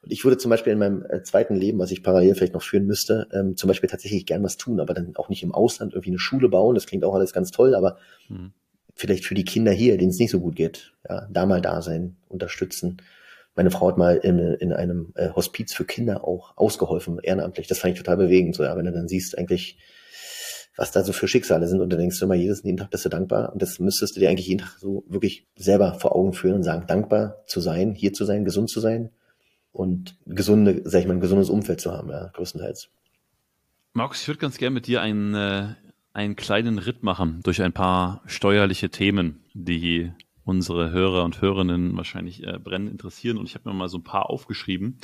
Und 0.00 0.12
ich 0.12 0.24
würde 0.24 0.38
zum 0.38 0.48
Beispiel 0.48 0.72
in 0.72 0.78
meinem 0.78 1.04
äh, 1.06 1.22
zweiten 1.22 1.54
Leben, 1.56 1.78
was 1.78 1.90
ich 1.90 2.02
parallel 2.02 2.34
vielleicht 2.36 2.54
noch 2.54 2.62
führen 2.62 2.86
müsste, 2.86 3.28
ähm, 3.34 3.54
zum 3.54 3.68
Beispiel 3.68 3.90
tatsächlich 3.90 4.24
gern 4.24 4.42
was 4.42 4.56
tun, 4.56 4.80
aber 4.80 4.94
dann 4.94 5.14
auch 5.16 5.28
nicht 5.28 5.42
im 5.42 5.52
Ausland 5.52 5.92
irgendwie 5.92 6.12
eine 6.12 6.18
Schule 6.18 6.48
bauen, 6.48 6.74
das 6.74 6.86
klingt 6.86 7.04
auch 7.04 7.14
alles 7.14 7.34
ganz 7.34 7.50
toll, 7.50 7.74
aber 7.74 7.98
mhm. 8.30 8.54
vielleicht 8.94 9.26
für 9.26 9.34
die 9.34 9.44
Kinder 9.44 9.72
hier, 9.72 9.98
denen 9.98 10.10
es 10.10 10.18
nicht 10.18 10.30
so 10.30 10.40
gut 10.40 10.56
geht, 10.56 10.94
ja, 11.06 11.28
da 11.30 11.44
mal 11.44 11.60
da 11.60 11.82
sein, 11.82 12.16
unterstützen 12.28 12.96
Meine 13.56 13.70
Frau 13.70 13.88
hat 13.88 13.98
mal 13.98 14.16
in, 14.16 14.38
in 14.38 14.72
einem 14.72 15.12
äh, 15.14 15.30
Hospiz 15.30 15.72
für 15.72 15.84
Kinder 15.84 16.24
auch 16.24 16.56
ausgeholfen, 16.56 17.18
ehrenamtlich. 17.22 17.68
Das 17.68 17.78
fand 17.78 17.94
ich 17.94 17.98
total 17.98 18.16
bewegend, 18.16 18.56
so, 18.56 18.64
ja, 18.64 18.76
wenn 18.76 18.84
du 18.84 18.92
dann 18.92 19.08
siehst 19.08 19.38
eigentlich, 19.38 19.78
was 20.76 20.90
da 20.90 21.04
so 21.04 21.12
für 21.12 21.28
Schicksale 21.28 21.68
sind 21.68 21.80
und 21.80 21.90
du 21.90 21.96
denkst 21.96 22.20
immer, 22.20 22.34
jedes, 22.34 22.64
jeden 22.64 22.78
Tag 22.78 22.90
bist 22.90 23.04
du 23.04 23.08
dankbar 23.08 23.52
und 23.52 23.62
das 23.62 23.78
müsstest 23.78 24.16
du 24.16 24.20
dir 24.20 24.28
eigentlich 24.28 24.48
jeden 24.48 24.60
Tag 24.60 24.76
so 24.80 25.04
wirklich 25.06 25.46
selber 25.54 25.94
vor 25.94 26.16
Augen 26.16 26.32
führen 26.32 26.56
und 26.56 26.62
sagen, 26.64 26.86
dankbar 26.88 27.44
zu 27.46 27.60
sein, 27.60 27.94
hier 27.94 28.12
zu 28.12 28.24
sein, 28.24 28.44
gesund 28.44 28.70
zu 28.70 28.80
sein 28.80 29.10
und 29.70 30.16
gesunde, 30.26 30.82
sag 30.84 31.00
ich 31.00 31.06
mal, 31.06 31.14
ein 31.14 31.20
gesundes 31.20 31.48
Umfeld 31.50 31.80
zu 31.80 31.92
haben, 31.92 32.10
ja, 32.10 32.30
größtenteils. 32.34 32.90
Markus, 33.92 34.22
ich 34.22 34.28
würde 34.28 34.40
ganz 34.40 34.58
gerne 34.58 34.74
mit 34.74 34.88
dir 34.88 35.00
einen, 35.00 35.34
äh, 35.34 35.74
einen 36.12 36.34
kleinen 36.34 36.78
Ritt 36.78 37.04
machen 37.04 37.40
durch 37.44 37.62
ein 37.62 37.72
paar 37.72 38.22
steuerliche 38.26 38.90
Themen, 38.90 39.44
die 39.54 40.12
unsere 40.44 40.90
Hörer 40.90 41.24
und 41.24 41.40
Hörerinnen 41.40 41.96
wahrscheinlich 41.96 42.42
äh, 42.44 42.58
brennend 42.58 42.90
interessieren. 42.90 43.38
Und 43.38 43.48
ich 43.48 43.54
habe 43.54 43.68
mir 43.68 43.74
mal 43.74 43.88
so 43.88 43.98
ein 43.98 44.04
paar 44.04 44.30
aufgeschrieben. 44.30 44.98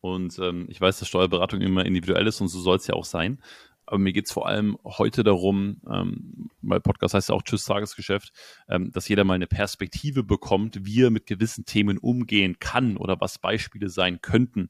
Und 0.00 0.38
ähm, 0.38 0.66
ich 0.68 0.80
weiß, 0.80 0.98
dass 0.98 1.08
Steuerberatung 1.08 1.60
immer 1.60 1.86
individuell 1.86 2.26
ist 2.26 2.40
und 2.40 2.48
so 2.48 2.60
soll 2.60 2.76
es 2.76 2.86
ja 2.86 2.94
auch 2.94 3.06
sein. 3.06 3.38
Aber 3.86 3.98
mir 3.98 4.12
geht 4.12 4.26
es 4.26 4.32
vor 4.32 4.46
allem 4.46 4.78
heute 4.84 5.24
darum, 5.24 5.80
ähm, 5.90 6.50
weil 6.62 6.80
Podcast 6.80 7.14
heißt 7.14 7.28
ja 7.28 7.34
auch 7.34 7.42
Tschüss 7.42 7.64
Tagesgeschäft, 7.64 8.32
ähm, 8.68 8.90
dass 8.92 9.08
jeder 9.08 9.24
mal 9.24 9.34
eine 9.34 9.46
Perspektive 9.46 10.22
bekommt, 10.22 10.84
wie 10.86 11.02
er 11.02 11.10
mit 11.10 11.26
gewissen 11.26 11.64
Themen 11.64 11.98
umgehen 11.98 12.58
kann 12.60 12.96
oder 12.96 13.20
was 13.20 13.38
Beispiele 13.38 13.90
sein 13.90 14.20
könnten. 14.22 14.68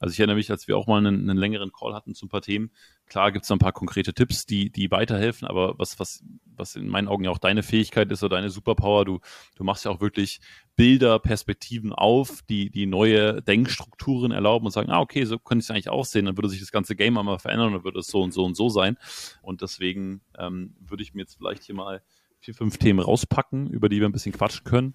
Also 0.00 0.12
ich 0.12 0.20
erinnere 0.20 0.36
mich, 0.36 0.50
als 0.50 0.68
wir 0.68 0.76
auch 0.76 0.86
mal 0.86 0.98
einen, 0.98 1.28
einen 1.28 1.38
längeren 1.38 1.72
Call 1.72 1.94
hatten 1.94 2.14
zu 2.14 2.26
ein 2.26 2.28
paar 2.28 2.42
Themen. 2.42 2.70
Klar 3.06 3.32
gibt 3.32 3.44
es 3.44 3.50
ein 3.50 3.58
paar 3.58 3.72
konkrete 3.72 4.14
Tipps, 4.14 4.46
die, 4.46 4.70
die 4.70 4.90
weiterhelfen, 4.90 5.48
aber 5.48 5.78
was, 5.78 5.98
was, 5.98 6.22
was 6.44 6.76
in 6.76 6.88
meinen 6.88 7.08
Augen 7.08 7.24
ja 7.24 7.30
auch 7.30 7.38
deine 7.38 7.62
Fähigkeit 7.62 8.10
ist 8.12 8.22
oder 8.22 8.36
deine 8.36 8.50
Superpower, 8.50 9.04
du, 9.04 9.20
du 9.56 9.64
machst 9.64 9.84
ja 9.84 9.90
auch 9.90 10.00
wirklich 10.00 10.40
Bilder, 10.76 11.18
Perspektiven 11.18 11.92
auf, 11.92 12.42
die, 12.42 12.70
die 12.70 12.86
neue 12.86 13.42
Denkstrukturen 13.42 14.30
erlauben 14.30 14.66
und 14.66 14.72
sagen, 14.72 14.90
ah, 14.90 15.00
okay, 15.00 15.24
so 15.24 15.38
könnte 15.38 15.62
es 15.62 15.70
eigentlich 15.70 15.88
aussehen, 15.88 16.26
dann 16.26 16.36
würde 16.36 16.48
sich 16.48 16.60
das 16.60 16.72
ganze 16.72 16.94
Game 16.94 17.18
einmal 17.18 17.38
verändern 17.38 17.68
und 17.68 17.72
dann 17.74 17.84
würde 17.84 18.00
es 18.00 18.08
so 18.08 18.22
und 18.22 18.32
so 18.32 18.44
und 18.44 18.56
so 18.56 18.68
sein. 18.68 18.96
Und 19.42 19.62
deswegen 19.62 20.20
ähm, 20.38 20.76
würde 20.80 21.02
ich 21.02 21.14
mir 21.14 21.22
jetzt 21.22 21.36
vielleicht 21.36 21.64
hier 21.64 21.74
mal 21.74 22.02
vier, 22.40 22.54
fünf 22.54 22.78
Themen 22.78 23.00
rauspacken, 23.00 23.68
über 23.70 23.88
die 23.88 24.00
wir 24.00 24.08
ein 24.08 24.12
bisschen 24.12 24.32
quatschen 24.32 24.64
können. 24.64 24.94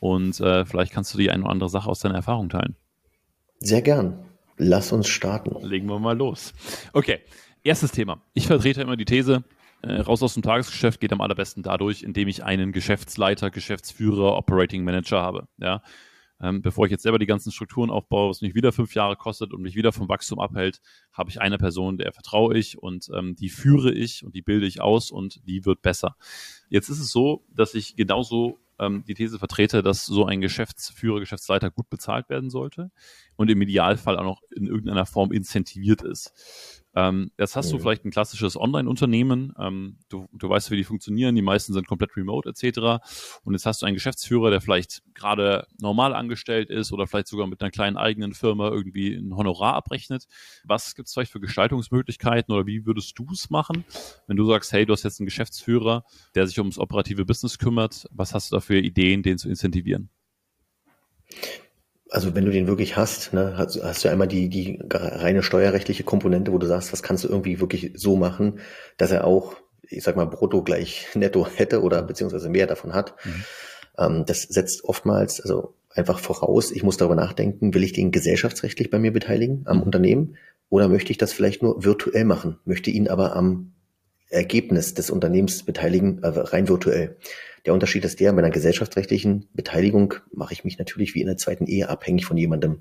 Und 0.00 0.38
äh, 0.40 0.64
vielleicht 0.64 0.92
kannst 0.92 1.14
du 1.14 1.18
die 1.18 1.30
eine 1.30 1.42
oder 1.42 1.52
andere 1.52 1.68
Sache 1.68 1.88
aus 1.88 2.00
deiner 2.00 2.16
Erfahrung 2.16 2.48
teilen. 2.48 2.76
Sehr 3.60 3.82
gern. 3.82 4.24
Lass 4.56 4.92
uns 4.92 5.08
starten. 5.08 5.64
Legen 5.66 5.88
wir 5.88 5.98
mal 5.98 6.16
los. 6.16 6.52
Okay, 6.92 7.20
erstes 7.62 7.92
Thema. 7.92 8.22
Ich 8.34 8.46
vertrete 8.46 8.82
immer 8.82 8.96
die 8.96 9.04
These, 9.04 9.44
äh, 9.84 10.00
raus 10.00 10.22
aus 10.22 10.34
dem 10.34 10.42
Tagesgeschäft 10.42 10.98
geht 11.00 11.12
am 11.12 11.20
allerbesten 11.20 11.62
dadurch, 11.62 12.02
indem 12.02 12.28
ich 12.28 12.42
einen 12.42 12.72
Geschäftsleiter, 12.72 13.50
Geschäftsführer, 13.50 14.36
Operating 14.36 14.82
Manager 14.82 15.20
habe. 15.20 15.46
Ja? 15.58 15.82
Ähm, 16.40 16.62
bevor 16.62 16.86
ich 16.86 16.90
jetzt 16.90 17.02
selber 17.02 17.18
die 17.18 17.26
ganzen 17.26 17.52
Strukturen 17.52 17.90
aufbaue, 17.90 18.30
was 18.30 18.40
mich 18.40 18.54
wieder 18.54 18.72
fünf 18.72 18.94
Jahre 18.94 19.16
kostet 19.16 19.52
und 19.52 19.60
mich 19.60 19.76
wieder 19.76 19.92
vom 19.92 20.08
Wachstum 20.08 20.40
abhält, 20.40 20.80
habe 21.12 21.28
ich 21.28 21.40
eine 21.40 21.58
Person, 21.58 21.98
der 21.98 22.12
vertraue 22.12 22.56
ich 22.56 22.78
und 22.78 23.10
ähm, 23.14 23.36
die 23.36 23.50
führe 23.50 23.92
ich 23.92 24.24
und 24.24 24.34
die 24.34 24.42
bilde 24.42 24.66
ich 24.66 24.80
aus 24.80 25.10
und 25.10 25.46
die 25.46 25.66
wird 25.66 25.82
besser. 25.82 26.16
Jetzt 26.70 26.88
ist 26.88 27.00
es 27.00 27.10
so, 27.10 27.44
dass 27.54 27.74
ich 27.74 27.94
genauso 27.94 28.60
ähm, 28.78 29.04
die 29.06 29.14
These 29.14 29.38
vertrete, 29.38 29.82
dass 29.82 30.06
so 30.06 30.24
ein 30.24 30.40
Geschäftsführer, 30.40 31.20
Geschäftsleiter 31.20 31.70
gut 31.70 31.90
bezahlt 31.90 32.28
werden 32.28 32.50
sollte 32.50 32.90
und 33.36 33.50
im 33.50 33.60
Idealfall 33.62 34.18
auch 34.18 34.24
noch 34.24 34.42
in 34.54 34.66
irgendeiner 34.66 35.06
Form 35.06 35.32
incentiviert 35.32 36.02
ist. 36.02 36.82
Ähm, 36.96 37.32
jetzt 37.38 37.56
hast 37.56 37.68
mhm. 37.68 37.72
du 37.72 37.78
vielleicht 37.80 38.04
ein 38.04 38.10
klassisches 38.10 38.56
Online-Unternehmen, 38.56 39.52
ähm, 39.58 39.98
du, 40.08 40.28
du 40.32 40.48
weißt, 40.48 40.70
wie 40.70 40.76
die 40.76 40.84
funktionieren, 40.84 41.34
die 41.34 41.42
meisten 41.42 41.72
sind 41.72 41.88
komplett 41.88 42.16
remote 42.16 42.48
etc. 42.48 43.02
Und 43.42 43.54
jetzt 43.54 43.66
hast 43.66 43.82
du 43.82 43.86
einen 43.86 43.96
Geschäftsführer, 43.96 44.50
der 44.50 44.60
vielleicht 44.60 45.02
gerade 45.14 45.66
normal 45.80 46.14
angestellt 46.14 46.70
ist 46.70 46.92
oder 46.92 47.06
vielleicht 47.06 47.26
sogar 47.26 47.48
mit 47.48 47.60
einer 47.60 47.72
kleinen 47.72 47.96
eigenen 47.96 48.32
Firma 48.32 48.68
irgendwie 48.68 49.14
ein 49.14 49.36
Honorar 49.36 49.74
abrechnet. 49.74 50.26
Was 50.64 50.94
gibt 50.94 51.08
es 51.08 51.14
vielleicht 51.14 51.32
für 51.32 51.40
Gestaltungsmöglichkeiten 51.40 52.54
oder 52.54 52.66
wie 52.66 52.86
würdest 52.86 53.18
du 53.18 53.26
es 53.32 53.50
machen, 53.50 53.84
wenn 54.28 54.36
du 54.36 54.46
sagst, 54.46 54.72
hey, 54.72 54.86
du 54.86 54.92
hast 54.92 55.02
jetzt 55.02 55.18
einen 55.18 55.26
Geschäftsführer, 55.26 56.04
der 56.36 56.46
sich 56.46 56.58
ums 56.58 56.78
operative 56.78 57.24
Business 57.24 57.58
kümmert, 57.58 58.06
was 58.12 58.34
hast 58.34 58.52
du 58.52 58.56
da 58.56 58.60
für 58.60 58.78
Ideen, 58.78 59.22
den 59.24 59.38
zu 59.38 59.48
incentivieren? 59.48 60.10
Also 62.14 62.34
wenn 62.36 62.44
du 62.44 62.52
den 62.52 62.68
wirklich 62.68 62.96
hast, 62.96 63.32
ne, 63.32 63.54
hast, 63.56 63.82
hast 63.82 64.04
du 64.04 64.08
einmal 64.08 64.28
die, 64.28 64.48
die 64.48 64.78
reine 64.88 65.42
steuerrechtliche 65.42 66.04
Komponente, 66.04 66.52
wo 66.52 66.58
du 66.58 66.66
sagst, 66.66 66.92
was 66.92 67.02
kannst 67.02 67.24
du 67.24 67.28
irgendwie 67.28 67.60
wirklich 67.60 67.90
so 67.96 68.14
machen, 68.16 68.60
dass 68.96 69.10
er 69.10 69.24
auch, 69.24 69.56
ich 69.82 70.04
sag 70.04 70.14
mal, 70.14 70.26
brutto 70.26 70.62
gleich 70.62 71.08
netto 71.14 71.46
hätte 71.46 71.82
oder 71.82 72.02
beziehungsweise 72.02 72.48
mehr 72.48 72.68
davon 72.68 72.94
hat. 72.94 73.14
Mhm. 73.24 73.44
Ähm, 73.98 74.24
das 74.26 74.42
setzt 74.42 74.84
oftmals, 74.84 75.40
also 75.40 75.74
einfach 75.90 76.20
voraus, 76.20 76.70
ich 76.70 76.84
muss 76.84 76.96
darüber 76.96 77.16
nachdenken, 77.16 77.74
will 77.74 77.82
ich 77.82 77.92
den 77.92 78.12
gesellschaftsrechtlich 78.12 78.90
bei 78.90 79.00
mir 79.00 79.12
beteiligen 79.12 79.62
am 79.64 79.78
mhm. 79.78 79.82
Unternehmen 79.82 80.36
oder 80.68 80.88
möchte 80.88 81.10
ich 81.10 81.18
das 81.18 81.32
vielleicht 81.32 81.64
nur 81.64 81.84
virtuell 81.84 82.24
machen, 82.24 82.58
möchte 82.64 82.90
ihn 82.90 83.08
aber 83.08 83.34
am 83.34 83.72
Ergebnis 84.30 84.94
des 84.94 85.10
Unternehmens 85.10 85.62
beteiligen, 85.62 86.22
äh, 86.22 86.28
rein 86.28 86.68
virtuell. 86.68 87.16
Der 87.66 87.72
Unterschied 87.72 88.04
ist 88.04 88.20
der, 88.20 88.32
bei 88.32 88.38
einer 88.38 88.50
gesellschaftsrechtlichen 88.50 89.48
Beteiligung 89.54 90.14
mache 90.32 90.52
ich 90.52 90.64
mich 90.64 90.78
natürlich 90.78 91.14
wie 91.14 91.20
in 91.20 91.26
der 91.26 91.36
zweiten 91.36 91.66
Ehe 91.66 91.88
abhängig 91.88 92.26
von 92.26 92.36
jemandem. 92.36 92.80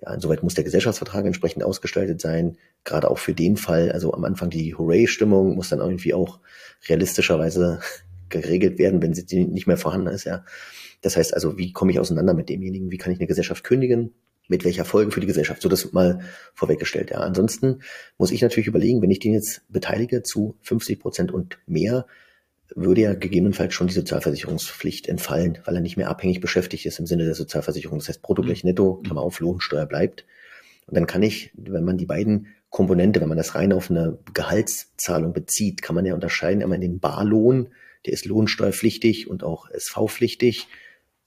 Ja, 0.00 0.14
insoweit 0.14 0.42
muss 0.42 0.54
der 0.54 0.64
Gesellschaftsvertrag 0.64 1.24
entsprechend 1.24 1.64
ausgestaltet 1.64 2.20
sein, 2.20 2.56
gerade 2.84 3.10
auch 3.10 3.18
für 3.18 3.34
den 3.34 3.56
Fall, 3.56 3.90
also 3.90 4.12
am 4.12 4.24
Anfang 4.24 4.50
die 4.50 4.74
Hooray-Stimmung 4.74 5.54
muss 5.54 5.70
dann 5.70 5.80
irgendwie 5.80 6.14
auch 6.14 6.40
realistischerweise 6.88 7.80
geregelt 8.28 8.78
werden, 8.78 9.02
wenn 9.02 9.14
sie 9.14 9.44
nicht 9.44 9.66
mehr 9.66 9.76
vorhanden 9.76 10.08
ist, 10.08 10.24
ja. 10.24 10.44
Das 11.00 11.16
heißt 11.16 11.34
also, 11.34 11.58
wie 11.58 11.72
komme 11.72 11.92
ich 11.92 12.00
auseinander 12.00 12.32
mit 12.32 12.48
demjenigen? 12.48 12.90
Wie 12.90 12.96
kann 12.96 13.12
ich 13.12 13.18
eine 13.18 13.26
Gesellschaft 13.26 13.62
kündigen? 13.62 14.14
Mit 14.48 14.64
welcher 14.64 14.84
Folge 14.84 15.10
für 15.10 15.20
die 15.20 15.26
Gesellschaft? 15.26 15.62
So 15.62 15.68
das 15.68 15.92
mal 15.92 16.20
vorweggestellt, 16.54 17.10
ja. 17.10 17.18
Ansonsten 17.18 17.80
muss 18.18 18.30
ich 18.30 18.42
natürlich 18.42 18.66
überlegen, 18.66 19.00
wenn 19.00 19.10
ich 19.10 19.20
den 19.20 19.32
jetzt 19.32 19.62
beteilige 19.68 20.22
zu 20.22 20.56
50 20.62 21.00
Prozent 21.00 21.32
und 21.32 21.58
mehr, 21.66 22.06
würde 22.74 23.02
ja 23.02 23.14
gegebenenfalls 23.14 23.74
schon 23.74 23.86
die 23.86 23.94
Sozialversicherungspflicht 23.94 25.08
entfallen, 25.08 25.58
weil 25.64 25.76
er 25.76 25.80
nicht 25.80 25.96
mehr 25.96 26.08
abhängig 26.08 26.40
beschäftigt 26.40 26.86
ist 26.86 26.98
im 26.98 27.06
Sinne 27.06 27.24
der 27.24 27.34
Sozialversicherung. 27.34 27.98
Das 27.98 28.08
heißt, 28.08 28.22
brutto 28.22 28.42
gleich 28.42 28.64
netto, 28.64 28.96
Klammer 28.96 29.20
auf, 29.22 29.40
Lohnsteuer 29.40 29.86
bleibt. 29.86 30.24
Und 30.86 30.96
dann 30.96 31.06
kann 31.06 31.22
ich, 31.22 31.52
wenn 31.54 31.84
man 31.84 31.98
die 31.98 32.06
beiden 32.06 32.48
Komponente, 32.70 33.20
wenn 33.20 33.28
man 33.28 33.38
das 33.38 33.54
rein 33.54 33.72
auf 33.72 33.90
eine 33.90 34.18
Gehaltszahlung 34.32 35.32
bezieht, 35.32 35.82
kann 35.82 35.94
man 35.94 36.04
ja 36.04 36.14
unterscheiden 36.14 36.62
einmal 36.62 36.76
in 36.76 36.92
den 36.92 37.00
Barlohn, 37.00 37.68
der 38.04 38.12
ist 38.12 38.26
lohnsteuerpflichtig 38.26 39.28
und 39.28 39.44
auch 39.44 39.70
SV-pflichtig. 39.70 40.66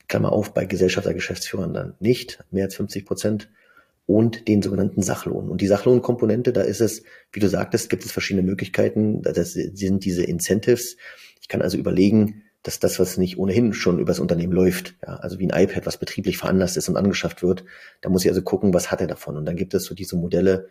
Klammer 0.08 0.32
auf, 0.32 0.54
bei 0.54 0.66
Gesellschafter, 0.66 1.14
Geschäftsführern 1.14 1.74
dann 1.74 1.96
nicht, 2.00 2.44
mehr 2.52 2.66
als 2.66 2.76
50 2.76 3.06
Prozent 3.06 3.50
und 4.06 4.48
den 4.48 4.62
sogenannten 4.62 5.02
Sachlohn. 5.02 5.50
Und 5.50 5.62
die 5.62 5.68
Sachlohnkomponente, 5.68 6.54
da 6.54 6.62
ist 6.62 6.80
es, 6.80 7.04
wie 7.32 7.42
du 7.42 7.50
sagtest, 7.50 7.90
gibt 7.90 8.06
es 8.06 8.12
verschiedene 8.12 8.46
Möglichkeiten. 8.46 9.22
Das 9.22 9.54
sind 9.54 10.06
diese 10.06 10.24
Incentives. 10.24 10.96
Ich 11.42 11.50
kann 11.50 11.62
also 11.62 11.78
überlegen, 11.78 12.44
dass 12.64 12.80
das, 12.80 13.00
was 13.00 13.18
nicht 13.18 13.38
ohnehin 13.38 13.74
schon 13.74 14.00
übers 14.00 14.20
Unternehmen 14.20 14.54
läuft, 14.54 14.96
ja, 15.06 15.16
also 15.16 15.40
wie 15.40 15.50
ein 15.50 15.64
iPad, 15.64 15.86
was 15.86 15.98
betrieblich 15.98 16.38
veranlasst 16.38 16.78
ist 16.78 16.90
und 16.90 16.98
angeschafft 16.98 17.44
wird, 17.44 17.64
da 18.02 18.10
muss 18.10 18.26
ich 18.26 18.30
also 18.30 18.42
gucken, 18.42 18.74
was 18.74 18.92
hat 18.92 19.02
er 19.02 19.08
davon. 19.08 19.38
Und 19.38 19.46
dann 19.46 19.56
gibt 19.56 19.74
es 19.74 19.86
so 19.86 19.96
diese 19.96 20.16
Modelle, 20.16 20.68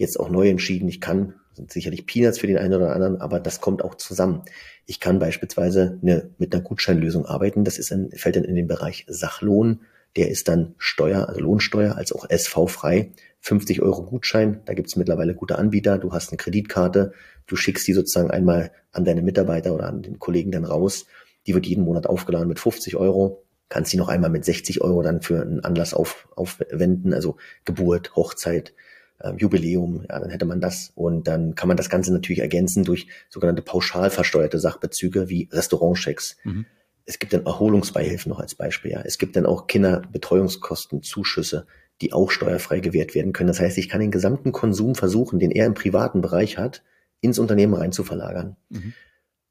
jetzt 0.00 0.18
auch 0.18 0.30
neu 0.30 0.48
entschieden. 0.48 0.88
Ich 0.88 1.00
kann, 1.00 1.34
sind 1.52 1.70
sicherlich 1.70 2.06
Peanuts 2.06 2.38
für 2.38 2.46
den 2.46 2.58
einen 2.58 2.74
oder 2.74 2.92
anderen, 2.94 3.20
aber 3.20 3.38
das 3.38 3.60
kommt 3.60 3.84
auch 3.84 3.94
zusammen. 3.94 4.42
Ich 4.86 4.98
kann 4.98 5.18
beispielsweise 5.18 5.98
eine, 6.02 6.30
mit 6.38 6.54
einer 6.54 6.62
Gutscheinlösung 6.62 7.26
arbeiten. 7.26 7.64
Das 7.64 7.78
ist 7.78 7.92
ein, 7.92 8.10
fällt 8.12 8.36
dann 8.36 8.44
in 8.44 8.56
den 8.56 8.66
Bereich 8.66 9.04
Sachlohn. 9.08 9.80
Der 10.16 10.28
ist 10.28 10.48
dann 10.48 10.74
Steuer, 10.78 11.28
also 11.28 11.40
Lohnsteuer, 11.40 11.96
als 11.96 12.12
auch 12.12 12.28
SV-frei. 12.28 13.12
50 13.42 13.80
Euro 13.80 14.04
Gutschein, 14.04 14.60
da 14.66 14.74
gibt 14.74 14.88
es 14.88 14.96
mittlerweile 14.96 15.34
gute 15.34 15.56
Anbieter. 15.56 15.98
Du 15.98 16.12
hast 16.12 16.30
eine 16.30 16.36
Kreditkarte, 16.36 17.12
du 17.46 17.56
schickst 17.56 17.86
die 17.88 17.94
sozusagen 17.94 18.30
einmal 18.30 18.70
an 18.92 19.04
deine 19.04 19.22
Mitarbeiter 19.22 19.74
oder 19.74 19.86
an 19.86 20.02
den 20.02 20.18
Kollegen 20.18 20.50
dann 20.50 20.64
raus. 20.64 21.06
Die 21.46 21.54
wird 21.54 21.66
jeden 21.66 21.84
Monat 21.84 22.06
aufgeladen 22.06 22.48
mit 22.48 22.58
50 22.58 22.96
Euro. 22.96 23.44
Kannst 23.70 23.92
die 23.92 23.96
noch 23.96 24.08
einmal 24.08 24.30
mit 24.30 24.44
60 24.44 24.82
Euro 24.82 25.00
dann 25.02 25.22
für 25.22 25.40
einen 25.40 25.60
Anlass 25.60 25.94
auf, 25.94 26.28
aufwenden, 26.34 27.14
also 27.14 27.36
Geburt, 27.64 28.14
Hochzeit, 28.16 28.74
äh, 29.20 29.32
Jubiläum, 29.36 30.04
ja, 30.08 30.18
dann 30.18 30.30
hätte 30.30 30.46
man 30.46 30.60
das. 30.60 30.90
Und 30.94 31.28
dann 31.28 31.54
kann 31.54 31.68
man 31.68 31.76
das 31.76 31.90
Ganze 31.90 32.12
natürlich 32.12 32.40
ergänzen 32.40 32.84
durch 32.84 33.06
sogenannte 33.28 33.62
pauschal 33.62 34.10
versteuerte 34.10 34.58
Sachbezüge 34.58 35.28
wie 35.28 35.48
Restaurantchecks. 35.52 36.36
Mhm. 36.44 36.66
Es 37.04 37.18
gibt 37.18 37.32
dann 37.32 37.46
Erholungsbeihilfen 37.46 38.30
noch 38.30 38.40
als 38.40 38.54
Beispiel. 38.54 38.92
Ja. 38.92 39.02
Es 39.04 39.18
gibt 39.18 39.36
dann 39.36 39.46
auch 39.46 39.66
Kinderbetreuungskostenzuschüsse, 39.66 41.66
die 42.00 42.12
auch 42.12 42.30
steuerfrei 42.30 42.80
gewährt 42.80 43.14
werden 43.14 43.32
können. 43.32 43.48
Das 43.48 43.60
heißt, 43.60 43.78
ich 43.78 43.88
kann 43.88 44.00
den 44.00 44.10
gesamten 44.10 44.52
Konsum 44.52 44.94
versuchen, 44.94 45.38
den 45.38 45.50
er 45.50 45.66
im 45.66 45.74
privaten 45.74 46.20
Bereich 46.20 46.58
hat, 46.58 46.82
ins 47.20 47.38
Unternehmen 47.38 47.74
rein 47.74 47.92
zu 47.92 48.04
verlagern. 48.04 48.56
Mhm. 48.68 48.94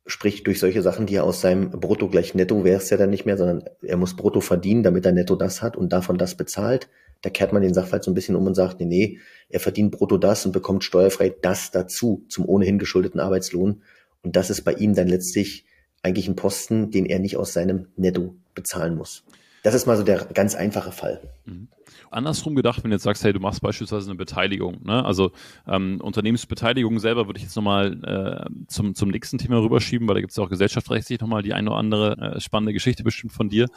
Sprich, 0.09 0.41
durch 0.41 0.59
solche 0.59 0.81
Sachen, 0.81 1.05
die 1.05 1.15
er 1.15 1.23
aus 1.23 1.39
seinem 1.39 1.69
Brutto 1.69 2.09
gleich 2.09 2.33
Netto 2.33 2.63
wäre 2.63 2.81
es 2.81 2.89
ja 2.89 2.97
dann 2.97 3.11
nicht 3.11 3.27
mehr, 3.27 3.37
sondern 3.37 3.63
er 3.83 3.95
muss 3.95 4.15
Brutto 4.15 4.41
verdienen, 4.41 4.81
damit 4.81 5.05
er 5.05 5.11
Netto 5.11 5.35
das 5.35 5.61
hat 5.61 5.77
und 5.77 5.93
davon 5.93 6.17
das 6.17 6.33
bezahlt. 6.33 6.89
Da 7.21 7.29
kehrt 7.29 7.53
man 7.53 7.61
den 7.61 7.75
Sachverhalt 7.75 8.03
so 8.03 8.09
ein 8.09 8.15
bisschen 8.15 8.35
um 8.35 8.47
und 8.47 8.55
sagt, 8.55 8.79
nee, 8.79 8.87
nee, 8.87 9.19
er 9.49 9.59
verdient 9.59 9.91
Brutto 9.91 10.17
das 10.17 10.47
und 10.47 10.51
bekommt 10.51 10.83
steuerfrei 10.83 11.29
das 11.29 11.69
dazu 11.69 12.25
zum 12.27 12.49
ohnehin 12.49 12.79
geschuldeten 12.79 13.19
Arbeitslohn. 13.19 13.83
Und 14.23 14.35
das 14.35 14.49
ist 14.49 14.63
bei 14.63 14.73
ihm 14.73 14.95
dann 14.95 15.07
letztlich 15.07 15.65
eigentlich 16.01 16.27
ein 16.27 16.35
Posten, 16.35 16.89
den 16.89 17.05
er 17.05 17.19
nicht 17.19 17.37
aus 17.37 17.53
seinem 17.53 17.89
Netto 17.95 18.33
bezahlen 18.55 18.95
muss. 18.95 19.23
Das 19.63 19.73
ist 19.73 19.85
mal 19.85 19.97
so 19.97 20.03
der 20.03 20.25
ganz 20.33 20.55
einfache 20.55 20.91
Fall. 20.91 21.21
Mhm. 21.45 21.67
Andersrum 22.11 22.55
gedacht, 22.55 22.83
wenn 22.83 22.91
du 22.91 22.95
jetzt 22.95 23.03
sagst, 23.03 23.23
hey, 23.23 23.33
du 23.33 23.39
machst 23.39 23.61
beispielsweise 23.61 24.09
eine 24.09 24.17
Beteiligung, 24.17 24.83
ne? 24.83 25.03
also 25.05 25.31
ähm, 25.67 25.99
Unternehmensbeteiligung 26.01 26.99
selber 26.99 27.27
würde 27.27 27.37
ich 27.37 27.43
jetzt 27.43 27.55
nochmal 27.55 28.03
äh, 28.03 28.65
zum, 28.67 28.95
zum 28.95 29.09
nächsten 29.09 29.37
Thema 29.37 29.61
rüberschieben, 29.61 30.07
weil 30.07 30.15
da 30.15 30.21
gibt 30.21 30.31
es 30.31 30.37
ja 30.37 30.43
auch 30.43 30.49
gesellschaftsrechtlich 30.49 31.19
nochmal 31.19 31.43
die 31.43 31.53
eine 31.53 31.69
oder 31.69 31.79
andere 31.79 32.17
äh, 32.17 32.39
spannende 32.39 32.73
Geschichte 32.73 33.03
bestimmt 33.03 33.33
von 33.33 33.49
dir. 33.49 33.67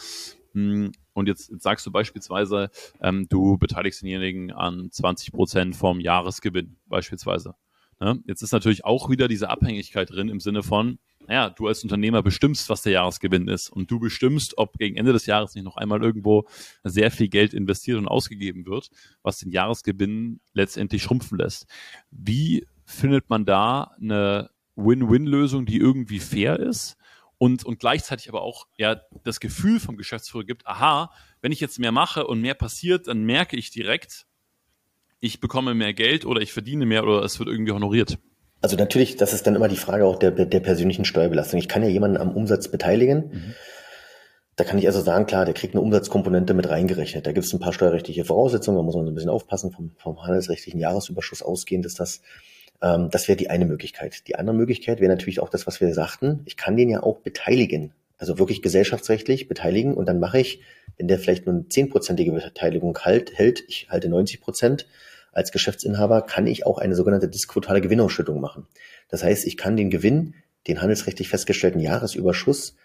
Hm, 0.54 0.92
und 1.14 1.28
jetzt, 1.28 1.50
jetzt 1.50 1.62
sagst 1.62 1.86
du 1.86 1.90
beispielsweise, 1.90 2.70
ähm, 3.00 3.26
du 3.28 3.58
beteiligst 3.58 4.02
denjenigen 4.02 4.52
an 4.52 4.90
20 4.90 5.32
Prozent 5.32 5.76
vom 5.76 6.00
Jahresgewinn 6.00 6.76
beispielsweise. 6.86 7.54
Ne? 8.02 8.20
Jetzt 8.26 8.42
ist 8.42 8.50
natürlich 8.50 8.84
auch 8.84 9.10
wieder 9.10 9.28
diese 9.28 9.48
Abhängigkeit 9.48 10.10
drin 10.10 10.28
im 10.28 10.40
Sinne 10.40 10.64
von, 10.64 10.98
naja, 11.28 11.50
du 11.50 11.68
als 11.68 11.84
Unternehmer 11.84 12.20
bestimmst, 12.20 12.68
was 12.68 12.82
der 12.82 12.92
Jahresgewinn 12.92 13.46
ist 13.46 13.70
und 13.70 13.92
du 13.92 14.00
bestimmst, 14.00 14.58
ob 14.58 14.76
gegen 14.76 14.96
Ende 14.96 15.12
des 15.12 15.26
Jahres 15.26 15.54
nicht 15.54 15.62
noch 15.62 15.76
einmal 15.76 16.02
irgendwo 16.02 16.48
sehr 16.82 17.12
viel 17.12 17.28
Geld 17.28 17.54
investiert 17.54 17.98
und 17.98 18.08
ausgegeben 18.08 18.66
wird, 18.66 18.90
was 19.22 19.38
den 19.38 19.52
Jahresgewinn 19.52 20.40
letztendlich 20.52 21.04
schrumpfen 21.04 21.38
lässt. 21.38 21.66
Wie 22.10 22.66
findet 22.84 23.30
man 23.30 23.44
da 23.44 23.92
eine 24.00 24.50
Win-Win-Lösung, 24.74 25.64
die 25.64 25.78
irgendwie 25.78 26.18
fair 26.18 26.58
ist 26.58 26.96
und, 27.38 27.64
und 27.64 27.78
gleichzeitig 27.78 28.28
aber 28.28 28.42
auch 28.42 28.66
ja 28.78 29.00
das 29.22 29.38
Gefühl 29.38 29.78
vom 29.78 29.96
Geschäftsführer 29.96 30.44
gibt, 30.44 30.66
aha, 30.66 31.12
wenn 31.40 31.52
ich 31.52 31.60
jetzt 31.60 31.78
mehr 31.78 31.92
mache 31.92 32.26
und 32.26 32.40
mehr 32.40 32.54
passiert, 32.54 33.06
dann 33.06 33.22
merke 33.22 33.56
ich 33.56 33.70
direkt, 33.70 34.26
ich 35.22 35.40
bekomme 35.40 35.74
mehr 35.74 35.94
Geld 35.94 36.26
oder 36.26 36.40
ich 36.40 36.52
verdiene 36.52 36.84
mehr 36.84 37.04
oder 37.04 37.22
es 37.22 37.38
wird 37.38 37.48
irgendwie 37.48 37.72
honoriert. 37.72 38.18
Also 38.60 38.76
natürlich, 38.76 39.16
das 39.16 39.32
ist 39.32 39.46
dann 39.46 39.54
immer 39.54 39.68
die 39.68 39.76
Frage 39.76 40.04
auch 40.04 40.18
der, 40.18 40.32
der 40.32 40.60
persönlichen 40.60 41.04
Steuerbelastung. 41.04 41.58
Ich 41.58 41.68
kann 41.68 41.82
ja 41.82 41.88
jemanden 41.88 42.16
am 42.16 42.32
Umsatz 42.32 42.68
beteiligen. 42.68 43.30
Mhm. 43.32 43.54
Da 44.56 44.64
kann 44.64 44.78
ich 44.78 44.86
also 44.86 45.00
sagen, 45.00 45.26
klar, 45.26 45.44
der 45.44 45.54
kriegt 45.54 45.74
eine 45.74 45.80
Umsatzkomponente 45.80 46.54
mit 46.54 46.68
reingerechnet. 46.68 47.26
Da 47.26 47.32
gibt 47.32 47.46
es 47.46 47.52
ein 47.52 47.60
paar 47.60 47.72
steuerrechtliche 47.72 48.24
Voraussetzungen, 48.24 48.76
da 48.76 48.82
muss 48.82 48.96
man 48.96 49.04
so 49.06 49.12
ein 49.12 49.14
bisschen 49.14 49.30
aufpassen, 49.30 49.70
vom, 49.70 49.92
vom 49.96 50.22
handelsrechtlichen 50.22 50.80
Jahresüberschuss 50.80 51.42
ausgehend 51.42 51.86
ist 51.86 52.00
das, 52.00 52.20
ähm, 52.82 53.08
das 53.10 53.28
wäre 53.28 53.36
die 53.36 53.48
eine 53.48 53.64
Möglichkeit. 53.64 54.26
Die 54.26 54.36
andere 54.36 54.56
Möglichkeit 54.56 55.00
wäre 55.00 55.10
natürlich 55.10 55.40
auch 55.40 55.50
das, 55.50 55.68
was 55.68 55.80
wir 55.80 55.94
sagten. 55.94 56.42
Ich 56.46 56.56
kann 56.56 56.76
den 56.76 56.90
ja 56.90 57.02
auch 57.02 57.20
beteiligen. 57.20 57.92
Also 58.18 58.38
wirklich 58.38 58.60
gesellschaftsrechtlich 58.60 59.48
beteiligen 59.48 59.94
und 59.94 60.06
dann 60.06 60.20
mache 60.20 60.40
ich, 60.40 60.60
wenn 60.96 61.08
der 61.08 61.18
vielleicht 61.18 61.46
nur 61.46 61.54
eine 61.54 61.68
zehnprozentige 61.68 62.32
Beteiligung 62.32 62.98
halt, 62.98 63.36
hält, 63.36 63.64
ich 63.68 63.88
halte 63.88 64.08
90 64.08 64.40
Prozent, 64.40 64.86
als 65.32 65.50
Geschäftsinhaber 65.50 66.22
kann 66.22 66.46
ich 66.46 66.66
auch 66.66 66.78
eine 66.78 66.94
sogenannte 66.94 67.28
disquotale 67.28 67.80
Gewinnausschüttung 67.80 68.40
machen. 68.40 68.66
Das 69.08 69.24
heißt, 69.24 69.46
ich 69.46 69.56
kann 69.56 69.76
den 69.76 69.90
Gewinn, 69.90 70.34
den 70.68 70.80
handelsrechtlich 70.80 71.28
festgestellten 71.28 71.80
Jahresüberschuss, 71.80 72.76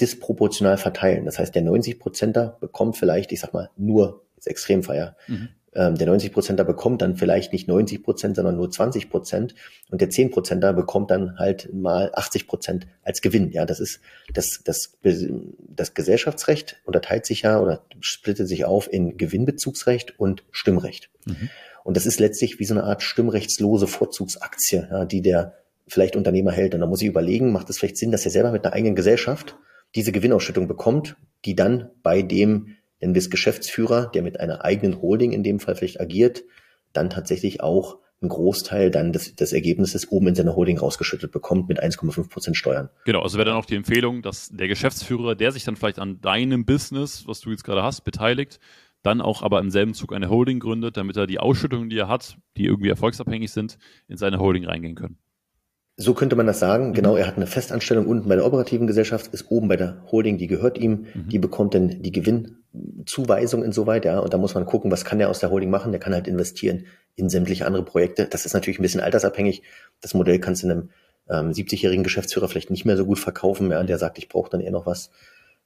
disproportional 0.00 0.76
verteilen. 0.76 1.24
Das 1.24 1.38
heißt, 1.38 1.54
der 1.54 1.62
90-Prozenter 1.62 2.58
bekommt 2.60 2.96
vielleicht, 2.96 3.32
ich 3.32 3.40
sag 3.40 3.54
mal, 3.54 3.70
nur, 3.76 4.24
jetzt 4.34 4.46
Extremfeier, 4.46 5.16
mhm. 5.26 5.48
ähm, 5.74 5.94
der 5.94 6.06
90-Prozenter 6.08 6.64
bekommt 6.64 7.00
dann 7.00 7.16
vielleicht 7.16 7.52
nicht 7.52 7.66
90 7.66 8.02
Prozent, 8.02 8.36
sondern 8.36 8.56
nur 8.56 8.70
20 8.70 9.08
Prozent 9.08 9.54
und 9.90 10.02
der 10.02 10.10
10-Prozenter 10.10 10.74
bekommt 10.74 11.10
dann 11.10 11.38
halt 11.38 11.72
mal 11.72 12.10
80 12.14 12.46
Prozent 12.46 12.86
als 13.02 13.22
Gewinn. 13.22 13.50
Ja, 13.52 13.64
das 13.64 13.80
ist, 13.80 14.00
das, 14.34 14.60
das, 14.64 14.98
das 15.02 15.94
Gesellschaftsrecht 15.94 16.76
unterteilt 16.84 17.24
sich 17.24 17.42
ja 17.42 17.58
oder 17.58 17.82
splittet 18.00 18.48
sich 18.48 18.66
auf 18.66 18.92
in 18.92 19.16
Gewinnbezugsrecht 19.16 20.18
und 20.20 20.44
Stimmrecht. 20.50 21.08
Mhm. 21.24 21.48
Und 21.86 21.96
das 21.96 22.04
ist 22.04 22.18
letztlich 22.18 22.58
wie 22.58 22.64
so 22.64 22.74
eine 22.74 22.82
Art 22.82 23.00
stimmrechtslose 23.00 23.86
Vorzugsaktie, 23.86 24.88
ja, 24.90 25.04
die 25.04 25.22
der 25.22 25.54
vielleicht 25.86 26.16
Unternehmer 26.16 26.50
hält. 26.50 26.74
Und 26.74 26.80
da 26.80 26.86
muss 26.88 27.00
ich 27.00 27.06
überlegen, 27.06 27.52
macht 27.52 27.70
es 27.70 27.78
vielleicht 27.78 27.96
Sinn, 27.96 28.10
dass 28.10 28.24
er 28.24 28.32
selber 28.32 28.50
mit 28.50 28.64
einer 28.64 28.74
eigenen 28.74 28.96
Gesellschaft 28.96 29.56
diese 29.94 30.10
Gewinnausschüttung 30.10 30.66
bekommt, 30.66 31.14
die 31.44 31.54
dann 31.54 31.90
bei 32.02 32.22
dem, 32.22 32.74
nennen 33.00 33.14
wir 33.14 33.20
es 33.20 33.30
Geschäftsführer, 33.30 34.10
der 34.12 34.22
mit 34.22 34.40
einer 34.40 34.64
eigenen 34.64 35.00
Holding 35.00 35.30
in 35.30 35.44
dem 35.44 35.60
Fall 35.60 35.76
vielleicht 35.76 36.00
agiert, 36.00 36.42
dann 36.92 37.08
tatsächlich 37.08 37.60
auch 37.60 37.98
einen 38.20 38.30
Großteil 38.30 38.90
dann 38.90 39.12
des, 39.12 39.36
des 39.36 39.52
Ergebnisses 39.52 40.10
oben 40.10 40.28
in 40.28 40.34
seiner 40.34 40.56
Holding 40.56 40.78
rausgeschüttet 40.78 41.30
bekommt 41.30 41.68
mit 41.68 41.80
1,5 41.80 42.28
Prozent 42.28 42.56
Steuern. 42.56 42.88
Genau, 43.04 43.20
also 43.20 43.38
wäre 43.38 43.50
dann 43.50 43.56
auch 43.56 43.66
die 43.66 43.76
Empfehlung, 43.76 44.22
dass 44.22 44.48
der 44.48 44.66
Geschäftsführer, 44.66 45.36
der 45.36 45.52
sich 45.52 45.62
dann 45.62 45.76
vielleicht 45.76 46.00
an 46.00 46.20
deinem 46.20 46.64
Business, 46.64 47.28
was 47.28 47.40
du 47.40 47.50
jetzt 47.50 47.62
gerade 47.62 47.84
hast, 47.84 48.00
beteiligt, 48.00 48.58
dann 49.06 49.20
auch 49.20 49.42
aber 49.42 49.60
im 49.60 49.70
selben 49.70 49.94
Zug 49.94 50.12
eine 50.12 50.28
Holding 50.28 50.58
gründet, 50.58 50.96
damit 50.96 51.16
er 51.16 51.26
die 51.26 51.38
Ausschüttungen, 51.38 51.88
die 51.88 51.98
er 51.98 52.08
hat, 52.08 52.36
die 52.56 52.66
irgendwie 52.66 52.88
erfolgsabhängig 52.88 53.52
sind, 53.52 53.78
in 54.08 54.16
seine 54.16 54.38
Holding 54.38 54.66
reingehen 54.66 54.96
können. 54.96 55.18
So 55.98 56.12
könnte 56.12 56.36
man 56.36 56.46
das 56.46 56.58
sagen. 56.58 56.88
Mhm. 56.88 56.92
Genau, 56.92 57.16
er 57.16 57.26
hat 57.26 57.36
eine 57.36 57.46
Festanstellung 57.46 58.06
unten 58.06 58.28
bei 58.28 58.36
der 58.36 58.44
operativen 58.44 58.86
Gesellschaft, 58.86 59.32
ist 59.32 59.50
oben 59.50 59.68
bei 59.68 59.76
der 59.76 60.04
Holding, 60.10 60.36
die 60.36 60.46
gehört 60.46 60.76
ihm, 60.76 61.06
mhm. 61.14 61.28
die 61.28 61.38
bekommt 61.38 61.74
dann 61.74 62.02
die 62.02 62.12
Gewinnzuweisung 62.12 63.64
insoweit, 63.64 64.04
ja. 64.04 64.18
Und 64.18 64.34
da 64.34 64.38
muss 64.38 64.54
man 64.54 64.66
gucken, 64.66 64.90
was 64.90 65.06
kann 65.06 65.20
er 65.20 65.30
aus 65.30 65.38
der 65.38 65.50
Holding 65.50 65.70
machen? 65.70 65.92
Der 65.92 66.00
kann 66.00 66.12
halt 66.12 66.28
investieren 66.28 66.84
in 67.14 67.30
sämtliche 67.30 67.64
andere 67.64 67.84
Projekte. 67.84 68.26
Das 68.26 68.44
ist 68.44 68.52
natürlich 68.52 68.78
ein 68.78 68.82
bisschen 68.82 69.00
altersabhängig. 69.00 69.62
Das 70.02 70.12
Modell 70.12 70.38
kannst 70.38 70.62
du 70.62 70.66
einem 70.66 70.90
ähm, 71.30 71.52
70-jährigen 71.52 72.04
Geschäftsführer 72.04 72.48
vielleicht 72.48 72.70
nicht 72.70 72.84
mehr 72.84 72.98
so 72.98 73.06
gut 73.06 73.18
verkaufen, 73.18 73.70
ja. 73.70 73.82
Der 73.82 73.98
sagt, 73.98 74.18
ich 74.18 74.28
brauche 74.28 74.50
dann 74.50 74.60
eher 74.60 74.72
noch 74.72 74.84
was 74.84 75.10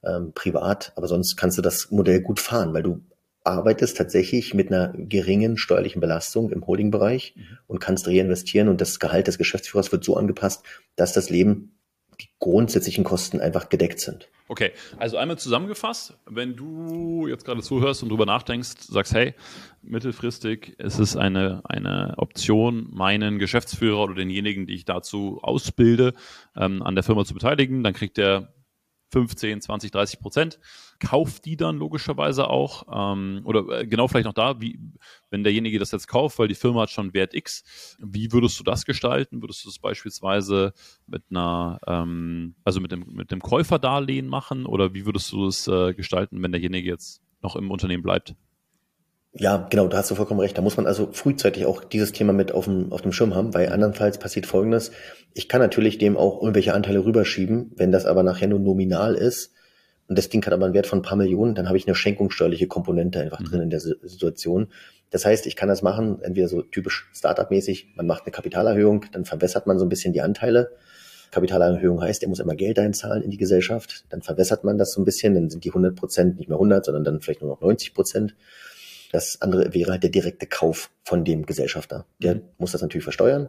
ähm, 0.05 0.33
privat, 0.33 0.93
aber 0.95 1.09
sonst 1.09 1.37
kannst 1.37 1.59
du 1.59 1.63
das 1.63 1.91
Modell 1.91 2.21
gut 2.21 2.39
fahren, 2.39 2.73
weil 2.73 2.85
du 2.85 3.01
arbeitest 3.45 3.97
tatsächlich 3.97 4.55
mit 4.55 4.69
einer 4.71 4.93
geringen 4.97 5.57
steuerlichen 5.57 6.01
Belastung 6.01 6.51
im 6.51 6.67
Holdingbereich 6.67 7.35
mhm. 7.37 7.59
und 7.67 7.81
kannst 7.81 8.07
reinvestieren 8.07 8.69
und 8.69 8.81
das 8.81 9.01
Gehalt 9.01 9.27
des 9.27 9.39
Geschäftsführers 9.39 9.93
wird 9.93 10.05
so 10.05 10.17
angepasst, 10.17 10.65
dass 10.97 11.13
das 11.13 11.31
Leben 11.31 11.77
die 12.21 12.29
grundsätzlichen 12.39 13.05
Kosten 13.05 13.41
einfach 13.41 13.69
gedeckt 13.69 14.01
sind. 14.01 14.29
Okay, 14.49 14.73
also 14.99 15.17
einmal 15.17 15.39
zusammengefasst, 15.39 16.19
wenn 16.27 16.57
du 16.57 17.29
jetzt 17.29 17.45
gerade 17.45 17.63
zuhörst 17.63 18.03
und 18.03 18.09
drüber 18.09 18.27
nachdenkst, 18.27 18.81
sagst, 18.81 19.15
hey, 19.15 19.35
mittelfristig 19.81 20.75
ist 20.79 20.99
es 20.99 21.17
eine, 21.17 21.63
eine 21.65 22.15
Option, 22.17 22.89
meinen 22.91 23.39
Geschäftsführer 23.39 24.01
oder 24.01 24.15
denjenigen, 24.15 24.67
die 24.67 24.75
ich 24.75 24.85
dazu 24.85 25.39
ausbilde, 25.41 26.15
ähm, 26.57 26.83
an 26.83 26.97
der 26.97 27.05
Firma 27.05 27.25
zu 27.25 27.33
beteiligen, 27.33 27.85
dann 27.85 27.95
kriegt 27.95 28.17
der 28.17 28.53
15, 29.11 29.61
20, 29.61 29.91
30 29.91 30.21
Prozent, 30.21 30.59
kauft 30.99 31.45
die 31.45 31.57
dann 31.57 31.79
logischerweise 31.79 32.49
auch, 32.49 32.85
ähm, 32.93 33.43
oder 33.45 33.81
äh, 33.81 33.87
genau 33.87 34.09
vielleicht 34.09 34.27
noch 34.27 34.35
da, 34.35 34.61
wie, 34.61 34.79
wenn 35.31 35.43
derjenige 35.43 35.79
das 35.79 35.91
jetzt 35.91 36.09
kauft, 36.09 36.39
weil 36.39 36.49
die 36.49 36.55
Firma 36.55 36.83
hat 36.83 36.91
schon 36.91 37.15
Wert 37.15 37.35
X, 37.35 37.97
wie 37.99 38.33
würdest 38.33 38.59
du 38.61 38.65
das 38.65 38.85
gestalten? 38.85 39.43
Würdest 39.43 39.65
du 39.65 39.69
das 39.69 39.79
beispielsweise 39.79 40.73
mit 41.07 41.23
einer, 41.31 41.81
ähm, 41.87 42.55
also 42.65 42.81
mit 42.81 42.93
dem, 42.93 43.07
mit 43.13 43.31
dem 43.31 43.41
Käuferdarlehen 43.41 44.29
machen 44.29 44.67
oder 44.67 44.95
wie 44.95 45.07
würdest 45.07 45.33
du 45.33 45.47
es 45.47 45.67
äh, 45.67 45.95
gestalten, 45.95 46.43
wenn 46.43 46.53
derjenige 46.53 46.89
jetzt 46.89 47.23
noch 47.43 47.57
im 47.57 47.71
Unternehmen 47.71 48.03
bleibt? 48.03 48.35
Ja, 49.33 49.69
genau, 49.71 49.87
da 49.87 49.99
hast 49.99 50.11
du 50.11 50.17
vollkommen 50.17 50.41
recht. 50.41 50.59
Da 50.59 50.63
muss 50.63 50.77
man 50.77 50.87
also 50.87 51.11
frühzeitig 51.13 51.65
auch 51.65 51.85
dieses 51.85 52.13
Thema 52.13 52.33
mit 52.33 52.53
auf 52.53 52.65
dem, 52.65 52.93
auf 52.93 53.03
dem 53.03 53.13
Schirm 53.13 53.35
haben, 53.35 53.55
weil 53.55 53.69
andernfalls 53.69 54.19
passiert 54.19 54.47
Folgendes. 54.47 54.91
Ich 55.35 55.49
kann 55.49 55.61
natürlich 55.61 55.99
dem 55.99 56.17
auch 56.17 56.41
irgendwelche 56.41 56.75
Anteile 56.75 57.05
rüberschieben, 57.05 57.73
wenn 57.77 57.93
das 57.93 58.07
aber 58.07 58.25
nachher 58.25 58.49
nur 58.49 58.59
nominal 58.59 59.15
ist 59.15 59.53
und 60.11 60.19
das 60.19 60.29
Ding 60.29 60.45
hat 60.45 60.53
aber 60.53 60.65
einen 60.65 60.75
Wert 60.75 60.89
von 60.89 60.99
ein 60.99 61.03
paar 61.03 61.17
Millionen, 61.17 61.55
dann 61.55 61.69
habe 61.69 61.79
ich 61.79 61.87
eine 61.87 61.95
schenkungssteuerliche 61.95 62.67
Komponente 62.67 63.21
einfach 63.21 63.39
mhm. 63.39 63.45
drin 63.45 63.61
in 63.63 63.71
der 63.71 63.79
Situation. 63.79 64.67
Das 65.11 65.25
heißt, 65.25 65.47
ich 65.47 65.55
kann 65.55 65.69
das 65.69 65.83
machen, 65.83 66.21
entweder 66.23 66.49
so 66.49 66.63
typisch 66.63 67.09
Startup-mäßig, 67.15 67.93
man 67.95 68.09
macht 68.09 68.25
eine 68.25 68.33
Kapitalerhöhung, 68.33 69.07
dann 69.13 69.25
verwässert 69.25 69.69
man 69.69 69.79
so 69.79 69.85
ein 69.85 69.89
bisschen 69.89 70.13
die 70.13 70.21
Anteile. 70.21 70.73
Kapitalerhöhung 71.31 72.01
heißt, 72.03 72.25
er 72.25 72.29
muss 72.29 72.41
immer 72.41 72.57
Geld 72.57 72.81
einzahlen 72.81 73.23
in 73.23 73.31
die 73.31 73.37
Gesellschaft, 73.37 74.05
dann 74.09 74.21
verwässert 74.21 74.65
man 74.65 74.79
das 74.79 74.93
so 74.93 75.01
ein 75.01 75.05
bisschen, 75.05 75.35
dann 75.35 75.49
sind 75.49 75.63
die 75.63 75.71
100 75.71 75.95
Prozent 75.95 76.39
nicht 76.39 76.49
mehr 76.49 76.57
100, 76.57 76.85
sondern 76.85 77.05
dann 77.05 77.21
vielleicht 77.21 77.43
nur 77.43 77.51
noch 77.51 77.61
90 77.61 77.95
Prozent. 77.95 78.35
Das 79.11 79.41
andere 79.43 79.75
wäre 79.75 79.93
halt 79.93 80.03
der 80.03 80.11
direkte 80.11 80.47
Kauf 80.47 80.91
von 81.05 81.25
dem 81.25 81.47
Gesellschafter. 81.47 82.07
Der 82.19 82.37
mhm. 82.37 82.43
muss 82.59 82.73
das 82.73 82.83
natürlich 82.83 83.05
versteuern, 83.05 83.49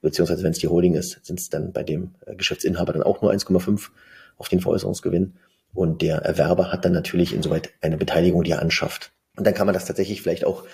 beziehungsweise 0.00 0.42
wenn 0.42 0.52
es 0.52 0.58
die 0.58 0.68
Holding 0.68 0.94
ist, 0.94 1.24
sind 1.24 1.40
es 1.40 1.48
dann 1.48 1.72
bei 1.72 1.82
dem 1.82 2.14
äh, 2.26 2.34
Geschäftsinhaber 2.34 2.92
dann 2.92 3.02
auch 3.02 3.22
nur 3.22 3.32
1,5 3.32 3.90
auf 4.36 4.48
den 4.48 4.60
Veräußerungsgewinn. 4.60 5.34
Und 5.72 6.02
der 6.02 6.18
Erwerber 6.18 6.72
hat 6.72 6.84
dann 6.84 6.92
natürlich 6.92 7.34
insoweit 7.34 7.70
eine 7.80 7.96
Beteiligung, 7.96 8.44
die 8.44 8.52
er 8.52 8.62
anschafft. 8.62 9.12
Und 9.36 9.46
dann 9.46 9.54
kann 9.54 9.66
man 9.66 9.74
das 9.74 9.86
tatsächlich 9.86 10.22
vielleicht 10.22 10.44
auch 10.44 10.64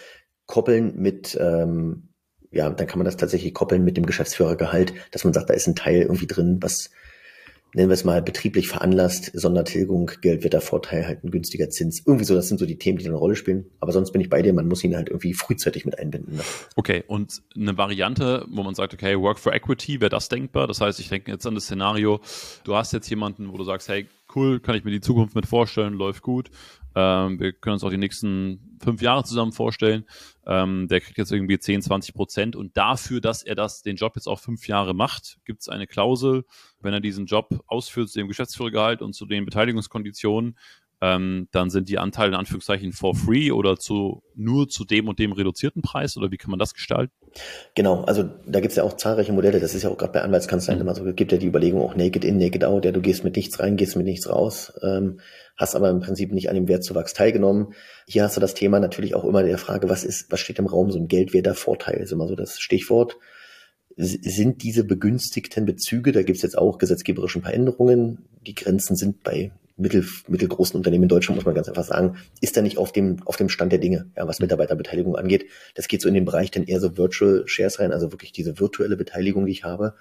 koppeln 0.47 0.97
mit, 0.97 1.39
ähm, 1.41 2.09
ja, 2.51 2.69
dann 2.69 2.87
kann 2.87 2.99
man 2.99 3.07
das 3.07 3.17
tatsächlich 3.17 3.55
koppeln 3.55 3.83
mit 3.83 3.97
dem 3.97 4.05
Geschäftsführergehalt, 4.05 4.93
dass 5.13 5.25
man 5.25 5.33
sagt, 5.33 5.49
da 5.49 5.55
ist 5.55 5.67
ein 5.67 5.77
Teil 5.77 6.03
irgendwie 6.03 6.27
drin, 6.27 6.59
was 6.61 6.91
nennen 7.75 7.89
wir 7.89 7.95
es 7.95 8.05
mal, 8.05 8.23
betrieblich 8.23 8.69
veranlasst, 8.69 9.31
Sondertilgung, 9.35 10.11
Geldwerter 10.21 10.61
Vorteil, 10.61 11.07
halt 11.07 11.25
ein 11.25 11.31
günstiger 11.31 11.71
Zins. 11.71 12.03
Irgendwie 12.05 12.25
so, 12.25 12.35
das 12.35 12.49
sind 12.49 12.59
so 12.59 12.67
die 12.67 12.79
Themen, 12.79 12.99
die 12.99 13.07
eine 13.07 13.17
Rolle 13.17 13.37
spielen. 13.37 13.67
Aber 13.81 13.93
sonst 13.93 14.13
bin 14.13 14.21
ich 14.21 14.29
bei 14.29 14.43
dir, 14.43 14.53
man 14.53 14.69
muss 14.69 14.83
ihn 14.85 14.97
halt 14.97 15.09
irgendwie 15.09 15.35
frühzeitig 15.35 15.85
mit 15.85 15.99
einbinden. 15.99 16.37
Ne? 16.37 16.43
Okay, 16.77 17.05
und 17.07 17.43
eine 17.55 17.77
Variante, 17.77 18.45
wo 18.51 18.63
man 18.63 18.75
sagt, 18.75 18.95
okay, 18.95 19.19
Work 19.19 19.39
for 19.39 19.53
Equity, 19.53 20.01
wäre 20.01 20.11
das 20.11 20.29
denkbar? 20.29 20.67
Das 20.67 20.81
heißt, 20.81 21.01
ich 21.01 21.09
denke 21.09 21.31
jetzt 21.31 21.47
an 21.47 21.55
das 21.55 21.65
Szenario, 21.65 22.21
du 22.65 22.75
hast 22.75 22.93
jetzt 22.93 23.09
jemanden, 23.09 23.53
wo 23.53 23.57
du 23.57 23.65
sagst, 23.65 23.89
hey, 23.89 24.07
cool, 24.35 24.61
kann 24.61 24.75
ich 24.75 24.85
mir 24.85 24.91
die 24.91 25.01
Zukunft 25.01 25.35
mit 25.35 25.47
vorstellen, 25.47 25.95
läuft 25.95 26.23
gut. 26.23 26.51
Ähm, 26.95 27.39
wir 27.39 27.53
können 27.53 27.75
uns 27.75 27.85
auch 27.85 27.91
die 27.91 27.99
nächsten 27.99 28.79
fünf 28.83 29.03
Jahre 29.03 29.25
zusammen 29.25 29.53
vorstellen. 29.53 30.05
Ähm, 30.47 30.89
der 30.89 31.01
kriegt 31.01 31.19
jetzt 31.19 31.33
irgendwie 31.33 31.59
10, 31.59 31.83
20 31.83 32.15
Prozent 32.15 32.57
und 32.57 32.77
dafür, 32.77 33.21
dass 33.21 33.43
er 33.43 33.55
das, 33.55 33.83
den 33.83 33.97
Job 33.97 34.17
jetzt 34.17 34.27
auch 34.27 34.41
fünf 34.41 34.67
Jahre 34.67 34.95
macht, 34.95 35.39
gibt 35.45 35.61
es 35.61 35.69
eine 35.69 35.87
Klausel, 35.87 36.45
wenn 36.81 36.93
er 36.93 37.01
diesen 37.01 37.27
Job 37.27 37.63
ausführt 37.67 38.09
zu 38.09 38.19
dem 38.19 38.29
Geschäftsführergehalt 38.29 39.03
und 39.03 39.15
zu 39.15 39.27
den 39.27 39.45
Beteiligungskonditionen, 39.45 40.57
ähm, 41.01 41.49
dann 41.51 41.71
sind 41.71 41.89
die 41.89 41.99
Anteile 41.99 42.29
in 42.29 42.35
Anführungszeichen 42.35 42.93
for 42.93 43.15
free 43.15 43.51
oder 43.51 43.77
zu 43.77 44.23
nur 44.35 44.69
zu 44.69 44.85
dem 44.85 45.09
und 45.09 45.19
dem 45.19 45.33
reduzierten 45.33 45.83
Preis 45.83 46.17
oder 46.17 46.31
wie 46.31 46.37
kann 46.37 46.51
man 46.51 46.59
das 46.59 46.75
gestalten? 46.75 47.13
Genau, 47.75 48.03
also 48.03 48.25
da 48.47 48.61
gibt 48.61 48.73
es 48.73 48.77
ja 48.77 48.83
auch 48.83 48.95
zahlreiche 48.95 49.33
Modelle, 49.33 49.61
das 49.61 49.75
ist 49.75 49.83
ja 49.83 49.91
auch 49.91 49.97
gerade 49.97 50.13
bei 50.13 50.23
Anwaltskanzleien 50.23 50.79
mhm. 50.79 50.87
immer 50.87 50.95
so, 50.95 51.05
gibt 51.13 51.33
ja 51.33 51.39
die 51.39 51.47
Überlegung 51.47 51.81
auch 51.81 51.95
Naked 51.95 52.25
in, 52.25 52.39
Naked 52.39 52.65
out, 52.65 52.85
ja, 52.85 52.93
du 52.93 53.01
gehst 53.01 53.25
mit 53.25 53.37
nichts 53.37 53.61
rein, 53.61 53.77
gehst 53.77 53.97
mit 53.97 54.07
nichts 54.07 54.29
raus, 54.29 54.73
ähm, 54.83 55.21
hast 55.57 55.77
aber 55.77 55.91
im 55.91 56.01
Prinzip 56.01 56.33
nicht 56.33 56.49
an 56.49 56.57
dem 56.57 56.69
Wertzuwachs 56.69 57.15
teilgenommen. 57.15 57.75
Hier 58.07 58.25
hast 58.25 58.37
du 58.37 58.41
das 58.41 58.55
Thema 58.55 58.81
natürlich 58.81 59.15
auch 59.15 59.25
immer 59.25 59.43
der 59.43 59.59
Frage, 59.59 59.89
was 59.89 60.05
ist, 60.05 60.31
was 60.33 60.41
steht 60.41 60.59
im 60.59 60.67
Raum, 60.67 60.91
so 60.91 60.99
ein 60.99 61.09
Geldwerter 61.09 61.55
Vorteil, 61.55 61.99
ist 61.99 62.13
immer 62.13 62.29
so 62.29 62.35
das 62.35 62.59
Stichwort 62.59 63.17
sind 64.03 64.63
diese 64.63 64.85
begünstigten 64.85 65.67
Bezüge, 65.67 66.13
da 66.13 66.23
gibt 66.23 66.37
es 66.37 66.43
jetzt 66.43 66.57
auch 66.57 66.79
gesetzgeberisch 66.79 67.37
ein 67.37 67.43
paar 67.43 67.53
Änderungen, 67.53 68.19
die 68.47 68.55
Grenzen 68.55 68.97
sind 68.97 69.23
bei 69.23 69.53
mittel, 69.77 70.07
mittelgroßen 70.27 70.77
Unternehmen 70.77 71.05
in 71.05 71.09
Deutschland, 71.09 71.37
muss 71.37 71.45
man 71.45 71.55
ganz 71.55 71.69
einfach 71.69 71.85
sagen, 71.85 72.17
ist 72.41 72.57
da 72.57 72.63
nicht 72.63 72.79
auf 72.79 72.93
dem, 72.93 73.19
auf 73.27 73.37
dem 73.37 73.49
Stand 73.49 73.73
der 73.73 73.79
Dinge, 73.79 74.11
ja, 74.17 74.27
was 74.27 74.41
Mitarbeiterbeteiligung 74.41 75.17
angeht. 75.17 75.47
Das 75.75 75.89
geht 75.89 76.01
so 76.01 76.09
in 76.09 76.15
den 76.15 76.25
Bereich 76.25 76.51
dann 76.51 76.65
eher 76.65 76.81
so 76.81 76.97
Virtual 76.97 77.43
Shares 77.47 77.79
rein, 77.79 77.93
also 77.93 78.13
wirklich 78.13 78.33
diese 78.33 78.59
virtuelle 78.59 78.97
Beteiligung, 78.97 79.47
die 79.47 79.53
ich 79.53 79.65
habe. 79.65 79.95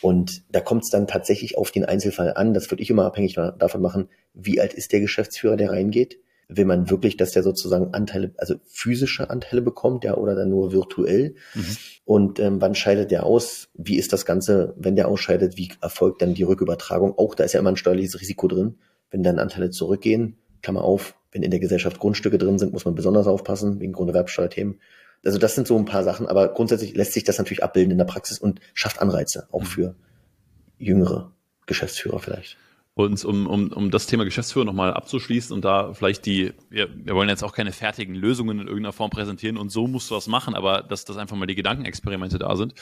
Und 0.00 0.42
da 0.50 0.60
kommt 0.60 0.84
es 0.84 0.90
dann 0.90 1.06
tatsächlich 1.06 1.58
auf 1.58 1.70
den 1.70 1.84
Einzelfall 1.84 2.34
an. 2.34 2.54
Das 2.54 2.70
würde 2.70 2.82
ich 2.82 2.90
immer 2.90 3.04
abhängig 3.04 3.34
davon 3.34 3.82
machen, 3.82 4.08
wie 4.34 4.60
alt 4.60 4.72
ist 4.74 4.92
der 4.92 5.00
Geschäftsführer, 5.00 5.56
der 5.56 5.70
reingeht 5.70 6.18
will 6.56 6.64
man 6.64 6.90
wirklich, 6.90 7.16
dass 7.16 7.32
der 7.32 7.42
sozusagen 7.42 7.94
Anteile, 7.94 8.32
also 8.38 8.56
physische 8.66 9.30
Anteile 9.30 9.62
bekommt, 9.62 10.04
ja, 10.04 10.16
oder 10.16 10.34
dann 10.34 10.50
nur 10.50 10.72
virtuell? 10.72 11.34
Mhm. 11.54 11.76
Und 12.04 12.40
ähm, 12.40 12.60
wann 12.60 12.74
scheidet 12.74 13.10
der 13.10 13.24
aus? 13.24 13.68
Wie 13.74 13.96
ist 13.96 14.12
das 14.12 14.24
Ganze, 14.24 14.74
wenn 14.76 14.96
der 14.96 15.08
ausscheidet? 15.08 15.56
Wie 15.56 15.70
erfolgt 15.80 16.22
dann 16.22 16.34
die 16.34 16.42
Rückübertragung? 16.42 17.16
Auch 17.18 17.34
da 17.34 17.44
ist 17.44 17.52
ja 17.52 17.60
immer 17.60 17.70
ein 17.70 17.76
steuerliches 17.76 18.20
Risiko 18.20 18.48
drin. 18.48 18.78
Wenn 19.10 19.22
dann 19.22 19.38
Anteile 19.38 19.70
zurückgehen, 19.70 20.36
Klammer 20.62 20.82
auf, 20.82 21.14
wenn 21.32 21.42
in 21.42 21.50
der 21.50 21.60
Gesellschaft 21.60 21.98
Grundstücke 21.98 22.38
drin 22.38 22.58
sind, 22.58 22.72
muss 22.72 22.84
man 22.84 22.94
besonders 22.94 23.26
aufpassen, 23.26 23.80
wegen 23.80 23.92
Grunderwerbsteuerthemen. 23.92 24.80
Also 25.24 25.38
das 25.38 25.54
sind 25.54 25.66
so 25.66 25.76
ein 25.76 25.84
paar 25.84 26.02
Sachen, 26.04 26.26
aber 26.26 26.48
grundsätzlich 26.48 26.94
lässt 26.94 27.12
sich 27.12 27.24
das 27.24 27.38
natürlich 27.38 27.62
abbilden 27.62 27.92
in 27.92 27.98
der 27.98 28.04
Praxis 28.04 28.38
und 28.38 28.60
schafft 28.74 29.00
Anreize, 29.00 29.48
auch 29.52 29.60
mhm. 29.60 29.66
für 29.66 29.94
jüngere 30.78 31.32
Geschäftsführer 31.66 32.18
vielleicht. 32.18 32.56
Und 32.94 33.24
um, 33.24 33.46
um, 33.46 33.72
um 33.72 33.90
das 33.90 34.06
Thema 34.06 34.24
Geschäftsführer 34.24 34.66
nochmal 34.66 34.92
abzuschließen 34.92 35.54
und 35.54 35.64
da 35.64 35.94
vielleicht 35.94 36.26
die, 36.26 36.52
wir, 36.68 36.90
wir 36.94 37.14
wollen 37.14 37.30
jetzt 37.30 37.42
auch 37.42 37.54
keine 37.54 37.72
fertigen 37.72 38.14
Lösungen 38.14 38.60
in 38.60 38.66
irgendeiner 38.66 38.92
Form 38.92 39.08
präsentieren 39.08 39.56
und 39.56 39.70
so 39.70 39.86
musst 39.86 40.10
du 40.10 40.14
was 40.14 40.26
machen, 40.26 40.54
aber 40.54 40.82
dass 40.82 41.06
das 41.06 41.16
einfach 41.16 41.34
mal 41.36 41.46
die 41.46 41.54
Gedankenexperimente 41.54 42.38
da 42.38 42.54
sind. 42.54 42.74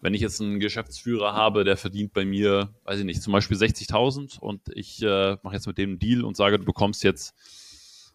Wenn 0.00 0.14
ich 0.14 0.20
jetzt 0.20 0.40
einen 0.40 0.60
Geschäftsführer 0.60 1.32
habe, 1.32 1.64
der 1.64 1.76
verdient 1.76 2.12
bei 2.12 2.24
mir, 2.24 2.72
weiß 2.84 3.00
ich 3.00 3.04
nicht, 3.04 3.20
zum 3.20 3.32
Beispiel 3.32 3.56
60.000 3.56 4.38
und 4.38 4.60
ich 4.74 5.02
äh, 5.02 5.36
mache 5.42 5.54
jetzt 5.54 5.66
mit 5.66 5.76
dem 5.76 5.90
einen 5.90 5.98
Deal 5.98 6.22
und 6.22 6.36
sage, 6.36 6.60
du 6.60 6.64
bekommst 6.64 7.02
jetzt, 7.02 7.34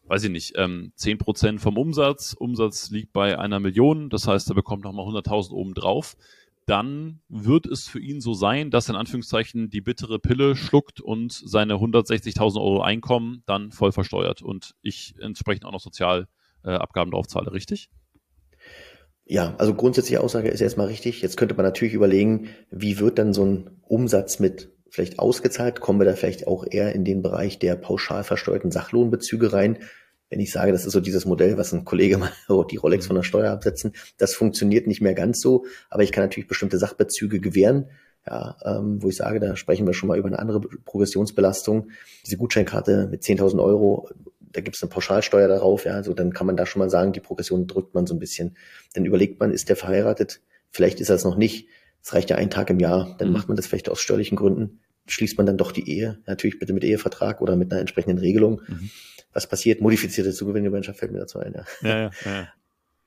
weiß 0.08 0.24
ich 0.24 0.30
nicht, 0.30 0.54
ähm, 0.56 0.94
10% 0.98 1.60
vom 1.60 1.78
Umsatz. 1.78 2.34
Umsatz 2.40 2.90
liegt 2.90 3.12
bei 3.12 3.38
einer 3.38 3.60
Million, 3.60 4.10
das 4.10 4.28
heißt, 4.28 4.48
er 4.48 4.56
bekommt 4.56 4.86
nochmal 4.86 5.06
100.000 5.08 5.52
oben 5.52 5.74
drauf 5.74 6.16
dann 6.66 7.22
wird 7.30 7.66
es 7.66 7.88
für 7.88 8.00
ihn 8.00 8.22
so 8.22 8.34
sein, 8.34 8.72
dass 8.72 8.88
er 8.90 8.96
in 8.96 9.00
Anführungszeichen 9.00 9.70
die 9.70 9.82
bittere 9.82 10.20
Pille 10.20 10.56
schluckt 10.56 11.02
und 11.02 11.32
seine 11.32 11.76
160.000 11.76 12.58
Euro 12.58 12.82
Einkommen 12.82 13.44
dann 13.46 13.72
voll 13.72 13.92
versteuert 13.92 14.42
und 14.42 14.76
ich 14.82 15.16
entsprechend 15.20 15.66
auch 15.66 15.72
noch 15.72 15.82
Sozialabgaben 15.82 17.12
drauf 17.12 17.28
zahle, 17.28 17.52
richtig? 17.52 17.90
Ja, 19.26 19.56
also 19.58 19.74
grundsätzliche 19.74 20.22
Aussage 20.22 20.50
ist 20.50 20.62
erstmal 20.62 20.88
richtig. 20.88 21.22
Jetzt 21.22 21.38
könnte 21.38 21.56
man 21.56 21.66
natürlich 21.66 21.94
überlegen, 21.94 22.50
wie 22.70 23.00
wird 23.00 23.18
dann 23.20 23.34
so 23.34 23.46
ein 23.46 23.70
Umsatz 23.82 24.40
mit 24.40 24.72
vielleicht 24.90 25.20
ausgezahlt? 25.20 25.80
Kommen 25.80 26.00
wir 26.00 26.06
da 26.06 26.14
vielleicht 26.14 26.46
auch 26.46 26.66
eher 26.70 26.94
in 26.94 27.06
den 27.06 27.22
Bereich 27.22 27.58
der 27.58 27.76
pauschal 27.76 28.24
versteuerten 28.24 28.72
Sachlohnbezüge 28.72 29.54
rein? 29.54 29.80
Wenn 30.34 30.40
ich 30.40 30.52
sage, 30.52 30.72
das 30.72 30.84
ist 30.84 30.94
so 30.94 31.00
dieses 31.00 31.26
Modell, 31.26 31.58
was 31.58 31.74
ein 31.74 31.86
Kollege 31.86 32.18
mal 32.18 32.32
die 32.72 32.78
Rolex 32.78 33.06
von 33.06 33.16
der 33.16 33.22
Steuer 33.22 33.52
absetzen, 33.52 33.94
das 34.18 34.34
funktioniert 34.34 34.88
nicht 34.88 35.00
mehr 35.00 35.14
ganz 35.14 35.40
so, 35.40 35.66
aber 35.92 36.02
ich 36.02 36.12
kann 36.12 36.24
natürlich 36.24 36.48
bestimmte 36.48 36.80
Sachbezüge 36.80 37.40
gewähren, 37.40 37.92
ja, 38.26 38.56
ähm, 38.66 39.04
wo 39.04 39.10
ich 39.10 39.18
sage, 39.18 39.40
da 39.40 39.56
sprechen 39.56 39.86
wir 39.86 39.94
schon 39.94 40.08
mal 40.08 40.18
über 40.18 40.30
eine 40.30 40.40
andere 40.40 40.60
Progressionsbelastung. 40.60 41.90
Diese 42.26 42.38
Gutscheinkarte 42.38 43.08
mit 43.12 43.22
10.000 43.22 43.62
Euro, 43.62 44.10
da 44.40 44.62
gibt 44.62 44.76
es 44.76 44.82
eine 44.82 44.90
Pauschalsteuer 44.90 45.48
darauf, 45.48 45.86
ja, 45.86 45.94
also 45.94 46.16
dann 46.16 46.34
kann 46.34 46.48
man 46.48 46.58
da 46.58 46.66
schon 46.66 46.80
mal 46.80 46.90
sagen, 46.90 47.14
die 47.14 47.20
Progression 47.20 47.68
drückt 47.68 47.94
man 47.94 48.08
so 48.08 48.16
ein 48.16 48.20
bisschen. 48.20 48.58
Dann 48.96 49.06
überlegt 49.06 49.40
man, 49.40 49.52
ist 49.52 49.70
der 49.70 49.76
verheiratet? 49.76 50.42
Vielleicht 50.72 51.00
ist 51.00 51.10
er 51.10 51.16
es 51.16 51.26
noch 51.26 51.38
nicht. 51.38 51.68
Es 52.02 52.12
reicht 52.16 52.32
ja 52.32 52.38
ein 52.38 52.50
Tag 52.50 52.72
im 52.72 52.80
Jahr, 52.80 53.16
dann 53.20 53.28
mhm. 53.28 53.34
macht 53.36 53.50
man 53.50 53.56
das 53.56 53.68
vielleicht 53.68 53.90
aus 53.90 54.02
steuerlichen 54.02 54.36
Gründen. 54.36 54.80
Schließt 55.06 55.38
man 55.38 55.46
dann 55.46 55.58
doch 55.58 55.74
die 55.74 55.88
Ehe, 55.88 56.20
natürlich 56.26 56.58
bitte 56.58 56.74
mit 56.74 56.84
Ehevertrag 56.84 57.40
oder 57.42 57.56
mit 57.56 57.72
einer 57.72 57.82
entsprechenden 57.82 58.18
Regelung. 58.18 58.62
Mhm 58.68 58.90
was 59.34 59.48
passiert, 59.48 59.82
modifizierte 59.82 60.32
Zugewinngemeinschaft 60.32 61.00
fällt 61.00 61.12
mir 61.12 61.20
dazu 61.20 61.40
ein. 61.40 61.54
Ja. 61.54 61.66
Ja, 61.82 62.00
ja, 62.00 62.12
ja. 62.26 62.48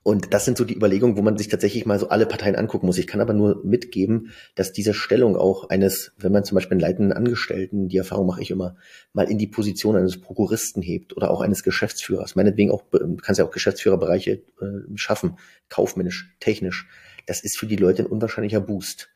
Und 0.07 0.33
das 0.33 0.45
sind 0.45 0.57
so 0.57 0.63
die 0.63 0.73
Überlegungen, 0.73 1.17
wo 1.17 1.21
man 1.21 1.37
sich 1.37 1.49
tatsächlich 1.49 1.85
mal 1.85 1.99
so 1.99 2.07
alle 2.07 2.25
Parteien 2.25 2.55
angucken 2.55 2.85
muss. 2.85 2.97
Ich 2.97 3.07
kann 3.07 3.19
aber 3.19 3.33
nur 3.33 3.61
mitgeben, 3.65 4.31
dass 4.55 4.71
diese 4.71 4.93
Stellung 4.93 5.35
auch 5.35 5.67
eines, 5.69 6.13
wenn 6.17 6.31
man 6.31 6.45
zum 6.45 6.55
Beispiel 6.55 6.75
einen 6.75 6.79
leitenden 6.79 7.11
Angestellten, 7.11 7.89
die 7.89 7.97
Erfahrung 7.97 8.25
mache 8.25 8.41
ich 8.41 8.49
immer, 8.49 8.77
mal 9.11 9.29
in 9.29 9.37
die 9.37 9.47
Position 9.47 9.97
eines 9.97 10.21
Prokuristen 10.21 10.81
hebt 10.81 11.17
oder 11.17 11.29
auch 11.29 11.41
eines 11.41 11.61
Geschäftsführers. 11.61 12.35
Meinetwegen 12.35 12.71
auch, 12.71 12.85
kannst 13.21 13.39
ja 13.39 13.43
auch 13.43 13.51
Geschäftsführerbereiche 13.51 14.31
äh, 14.31 14.95
schaffen, 14.95 15.39
kaufmännisch, 15.67 16.33
technisch. 16.39 16.87
Das 17.25 17.41
ist 17.41 17.57
für 17.57 17.67
die 17.67 17.75
Leute 17.75 18.03
ein 18.03 18.07
unwahrscheinlicher 18.07 18.61
Boost 18.61 19.09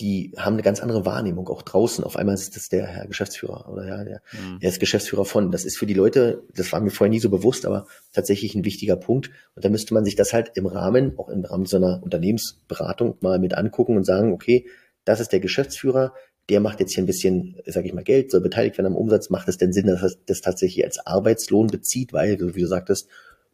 die 0.00 0.32
haben 0.36 0.52
eine 0.54 0.62
ganz 0.62 0.80
andere 0.80 1.04
Wahrnehmung, 1.04 1.48
auch 1.48 1.62
draußen. 1.62 2.04
Auf 2.04 2.16
einmal 2.16 2.34
ist 2.34 2.54
das 2.54 2.68
der 2.68 2.86
Herr 2.86 3.06
Geschäftsführer 3.06 3.68
oder 3.68 3.86
ja, 3.86 4.04
der, 4.04 4.22
mhm. 4.32 4.58
er 4.60 4.68
ist 4.68 4.78
Geschäftsführer 4.78 5.24
von. 5.24 5.50
Das 5.50 5.64
ist 5.64 5.76
für 5.76 5.86
die 5.86 5.94
Leute, 5.94 6.44
das 6.54 6.70
war 6.72 6.80
mir 6.80 6.90
vorher 6.90 7.10
nie 7.10 7.18
so 7.18 7.30
bewusst, 7.30 7.66
aber 7.66 7.86
tatsächlich 8.12 8.54
ein 8.54 8.64
wichtiger 8.64 8.96
Punkt. 8.96 9.30
Und 9.56 9.64
da 9.64 9.68
müsste 9.68 9.94
man 9.94 10.04
sich 10.04 10.14
das 10.14 10.32
halt 10.32 10.52
im 10.54 10.66
Rahmen, 10.66 11.18
auch 11.18 11.28
im 11.28 11.44
Rahmen 11.44 11.66
so 11.66 11.78
einer 11.78 12.00
Unternehmensberatung 12.02 13.16
mal 13.20 13.40
mit 13.40 13.54
angucken 13.54 13.96
und 13.96 14.04
sagen, 14.04 14.32
okay, 14.32 14.66
das 15.04 15.20
ist 15.20 15.32
der 15.32 15.40
Geschäftsführer, 15.40 16.12
der 16.48 16.60
macht 16.60 16.80
jetzt 16.80 16.94
hier 16.94 17.02
ein 17.02 17.06
bisschen, 17.06 17.56
sage 17.66 17.88
ich 17.88 17.92
mal, 17.92 18.04
Geld, 18.04 18.30
soll 18.30 18.40
beteiligt 18.40 18.78
werden 18.78 18.92
am 18.92 18.96
Umsatz. 18.96 19.30
Macht 19.30 19.48
es 19.48 19.58
denn 19.58 19.72
Sinn, 19.72 19.86
dass 19.86 20.02
er 20.02 20.12
das 20.26 20.40
tatsächlich 20.40 20.84
als 20.84 21.04
Arbeitslohn 21.04 21.66
bezieht, 21.66 22.12
weil, 22.12 22.38
wie 22.54 22.60
du 22.60 22.66
sagtest, 22.66 23.08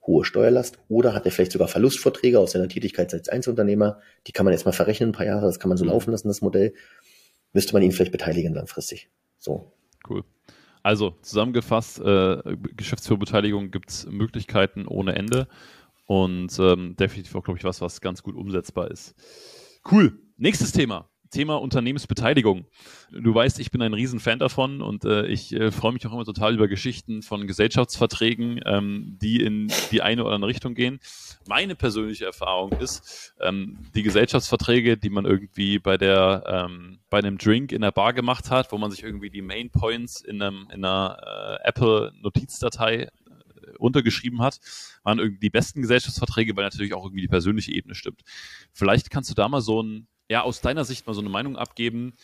hohe 0.07 0.25
Steuerlast 0.25 0.79
oder 0.89 1.15
hat 1.15 1.25
er 1.25 1.33
vielleicht 1.33 1.53
sogar 1.53 1.69
Verlustvorträge 1.69 2.39
aus 2.39 2.53
seiner 2.53 2.69
Tätigkeit 2.69 3.13
als 3.15 3.29
Einzelunternehmer. 3.29 4.01
Die 4.27 4.33
kann 4.33 4.45
man 4.45 4.53
jetzt 4.53 4.67
mal 4.67 4.73
verrechnen, 4.73 5.11
ein 5.11 5.13
paar 5.13 5.27
Jahre, 5.27 5.47
das 5.47 5.59
kann 5.59 5.69
man 5.69 5.79
so 5.79 5.85
mhm. 5.85 5.91
laufen 5.91 6.11
lassen, 6.11 6.29
das 6.29 6.43
Modell. 6.43 6.75
Müsste 7.53 7.73
man 7.73 7.83
ihn 7.83 7.93
vielleicht 7.93 8.13
beteiligen 8.13 8.55
langfristig. 8.55 9.09
So. 9.39 9.73
Cool. 10.09 10.25
Also 10.83 11.15
zusammengefasst, 11.23 12.01
äh, 12.01 12.43
Geschäftsführerbeteiligung 12.77 13.71
gibt 13.71 13.91
es 13.91 14.07
Möglichkeiten 14.07 14.87
ohne 14.87 15.15
Ende 15.15 15.49
und 16.07 16.59
ähm, 16.59 16.95
definitiv 16.97 17.35
auch, 17.35 17.43
glaube 17.43 17.59
ich, 17.59 17.65
was, 17.65 17.81
was 17.81 18.03
ganz 18.03 18.23
gut 18.23 18.37
umsetzbar 18.37 18.91
ist. 18.91 19.15
Cool. 19.91 20.19
Nächstes 20.37 20.73
Thema. 20.73 21.09
Thema 21.35 21.57
Unternehmensbeteiligung. 21.57 22.67
Du 23.11 23.35
weißt, 23.35 23.59
ich 23.59 23.71
bin 23.71 23.83
ein 23.83 23.93
Riesenfan 23.93 24.39
davon 24.39 24.81
und 24.81 25.05
äh, 25.05 25.27
ich 25.27 25.53
äh, 25.53 25.71
freue 25.71 25.93
mich 25.93 26.07
auch 26.07 26.13
immer 26.13 26.25
total 26.25 26.55
über 26.55 26.69
Geschichten 26.69 27.23
von 27.23 27.47
Gesellschaftsverträgen, 27.47 28.61
ähm, 28.65 29.19
die 29.21 29.43
in 29.43 29.71
die 29.91 30.01
eine 30.01 30.25
oder 30.25 30.35
andere 30.35 30.49
Richtung 30.51 30.75
gehen. 30.75 31.01
Meine 31.47 31.75
persönliche 31.75 32.25
Erfahrung 32.25 32.73
ist, 32.73 33.35
ähm, 33.41 33.79
die 33.95 34.03
Gesellschaftsverträge, 34.03 34.97
die 34.97 35.11
man 35.11 35.27
irgendwie 35.27 35.79
bei 35.79 35.99
der 35.99 36.45
ähm, 36.47 37.01
bei 37.11 37.19
einem 37.19 37.39
Drink 37.39 37.73
in 37.73 37.83
der 37.83 37.93
Bar 37.93 38.13
gemacht 38.13 38.51
hat, 38.51 38.73
wo 38.73 38.79
man 38.79 38.91
sich 38.91 39.03
irgendwie 39.03 39.31
die 39.31 39.43
Main 39.43 39.71
Points 39.71 40.21
in, 40.21 40.43
einem, 40.43 40.69
in 40.73 40.85
einer 40.85 41.61
äh, 41.63 41.69
Apple 41.69 42.13
Notizdatei 42.21 43.03
äh, 43.03 43.09
untergeschrieben 43.79 44.41
hat, 44.41 44.61
waren 45.03 45.19
irgendwie 45.19 45.41
die 45.41 45.51
besten 45.51 45.83
Gesellschaftsverträge, 45.83 46.57
weil 46.57 46.65
natürlich 46.65 46.95
auch 46.95 47.05
irgendwie 47.05 47.23
die 47.23 47.29
persönliche 47.29 47.73
Ebene 47.73 47.95
stimmt. 47.95 48.23
Vielleicht 48.73 49.11
kannst 49.11 49.31
du 49.31 49.35
da 49.35 49.49
mal 49.49 49.61
so 49.61 49.83
ein 49.83 50.09
ja, 50.29 50.43
aus 50.43 50.61
deiner 50.61 50.85
Sicht 50.85 51.07
mal 51.07 51.15
so 51.15 51.21
eine 51.21 51.31
Meinung 51.31 51.57
abgeben. 51.57 52.15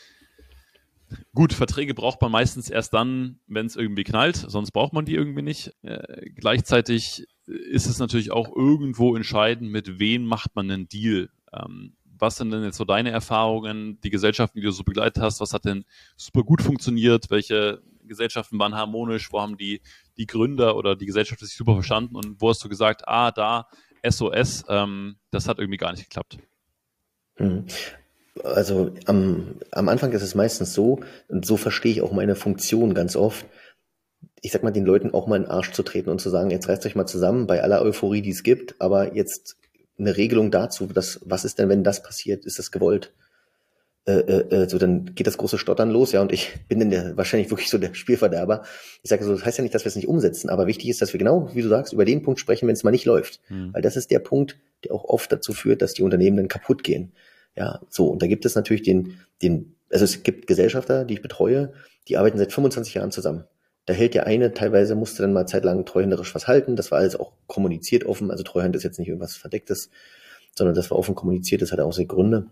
Gut, 1.34 1.52
Verträge 1.52 1.94
braucht 1.94 2.20
man 2.22 2.30
meistens 2.30 2.70
erst 2.70 2.94
dann, 2.94 3.40
wenn 3.46 3.66
es 3.66 3.76
irgendwie 3.76 4.04
knallt, 4.04 4.36
sonst 4.36 4.70
braucht 4.70 4.92
man 4.92 5.04
die 5.04 5.14
irgendwie 5.14 5.42
nicht. 5.42 5.72
Äh, 5.82 6.30
gleichzeitig 6.30 7.26
ist 7.46 7.86
es 7.86 7.98
natürlich 7.98 8.30
auch 8.30 8.54
irgendwo 8.54 9.16
entscheidend, 9.16 9.72
mit 9.72 9.98
wem 9.98 10.24
macht 10.24 10.54
man 10.54 10.70
einen 10.70 10.88
Deal. 10.88 11.30
Ähm, 11.52 11.96
was 12.04 12.36
sind 12.36 12.50
denn 12.50 12.62
jetzt 12.62 12.76
so 12.76 12.84
deine 12.84 13.10
Erfahrungen, 13.10 14.00
die 14.02 14.10
Gesellschaften, 14.10 14.58
die 14.58 14.64
du 14.64 14.70
so 14.70 14.84
begleitet 14.84 15.22
hast? 15.22 15.40
Was 15.40 15.52
hat 15.52 15.64
denn 15.64 15.84
super 16.16 16.42
gut 16.42 16.62
funktioniert? 16.62 17.30
Welche 17.30 17.82
Gesellschaften 18.04 18.58
waren 18.58 18.74
harmonisch? 18.74 19.32
Wo 19.32 19.40
haben 19.40 19.56
die, 19.56 19.80
die 20.16 20.26
Gründer 20.26 20.76
oder 20.76 20.96
die 20.96 21.06
Gesellschaft 21.06 21.40
sich 21.40 21.56
super 21.56 21.74
verstanden? 21.74 22.16
Und 22.16 22.40
wo 22.40 22.50
hast 22.50 22.62
du 22.62 22.68
gesagt, 22.68 23.08
ah, 23.08 23.30
da, 23.32 23.68
SOS, 24.06 24.64
ähm, 24.68 25.16
das 25.30 25.48
hat 25.48 25.58
irgendwie 25.58 25.78
gar 25.78 25.92
nicht 25.92 26.04
geklappt? 26.04 26.38
Mhm. 27.40 27.64
Also 28.44 28.92
am, 29.06 29.56
am 29.72 29.88
Anfang 29.88 30.12
ist 30.12 30.22
es 30.22 30.34
meistens 30.34 30.72
so, 30.72 31.00
und 31.28 31.44
so 31.44 31.56
verstehe 31.56 31.92
ich 31.92 32.02
auch 32.02 32.12
meine 32.12 32.36
Funktion 32.36 32.94
ganz 32.94 33.16
oft, 33.16 33.44
ich 34.40 34.52
sag 34.52 34.62
mal, 34.62 34.70
den 34.70 34.86
Leuten 34.86 35.12
auch 35.12 35.26
mal 35.26 35.36
in 35.36 35.42
den 35.42 35.50
Arsch 35.50 35.72
zu 35.72 35.82
treten 35.82 36.10
und 36.10 36.20
zu 36.20 36.30
sagen, 36.30 36.50
jetzt 36.50 36.68
reißt 36.68 36.86
euch 36.86 36.94
mal 36.94 37.06
zusammen 37.06 37.46
bei 37.46 37.62
aller 37.62 37.82
Euphorie, 37.82 38.22
die 38.22 38.30
es 38.30 38.42
gibt, 38.42 38.76
aber 38.78 39.14
jetzt 39.14 39.56
eine 39.98 40.16
Regelung 40.16 40.50
dazu, 40.50 40.86
dass, 40.86 41.20
was 41.24 41.44
ist 41.44 41.58
denn, 41.58 41.68
wenn 41.68 41.84
das 41.84 42.02
passiert, 42.02 42.46
ist 42.46 42.58
das 42.58 42.70
gewollt? 42.70 43.12
äh, 44.06 44.62
äh, 44.62 44.68
so 44.68 44.78
dann 44.78 45.14
geht 45.14 45.26
das 45.26 45.36
große 45.36 45.58
Stottern 45.58 45.90
los, 45.90 46.12
ja, 46.12 46.22
und 46.22 46.32
ich 46.32 46.58
bin 46.68 46.80
dann 46.80 46.90
der, 46.90 47.16
wahrscheinlich 47.16 47.50
wirklich 47.50 47.68
so 47.68 47.78
der 47.78 47.94
Spielverderber. 47.94 48.64
Ich 49.02 49.10
sage 49.10 49.24
so, 49.24 49.32
das 49.32 49.44
heißt 49.44 49.58
ja 49.58 49.62
nicht, 49.62 49.74
dass 49.74 49.84
wir 49.84 49.88
es 49.88 49.96
nicht 49.96 50.08
umsetzen, 50.08 50.48
aber 50.48 50.66
wichtig 50.66 50.88
ist, 50.88 51.02
dass 51.02 51.12
wir 51.12 51.18
genau, 51.18 51.50
wie 51.54 51.62
du 51.62 51.68
sagst, 51.68 51.92
über 51.92 52.04
den 52.04 52.22
Punkt 52.22 52.40
sprechen, 52.40 52.66
wenn 52.66 52.74
es 52.74 52.82
mal 52.82 52.90
nicht 52.90 53.04
läuft. 53.04 53.40
Mhm. 53.48 53.74
Weil 53.74 53.82
das 53.82 53.96
ist 53.96 54.10
der 54.10 54.18
Punkt, 54.18 54.58
der 54.84 54.94
auch 54.94 55.04
oft 55.04 55.30
dazu 55.30 55.52
führt, 55.52 55.82
dass 55.82 55.94
die 55.94 56.02
Unternehmen 56.02 56.38
dann 56.38 56.48
kaputt 56.48 56.82
gehen. 56.82 57.12
Ja, 57.60 57.78
so, 57.90 58.06
und 58.06 58.22
da 58.22 58.26
gibt 58.26 58.46
es 58.46 58.54
natürlich 58.54 58.80
den, 58.80 59.18
den, 59.42 59.76
also 59.90 60.06
es 60.06 60.22
gibt 60.22 60.46
Gesellschafter, 60.46 61.04
die 61.04 61.12
ich 61.12 61.20
betreue, 61.20 61.74
die 62.08 62.16
arbeiten 62.16 62.38
seit 62.38 62.54
25 62.54 62.94
Jahren 62.94 63.10
zusammen. 63.10 63.44
Da 63.84 63.92
hält 63.92 64.14
der 64.14 64.26
eine, 64.26 64.54
teilweise 64.54 64.94
musste 64.94 65.20
dann 65.20 65.34
mal 65.34 65.44
zeitlang 65.44 65.84
treuhänderisch 65.84 66.34
was 66.34 66.48
halten. 66.48 66.74
Das 66.74 66.90
war 66.90 67.00
alles 67.00 67.16
auch 67.16 67.32
kommuniziert 67.46 68.06
offen. 68.06 68.30
Also 68.30 68.44
Treuhand 68.44 68.74
ist 68.76 68.82
jetzt 68.82 68.98
nicht 68.98 69.08
irgendwas 69.08 69.36
Verdecktes, 69.36 69.90
sondern 70.56 70.74
das 70.74 70.90
war 70.90 70.98
offen 70.98 71.14
kommuniziert. 71.14 71.60
Das 71.60 71.70
hat 71.70 71.80
auch 71.80 71.92
seine 71.92 72.06
Gründe. 72.06 72.46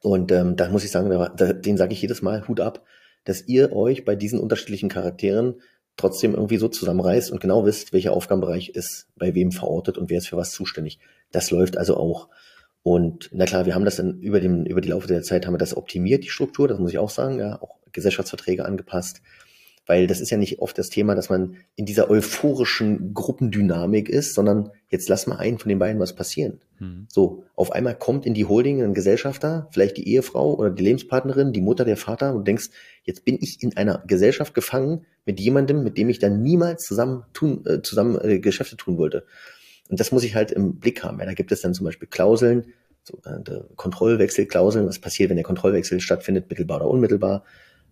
Und 0.00 0.32
ähm, 0.32 0.56
da 0.56 0.70
muss 0.70 0.84
ich 0.84 0.90
sagen, 0.90 1.10
den 1.36 1.76
sage 1.76 1.92
ich 1.92 2.00
jedes 2.00 2.22
Mal 2.22 2.48
Hut 2.48 2.60
ab, 2.60 2.86
dass 3.24 3.46
ihr 3.46 3.70
euch 3.72 4.06
bei 4.06 4.16
diesen 4.16 4.40
unterschiedlichen 4.40 4.88
Charakteren 4.88 5.56
trotzdem 5.98 6.32
irgendwie 6.34 6.56
so 6.56 6.68
zusammenreißt 6.68 7.30
und 7.30 7.40
genau 7.40 7.66
wisst, 7.66 7.92
welcher 7.92 8.12
Aufgabenbereich 8.12 8.70
ist 8.70 9.08
bei 9.16 9.34
wem 9.34 9.52
verortet 9.52 9.98
und 9.98 10.08
wer 10.08 10.18
ist 10.18 10.28
für 10.28 10.38
was 10.38 10.52
zuständig. 10.52 11.00
Das 11.32 11.50
läuft 11.50 11.76
also 11.76 11.98
auch. 11.98 12.30
Und 12.84 13.30
na 13.32 13.46
klar, 13.46 13.64
wir 13.64 13.74
haben 13.74 13.86
das 13.86 13.96
dann 13.96 14.20
über, 14.20 14.40
dem, 14.40 14.66
über 14.66 14.82
die 14.82 14.90
Laufe 14.90 15.08
der 15.08 15.22
Zeit 15.22 15.46
haben 15.46 15.54
wir 15.54 15.58
das 15.58 15.74
optimiert, 15.74 16.22
die 16.22 16.28
Struktur, 16.28 16.68
das 16.68 16.78
muss 16.78 16.90
ich 16.90 16.98
auch 16.98 17.08
sagen, 17.08 17.38
ja, 17.38 17.60
auch 17.60 17.78
Gesellschaftsverträge 17.92 18.66
angepasst. 18.66 19.22
Weil 19.86 20.06
das 20.06 20.20
ist 20.20 20.30
ja 20.30 20.36
nicht 20.36 20.60
oft 20.60 20.76
das 20.76 20.90
Thema, 20.90 21.14
dass 21.14 21.30
man 21.30 21.56
in 21.76 21.86
dieser 21.86 22.10
euphorischen 22.10 23.14
Gruppendynamik 23.14 24.10
ist, 24.10 24.34
sondern 24.34 24.70
jetzt 24.90 25.08
lass 25.08 25.26
mal 25.26 25.36
einen 25.36 25.58
von 25.58 25.70
den 25.70 25.78
beiden 25.78 26.00
was 26.00 26.14
passieren. 26.14 26.60
Mhm. 26.78 27.06
So, 27.08 27.44
auf 27.54 27.72
einmal 27.72 27.94
kommt 27.94 28.26
in 28.26 28.34
die 28.34 28.44
Holding 28.44 28.82
ein 28.82 28.94
Gesellschafter, 28.94 29.68
vielleicht 29.72 29.96
die 29.96 30.08
Ehefrau 30.08 30.54
oder 30.54 30.70
die 30.70 30.82
Lebenspartnerin, 30.82 31.54
die 31.54 31.62
Mutter, 31.62 31.86
der 31.86 31.96
Vater 31.96 32.34
und 32.34 32.46
denkst, 32.46 32.68
jetzt 33.04 33.24
bin 33.24 33.38
ich 33.40 33.62
in 33.62 33.78
einer 33.78 34.02
Gesellschaft 34.06 34.52
gefangen 34.52 35.06
mit 35.24 35.40
jemandem, 35.40 35.82
mit 35.82 35.96
dem 35.96 36.10
ich 36.10 36.18
dann 36.18 36.42
niemals 36.42 36.84
zusammen 36.84 37.24
tun, 37.32 37.64
äh, 37.66 37.80
zusammen 37.80 38.18
äh, 38.22 38.40
Geschäfte 38.40 38.76
tun 38.76 38.98
wollte. 38.98 39.24
Und 39.88 40.00
das 40.00 40.12
muss 40.12 40.24
ich 40.24 40.34
halt 40.34 40.50
im 40.50 40.78
Blick 40.78 41.02
haben. 41.02 41.18
Ja, 41.20 41.26
da 41.26 41.34
gibt 41.34 41.52
es 41.52 41.60
dann 41.60 41.74
zum 41.74 41.84
Beispiel 41.84 42.08
Klauseln, 42.08 42.72
sogenannte 43.02 43.68
Kontrollwechselklauseln, 43.76 44.86
was 44.86 44.98
passiert, 44.98 45.30
wenn 45.30 45.36
der 45.36 45.44
Kontrollwechsel 45.44 46.00
stattfindet, 46.00 46.48
mittelbar 46.48 46.78
oder 46.78 46.88
unmittelbar 46.88 47.44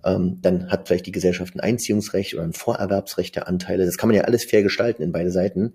ähm, 0.05 0.39
dann 0.43 0.71
hat 0.71 0.89
vielleicht 0.89 1.07
die 1.07 1.13
Gesellschaft 1.13 1.55
ein 1.55 1.61
Einziehungsrecht 1.61 2.35
oder 2.35 2.43
ein 2.43 2.53
Vorerwerbsrecht 2.53 3.37
der 3.37 3.49
Anteile. 3.49 3.87
Das 3.87 3.97
kann 3.97 4.09
man 4.09 4.17
ja 4.17 4.25
alles 4.25 4.45
fair 4.45 4.63
gestalten 4.63 5.03
in 5.03 5.13
beide 5.13 5.31
Seiten. 5.31 5.75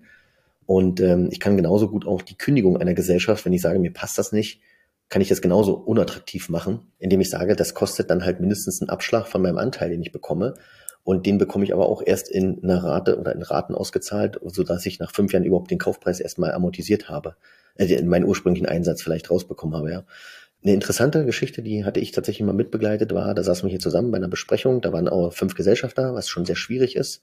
Und 0.66 1.00
ähm, 1.00 1.28
ich 1.30 1.40
kann 1.40 1.56
genauso 1.56 1.88
gut 1.88 2.06
auch 2.06 2.20
die 2.20 2.36
Kündigung 2.36 2.76
einer 2.76 2.94
Gesellschaft, 2.94 3.44
wenn 3.46 3.54
ich 3.54 3.62
sage, 3.62 3.78
mir 3.78 3.92
passt 3.92 4.18
das 4.18 4.32
nicht, 4.32 4.60
kann 5.08 5.22
ich 5.22 5.28
das 5.28 5.40
genauso 5.40 5.74
unattraktiv 5.74 6.50
machen, 6.50 6.92
indem 6.98 7.22
ich 7.22 7.30
sage, 7.30 7.56
das 7.56 7.72
kostet 7.72 8.10
dann 8.10 8.24
halt 8.24 8.40
mindestens 8.40 8.82
einen 8.82 8.90
Abschlag 8.90 9.26
von 9.26 9.40
meinem 9.40 9.56
Anteil, 9.56 9.88
den 9.88 10.02
ich 10.02 10.12
bekomme. 10.12 10.54
Und 11.08 11.24
den 11.24 11.38
bekomme 11.38 11.64
ich 11.64 11.72
aber 11.72 11.88
auch 11.88 12.02
erst 12.04 12.28
in 12.28 12.62
einer 12.62 12.84
Rate 12.84 13.18
oder 13.18 13.34
in 13.34 13.40
Raten 13.40 13.74
ausgezahlt, 13.74 14.38
sodass 14.44 14.84
ich 14.84 14.98
nach 14.98 15.10
fünf 15.10 15.32
Jahren 15.32 15.46
überhaupt 15.46 15.70
den 15.70 15.78
Kaufpreis 15.78 16.20
erstmal 16.20 16.52
amortisiert 16.52 17.08
habe, 17.08 17.34
äh, 17.78 18.02
meinen 18.02 18.26
ursprünglichen 18.26 18.66
Einsatz 18.66 19.00
vielleicht 19.00 19.30
rausbekommen 19.30 19.74
habe, 19.74 19.90
ja. 19.90 20.04
Eine 20.62 20.74
interessante 20.74 21.24
Geschichte, 21.24 21.62
die 21.62 21.86
hatte 21.86 21.98
ich 21.98 22.12
tatsächlich 22.12 22.44
mal 22.44 22.52
mitbegleitet, 22.52 23.14
war, 23.14 23.34
da 23.34 23.42
saßen 23.42 23.64
wir 23.64 23.70
hier 23.70 23.80
zusammen 23.80 24.10
bei 24.10 24.18
einer 24.18 24.28
Besprechung, 24.28 24.82
da 24.82 24.92
waren 24.92 25.08
auch 25.08 25.32
fünf 25.32 25.54
Gesellschafter, 25.54 26.12
was 26.12 26.28
schon 26.28 26.44
sehr 26.44 26.56
schwierig 26.56 26.94
ist. 26.94 27.22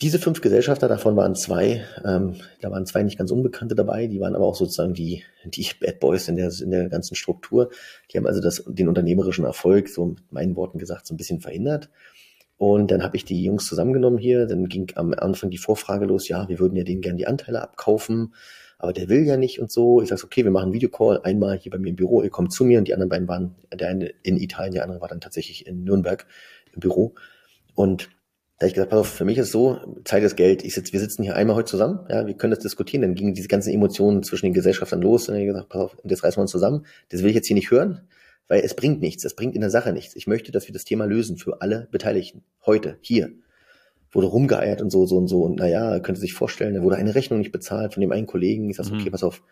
Diese 0.00 0.18
fünf 0.18 0.40
Gesellschafter, 0.40 0.88
davon 0.88 1.16
waren 1.16 1.34
zwei, 1.34 1.84
ähm, 2.02 2.36
da 2.62 2.70
waren 2.70 2.86
zwei 2.86 3.02
nicht 3.02 3.18
ganz 3.18 3.30
Unbekannte 3.30 3.74
dabei, 3.74 4.06
die 4.06 4.20
waren 4.20 4.34
aber 4.34 4.46
auch 4.46 4.56
sozusagen 4.56 4.94
die, 4.94 5.22
die 5.44 5.68
Bad 5.78 6.00
Boys 6.00 6.28
in 6.28 6.36
der, 6.36 6.50
in 6.62 6.70
der 6.70 6.88
ganzen 6.88 7.14
Struktur. 7.14 7.68
Die 8.10 8.16
haben 8.16 8.26
also 8.26 8.40
das, 8.40 8.64
den 8.66 8.88
unternehmerischen 8.88 9.44
Erfolg, 9.44 9.90
so 9.90 10.06
mit 10.06 10.32
meinen 10.32 10.56
Worten 10.56 10.78
gesagt, 10.78 11.06
so 11.06 11.12
ein 11.12 11.18
bisschen 11.18 11.42
verhindert. 11.42 11.90
Und 12.56 12.90
dann 12.90 13.02
habe 13.02 13.16
ich 13.16 13.24
die 13.24 13.42
Jungs 13.42 13.66
zusammengenommen 13.66 14.18
hier, 14.18 14.46
dann 14.46 14.68
ging 14.68 14.92
am 14.94 15.12
Anfang 15.14 15.50
die 15.50 15.58
Vorfrage 15.58 16.06
los, 16.06 16.28
ja, 16.28 16.48
wir 16.48 16.58
würden 16.58 16.76
ja 16.76 16.84
denen 16.84 17.00
gerne 17.00 17.18
die 17.18 17.26
Anteile 17.26 17.62
abkaufen 17.62 18.32
aber 18.84 18.92
der 18.92 19.08
will 19.08 19.24
ja 19.24 19.38
nicht 19.38 19.60
und 19.60 19.72
so. 19.72 20.02
Ich 20.02 20.10
sage, 20.10 20.24
okay, 20.24 20.44
wir 20.44 20.50
machen 20.50 20.64
einen 20.64 20.72
Videocall, 20.74 21.20
einmal 21.22 21.56
hier 21.56 21.72
bei 21.72 21.78
mir 21.78 21.88
im 21.88 21.96
Büro, 21.96 22.22
ihr 22.22 22.28
kommt 22.28 22.52
zu 22.52 22.64
mir 22.64 22.78
und 22.78 22.86
die 22.86 22.92
anderen 22.92 23.08
beiden 23.08 23.28
waren, 23.28 23.54
der 23.72 23.88
eine 23.88 24.12
in 24.22 24.36
Italien, 24.36 24.74
der 24.74 24.82
andere 24.82 25.00
war 25.00 25.08
dann 25.08 25.22
tatsächlich 25.22 25.66
in 25.66 25.84
Nürnberg 25.84 26.26
im 26.74 26.80
Büro. 26.80 27.14
Und 27.74 28.10
da 28.58 28.66
ich 28.66 28.74
gesagt, 28.74 28.90
pass 28.90 29.00
auf, 29.00 29.08
für 29.08 29.24
mich 29.24 29.38
ist 29.38 29.52
so, 29.52 29.78
Zeit 30.04 30.22
ist 30.22 30.36
Geld. 30.36 30.64
Ich 30.64 30.74
sitz, 30.74 30.92
wir 30.92 31.00
sitzen 31.00 31.22
hier 31.22 31.34
einmal 31.34 31.56
heute 31.56 31.70
zusammen, 31.70 32.00
ja, 32.10 32.26
wir 32.26 32.34
können 32.34 32.52
das 32.52 32.62
diskutieren. 32.62 33.00
Dann 33.00 33.14
gingen 33.14 33.34
diese 33.34 33.48
ganzen 33.48 33.72
Emotionen 33.72 34.22
zwischen 34.22 34.46
den 34.46 34.52
Gesellschaftern 34.52 35.00
los. 35.00 35.28
Und 35.28 35.34
dann 35.34 35.36
habe 35.36 35.44
ich 35.44 35.52
gesagt, 35.52 35.68
pass 35.70 35.80
auf, 35.80 35.96
jetzt 36.04 36.22
reißen 36.22 36.36
wir 36.36 36.42
uns 36.42 36.50
zusammen. 36.50 36.84
Das 37.08 37.22
will 37.22 37.30
ich 37.30 37.36
jetzt 37.36 37.46
hier 37.46 37.56
nicht 37.56 37.70
hören, 37.70 38.02
weil 38.48 38.60
es 38.60 38.74
bringt 38.74 39.00
nichts. 39.00 39.24
Es 39.24 39.34
bringt 39.34 39.54
in 39.54 39.60
der 39.60 39.70
Sache 39.70 39.92
nichts. 39.92 40.16
Ich 40.16 40.26
möchte, 40.26 40.52
dass 40.52 40.66
wir 40.68 40.72
das 40.72 40.84
Thema 40.84 41.04
lösen 41.04 41.36
für 41.36 41.60
alle 41.60 41.88
Beteiligten. 41.90 42.44
Heute, 42.64 42.98
hier 43.00 43.32
wurde 44.14 44.28
rumgeeiert 44.28 44.80
und 44.80 44.90
so, 44.90 45.06
so 45.06 45.16
und 45.16 45.28
so. 45.28 45.42
Und 45.42 45.56
naja, 45.56 45.98
könnte 46.00 46.20
sich 46.20 46.34
vorstellen, 46.34 46.74
da 46.74 46.82
wurde 46.82 46.96
eine 46.96 47.14
Rechnung 47.14 47.40
nicht 47.40 47.52
bezahlt 47.52 47.94
von 47.94 48.00
dem 48.00 48.12
einen 48.12 48.26
Kollegen. 48.26 48.70
Ich 48.70 48.76
sage, 48.76 48.94
mhm. 48.94 49.00
okay, 49.00 49.10
pass 49.10 49.24
auf, 49.24 49.42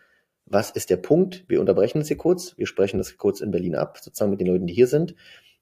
was 0.45 0.71
ist 0.71 0.89
der 0.89 0.97
Punkt? 0.97 1.45
Wir 1.47 1.59
unterbrechen 1.59 1.99
das 1.99 2.07
hier 2.07 2.17
kurz. 2.17 2.57
Wir 2.57 2.67
sprechen 2.67 2.97
das 2.97 3.17
kurz 3.17 3.41
in 3.41 3.51
Berlin 3.51 3.75
ab, 3.75 3.99
sozusagen 4.01 4.31
mit 4.31 4.39
den 4.39 4.47
Leuten, 4.47 4.67
die 4.67 4.73
hier 4.73 4.87
sind. 4.87 5.15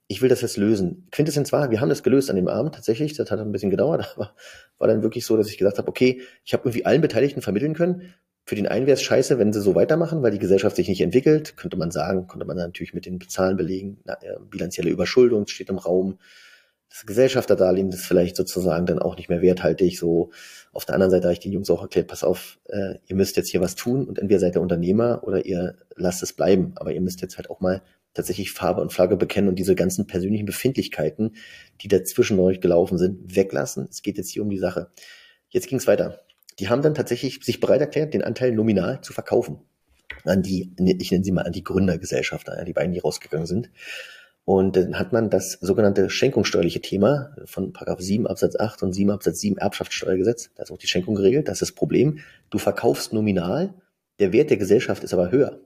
Ich 0.08 0.22
will 0.22 0.30
das 0.30 0.42
jetzt 0.42 0.58
lösen. 0.58 1.08
Quintessenz 1.12 1.52
war, 1.54 1.72
wir 1.72 1.80
haben 1.80 1.90
das 1.90 2.04
gelöst 2.04 2.30
an 2.30 2.36
dem 2.36 2.48
Abend 2.48 2.76
tatsächlich. 2.76 3.14
Das 3.14 3.32
hat 3.32 3.40
ein 3.40 3.52
bisschen 3.52 3.70
gedauert, 3.70 4.12
aber 4.16 4.36
war 4.78 4.88
dann 4.88 5.04
wirklich 5.04 5.26
so, 5.26 5.38
dass 5.38 5.50
ich 5.50 5.58
gesagt 5.58 5.78
habe, 5.78 5.88
okay, 5.88 6.22
ich 6.44 6.54
habe 6.54 6.64
irgendwie 6.64 6.86
allen 6.86 7.02
Beteiligten 7.02 7.42
vermitteln 7.42 7.74
können. 7.74 8.14
Für 8.44 8.56
den 8.56 8.68
einen 8.68 8.88
wäre 8.88 8.96
es 8.96 9.04
scheiße, 9.04 9.38
wenn 9.40 9.54
sie 9.54 9.62
so 9.62 9.76
weitermachen, 9.76 10.24
weil 10.24 10.32
die 10.32 10.40
Gesellschaft 10.40 10.76
sich 10.76 10.90
nicht 10.90 11.02
entwickelt. 11.02 11.58
Könnte 11.58 11.78
man 11.78 11.92
sagen, 11.92 12.28
konnte 12.28 12.46
man 12.46 12.58
natürlich 12.58 12.94
mit 12.94 13.06
den 13.06 13.20
Bezahlen 13.20 13.56
belegen. 13.56 14.00
Na, 14.06 14.14
äh, 14.22 14.38
bilanzielle 14.50 14.90
Überschuldung 14.90 15.48
steht 15.48 15.70
im 15.70 15.78
Raum 15.78 16.18
das 16.92 17.06
Gesellschafterdarlehen 17.06 17.90
ist 17.90 18.06
vielleicht 18.06 18.36
sozusagen 18.36 18.86
dann 18.86 19.00
auch 19.00 19.16
nicht 19.16 19.30
mehr 19.30 19.42
werthaltig. 19.42 19.98
So 19.98 20.32
auf 20.74 20.84
der 20.86 20.96
anderen 20.96 21.10
Seite 21.10 21.24
habe 21.24 21.34
ich 21.34 21.40
den 21.40 21.54
Jungs 21.54 21.70
auch 21.70 21.82
erklärt, 21.82 22.08
pass 22.08 22.24
auf, 22.24 22.60
äh, 22.66 22.96
ihr 23.08 23.16
müsst 23.16 23.38
jetzt 23.38 23.50
hier 23.50 23.62
was 23.62 23.76
tun 23.76 24.06
und 24.06 24.20
entweder 24.20 24.42
seid 24.42 24.56
ihr 24.56 24.62
Unternehmer 24.62 25.22
oder 25.24 25.46
ihr 25.46 25.78
lasst 25.96 26.22
es 26.22 26.34
bleiben. 26.34 26.74
Aber 26.76 26.92
ihr 26.92 27.02
müsst 27.02 27.22
jetzt 27.22 27.38
halt 27.38 27.50
auch 27.50 27.62
mal 27.62 27.82
tatsächlich 28.14 28.52
Farbe 28.52 28.82
und 28.82 28.92
Flagge 28.92 29.16
bekennen 29.16 29.48
und 29.48 29.58
diese 29.58 29.74
ganzen 29.74 30.06
persönlichen 30.06 30.46
Befindlichkeiten, 30.46 31.36
die 31.82 31.88
dazwischen 31.88 32.38
euch 32.40 32.60
gelaufen 32.60 32.98
sind, 32.98 33.38
weglassen. 33.38 33.88
Es 33.90 34.02
geht 34.02 34.18
jetzt 34.18 34.30
hier 34.30 34.42
um 34.42 34.50
die 34.50 34.60
Sache. 34.60 34.92
Jetzt 35.48 35.68
ging 35.68 35.78
es 35.78 35.88
weiter. 35.88 36.20
Die 36.60 36.70
haben 36.70 36.82
dann 36.82 36.94
tatsächlich 36.94 37.44
sich 37.44 37.60
bereit 37.60 37.82
erklärt, 37.82 38.14
den 38.14 38.24
Anteil 38.24 38.52
nominal 38.52 39.02
zu 39.02 39.14
verkaufen 39.14 39.60
an 40.26 40.42
die, 40.42 40.72
ich 41.00 41.12
nenne 41.12 41.24
sie 41.24 41.32
mal 41.32 41.44
an 41.44 41.52
die 41.52 41.64
Gründergesellschafter, 41.64 42.64
die 42.66 42.74
beiden, 42.74 42.94
die 42.94 43.00
rausgegangen 43.00 43.48
sind. 43.48 43.70
Und 44.44 44.76
dann 44.76 44.98
hat 44.98 45.14
man 45.14 45.30
das 45.30 45.54
sogenannte 45.62 46.10
schenkungssteuerliche 46.10 46.82
Thema 46.82 47.36
von 47.46 47.74
Paragraph 47.74 48.02
7 48.02 48.28
Absatz 48.28 48.56
8 48.56 48.84
und 48.84 48.94
7 48.94 49.12
Absatz 49.12 49.40
7 49.40 49.58
Erbschaftssteuergesetz. 49.58 50.50
Da 50.56 50.64
ist 50.64 50.72
auch 50.72 50.78
die 50.78 50.88
Schenkung 50.88 51.16
geregelt. 51.16 51.48
Das 51.48 51.62
ist 51.62 51.70
das 51.70 51.72
Problem. 51.74 52.20
Du 52.50 52.58
verkaufst 52.58 53.14
nominal, 53.14 53.74
der 54.20 54.34
Wert 54.34 54.50
der 54.50 54.58
Gesellschaft 54.58 55.04
ist 55.04 55.14
aber 55.14 55.32
höher. 55.32 55.60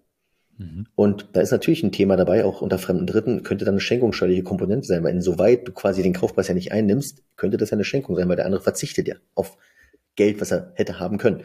Mhm. 0.58 0.88
Und 0.96 1.30
da 1.34 1.42
ist 1.42 1.52
natürlich 1.52 1.84
ein 1.84 1.94
Thema 1.94 2.18
dabei, 2.18 2.44
auch 2.44 2.62
unter 2.62 2.78
fremden 2.78 3.08
Dritten 3.08 3.44
könnte 3.44 3.66
dann 3.66 3.76
eine 3.76 3.82
schenkungssteuerliche 3.82 4.44
Komponente 4.44 4.88
sein, 4.88 5.04
weil 5.04 5.16
insoweit 5.16 5.68
du 5.68 5.72
quasi 5.72 6.04
den 6.04 6.14
Kaufpreis 6.14 6.50
ja 6.50 6.54
nicht 6.54 6.72
einnimmst, 6.72 7.24
könnte 7.38 7.58
das 7.58 7.72
ja 7.72 7.76
eine 7.76 7.84
Schenkung 7.86 8.16
sein, 8.16 8.28
weil 8.28 8.36
der 8.36 8.46
andere 8.46 8.62
verzichtet 8.62 9.08
ja 9.08 9.16
auf 9.36 9.58
Geld, 10.16 10.42
was 10.42 10.52
er 10.52 10.72
hätte 10.76 11.00
haben 11.00 11.18
können. 11.18 11.44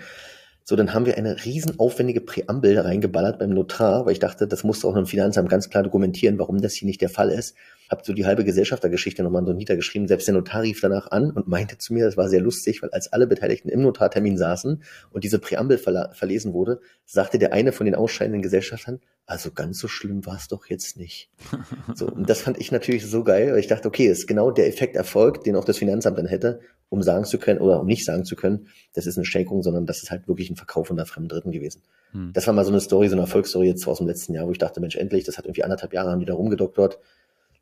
So, 0.65 0.77
dann 0.77 0.95
haben 0.95 1.07
wir 1.07 1.19
eine 1.19 1.45
riesen 1.45 1.79
aufwendige 1.79 2.21
Präambel 2.21 2.79
reingeballert 2.79 3.39
beim 3.39 3.51
Notar, 3.51 4.07
weil 4.07 4.13
ich 4.13 4.19
dachte, 4.21 4.47
das 4.47 4.63
musste 4.63 4.87
auch 4.87 4.97
im 4.97 5.07
Finanzamt 5.07 5.49
ganz 5.49 5.69
klar 5.69 5.83
dokumentieren, 5.83 6.39
warum 6.39 6.61
das 6.61 6.75
hier 6.75 6.87
nicht 6.87 7.01
der 7.01 7.09
Fall 7.09 7.31
ist. 7.31 7.57
Hab 7.91 8.07
so 8.07 8.13
die 8.13 8.25
halbe 8.25 8.45
Gesellschaftergeschichte 8.45 9.25
nochmal 9.25 9.45
so 9.45 9.53
niedergeschrieben. 9.53 10.07
Selbst 10.07 10.29
der 10.29 10.35
Notar 10.35 10.63
rief 10.63 10.81
danach 10.81 11.11
an 11.11 11.33
und 11.33 11.49
meinte 11.49 11.77
zu 11.77 11.93
mir, 11.93 12.05
das 12.05 12.17
war 12.17 12.29
sehr 12.29 12.41
lustig, 12.41 12.83
weil 12.83 12.91
als 12.91 13.13
alle 13.13 13.27
Beteiligten 13.27 13.69
im 13.69 13.83
Notartermin 13.83 14.39
saßen 14.39 14.83
und 15.11 15.25
diese 15.25 15.41
Präambel 15.41 15.77
verlesen 15.77 16.53
wurde, 16.53 16.81
sagte 17.05 17.39
der 17.39 17.53
eine 17.53 17.73
von 17.73 17.87
den 17.87 17.97
ausscheidenden 17.97 18.43
Gesellschaftern, 18.43 19.01
also 19.27 19.51
ganz 19.51 19.79
so 19.79 19.89
schlimm 19.89 20.25
war 20.25 20.37
es 20.37 20.49
doch 20.49 20.67
jetzt 20.67 20.97
nicht. 20.97 21.31
So, 21.95 22.07
und 22.07 22.31
das 22.31 22.41
fand 22.41 22.59
ich 22.59 22.71
natürlich 22.71 23.05
so 23.05 23.25
geil, 23.25 23.53
weil 23.53 23.59
ich 23.59 23.67
dachte, 23.67 23.89
okay, 23.89 24.07
ist 24.07 24.27
genau 24.27 24.51
der 24.51 24.69
Effekt 24.69 24.95
Erfolg, 24.97 25.43
den 25.43 25.57
auch 25.57 25.65
das 25.65 25.79
Finanzamt 25.79 26.19
dann 26.19 26.27
hätte, 26.27 26.61
um 26.89 27.03
sagen 27.03 27.25
zu 27.25 27.39
können 27.39 27.61
oder 27.61 27.81
um 27.81 27.87
nicht 27.87 28.05
sagen 28.05 28.25
zu 28.25 28.37
können, 28.37 28.69
das 28.95 29.07
ist 29.07 29.17
eine 29.17 29.25
Schenkung, 29.25 29.63
sondern 29.63 29.87
das 29.87 30.03
ist 30.03 30.11
halt 30.11 30.29
wirklich 30.29 30.51
ein 30.51 30.57
Verkauf 30.57 30.91
unter 30.91 31.07
fremden 31.07 31.29
Dritten 31.29 31.53
gewesen. 31.53 31.83
Hm. 32.13 32.33
Das 32.33 32.47
war 32.47 32.55
mal 32.55 32.65
so 32.65 32.71
eine 32.71 32.81
Story, 32.81 33.09
so 33.09 33.15
eine 33.15 33.23
Erfolgsstory 33.23 33.67
jetzt 33.67 33.87
aus 33.87 33.99
dem 33.99 34.07
letzten 34.07 34.35
Jahr, 34.35 34.47
wo 34.47 34.53
ich 34.53 34.59
dachte, 34.59 34.81
Mensch, 34.81 34.97
endlich, 34.97 35.25
das 35.25 35.39
hat 35.39 35.47
irgendwie 35.47 35.65
anderthalb 35.65 35.93
Jahre 35.93 36.11
haben 36.11 36.21
die 36.21 36.27
da 36.27 36.35
rumgedoktort. 36.35 36.99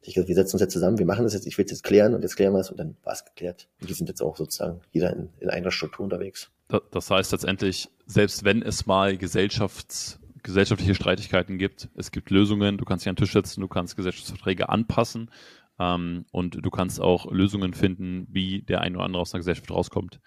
Ich 0.01 0.15
gesagt, 0.15 0.29
wir 0.29 0.35
setzen 0.35 0.57
uns 0.57 0.63
jetzt 0.63 0.73
zusammen, 0.73 0.99
wir 0.99 1.07
machen 1.07 1.25
das 1.25 1.35
jetzt, 1.35 1.47
ich 1.47 1.59
will 1.59 1.65
es 1.65 1.71
jetzt 1.71 1.83
klären 1.83 2.15
und 2.15 2.23
jetzt 2.23 2.37
klären 2.37 2.53
wir 2.53 2.61
es 2.61 2.71
und 2.71 2.79
dann 2.79 2.97
war 3.03 3.13
es 3.13 3.25
geklärt. 3.25 3.69
Und 3.81 3.91
die 3.91 3.95
sind 3.95 4.09
jetzt 4.09 4.23
auch 4.23 4.37
sozusagen 4.37 4.81
jeder 4.93 5.13
in, 5.15 5.29
in 5.41 5.51
einer 5.51 5.71
Struktur 5.71 6.05
unterwegs. 6.05 6.51
Das 6.91 7.11
heißt 7.11 7.33
letztendlich, 7.33 7.89
selbst 8.07 8.45
wenn 8.45 8.63
es 8.63 8.87
mal 8.87 9.17
Gesellschafts 9.17 10.21
gesellschaftliche 10.43 10.95
Streitigkeiten 10.95 11.59
gibt. 11.59 11.89
Es 11.95 12.11
gibt 12.11 12.31
Lösungen, 12.31 12.79
du 12.79 12.85
kannst 12.85 13.05
dich 13.05 13.11
an 13.11 13.17
den 13.17 13.25
Tisch 13.25 13.33
setzen, 13.33 13.61
du 13.61 13.69
kannst 13.69 13.97
Gesellschaftsverträge 13.97 14.69
anpassen 14.69 15.31
ähm, 15.79 16.25
und 16.31 16.65
du 16.65 16.71
kannst 16.71 17.01
auch 17.01 17.31
Lösungen 17.31 17.75
finden, 17.75 18.27
wie 18.31 18.63
der 18.63 18.81
ein 18.81 18.97
oder 18.97 19.05
andere 19.05 19.23
aus 19.23 19.35
einer 19.35 19.41
Gesellschaft 19.41 19.71
rauskommt. 19.71 20.21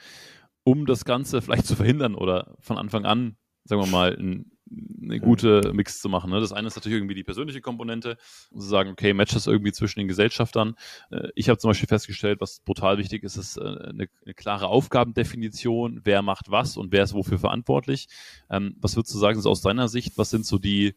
Um 0.63 0.85
das 0.85 1.05
Ganze 1.05 1.41
vielleicht 1.41 1.65
zu 1.65 1.75
verhindern 1.75 2.15
oder 2.15 2.55
von 2.59 2.77
Anfang 2.77 3.05
an, 3.05 3.35
sagen 3.65 3.81
wir 3.81 3.87
mal, 3.87 4.15
ein 4.17 4.51
eine 5.01 5.19
gute 5.19 5.71
Mix 5.73 6.01
zu 6.01 6.09
machen. 6.09 6.31
Ne? 6.31 6.39
Das 6.39 6.53
eine 6.53 6.67
ist 6.67 6.75
natürlich 6.75 6.97
irgendwie 6.97 7.15
die 7.15 7.23
persönliche 7.23 7.61
Komponente, 7.61 8.17
zu 8.51 8.61
sagen, 8.61 8.91
okay, 8.91 9.13
match 9.13 9.33
das 9.33 9.47
irgendwie 9.47 9.71
zwischen 9.71 9.99
den 9.99 10.07
Gesellschaftern. 10.07 10.75
Äh, 11.09 11.29
ich 11.35 11.49
habe 11.49 11.57
zum 11.57 11.69
Beispiel 11.69 11.87
festgestellt, 11.87 12.39
was 12.41 12.59
brutal 12.61 12.97
wichtig 12.97 13.23
ist, 13.23 13.37
ist 13.37 13.57
äh, 13.57 13.61
eine, 13.61 14.07
eine, 14.25 14.33
klare 14.35 14.67
Aufgabendefinition, 14.67 16.01
wer 16.03 16.21
macht 16.21 16.51
was 16.51 16.77
und 16.77 16.91
wer 16.91 17.03
ist 17.03 17.13
wofür 17.13 17.39
verantwortlich. 17.39 18.07
Ähm, 18.49 18.75
was 18.79 18.95
würdest 18.95 19.13
du 19.13 19.19
sagen, 19.19 19.37
ist 19.37 19.45
aus 19.45 19.61
deiner 19.61 19.87
Sicht, 19.87 20.17
was 20.17 20.29
sind 20.29 20.45
so 20.45 20.57
die 20.57 20.95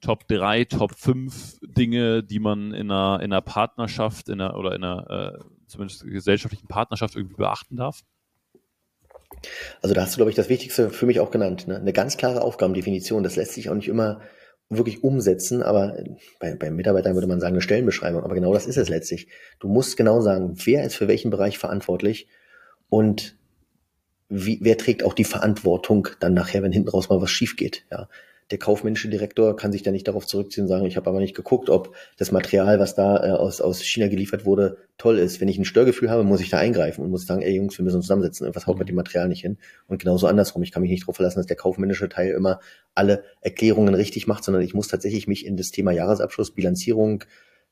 Top 0.00 0.28
3, 0.28 0.64
Top 0.64 0.94
5 0.94 1.58
Dinge, 1.62 2.22
die 2.22 2.38
man 2.38 2.72
in 2.72 2.90
einer, 2.90 3.20
in 3.20 3.32
einer 3.32 3.40
Partnerschaft 3.40 4.28
in 4.28 4.40
einer, 4.40 4.56
oder 4.56 4.74
in 4.74 4.84
einer 4.84 5.10
äh, 5.10 5.38
zumindest 5.66 6.04
gesellschaftlichen 6.04 6.68
Partnerschaft 6.68 7.16
irgendwie 7.16 7.36
beachten 7.36 7.76
darf? 7.76 8.04
Also 9.82 9.94
da 9.94 10.02
hast 10.02 10.14
du, 10.14 10.18
glaube 10.18 10.30
ich, 10.30 10.36
das 10.36 10.48
Wichtigste 10.48 10.90
für 10.90 11.06
mich 11.06 11.20
auch 11.20 11.30
genannt. 11.30 11.68
Ne? 11.68 11.76
Eine 11.76 11.92
ganz 11.92 12.16
klare 12.16 12.42
Aufgabendefinition. 12.42 13.22
Das 13.22 13.36
lässt 13.36 13.52
sich 13.52 13.70
auch 13.70 13.74
nicht 13.74 13.88
immer 13.88 14.20
wirklich 14.70 15.02
umsetzen, 15.02 15.62
aber 15.62 15.96
bei, 16.40 16.54
bei 16.54 16.70
Mitarbeitern 16.70 17.14
würde 17.14 17.26
man 17.26 17.40
sagen, 17.40 17.54
eine 17.54 17.62
Stellenbeschreibung. 17.62 18.22
Aber 18.22 18.34
genau 18.34 18.52
das 18.52 18.66
ist 18.66 18.76
es 18.76 18.88
letztlich. 18.88 19.28
Du 19.60 19.68
musst 19.68 19.96
genau 19.96 20.20
sagen, 20.20 20.54
wer 20.64 20.84
ist 20.84 20.94
für 20.94 21.08
welchen 21.08 21.30
Bereich 21.30 21.58
verantwortlich 21.58 22.28
und 22.90 23.36
wie, 24.28 24.58
wer 24.60 24.76
trägt 24.76 25.04
auch 25.04 25.14
die 25.14 25.24
Verantwortung 25.24 26.08
dann 26.20 26.34
nachher, 26.34 26.62
wenn 26.62 26.72
hinten 26.72 26.90
raus 26.90 27.08
mal 27.08 27.22
was 27.22 27.30
schief 27.30 27.56
geht. 27.56 27.86
Ja 27.90 28.08
der 28.50 28.58
kaufmännische 28.58 29.08
Direktor 29.08 29.56
kann 29.56 29.72
sich 29.72 29.82
da 29.82 29.90
nicht 29.90 30.08
darauf 30.08 30.26
zurückziehen 30.26 30.64
und 30.64 30.68
sagen, 30.68 30.86
ich 30.86 30.96
habe 30.96 31.10
aber 31.10 31.20
nicht 31.20 31.36
geguckt, 31.36 31.68
ob 31.68 31.94
das 32.16 32.32
Material, 32.32 32.78
was 32.78 32.94
da 32.94 33.22
äh, 33.22 33.30
aus, 33.32 33.60
aus 33.60 33.82
China 33.82 34.08
geliefert 34.08 34.46
wurde, 34.46 34.78
toll 34.96 35.18
ist. 35.18 35.40
Wenn 35.40 35.48
ich 35.48 35.58
ein 35.58 35.66
Störgefühl 35.66 36.10
habe, 36.10 36.24
muss 36.24 36.40
ich 36.40 36.48
da 36.48 36.58
eingreifen 36.58 37.04
und 37.04 37.10
muss 37.10 37.26
sagen, 37.26 37.42
ey 37.42 37.54
Jungs, 37.54 37.76
wir 37.76 37.84
müssen 37.84 37.96
uns 37.96 38.06
zusammensetzen, 38.06 38.46
irgendwas 38.46 38.66
haut 38.66 38.78
mit 38.78 38.88
dem 38.88 38.96
Material 38.96 39.28
nicht 39.28 39.42
hin. 39.42 39.58
Und 39.86 40.00
genauso 40.00 40.26
andersrum. 40.26 40.62
Ich 40.62 40.72
kann 40.72 40.80
mich 40.80 40.90
nicht 40.90 41.02
darauf 41.02 41.16
verlassen, 41.16 41.38
dass 41.38 41.46
der 41.46 41.56
kaufmännische 41.56 42.08
Teil 42.08 42.32
immer 42.32 42.60
alle 42.94 43.22
Erklärungen 43.42 43.94
richtig 43.94 44.26
macht, 44.26 44.44
sondern 44.44 44.62
ich 44.62 44.72
muss 44.72 44.88
tatsächlich 44.88 45.28
mich 45.28 45.44
in 45.44 45.58
das 45.58 45.70
Thema 45.70 45.92
Jahresabschluss, 45.92 46.52
Bilanzierung, 46.52 47.24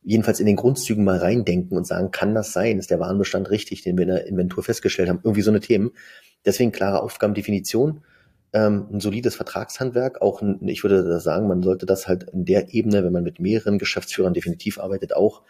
jedenfalls 0.02 0.40
in 0.40 0.46
den 0.46 0.56
Grundzügen 0.56 1.04
mal 1.04 1.18
reindenken 1.18 1.76
und 1.76 1.86
sagen, 1.86 2.10
kann 2.10 2.34
das 2.34 2.52
sein? 2.52 2.78
Ist 2.78 2.90
der 2.90 3.00
Warenbestand 3.00 3.50
richtig, 3.50 3.82
den 3.82 3.96
wir 3.96 4.02
in 4.02 4.08
der 4.10 4.26
Inventur 4.26 4.62
festgestellt 4.62 5.08
haben? 5.08 5.20
Irgendwie 5.24 5.42
so 5.42 5.50
eine 5.50 5.60
Themen. 5.60 5.92
Deswegen 6.44 6.70
klare 6.70 7.02
Aufgabendefinition 7.02 8.02
ähm, 8.52 8.86
ein 8.92 9.00
solides 9.00 9.34
Vertragshandwerk. 9.34 10.22
Auch, 10.22 10.42
ein, 10.42 10.66
ich 10.68 10.82
würde 10.82 11.20
sagen, 11.20 11.48
man 11.48 11.62
sollte 11.62 11.86
das 11.86 12.08
halt 12.08 12.24
in 12.32 12.44
der 12.44 12.72
Ebene, 12.72 13.04
wenn 13.04 13.12
man 13.12 13.24
mit 13.24 13.40
mehreren 13.40 13.78
Geschäftsführern 13.78 14.34
definitiv 14.34 14.78
arbeitet, 14.78 15.14
auch 15.14 15.42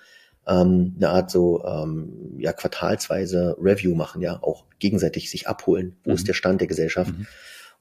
ähm, 0.46 0.94
eine 0.96 1.10
Art 1.10 1.30
so 1.30 1.64
ähm, 1.64 2.36
ja 2.38 2.52
quartalsweise 2.52 3.56
Review 3.60 3.94
machen, 3.94 4.22
ja 4.22 4.42
auch 4.42 4.64
gegenseitig 4.78 5.30
sich 5.30 5.48
abholen. 5.48 5.96
Wo 6.04 6.10
mhm. 6.10 6.16
ist 6.16 6.28
der 6.28 6.34
Stand 6.34 6.60
der 6.60 6.68
Gesellschaft? 6.68 7.12
Mhm. 7.16 7.26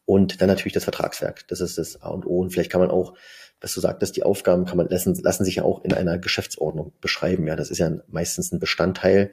Und 0.06 0.42
dann 0.42 0.48
natürlich 0.48 0.74
das 0.74 0.84
Vertragswerk. 0.84 1.48
Das 1.48 1.62
ist 1.62 1.78
das 1.78 2.02
A 2.02 2.10
und 2.10 2.26
O. 2.26 2.40
Und 2.40 2.52
vielleicht 2.52 2.72
kann 2.72 2.82
man 2.82 2.92
auch, 2.92 3.16
was 3.62 3.74
du 3.74 3.82
sagtest, 3.82 4.16
die 4.16 4.24
Aufgaben 4.24 4.66
kann 4.66 4.78
man 4.78 4.88
lassen, 4.88 5.16
lassen 5.24 5.46
sich 5.46 5.56
ja 5.56 5.64
auch 5.64 5.84
in 5.84 5.94
einer 5.94 6.20
Geschäftsordnung 6.20 6.94
beschreiben. 7.02 7.48
Ja, 7.48 7.56
das 7.56 7.72
ist 7.72 7.80
ja 7.80 7.92
meistens 8.08 8.52
ein 8.52 8.60
Bestandteil, 8.60 9.32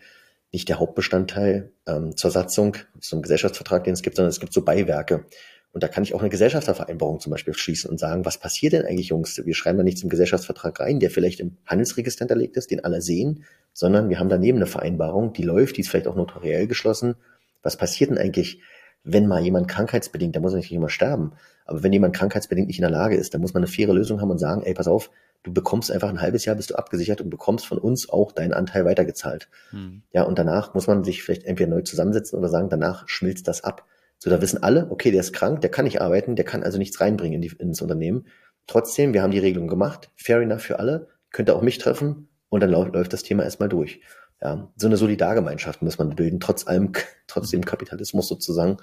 nicht 0.52 0.68
der 0.68 0.78
Hauptbestandteil 0.78 1.72
ähm, 1.86 2.16
zur 2.16 2.30
Satzung, 2.30 2.76
so 3.00 3.16
ein 3.16 3.22
Gesellschaftsvertrag, 3.22 3.84
den 3.84 3.94
es 3.94 4.02
gibt, 4.02 4.16
sondern 4.16 4.30
es 4.30 4.40
gibt 4.40 4.52
so 4.52 4.62
Beiwerke. 4.62 5.26
Und 5.72 5.82
da 5.82 5.88
kann 5.88 6.02
ich 6.02 6.14
auch 6.14 6.20
eine 6.20 6.28
Gesellschaftervereinbarung 6.28 7.18
zum 7.18 7.30
Beispiel 7.30 7.54
schließen 7.54 7.90
und 7.90 7.98
sagen, 7.98 8.26
was 8.26 8.38
passiert 8.38 8.74
denn 8.74 8.84
eigentlich, 8.84 9.08
Jungs? 9.08 9.40
Wir 9.44 9.54
schreiben 9.54 9.78
da 9.78 9.84
nichts 9.84 10.02
im 10.02 10.10
Gesellschaftsvertrag 10.10 10.78
rein, 10.80 11.00
der 11.00 11.10
vielleicht 11.10 11.40
im 11.40 11.56
Handelsregister 11.66 12.24
hinterlegt 12.24 12.56
ist, 12.58 12.70
den 12.70 12.84
alle 12.84 13.00
sehen, 13.00 13.44
sondern 13.72 14.10
wir 14.10 14.18
haben 14.18 14.28
daneben 14.28 14.58
eine 14.58 14.66
Vereinbarung, 14.66 15.32
die 15.32 15.42
läuft, 15.42 15.76
die 15.76 15.80
ist 15.80 15.88
vielleicht 15.88 16.08
auch 16.08 16.16
notariell 16.16 16.66
geschlossen. 16.66 17.14
Was 17.62 17.78
passiert 17.78 18.10
denn 18.10 18.18
eigentlich, 18.18 18.60
wenn 19.02 19.26
mal 19.26 19.42
jemand 19.42 19.66
krankheitsbedingt, 19.68 20.36
da 20.36 20.40
muss 20.40 20.52
er 20.52 20.58
nicht 20.58 20.72
immer 20.72 20.90
sterben, 20.90 21.32
aber 21.64 21.82
wenn 21.82 21.92
jemand 21.92 22.14
krankheitsbedingt 22.14 22.68
nicht 22.68 22.78
in 22.78 22.82
der 22.82 22.90
Lage 22.90 23.16
ist, 23.16 23.32
dann 23.32 23.40
muss 23.40 23.54
man 23.54 23.62
eine 23.62 23.72
faire 23.72 23.94
Lösung 23.94 24.20
haben 24.20 24.30
und 24.30 24.38
sagen, 24.38 24.62
ey, 24.62 24.74
pass 24.74 24.88
auf, 24.88 25.10
du 25.42 25.52
bekommst 25.52 25.90
einfach 25.90 26.08
ein 26.08 26.20
halbes 26.20 26.44
Jahr, 26.44 26.56
bist 26.56 26.70
du 26.70 26.74
abgesichert 26.74 27.20
und 27.20 27.30
bekommst 27.30 27.66
von 27.66 27.78
uns 27.78 28.10
auch 28.10 28.32
deinen 28.32 28.52
Anteil 28.52 28.84
weitergezahlt. 28.84 29.48
Hm. 29.70 30.02
Ja, 30.12 30.24
und 30.24 30.38
danach 30.38 30.74
muss 30.74 30.86
man 30.86 31.02
sich 31.02 31.22
vielleicht 31.22 31.44
entweder 31.44 31.70
neu 31.70 31.82
zusammensetzen 31.82 32.38
oder 32.38 32.48
sagen, 32.48 32.68
danach 32.68 33.08
schmilzt 33.08 33.48
das 33.48 33.64
ab. 33.64 33.86
So, 34.22 34.30
da 34.30 34.40
wissen 34.40 34.62
alle, 34.62 34.88
okay, 34.88 35.10
der 35.10 35.18
ist 35.18 35.32
krank, 35.32 35.62
der 35.62 35.70
kann 35.72 35.84
nicht 35.84 36.00
arbeiten, 36.00 36.36
der 36.36 36.44
kann 36.44 36.62
also 36.62 36.78
nichts 36.78 37.00
reinbringen 37.00 37.42
in 37.42 37.42
die, 37.42 37.56
ins 37.58 37.82
Unternehmen. 37.82 38.28
Trotzdem, 38.68 39.14
wir 39.14 39.20
haben 39.20 39.32
die 39.32 39.40
Regelung 39.40 39.66
gemacht, 39.66 40.12
fair 40.14 40.40
enough 40.40 40.62
für 40.62 40.78
alle, 40.78 41.08
könnte 41.32 41.56
auch 41.56 41.60
mich 41.60 41.78
treffen 41.78 42.28
und 42.48 42.60
dann 42.60 42.70
läuft, 42.70 42.94
läuft 42.94 43.12
das 43.12 43.24
Thema 43.24 43.42
erstmal 43.42 43.68
durch. 43.68 44.00
Ja, 44.40 44.70
so 44.76 44.86
eine 44.86 44.96
Solidargemeinschaft 44.96 45.82
muss 45.82 45.98
man 45.98 46.10
bilden, 46.10 46.38
trotz 46.38 46.68
allem, 46.68 46.92
trotz 47.26 47.50
dem 47.50 47.64
Kapitalismus 47.64 48.28
sozusagen, 48.28 48.76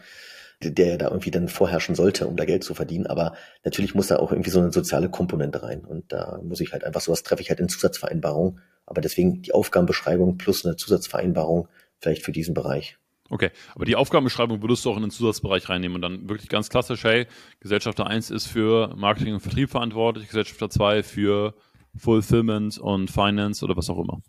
der 0.62 0.98
da 0.98 1.08
irgendwie 1.08 1.32
dann 1.32 1.48
vorherrschen 1.48 1.96
sollte, 1.96 2.28
um 2.28 2.36
da 2.36 2.44
Geld 2.44 2.66
zu 2.66 2.74
verdienen. 2.74 3.08
Aber 3.08 3.34
natürlich 3.64 3.96
muss 3.96 4.08
da 4.08 4.18
auch 4.18 4.34
irgendwie 4.34 4.50
so 4.50 4.60
eine 4.60 4.74
soziale 4.74 5.08
Komponente 5.08 5.64
rein. 5.64 5.86
Und 5.86 6.12
da 6.12 6.42
muss 6.44 6.60
ich 6.60 6.74
halt 6.74 6.84
einfach 6.84 7.00
sowas 7.00 7.24
treffe 7.24 7.42
ich 7.42 7.50
halt 7.50 7.62
in 7.62 7.70
Zusatzvereinbarungen. 7.70 8.60
Aber 8.86 9.00
deswegen 9.00 9.42
die 9.42 9.54
Aufgabenbeschreibung 9.54 10.38
plus 10.38 10.66
eine 10.66 10.76
Zusatzvereinbarung 10.76 11.70
vielleicht 11.98 12.26
für 12.26 12.34
diesen 12.34 12.54
Bereich. 12.54 12.98
Okay, 13.30 13.52
aber 13.76 13.86
die 13.86 13.96
Aufgabenbeschreibung 13.96 14.62
würdest 14.62 14.84
du 14.86 14.92
auch 14.92 14.96
in 14.96 15.04
den 15.04 15.12
Zusatzbereich 15.12 15.70
reinnehmen 15.70 15.96
und 15.96 16.02
dann 16.02 16.30
wirklich 16.30 16.50
ganz 16.50 16.70
klassisch, 16.70 17.04
hey, 17.04 17.28
Gesellschafter 17.60 18.08
1 18.08 18.32
ist 18.32 18.48
für 18.48 18.96
Marketing 18.96 19.36
und 19.36 19.40
Vertrieb 19.40 19.70
verantwortlich, 19.70 20.28
Gesellschafter 20.28 20.70
2 20.70 21.04
für 21.04 21.54
Fulfillment 21.96 22.80
und 22.80 23.12
Finance 23.12 23.64
oder 23.64 23.78
was 23.78 23.90
auch 23.90 24.00
immer. 24.00 24.20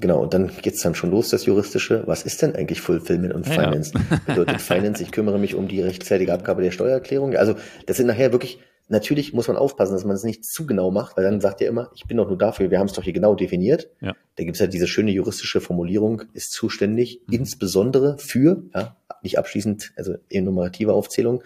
Genau, 0.00 0.22
und 0.22 0.34
dann 0.34 0.50
geht's 0.60 0.82
dann 0.82 0.94
schon 0.94 1.10
los, 1.10 1.30
das 1.30 1.46
Juristische. 1.46 2.02
Was 2.06 2.22
ist 2.22 2.42
denn 2.42 2.54
eigentlich 2.54 2.82
Fulfillment 2.82 3.32
und 3.32 3.46
Finance? 3.46 3.92
Ja. 3.94 4.20
Bedeutet 4.26 4.60
Finance, 4.60 5.02
ich 5.02 5.10
kümmere 5.10 5.38
mich 5.38 5.54
um 5.54 5.68
die 5.68 5.80
rechtzeitige 5.80 6.34
Abgabe 6.34 6.62
der 6.62 6.70
Steuererklärung. 6.70 7.34
Also 7.34 7.54
das 7.86 7.96
sind 7.96 8.06
nachher 8.06 8.32
wirklich 8.32 8.58
Natürlich 8.88 9.32
muss 9.32 9.48
man 9.48 9.56
aufpassen, 9.56 9.94
dass 9.94 10.04
man 10.04 10.14
es 10.14 10.22
nicht 10.22 10.44
zu 10.44 10.64
genau 10.64 10.92
macht, 10.92 11.16
weil 11.16 11.24
dann 11.24 11.40
sagt 11.40 11.60
er 11.60 11.68
immer, 11.68 11.90
ich 11.94 12.06
bin 12.06 12.18
doch 12.18 12.28
nur 12.28 12.38
dafür, 12.38 12.70
wir 12.70 12.78
haben 12.78 12.86
es 12.86 12.92
doch 12.92 13.02
hier 13.02 13.12
genau 13.12 13.34
definiert. 13.34 13.90
Ja. 14.00 14.14
Da 14.36 14.44
gibt 14.44 14.54
es 14.54 14.60
ja 14.60 14.68
diese 14.68 14.86
schöne 14.86 15.10
juristische 15.10 15.60
Formulierung, 15.60 16.22
ist 16.34 16.52
zuständig, 16.52 17.22
mhm. 17.26 17.34
insbesondere 17.34 18.16
für, 18.18 18.62
ja, 18.74 18.96
nicht 19.22 19.38
abschließend, 19.38 19.92
also 19.96 20.14
enumerative 20.28 20.92
Aufzählung, 20.92 21.42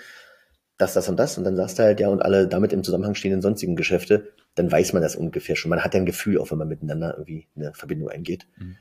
das, 0.76 0.92
das 0.92 1.08
und 1.08 1.16
das. 1.16 1.38
Und 1.38 1.44
dann 1.44 1.56
sagst 1.56 1.78
du 1.78 1.82
halt, 1.82 1.98
ja, 2.00 2.08
und 2.08 2.20
alle 2.20 2.46
damit 2.46 2.74
im 2.74 2.84
Zusammenhang 2.84 3.14
stehenden 3.14 3.40
sonstigen 3.40 3.74
Geschäfte, 3.74 4.32
dann 4.54 4.70
weiß 4.70 4.92
man 4.92 5.02
das 5.02 5.16
ungefähr 5.16 5.56
schon. 5.56 5.70
Man 5.70 5.82
hat 5.82 5.94
ja 5.94 6.00
ein 6.00 6.06
Gefühl, 6.06 6.38
auch 6.38 6.50
wenn 6.50 6.58
man 6.58 6.68
miteinander 6.68 7.14
irgendwie 7.16 7.46
eine 7.56 7.72
Verbindung 7.72 8.10
eingeht. 8.10 8.46
Mhm. 8.58 8.76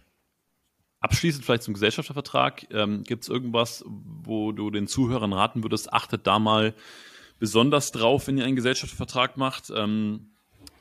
Abschließend 1.01 1.45
vielleicht 1.45 1.63
zum 1.63 1.75
Gesellschaftervertrag. 1.75 2.67
Ähm, 2.71 3.03
Gibt 3.03 3.23
es 3.23 3.29
irgendwas, 3.29 3.85
wo 3.87 4.51
du 4.51 4.69
den 4.69 4.87
Zuhörern 4.87 5.31
raten 5.31 5.63
würdest, 5.63 5.93
achtet 5.93 6.27
da 6.27 6.39
mal 6.39 6.73
besonders 7.39 7.91
drauf, 7.91 8.27
wenn 8.27 8.37
ihr 8.37 8.45
einen 8.45 8.55
Gesellschaftsvertrag 8.55 9.37
macht. 9.37 9.71
Ähm, 9.75 10.31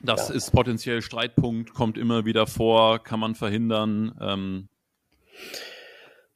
das 0.01 0.29
ja. 0.29 0.35
ist 0.35 0.51
potenziell 0.51 1.01
Streitpunkt, 1.01 1.73
kommt 1.73 1.97
immer 1.97 2.25
wieder 2.25 2.47
vor, 2.47 3.03
kann 3.03 3.19
man 3.19 3.35
verhindern. 3.35 4.15
Ähm. 4.21 4.67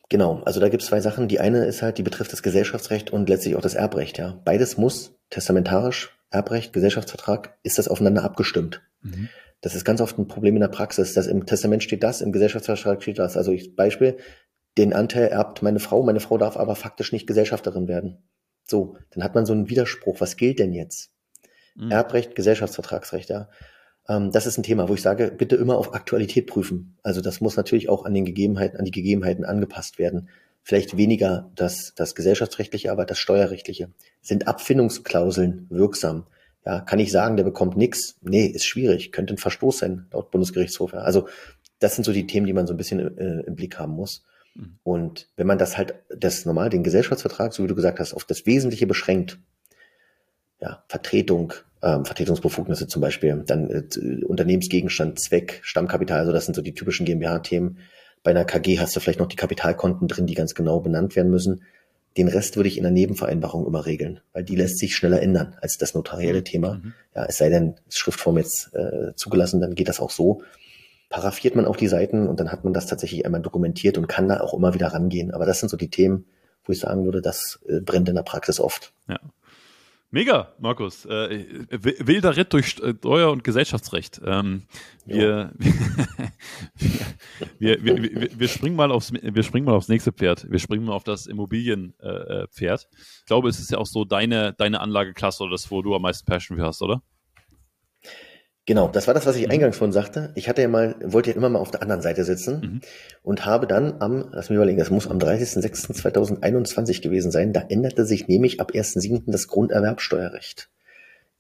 Genau, 0.10 0.42
also 0.44 0.60
da 0.60 0.70
gibt 0.70 0.84
es 0.84 0.90
zwei 0.90 1.02
Sachen. 1.02 1.28
Die 1.28 1.40
eine 1.40 1.66
ist 1.66 1.82
halt, 1.82 1.98
die 1.98 2.04
betrifft 2.04 2.34
das 2.34 2.44
Gesellschaftsrecht 2.44 3.12
und 3.12 3.30
letztlich 3.30 3.56
auch 3.56 3.62
das 3.62 3.76
Erbrecht. 3.76 4.18
Ja, 4.18 4.42
beides 4.44 4.78
muss 4.78 5.16
testamentarisch, 5.30 6.16
Erbrecht, 6.30 6.74
Gesellschaftsvertrag, 6.74 7.58
ist 7.64 7.78
das 7.78 7.88
aufeinander 7.88 8.24
abgestimmt. 8.24 8.82
Mhm. 9.02 9.30
Das 9.62 9.76
ist 9.76 9.86
ganz 9.86 10.02
oft 10.02 10.18
ein 10.20 10.28
Problem 10.28 10.56
in 10.56 10.62
der 10.62 10.68
Praxis, 10.68 11.14
dass 11.14 11.26
im 11.26 11.46
Testament 11.46 11.84
steht 11.84 12.04
das, 12.04 12.22
im 12.22 12.34
Gesellschaftsvertrag 12.34 13.02
steht 13.02 13.18
das. 13.18 13.38
Also 13.38 13.52
ich, 13.52 13.76
Beispiel, 13.76 14.18
den 14.78 14.94
Anteil 14.94 15.28
erbt 15.28 15.62
meine 15.62 15.80
Frau, 15.80 16.04
meine 16.04 16.20
Frau 16.20 16.38
darf 16.38 16.58
aber 16.58 16.76
faktisch 16.76 17.14
nicht 17.14 17.28
Gesellschafterin 17.28 17.88
werden. 17.88 18.24
So, 18.66 18.98
dann 19.12 19.24
hat 19.24 19.36
man 19.36 19.46
so 19.46 19.54
einen 19.54 19.70
Widerspruch. 19.70 20.22
Was 20.22 20.38
gilt 20.38 20.60
denn 20.60 20.74
jetzt? 20.74 21.12
Mhm. 21.76 21.92
Erbrecht, 21.92 22.36
Gesellschaftsvertragsrecht, 22.36 23.30
ja. 23.30 23.50
Ähm, 24.08 24.32
das 24.32 24.46
ist 24.46 24.58
ein 24.58 24.64
Thema, 24.64 24.90
wo 24.90 24.94
ich 24.94 25.02
sage, 25.02 25.32
bitte 25.36 25.56
immer 25.56 25.78
auf 25.78 25.94
Aktualität 25.94 26.48
prüfen. 26.48 26.98
Also 27.04 27.22
das 27.22 27.42
muss 27.42 27.58
natürlich 27.58 27.90
auch 27.90 28.06
an 28.06 28.14
den 28.14 28.26
Gegebenheiten, 28.26 28.78
an 28.78 28.86
die 28.86 28.92
Gegebenheiten 28.92 29.46
angepasst 29.46 30.00
werden. 30.00 30.30
Vielleicht 30.62 30.96
weniger 30.96 31.52
das, 31.56 31.94
das 31.96 32.16
gesellschaftsrechtliche, 32.16 32.92
aber 32.92 33.06
das 33.06 33.20
steuerrechtliche. 33.20 33.92
Sind 34.22 34.48
Abfindungsklauseln 34.48 35.68
wirksam? 35.70 36.26
Ja, 36.66 36.80
kann 36.80 37.00
ich 37.00 37.12
sagen, 37.12 37.36
der 37.36 37.44
bekommt 37.44 37.76
nichts? 37.76 38.18
Nee, 38.22 38.46
ist 38.46 38.66
schwierig. 38.66 39.12
Könnte 39.12 39.34
ein 39.34 39.38
Verstoß 39.38 39.80
sein, 39.80 40.08
laut 40.14 40.32
Bundesgerichtshof. 40.32 40.94
Ja. 40.94 41.00
Also 41.00 41.28
das 41.80 41.96
sind 41.96 42.06
so 42.06 42.14
die 42.14 42.28
Themen, 42.28 42.48
die 42.48 42.54
man 42.54 42.66
so 42.66 42.74
ein 42.74 42.78
bisschen 42.78 43.18
äh, 43.18 43.42
im 43.42 43.56
Blick 43.56 43.78
haben 43.78 43.92
muss. 43.92 44.24
Mhm. 44.56 44.80
Und 44.84 45.30
wenn 45.36 45.48
man 45.48 45.58
das 45.58 45.78
halt, 45.78 45.96
das 46.10 46.46
normal, 46.46 46.70
den 46.70 46.84
Gesellschaftsvertrag, 46.84 47.54
so 47.54 47.64
wie 47.64 47.68
du 47.68 47.76
gesagt 47.76 48.00
hast, 48.00 48.14
auf 48.14 48.24
das 48.24 48.46
Wesentliche 48.46 48.88
beschränkt, 48.88 49.40
ja, 50.62 50.84
Vertretung, 50.88 51.54
ähm, 51.82 52.06
Vertretungsbefugnisse 52.06 52.88
zum 52.88 53.02
Beispiel, 53.02 53.44
dann 53.46 53.70
äh, 53.70 54.24
Unternehmensgegenstand, 54.24 55.20
Zweck, 55.20 55.60
Stammkapital, 55.64 56.20
also 56.20 56.32
das 56.32 56.46
sind 56.46 56.56
so 56.56 56.62
die 56.62 56.74
typischen 56.74 57.06
GmbH-Themen. 57.06 57.80
Bei 58.24 58.32
einer 58.32 58.46
KG 58.46 58.80
hast 58.80 58.96
du 58.96 59.00
vielleicht 59.02 59.20
noch 59.20 59.28
die 59.28 59.36
Kapitalkonten 59.36 60.08
drin, 60.08 60.28
die 60.28 60.36
ganz 60.36 60.56
genau 60.56 60.80
benannt 60.80 61.16
werden 61.16 61.30
müssen. 61.30 61.64
Den 62.16 62.30
Rest 62.30 62.56
würde 62.56 62.70
ich 62.70 62.78
in 62.78 62.84
der 62.84 62.92
Nebenvereinbarung 62.92 63.66
immer 63.66 63.86
regeln, 63.86 64.22
weil 64.32 64.44
die 64.44 64.56
lässt 64.56 64.78
sich 64.78 64.96
schneller 64.96 65.22
ändern 65.22 65.58
als 65.60 65.78
das 65.78 65.94
notarielle 65.94 66.40
mhm. 66.40 66.46
Thema. 66.46 66.76
Mhm. 66.76 66.94
Ja, 67.16 67.26
es 67.26 67.38
sei 67.38 67.50
denn, 67.50 67.76
Schriftform 67.90 68.38
jetzt 68.38 68.70
äh, 68.74 69.14
zugelassen, 69.16 69.60
dann 69.60 69.76
geht 69.76 69.90
das 69.90 70.00
auch 70.00 70.12
so 70.12 70.44
paraffiert 71.14 71.56
man 71.56 71.68
auch 71.68 71.76
die 71.76 71.88
Seiten 71.88 72.28
und 72.28 72.40
dann 72.40 72.52
hat 72.52 72.64
man 72.64 72.74
das 72.74 72.88
tatsächlich 72.88 73.24
einmal 73.24 73.44
dokumentiert 73.44 74.00
und 74.00 74.08
kann 74.08 74.28
da 74.28 74.40
auch 74.40 74.56
immer 74.56 74.74
wieder 74.74 74.88
rangehen. 74.88 75.32
Aber 75.32 75.46
das 75.46 75.60
sind 75.60 75.70
so 75.70 75.78
die 75.78 75.92
Themen, 75.92 76.26
wo 76.64 76.74
ich 76.74 76.80
sagen 76.80 77.06
würde, 77.06 77.22
das 77.22 77.60
äh, 77.68 77.82
brennt 77.82 78.10
in 78.10 78.16
der 78.16 78.24
Praxis 78.24 78.60
oft. 78.60 78.94
Ja. 79.08 79.20
Mega, 80.10 80.54
Markus. 80.58 81.06
Äh, 81.06 81.46
wilder 81.70 82.36
Ritt 82.36 82.52
durch 82.54 82.70
Steuer- 82.70 83.32
und 83.32 83.44
Gesellschaftsrecht. 83.44 84.22
Ähm, 84.26 84.64
wir, 85.06 85.52
wir, 87.60 87.84
wir, 87.84 88.02
wir, 88.02 88.40
wir, 88.40 88.48
springen 88.48 88.76
mal 88.76 88.92
aufs, 88.92 89.14
wir 89.14 89.44
springen 89.44 89.68
mal 89.68 89.76
aufs 89.76 89.90
nächste 89.90 90.14
Pferd. 90.14 90.50
Wir 90.50 90.58
springen 90.58 90.86
mal 90.86 90.94
auf 90.94 91.04
das 91.04 91.28
Immobilienpferd. 91.28 92.50
Äh, 92.60 92.96
ich 93.20 93.26
glaube, 93.28 93.50
es 93.50 93.60
ist 93.60 93.70
ja 93.70 93.78
auch 93.78 93.86
so 93.86 94.04
deine, 94.04 94.54
deine 94.54 94.82
Anlageklasse 94.82 95.44
oder 95.44 95.52
das, 95.52 95.70
wo 95.70 95.84
du 95.84 95.94
am 95.94 96.02
meisten 96.02 96.26
Passion 96.26 96.58
für 96.58 96.66
hast, 96.66 96.82
oder? 96.82 97.04
Genau, 98.66 98.88
das 98.88 99.08
war 99.08 99.14
das, 99.14 99.26
was 99.26 99.36
ich 99.36 99.46
mhm. 99.46 99.52
eingangs 99.52 99.76
schon 99.76 99.92
sagte. 99.92 100.32
Ich 100.36 100.48
hatte 100.48 100.62
ja 100.62 100.70
mal, 100.70 100.96
wollte 101.04 101.32
ja 101.32 101.36
immer 101.36 101.50
mal 101.50 101.60
auf 101.60 101.72
der 101.72 101.82
anderen 101.82 102.02
Seite 102.02 102.24
sitzen 102.24 102.62
mhm. 102.62 102.82
und 103.22 103.46
habe 103.46 103.68
dann 103.68 103.96
am, 104.00 104.30
lass 104.32 104.50
mich 104.50 104.56
überlegen, 104.56 104.78
das 104.78 104.90
muss 104.90 105.08
am 105.08 105.18
30.06.2021 105.18 107.02
gewesen 107.02 107.32
sein, 107.32 107.52
da 107.52 107.62
änderte 107.62 108.06
sich 108.06 108.28
nämlich 108.28 108.62
ab 108.62 108.72
1.07. 108.72 109.24
das 109.28 109.48
Grunderwerbsteuerrecht 109.48 110.70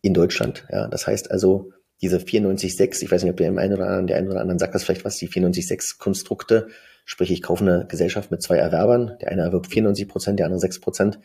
in 0.01 0.13
Deutschland. 0.13 0.65
Ja, 0.69 0.87
das 0.89 1.07
heißt 1.07 1.31
also, 1.31 1.71
diese 2.01 2.17
94.6, 2.17 3.03
ich 3.03 3.11
weiß 3.11 3.23
nicht, 3.23 3.31
ob 3.31 3.37
der 3.37 3.47
im 3.47 3.57
einen 3.57 3.75
oder 3.75 3.85
anderen, 3.85 4.07
der 4.07 4.17
einen 4.17 4.29
oder 4.29 4.41
anderen 4.41 4.59
sagt 4.59 4.75
das 4.75 4.83
vielleicht 4.83 5.05
was, 5.05 5.15
die 5.15 5.29
94.6 5.29 5.97
Konstrukte, 5.99 6.67
sprich 7.05 7.31
ich 7.31 7.41
kaufe 7.41 7.63
eine 7.63 7.85
Gesellschaft 7.87 8.31
mit 8.31 8.41
zwei 8.41 8.57
Erwerbern, 8.57 9.17
der 9.21 9.31
eine 9.31 9.43
erwirbt 9.43 9.67
94 9.67 10.09
Prozent, 10.09 10.39
der 10.39 10.47
andere 10.47 10.59
6 10.59 10.81
Prozent, 10.81 11.19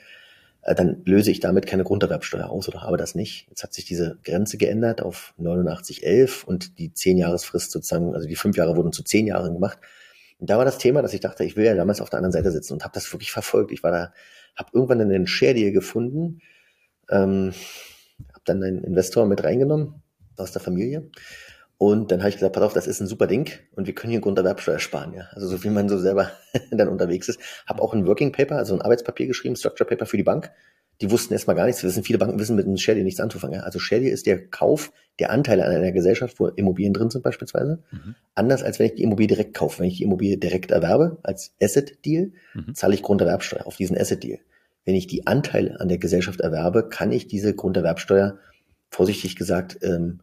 dann 0.62 1.02
löse 1.04 1.30
ich 1.30 1.40
damit 1.40 1.66
keine 1.66 1.84
Grunderwerbsteuer 1.84 2.50
aus 2.50 2.68
oder 2.68 2.82
habe 2.82 2.96
das 2.96 3.14
nicht. 3.14 3.46
Jetzt 3.48 3.62
hat 3.62 3.72
sich 3.72 3.84
diese 3.84 4.18
Grenze 4.24 4.58
geändert 4.58 5.02
auf 5.02 5.34
89,11 5.38 6.44
und 6.44 6.78
die 6.78 6.90
10-Jahresfrist 6.90 7.70
sozusagen, 7.70 8.14
also 8.14 8.28
die 8.28 8.36
fünf 8.36 8.56
Jahre 8.56 8.76
wurden 8.76 8.92
zu 8.92 9.02
zehn 9.02 9.26
Jahren 9.26 9.54
gemacht. 9.54 9.78
Und 10.38 10.50
da 10.50 10.58
war 10.58 10.64
das 10.64 10.78
Thema, 10.78 11.02
dass 11.02 11.14
ich 11.14 11.20
dachte, 11.20 11.44
ich 11.44 11.56
will 11.56 11.64
ja 11.64 11.74
damals 11.74 12.00
auf 12.00 12.10
der 12.10 12.18
anderen 12.18 12.32
Seite 12.32 12.52
sitzen 12.52 12.74
und 12.74 12.84
habe 12.84 12.94
das 12.94 13.12
wirklich 13.12 13.32
verfolgt. 13.32 13.72
Ich 13.72 13.82
war 13.82 13.90
da, 13.90 14.12
habe 14.56 14.70
irgendwann 14.72 15.00
einen 15.00 15.26
Share 15.26 15.54
Deal 15.54 15.72
gefunden, 15.72 16.40
ähm, 17.10 17.52
habe 18.32 18.42
dann 18.44 18.62
einen 18.62 18.84
Investor 18.84 19.26
mit 19.26 19.42
reingenommen 19.42 20.02
aus 20.36 20.52
der 20.52 20.62
Familie 20.62 21.10
und 21.78 22.10
dann 22.10 22.20
habe 22.20 22.30
ich 22.30 22.34
gesagt, 22.34 22.54
pass 22.54 22.64
auf, 22.64 22.72
das 22.72 22.88
ist 22.88 23.00
ein 23.00 23.06
super 23.06 23.28
Ding 23.28 23.50
und 23.76 23.86
wir 23.86 23.94
können 23.94 24.10
hier 24.10 24.20
Grunderwerbsteuer 24.20 24.80
sparen, 24.80 25.14
ja. 25.14 25.28
Also 25.32 25.46
so 25.46 25.62
wie 25.62 25.70
man 25.70 25.88
so 25.88 25.96
selber 25.96 26.32
dann 26.72 26.88
unterwegs 26.88 27.28
ist. 27.28 27.38
Habe 27.66 27.82
auch 27.82 27.94
ein 27.94 28.04
Working 28.04 28.32
Paper, 28.32 28.56
also 28.56 28.74
ein 28.74 28.82
Arbeitspapier 28.82 29.28
geschrieben, 29.28 29.54
Structure 29.54 29.88
Paper 29.88 30.04
für 30.04 30.16
die 30.16 30.24
Bank. 30.24 30.50
Die 31.00 31.08
wussten 31.12 31.32
erstmal 31.32 31.54
gar 31.54 31.66
nichts. 31.66 31.84
wissen, 31.84 32.02
viele 32.02 32.18
Banken 32.18 32.40
wissen 32.40 32.56
mit 32.56 32.66
einem 32.66 32.76
Share 32.76 32.96
Deal 32.96 33.04
nichts 33.04 33.20
anzufangen. 33.20 33.60
Ja? 33.60 33.62
Also 33.62 33.78
Share 33.78 34.00
Deal 34.00 34.12
ist 34.12 34.26
der 34.26 34.48
Kauf 34.48 34.92
der 35.20 35.30
Anteile 35.30 35.64
an 35.64 35.70
einer 35.70 35.92
Gesellschaft, 35.92 36.40
wo 36.40 36.48
Immobilien 36.48 36.92
drin 36.92 37.10
sind 37.10 37.22
beispielsweise. 37.22 37.84
Mhm. 37.92 38.16
Anders 38.34 38.64
als 38.64 38.80
wenn 38.80 38.86
ich 38.86 38.94
die 38.96 39.04
Immobilie 39.04 39.28
direkt 39.28 39.54
kaufe. 39.54 39.78
Wenn 39.78 39.86
ich 39.86 39.98
die 39.98 40.02
Immobilie 40.02 40.36
direkt 40.36 40.72
erwerbe 40.72 41.18
als 41.22 41.54
Asset 41.62 42.04
Deal, 42.04 42.32
mhm. 42.54 42.74
zahle 42.74 42.94
ich 42.94 43.02
Grunderwerbsteuer 43.02 43.64
auf 43.64 43.76
diesen 43.76 43.96
Asset 43.96 44.24
Deal. 44.24 44.40
Wenn 44.84 44.96
ich 44.96 45.06
die 45.06 45.28
Anteile 45.28 45.78
an 45.80 45.88
der 45.88 45.98
Gesellschaft 45.98 46.40
erwerbe, 46.40 46.88
kann 46.88 47.12
ich 47.12 47.28
diese 47.28 47.54
Grunderwerbsteuer, 47.54 48.38
vorsichtig 48.90 49.36
gesagt, 49.36 49.78
ähm, 49.82 50.20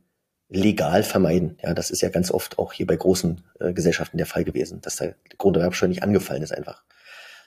legal 0.49 1.03
vermeiden. 1.03 1.57
Ja, 1.61 1.73
das 1.73 1.89
ist 1.89 2.01
ja 2.01 2.09
ganz 2.09 2.31
oft 2.31 2.59
auch 2.59 2.73
hier 2.73 2.85
bei 2.85 2.95
großen 2.95 3.43
äh, 3.59 3.73
Gesellschaften 3.73 4.17
der 4.17 4.25
Fall 4.25 4.43
gewesen, 4.43 4.81
dass 4.81 4.97
der 4.97 5.15
Grunderwerbsteuer 5.37 5.89
nicht 5.89 6.03
angefallen 6.03 6.43
ist 6.43 6.53
einfach. 6.53 6.83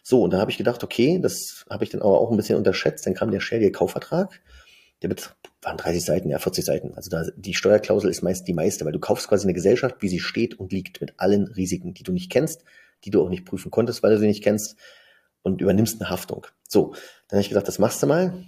So, 0.03 0.23
und 0.23 0.33
dann 0.33 0.41
habe 0.41 0.51
ich 0.51 0.59
gedacht, 0.59 0.83
okay, 0.83 1.19
das 1.21 1.67
habe 1.69 1.85
ich 1.85 1.91
dann 1.91 2.01
aber 2.01 2.21
auch 2.21 2.31
ein 2.31 2.37
bisschen 2.37 2.57
unterschätzt. 2.57 3.07
Dann 3.07 3.15
kam 3.15 3.31
der 3.31 3.41
Share-Kaufvertrag. 3.41 4.41
Der 5.03 5.15
waren 5.63 5.77
30 5.77 6.05
Seiten, 6.05 6.31
ja, 6.31 6.39
40 6.39 6.65
Seiten. 6.65 6.95
Also 6.95 7.11
da, 7.11 7.25
die 7.37 7.55
Steuerklausel 7.55 8.11
ist 8.11 8.23
meist 8.23 8.49
die 8.49 8.53
meiste, 8.55 8.85
weil 8.85 8.93
du 8.93 8.99
kaufst 8.99 9.29
quasi 9.29 9.45
eine 9.45 9.55
Gesellschaft, 9.55 9.97
wie 10.01 10.09
sie 10.09 10.19
steht 10.19 10.59
und 10.59 10.73
liegt, 10.73 11.01
mit 11.01 11.15
allen 11.19 11.47
Risiken, 11.47 11.95
die 11.95 12.03
du 12.03 12.13
nicht 12.13 12.33
kennst, 12.33 12.65
die 13.05 13.11
du 13.11 13.23
auch 13.23 13.29
nicht 13.29 13.45
prüfen 13.45 13.71
konntest, 13.71 14.03
weil 14.03 14.13
du 14.13 14.19
sie 14.19 14.27
nicht 14.27 14.43
kennst 14.43 14.77
und 15.43 15.61
übernimmst 15.61 16.01
eine 16.01 16.11
Haftung. 16.11 16.47
So, 16.67 16.95
dann 17.29 17.37
habe 17.37 17.43
ich 17.43 17.49
gesagt, 17.49 17.69
das 17.69 17.79
machst 17.79 18.03
du 18.03 18.07
mal. 18.07 18.45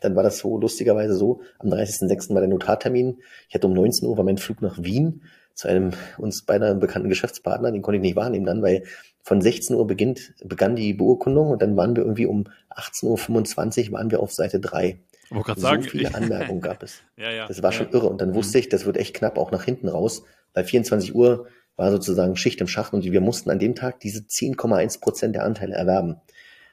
Dann 0.00 0.16
war 0.16 0.22
das 0.22 0.38
so 0.38 0.58
lustigerweise 0.58 1.14
so, 1.14 1.40
am 1.58 1.70
30.06. 1.70 2.34
war 2.34 2.40
der 2.40 2.48
Notartermin. 2.48 3.18
Ich 3.48 3.54
hatte 3.54 3.66
um 3.66 3.74
19 3.74 4.08
Uhr 4.08 4.16
war 4.16 4.24
mein 4.24 4.38
Flug 4.38 4.62
nach 4.62 4.82
Wien 4.82 5.22
zu 5.54 5.68
einem 5.68 5.90
uns 6.16 6.42
beinahe 6.42 6.74
bekannten 6.74 7.08
Geschäftspartner, 7.08 7.70
den 7.70 7.82
konnte 7.82 7.96
ich 7.96 8.02
nicht 8.02 8.16
wahrnehmen 8.16 8.46
dann, 8.46 8.62
weil 8.62 8.84
von 9.22 9.42
16 9.42 9.76
Uhr 9.76 9.86
beginnt, 9.86 10.32
begann 10.42 10.74
die 10.74 10.94
Beurkundung 10.94 11.50
und 11.50 11.60
dann 11.60 11.76
waren 11.76 11.94
wir 11.94 12.02
irgendwie 12.02 12.26
um 12.26 12.44
18.25 12.74 13.88
Uhr 13.88 13.92
waren 13.92 14.10
wir 14.10 14.20
auf 14.20 14.32
Seite 14.32 14.58
3. 14.58 14.98
Ich 15.30 15.36
so 15.46 15.60
sagen, 15.60 15.82
viele 15.82 16.14
Anmerkungen 16.14 16.60
gab 16.60 16.82
es. 16.82 17.02
ja, 17.16 17.30
ja, 17.30 17.46
das 17.46 17.62
war 17.62 17.70
ja. 17.70 17.76
schon 17.76 17.90
irre. 17.90 18.08
Und 18.08 18.20
dann 18.20 18.34
wusste 18.34 18.58
mhm. 18.58 18.60
ich, 18.60 18.68
das 18.68 18.86
wird 18.86 18.96
echt 18.96 19.14
knapp 19.14 19.38
auch 19.38 19.52
nach 19.52 19.64
hinten 19.64 19.88
raus, 19.88 20.24
weil 20.54 20.64
24 20.64 21.14
Uhr 21.14 21.46
war 21.76 21.90
sozusagen 21.90 22.36
Schicht 22.36 22.60
im 22.60 22.66
Schacht 22.66 22.92
und 22.92 23.04
wir 23.04 23.20
mussten 23.20 23.50
an 23.50 23.58
dem 23.58 23.74
Tag 23.74 24.00
diese 24.00 24.20
10,1 24.20 25.00
Prozent 25.00 25.34
der 25.34 25.44
Anteile 25.44 25.74
erwerben 25.74 26.16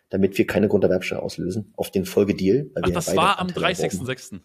damit 0.10 0.38
wir 0.38 0.48
keine 0.48 0.68
Grunderwerbsteuer 0.68 1.22
auslösen 1.22 1.74
auf 1.76 1.92
den 1.92 2.06
Folgedeal. 2.06 2.70
Ach, 2.82 2.90
das 2.90 3.16
war 3.16 3.40
am 3.40 3.48
30.06. 3.48 4.40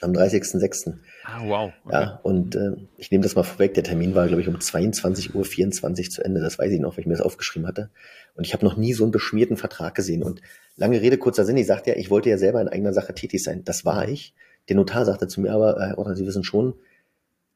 Am 0.00 0.12
30.06. 0.12 0.94
Ah, 1.24 1.40
wow. 1.44 1.72
Okay. 1.84 1.94
Ja, 1.94 2.20
und 2.22 2.54
äh, 2.54 2.76
ich 2.98 3.10
nehme 3.10 3.24
das 3.24 3.34
mal 3.34 3.42
vorweg. 3.42 3.74
Der 3.74 3.82
Termin 3.82 4.14
war, 4.14 4.28
glaube 4.28 4.40
ich, 4.40 4.46
um 4.46 4.54
22.24 4.54 5.34
Uhr 5.34 6.10
zu 6.10 6.22
Ende. 6.22 6.40
Das 6.40 6.58
weiß 6.58 6.70
ich 6.70 6.78
noch, 6.78 6.96
weil 6.96 7.00
ich 7.00 7.06
mir 7.06 7.14
das 7.14 7.24
aufgeschrieben 7.24 7.66
hatte. 7.66 7.90
Und 8.36 8.46
ich 8.46 8.52
habe 8.52 8.64
noch 8.64 8.76
nie 8.76 8.92
so 8.92 9.02
einen 9.02 9.10
beschmierten 9.10 9.56
Vertrag 9.56 9.96
gesehen. 9.96 10.22
Und 10.22 10.40
lange 10.76 11.00
Rede, 11.00 11.18
kurzer 11.18 11.44
Sinn. 11.44 11.56
Ich 11.56 11.66
sagte 11.66 11.90
ja, 11.90 11.96
ich 11.96 12.10
wollte 12.10 12.30
ja 12.30 12.38
selber 12.38 12.60
in 12.60 12.68
eigener 12.68 12.92
Sache 12.92 13.12
tätig 13.12 13.42
sein. 13.42 13.64
Das 13.64 13.84
war 13.84 14.08
ich. 14.08 14.34
Der 14.68 14.76
Notar 14.76 15.04
sagte 15.04 15.26
zu 15.26 15.40
mir 15.40 15.52
aber, 15.52 15.76
Herr 15.80 15.98
Otter, 15.98 16.14
Sie 16.14 16.26
wissen 16.26 16.44
schon, 16.44 16.74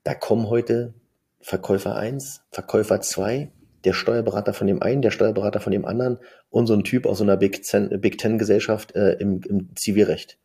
da 0.03 0.15
kommen 0.15 0.49
heute 0.49 0.95
Verkäufer 1.41 1.95
1, 1.95 2.43
Verkäufer 2.51 3.01
2, 3.01 3.53
der 3.85 3.93
Steuerberater 3.93 4.53
von 4.53 4.67
dem 4.67 4.83
einen, 4.83 5.03
der 5.03 5.11
Steuerberater 5.11 5.61
von 5.61 5.73
dem 5.73 5.85
anderen 5.85 6.19
und 6.51 6.67
so 6.67 6.75
ein 6.75 6.85
Typ 6.85 7.07
aus 7.07 7.19
so 7.19 7.25
einer 7.25 7.37
Big 7.37 7.63
Ten, 7.63 8.01
Big 8.01 8.19
Ten 8.19 8.39
Gesellschaft 8.39 8.95
äh, 8.95 9.15
im, 9.15 9.41
im 9.49 9.75
Zivilrecht. 9.77 10.39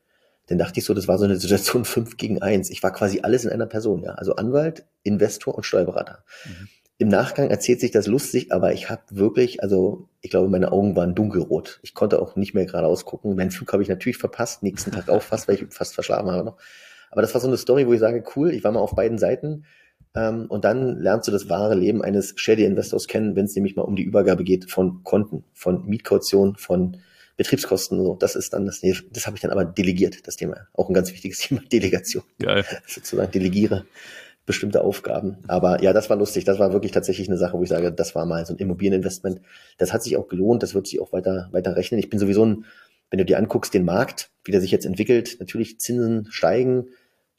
Dann 0.48 0.58
dachte 0.58 0.80
ich 0.80 0.86
so, 0.86 0.94
das 0.94 1.08
war 1.08 1.18
so 1.18 1.26
eine 1.26 1.38
Situation 1.38 1.86
fünf 1.86 2.18
gegen 2.18 2.42
eins. 2.42 2.70
Ich 2.70 2.82
war 2.84 2.92
quasi 2.92 3.22
alles 3.22 3.46
in 3.46 3.52
einer 3.52 3.68
Person, 3.68 4.04
ja. 4.04 4.14
Also 4.14 4.36
Anwalt, 4.36 4.86
Investor 5.04 5.56
und 5.56 5.64
Steuerberater. 5.64 6.24
Mhm. 6.46 6.68
Im 7.00 7.10
Nachgang 7.10 7.52
erzählt 7.52 7.80
sich 7.80 7.92
das 7.92 8.08
lustig, 8.08 8.52
aber 8.52 8.74
ich 8.74 8.90
habe 8.90 9.04
wirklich, 9.12 9.62
also 9.62 10.10
ich 10.22 10.32
glaube, 10.32 10.50
meine 10.50 10.72
Augen 10.72 10.96
waren 10.96 11.14
dunkelrot. 11.14 11.80
Ich 11.84 11.94
konnte 11.94 12.20
auch 12.20 12.36
nicht 12.36 12.56
mehr 12.56 12.66
geradeaus 12.66 13.06
gucken. 13.06 13.36
Meinen 13.36 13.52
Flug 13.52 13.72
habe 13.72 13.84
ich 13.84 13.90
natürlich 13.90 14.18
verpasst, 14.18 14.64
nächsten 14.64 14.92
Tag 14.92 15.08
auch 15.08 15.22
fast, 15.22 15.48
weil 15.48 15.56
ich 15.56 15.66
fast 15.70 15.94
verschlafen 15.94 16.32
habe 16.32 16.44
noch. 16.44 16.58
Aber 17.12 17.22
das 17.22 17.36
war 17.36 17.42
so 17.42 17.48
eine 17.48 17.58
Story, 17.58 17.86
wo 17.86 17.94
ich 17.94 18.00
sage, 18.00 18.24
cool, 18.36 18.52
ich 18.52 18.64
war 18.64 18.72
mal 18.72 18.80
auf 18.80 18.96
beiden 18.96 19.20
Seiten 19.20 19.66
und 20.16 20.66
dann 20.66 21.00
lernst 21.00 21.28
du 21.28 21.32
das 21.32 21.50
wahre 21.50 21.76
Leben 21.76 22.04
eines 22.04 22.34
Shady-Investors 22.36 23.08
kennen, 23.08 23.36
wenn 23.36 23.46
es 23.46 23.56
nämlich 23.56 23.76
mal 23.76 23.84
um 23.84 23.96
die 23.96 24.04
Übergabe 24.04 24.44
geht 24.44 24.70
von 24.70 25.04
Konten, 25.04 25.44
von 25.54 25.86
Mietkaution, 25.86 26.56
von 26.56 26.98
Betriebskosten. 27.38 28.04
So, 28.04 28.16
das 28.16 28.36
ist 28.36 28.54
dann 28.54 28.66
das, 28.66 28.82
das 28.82 29.26
habe 29.28 29.38
ich 29.38 29.42
dann 29.42 29.52
aber 29.52 29.64
delegiert, 29.64 30.28
das 30.28 30.36
Thema. 30.36 30.68
Auch 30.74 30.90
ein 30.90 30.94
ganz 30.94 31.12
wichtiges 31.12 31.38
Thema, 31.42 31.62
Delegation. 31.72 32.24
Geil. 32.40 32.66
Sozusagen 32.88 33.32
delegiere 33.32 33.86
bestimmte 34.48 34.82
Aufgaben. 34.82 35.38
Aber 35.48 35.84
ja, 35.84 35.94
das 35.94 36.10
war 36.10 36.18
lustig. 36.18 36.46
Das 36.46 36.58
war 36.58 36.74
wirklich 36.74 36.94
tatsächlich 36.94 37.28
eine 37.28 37.38
Sache, 37.38 37.58
wo 37.58 37.64
ich 37.64 37.70
sage, 37.70 37.92
das 37.92 38.16
war 38.16 38.26
mal 38.26 38.46
so 38.46 38.54
ein 38.54 38.58
Immobilieninvestment. 38.58 39.42
Das 39.78 39.94
hat 39.94 40.02
sich 40.02 40.18
auch 40.18 40.30
gelohnt. 40.30 40.64
Das 40.64 40.74
wird 40.74 40.88
sich 40.88 41.00
auch 41.02 41.12
weiter, 41.12 41.50
weiter 41.52 41.76
rechnen. 41.76 42.00
Ich 42.00 42.10
bin 42.10 42.18
sowieso 42.18 42.46
ein, 42.46 42.66
wenn 43.12 43.20
du 43.20 43.26
dir 43.26 43.38
anguckst, 43.38 43.74
den 43.74 43.86
Markt, 43.86 44.32
wie 44.46 44.52
der 44.52 44.62
sich 44.62 44.72
jetzt 44.72 44.86
entwickelt, 44.86 45.38
natürlich 45.40 45.80
Zinsen 45.80 46.28
steigen, 46.32 46.88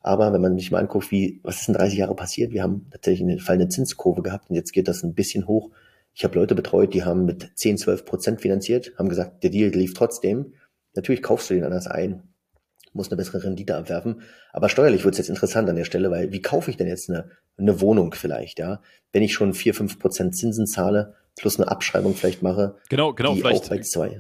aber 0.01 0.33
wenn 0.33 0.41
man 0.41 0.57
sich 0.59 0.71
mal 0.71 0.79
anguckt, 0.79 1.11
wie, 1.11 1.41
was 1.43 1.61
ist 1.61 1.69
in 1.69 1.75
30 1.75 1.99
Jahren 1.99 2.17
passiert? 2.17 2.53
Wir 2.53 2.63
haben 2.63 2.87
tatsächlich 2.91 3.29
eine 3.29 3.39
fallende 3.39 3.69
Zinskurve 3.69 4.23
gehabt 4.23 4.49
und 4.49 4.57
jetzt 4.57 4.73
geht 4.73 4.89
das 4.89 5.03
ein 5.03 5.15
bisschen 5.15 5.47
hoch. 5.47 5.71
Ich 6.15 6.25
habe 6.25 6.39
Leute 6.39 6.55
betreut, 6.55 6.95
die 6.95 7.05
haben 7.05 7.25
mit 7.25 7.51
10, 7.55 7.79
12 7.79 8.05
Prozent 8.05 8.41
finanziert, 8.41 8.93
haben 8.99 9.09
gesagt, 9.09 9.43
der 9.43 9.51
Deal 9.51 9.71
lief 9.71 9.95
trotzdem. 9.95 10.55
Natürlich 10.95 11.23
kaufst 11.23 11.51
du 11.51 11.55
den 11.55 11.65
anders 11.65 11.87
ein, 11.87 12.23
musst 12.93 13.13
eine 13.13 13.17
bessere 13.17 13.43
Rendite 13.43 13.77
abwerfen. 13.77 14.23
Aber 14.53 14.69
steuerlich 14.69 15.05
wird 15.05 15.15
es 15.15 15.19
jetzt 15.19 15.29
interessant 15.31 15.69
an 15.69 15.77
der 15.77 15.85
Stelle, 15.85 16.11
weil 16.11 16.33
wie 16.33 16.43
kaufe 16.43 16.71
ich 16.71 16.77
denn 16.77 16.89
jetzt 16.89 17.11
eine, 17.11 17.31
eine 17.57 17.81
Wohnung 17.81 18.15
vielleicht, 18.15 18.59
ja? 18.59 18.83
Wenn 19.13 19.23
ich 19.23 19.35
schon 19.35 19.55
4, 19.55 19.75
5 19.75 19.99
Prozent 19.99 20.37
Zinsen 20.37 20.67
zahle, 20.67 21.15
plus 21.39 21.59
eine 21.59 21.71
Abschreibung 21.71 22.15
vielleicht 22.15 22.43
mache. 22.43 22.77
Genau, 22.89 23.13
genau, 23.13 23.35
vielleicht. 23.35 23.65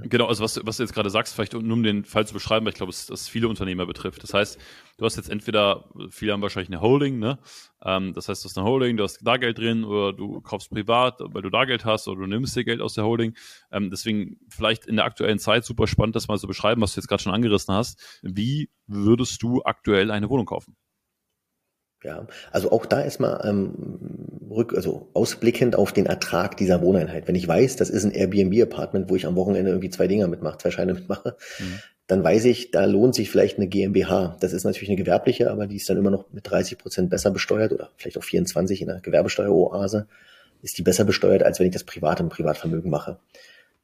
Genau, 0.04 0.26
also 0.26 0.42
was, 0.42 0.60
was 0.64 0.76
du 0.76 0.82
jetzt 0.82 0.92
gerade 0.92 1.10
sagst, 1.10 1.34
vielleicht 1.34 1.52
nur 1.52 1.62
um 1.62 1.82
den 1.82 2.04
Fall 2.04 2.26
zu 2.26 2.34
beschreiben, 2.34 2.64
weil 2.64 2.72
ich 2.72 2.76
glaube, 2.76 2.90
es 2.90 3.06
das 3.06 3.28
viele 3.28 3.48
Unternehmer 3.48 3.86
betrifft. 3.86 4.22
Das 4.22 4.34
heißt, 4.34 4.58
du 4.96 5.04
hast 5.04 5.16
jetzt 5.16 5.30
entweder, 5.30 5.84
viele 6.10 6.32
haben 6.32 6.42
wahrscheinlich 6.42 6.70
eine 6.70 6.80
Holding, 6.80 7.18
ne? 7.18 7.38
Ähm, 7.84 8.14
das 8.14 8.28
heißt, 8.28 8.44
du 8.44 8.48
hast 8.48 8.58
eine 8.58 8.66
Holding, 8.66 8.96
du 8.96 9.04
hast 9.04 9.20
da 9.22 9.36
Geld 9.36 9.58
drin 9.58 9.84
oder 9.84 10.12
du 10.12 10.40
kaufst 10.40 10.70
privat, 10.70 11.20
weil 11.20 11.42
du 11.42 11.50
da 11.50 11.64
Geld 11.64 11.84
hast 11.84 12.08
oder 12.08 12.20
du 12.20 12.26
nimmst 12.26 12.56
dir 12.56 12.64
Geld 12.64 12.80
aus 12.80 12.94
der 12.94 13.04
Holding. 13.04 13.34
Ähm, 13.70 13.90
deswegen 13.90 14.38
vielleicht 14.48 14.86
in 14.86 14.96
der 14.96 15.04
aktuellen 15.04 15.38
Zeit 15.38 15.64
super 15.64 15.86
spannend, 15.86 16.16
das 16.16 16.28
mal 16.28 16.38
zu 16.38 16.46
beschreiben, 16.46 16.80
was 16.80 16.94
du 16.94 17.00
jetzt 17.00 17.08
gerade 17.08 17.22
schon 17.22 17.34
angerissen 17.34 17.74
hast. 17.74 18.20
Wie 18.22 18.70
würdest 18.86 19.42
du 19.42 19.62
aktuell 19.62 20.10
eine 20.10 20.28
Wohnung 20.30 20.46
kaufen? 20.46 20.76
Ja, 22.05 22.26
also 22.53 22.70
auch 22.70 22.86
da 22.86 23.03
erstmal 23.03 23.40
ähm, 23.44 23.74
rück, 24.51 24.72
also 24.74 25.09
ausblickend 25.14 25.74
auf 25.74 25.92
den 25.92 26.07
Ertrag 26.07 26.57
dieser 26.57 26.80
Wohneinheit. 26.80 27.26
Wenn 27.26 27.34
ich 27.34 27.49
weiß, 27.49 27.74
das 27.74 27.90
ist 27.90 28.05
ein 28.05 28.12
Airbnb-Apartment, 28.12 29.11
wo 29.11 29.16
ich 29.16 29.26
am 29.26 29.34
Wochenende 29.34 29.70
irgendwie 29.70 29.90
zwei 29.90 30.07
Dinger 30.07 30.28
mitmache, 30.28 30.59
zwei 30.59 30.70
Scheine 30.70 30.94
mitmache, 30.94 31.36
mhm. 31.59 31.80
dann 32.07 32.22
weiß 32.22 32.44
ich, 32.44 32.70
da 32.70 32.84
lohnt 32.84 33.16
sich 33.16 33.30
vielleicht 33.30 33.59
eine 33.59 33.66
GmbH. 33.66 34.36
Das 34.40 34.53
ist 34.53 34.62
natürlich 34.64 34.90
eine 34.90 34.96
gewerbliche, 34.96 35.51
aber 35.51 35.66
die 35.66 35.76
ist 35.76 35.90
dann 35.90 35.96
immer 35.96 36.11
noch 36.11 36.32
mit 36.32 36.49
30 36.49 36.78
Prozent 36.78 37.11
besser 37.11 37.32
besteuert 37.32 37.72
oder 37.72 37.90
vielleicht 37.96 38.16
auch 38.16 38.24
24 38.24 38.80
in 38.80 38.88
der 38.88 39.01
Gewerbesteueroase 39.01 40.07
ist 40.62 40.78
die 40.78 40.82
besser 40.82 41.05
besteuert, 41.05 41.42
als 41.42 41.59
wenn 41.59 41.66
ich 41.66 41.72
das 41.72 41.84
privat 41.84 42.20
im 42.20 42.28
Privatvermögen 42.28 42.90
mache. 42.90 43.18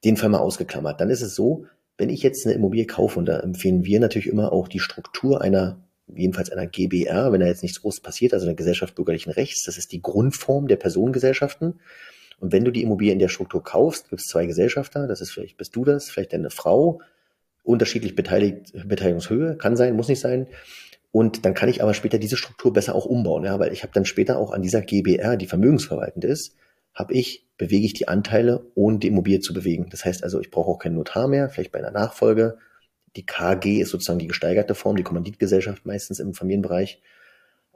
Den 0.05 0.17
Fall 0.17 0.29
mal 0.29 0.39
ausgeklammert. 0.39 1.01
Dann 1.01 1.11
ist 1.11 1.23
es 1.23 1.35
so, 1.35 1.67
wenn 1.97 2.11
ich 2.11 2.23
jetzt 2.23 2.47
eine 2.47 2.55
Immobilie 2.55 2.87
kaufe, 2.87 3.19
und 3.19 3.27
da 3.27 3.41
empfehlen 3.41 3.85
wir 3.85 4.01
natürlich 4.01 4.27
immer 4.27 4.53
auch 4.53 4.69
die 4.69 4.81
Struktur 4.81 5.41
einer, 5.41 5.79
jedenfalls 6.07 6.51
einer 6.51 6.67
GBR, 6.67 7.33
wenn 7.33 7.41
da 7.41 7.47
jetzt 7.47 7.63
nichts 7.63 7.81
Großes 7.81 8.01
passiert, 8.01 8.35
also 8.35 8.47
eine 8.47 8.55
Gesellschaft 8.55 8.95
bürgerlichen 8.95 9.33
Rechts, 9.33 9.65
das 9.65 9.79
ist 9.79 9.93
die 9.93 10.03
Grundform 10.03 10.69
der 10.69 10.77
Personengesellschaften. 10.77 11.81
Und 12.41 12.53
wenn 12.53 12.65
du 12.65 12.71
die 12.71 12.83
Immobilie 12.83 13.13
in 13.13 13.19
der 13.19 13.29
Struktur 13.29 13.63
kaufst, 13.63 14.11
gibt 14.11 14.21
es 14.21 14.27
zwei 14.27 14.47
Gesellschafter, 14.47 15.07
das 15.07 15.21
ist 15.21 15.31
vielleicht, 15.31 15.57
bist 15.57 15.75
du 15.77 15.85
das, 15.85 16.11
vielleicht 16.11 16.33
deine 16.33 16.51
Frau, 16.51 17.01
unterschiedlich 17.63 18.15
beteiligt, 18.15 18.73
Beteiligungshöhe, 18.87 19.57
kann 19.57 19.77
sein, 19.77 19.97
muss 19.97 20.09
nicht 20.09 20.21
sein. 20.21 20.47
Und 21.11 21.45
dann 21.45 21.55
kann 21.55 21.69
ich 21.69 21.83
aber 21.83 21.95
später 21.95 22.19
diese 22.19 22.37
Struktur 22.37 22.73
besser 22.73 22.95
auch 22.95 23.07
umbauen, 23.07 23.45
ja, 23.45 23.59
weil 23.59 23.73
ich 23.73 23.83
habe 23.83 23.93
dann 23.93 24.05
später 24.05 24.37
auch 24.37 24.53
an 24.53 24.63
dieser 24.63 24.83
GBR, 24.83 25.37
die 25.37 25.47
vermögensverwaltend 25.47 26.25
ist, 26.25 26.57
habe 26.93 27.15
ich, 27.15 27.47
bewege 27.57 27.87
ich 27.87 27.95
die 27.95 28.09
Anteile, 28.09 28.67
ohne 28.75 28.99
die 28.99 29.09
Immobilie 29.09 29.41
zu 29.41 29.55
bewegen. 29.55 29.89
Das 29.91 30.05
heißt 30.05 30.23
also, 30.23 30.41
ich 30.41 30.51
brauche 30.51 30.71
auch 30.71 30.79
keinen 30.79 30.97
Notar 30.97 31.29
mehr, 31.29 31.49
vielleicht 31.49 31.73
bei 31.73 31.79
einer 31.79 31.91
Nachfolge. 31.91 32.59
Die 33.17 33.27
KG 33.27 33.81
ist 33.81 33.91
sozusagen 33.91 34.19
die 34.19 34.27
gesteigerte 34.27 34.75
Form, 34.75 34.97
die 34.97 35.03
Kommanditgesellschaft 35.03 35.87
meistens 35.87 36.19
im 36.19 36.35
Familienbereich 36.35 37.01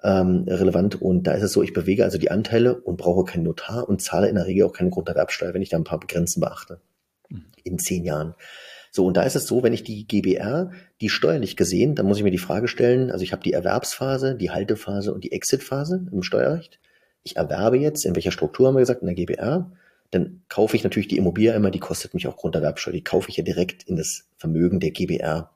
ähm, 0.03 0.45
relevant. 0.47 1.01
Und 1.01 1.25
da 1.25 1.33
ist 1.33 1.43
es 1.43 1.53
so, 1.53 1.63
ich 1.63 1.73
bewege 1.73 2.05
also 2.05 2.19
die 2.19 2.31
Anteile 2.31 2.81
und 2.81 2.97
brauche 2.97 3.25
keinen 3.25 3.45
Notar 3.45 3.89
und 3.89 4.03
zahle 4.03 4.29
in 4.29 4.35
der 4.35 4.47
Regel 4.47 4.67
auch 4.67 4.73
keine 4.73 4.91
Grunderwerbsteuer, 4.91 5.55
wenn 5.55 5.63
ich 5.63 5.71
da 5.71 5.77
ein 5.77 5.85
paar 5.85 6.01
Grenzen 6.01 6.41
beachte. 6.41 6.81
Mhm. 7.29 7.47
In 7.65 7.79
zehn 7.79 8.05
Jahren. 8.05 8.35
So, 8.91 9.05
und 9.05 9.17
da 9.17 9.23
ist 9.23 9.37
es 9.37 9.47
so, 9.47 9.63
wenn 9.63 9.75
ich 9.75 9.85
die 9.85 10.07
GBR, 10.07 10.71
die 11.01 11.11
steuerlich 11.11 11.57
gesehen, 11.57 11.95
dann 11.95 12.07
muss 12.07 12.17
ich 12.17 12.25
mir 12.25 12.31
die 12.31 12.39
Frage 12.39 12.69
stellen, 12.69 13.11
also 13.11 13.23
ich 13.23 13.33
habe 13.33 13.43
die 13.43 13.53
Erwerbsphase, 13.53 14.35
die 14.35 14.51
Haltephase 14.51 15.13
und 15.13 15.25
die 15.25 15.33
Exitphase 15.33 16.07
im 16.11 16.23
Steuerrecht. 16.23 16.81
Ich 17.23 17.37
erwerbe 17.37 17.77
jetzt, 17.77 18.07
in 18.07 18.15
welcher 18.15 18.33
Struktur 18.33 18.69
haben 18.69 18.75
wir 18.75 18.81
gesagt, 18.81 19.03
in 19.03 19.07
der 19.07 19.15
GBR, 19.15 19.71
dann 20.11 20.43
kaufe 20.49 20.77
ich 20.77 20.85
natürlich 20.85 21.09
die 21.09 21.19
Immobilie 21.19 21.53
immer, 21.55 21.71
die 21.71 21.81
kostet 21.81 22.15
mich 22.15 22.27
auch 22.27 22.37
Grunderwerbsteuer, 22.37 22.95
die 22.95 23.05
kaufe 23.05 23.29
ich 23.29 23.37
ja 23.37 23.45
direkt 23.45 23.83
in 23.85 23.97
das 23.97 24.25
Vermögen 24.37 24.81
der 24.81 24.91
GBR. 24.91 25.51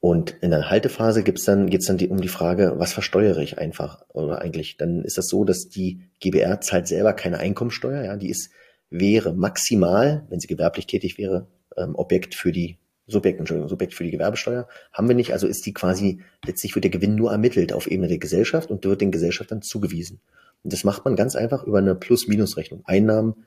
Und 0.00 0.36
in 0.40 0.50
der 0.50 0.70
Haltephase 0.70 1.24
gibt's 1.24 1.44
dann, 1.44 1.68
geht's 1.68 1.86
dann 1.86 1.98
die, 1.98 2.08
um 2.08 2.20
die 2.20 2.28
Frage, 2.28 2.74
was 2.76 2.92
versteuere 2.92 3.38
ich 3.38 3.58
einfach 3.58 4.04
oder 4.08 4.40
eigentlich? 4.40 4.76
Dann 4.76 5.02
ist 5.02 5.18
das 5.18 5.26
so, 5.26 5.44
dass 5.44 5.68
die 5.68 6.02
GBR 6.20 6.60
zahlt 6.60 6.86
selber 6.86 7.12
keine 7.12 7.38
Einkommensteuer, 7.38 8.04
ja, 8.04 8.16
die 8.16 8.30
ist, 8.30 8.50
wäre 8.90 9.34
maximal, 9.34 10.24
wenn 10.30 10.40
sie 10.40 10.46
gewerblich 10.46 10.86
tätig 10.86 11.18
wäre, 11.18 11.48
ähm, 11.76 11.94
Objekt 11.96 12.34
für 12.34 12.52
die 12.52 12.78
Subjekt, 13.08 13.38
Entschuldigung, 13.38 13.68
Subjekt 13.68 13.94
für 13.94 14.04
die 14.04 14.10
Gewerbesteuer. 14.10 14.68
Haben 14.92 15.08
wir 15.08 15.16
nicht, 15.16 15.32
also 15.32 15.46
ist 15.46 15.64
die 15.66 15.72
quasi, 15.72 16.20
letztlich 16.44 16.74
wird 16.74 16.84
der 16.84 16.90
Gewinn 16.90 17.14
nur 17.14 17.32
ermittelt 17.32 17.72
auf 17.72 17.86
Ebene 17.90 18.08
der 18.08 18.18
Gesellschaft 18.18 18.70
und 18.70 18.84
wird 18.84 19.00
den 19.00 19.10
Gesellschaftern 19.10 19.62
zugewiesen. 19.62 20.20
Und 20.62 20.72
das 20.72 20.84
macht 20.84 21.04
man 21.04 21.16
ganz 21.16 21.34
einfach 21.34 21.64
über 21.64 21.78
eine 21.78 21.94
Plus-Minus-Rechnung. 21.94 22.82
Einnahmen, 22.84 23.46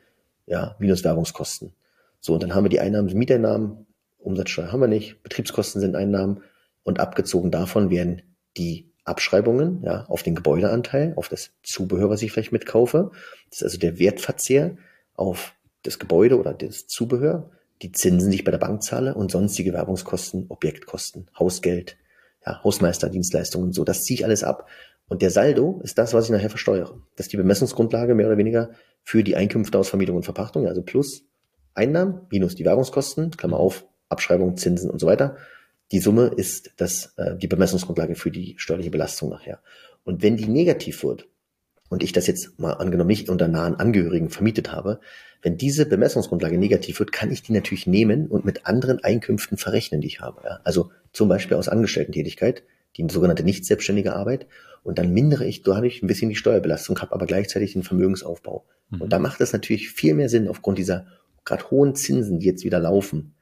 ja, 0.51 0.75
minus 0.79 1.03
Werbungskosten. 1.05 1.73
So, 2.19 2.33
und 2.33 2.43
dann 2.43 2.53
haben 2.53 2.65
wir 2.65 2.69
die 2.69 2.81
Einnahmen, 2.81 3.11
Mieteinnahmen, 3.17 3.87
Umsatzsteuer 4.19 4.71
haben 4.71 4.81
wir 4.81 4.87
nicht, 4.87 5.23
Betriebskosten 5.23 5.79
sind 5.79 5.95
Einnahmen 5.95 6.43
und 6.83 6.99
abgezogen 6.99 7.51
davon 7.51 7.89
werden 7.89 8.21
die 8.57 8.91
Abschreibungen, 9.05 9.81
ja, 9.83 10.05
auf 10.07 10.23
den 10.23 10.35
Gebäudeanteil, 10.35 11.13
auf 11.15 11.29
das 11.29 11.51
Zubehör, 11.63 12.09
was 12.09 12.21
ich 12.21 12.33
vielleicht 12.33 12.51
mitkaufe. 12.51 13.11
Das 13.49 13.59
ist 13.59 13.63
also 13.63 13.77
der 13.79 13.97
Wertverzehr 13.97 14.77
auf 15.15 15.53
das 15.83 15.99
Gebäude 15.99 16.37
oder 16.37 16.53
das 16.53 16.85
Zubehör 16.85 17.49
die 17.81 17.93
Zinsen, 17.93 18.29
die 18.29 18.35
ich 18.35 18.43
bei 18.43 18.51
der 18.51 18.59
Bank 18.59 18.83
zahle 18.83 19.15
und 19.15 19.31
sonstige 19.31 19.73
Werbungskosten, 19.73 20.47
Objektkosten, 20.49 21.27
Hausgeld, 21.39 21.97
ja, 22.45 22.61
Hausmeisterdienstleistungen 22.63 23.67
und 23.67 23.73
so. 23.73 23.85
Das 23.85 24.03
ziehe 24.03 24.19
ich 24.19 24.25
alles 24.25 24.43
ab. 24.43 24.67
Und 25.11 25.21
der 25.21 25.29
Saldo 25.29 25.81
ist 25.83 25.97
das, 25.97 26.13
was 26.13 26.23
ich 26.23 26.31
nachher 26.31 26.49
versteuere. 26.49 26.97
Das 27.17 27.25
ist 27.25 27.33
die 27.33 27.37
Bemessungsgrundlage 27.37 28.15
mehr 28.15 28.27
oder 28.27 28.37
weniger 28.37 28.69
für 29.03 29.25
die 29.25 29.35
Einkünfte 29.35 29.77
aus 29.77 29.89
Vermietung 29.89 30.15
und 30.15 30.23
Verpachtung, 30.23 30.67
also 30.67 30.83
plus 30.83 31.25
Einnahmen 31.73 32.21
minus 32.31 32.55
die 32.55 32.63
Werbungskosten, 32.63 33.31
Klammer 33.31 33.57
auf, 33.57 33.85
Abschreibung, 34.07 34.55
Zinsen 34.55 34.89
und 34.89 34.99
so 34.99 35.07
weiter. 35.07 35.35
Die 35.91 35.99
Summe 35.99 36.27
ist 36.27 36.71
das, 36.77 37.13
äh, 37.17 37.35
die 37.35 37.47
Bemessungsgrundlage 37.47 38.15
für 38.15 38.31
die 38.31 38.55
steuerliche 38.55 38.89
Belastung 38.89 39.27
nachher. 39.27 39.59
Und 40.05 40.23
wenn 40.23 40.37
die 40.37 40.47
negativ 40.47 41.03
wird, 41.03 41.27
und 41.89 42.03
ich 42.03 42.13
das 42.13 42.25
jetzt 42.25 42.57
mal 42.57 42.75
angenommen 42.75 43.09
nicht 43.09 43.27
unter 43.27 43.49
nahen 43.49 43.75
Angehörigen 43.75 44.29
vermietet 44.29 44.71
habe, 44.71 45.01
wenn 45.41 45.57
diese 45.57 45.85
Bemessungsgrundlage 45.85 46.57
negativ 46.57 46.99
wird, 46.99 47.11
kann 47.11 47.33
ich 47.33 47.43
die 47.43 47.51
natürlich 47.51 47.85
nehmen 47.85 48.27
und 48.27 48.45
mit 48.45 48.65
anderen 48.65 49.03
Einkünften 49.03 49.57
verrechnen, 49.57 49.99
die 49.99 50.07
ich 50.07 50.21
habe. 50.21 50.41
Ja. 50.45 50.61
Also 50.63 50.89
zum 51.11 51.27
Beispiel 51.27 51.57
aus 51.57 51.67
Angestellten-Tätigkeit, 51.67 52.63
die 52.97 53.07
sogenannte 53.09 53.43
nicht 53.43 53.65
selbstständige 53.65 54.15
Arbeit. 54.15 54.47
Und 54.83 54.97
dann 54.97 55.13
mindere 55.13 55.45
ich 55.45 55.63
dadurch 55.63 56.01
ein 56.01 56.07
bisschen 56.07 56.29
die 56.29 56.35
Steuerbelastung, 56.35 56.99
habe 56.99 57.13
aber 57.13 57.25
gleichzeitig 57.25 57.73
den 57.73 57.83
Vermögensaufbau. 57.83 58.65
Mhm. 58.89 59.01
Und 59.01 59.13
da 59.13 59.19
macht 59.19 59.41
es 59.41 59.53
natürlich 59.53 59.91
viel 59.91 60.13
mehr 60.13 60.29
Sinn, 60.29 60.47
aufgrund 60.47 60.77
dieser 60.77 61.05
gerade 61.45 61.69
hohen 61.69 61.95
Zinsen, 61.95 62.39
die 62.39 62.47
jetzt 62.47 62.63
wieder 62.63 62.79
laufen, 62.79 63.35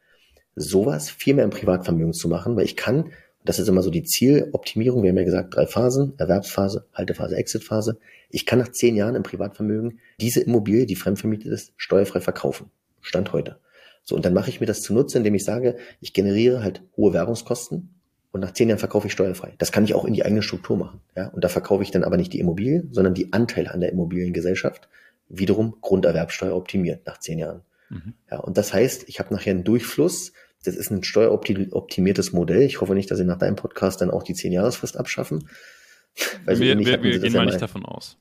sowas 0.56 1.10
viel 1.10 1.34
mehr 1.34 1.45
im 1.45 1.50
Privatvermögen 1.50 2.14
zu 2.14 2.28
machen, 2.28 2.56
weil 2.56 2.66
ich 2.66 2.76
kann, 2.76 3.12
das 3.45 3.60
ist 3.60 3.68
immer 3.68 3.82
so 3.82 3.89
die 3.89 4.04
Zieloptimierung, 4.04 5.04
wir 5.04 5.10
haben 5.10 5.18
ja 5.18 5.24
gesagt, 5.24 5.56
drei 5.56 5.66
Phasen, 5.66 6.14
Erwerbsphase, 6.18 6.88
Haltephase, 6.93 7.38
Exitphase. 7.38 7.97
Ich 8.30 8.45
kann 8.45 8.60
nach 8.60 8.72
zehn 8.72 8.95
Jahren 8.95 9.16
im 9.16 9.24
Privatvermögen 9.24 10.00
diese 10.20 10.41
Immobilie, 10.41 10.86
die 10.86 10.95
fremdvermietet 10.95 11.52
ist, 11.52 11.74
steuerfrei 11.78 12.22
verkaufen. 12.22 12.70
Stand 13.02 13.32
heute. 13.32 13.60
So, 14.04 14.16
und 14.16 14.26
dann 14.26 14.34
mache 14.34 14.50
ich 14.50 14.60
mir 14.60 14.66
das 14.66 14.82
zunutze, 14.82 15.18
indem 15.18 15.36
ich 15.36 15.45
sage, 15.45 15.78
ich 16.02 16.14
generiere 16.14 16.64
halt 16.64 16.84
hohe 16.97 17.14
Werbungskosten 17.14 17.99
und 18.32 18.41
nach 18.41 18.53
zehn 18.53 18.69
Jahren 18.69 18.80
verkaufe 18.80 19.07
ich 19.07 19.13
steuerfrei. 19.13 19.53
Das 19.57 19.71
kann 19.71 19.84
ich 19.84 19.95
auch 19.95 20.05
in 20.05 20.13
die 20.13 20.23
eigene 20.23 20.41
Struktur 20.41 20.77
machen. 20.77 21.01
Ja? 21.15 21.27
Und 21.30 21.43
da 21.43 21.49
verkaufe 21.49 21.84
ich 21.84 21.91
dann 21.91 22.03
aber 22.03 22.17
nicht 22.17 22.34
die 22.34 22.39
Immobilie, 22.39 22.84
sondern 22.91 23.13
die 23.13 23.34
Anteile 23.34 23.71
an 23.71 23.80
der 23.80 23.91
Immobiliengesellschaft, 23.91 24.88
wiederum 25.30 25.77
Grunderwerbsteuer 25.82 26.55
optimiert 26.55 27.05
nach 27.05 27.19
zehn 27.19 27.39
Jahren. 27.39 27.61
Mhm. 27.89 28.13
Ja, 28.30 28.39
und 28.39 28.57
das 28.57 28.73
heißt, 28.73 29.09
ich 29.09 29.19
habe 29.19 29.34
nachher 29.34 29.51
einen 29.51 29.63
Durchfluss. 29.63 30.34
Das 30.63 30.75
ist 30.75 30.91
ein 30.91 31.03
steueroptimiertes 31.03 32.34
Modell. 32.34 32.61
Ich 32.61 32.82
hoffe 32.82 32.93
nicht, 32.93 33.09
dass 33.09 33.17
Sie 33.17 33.25
nach 33.25 33.38
deinem 33.38 33.55
Podcast 33.55 34.01
dann 34.01 34.11
auch 34.11 34.23
die 34.23 34.34
zehn 34.34 34.51
Jahresfrist 34.51 34.97
abschaffen. 34.97 35.49
Weil 36.45 36.55
so 36.55 36.61
wir, 36.61 36.77
wir, 36.77 37.03
wir 37.03 37.19
gehen 37.19 37.34
mal 37.34 37.45
nicht 37.45 37.61
davon 37.61 37.86
aus. 37.86 38.17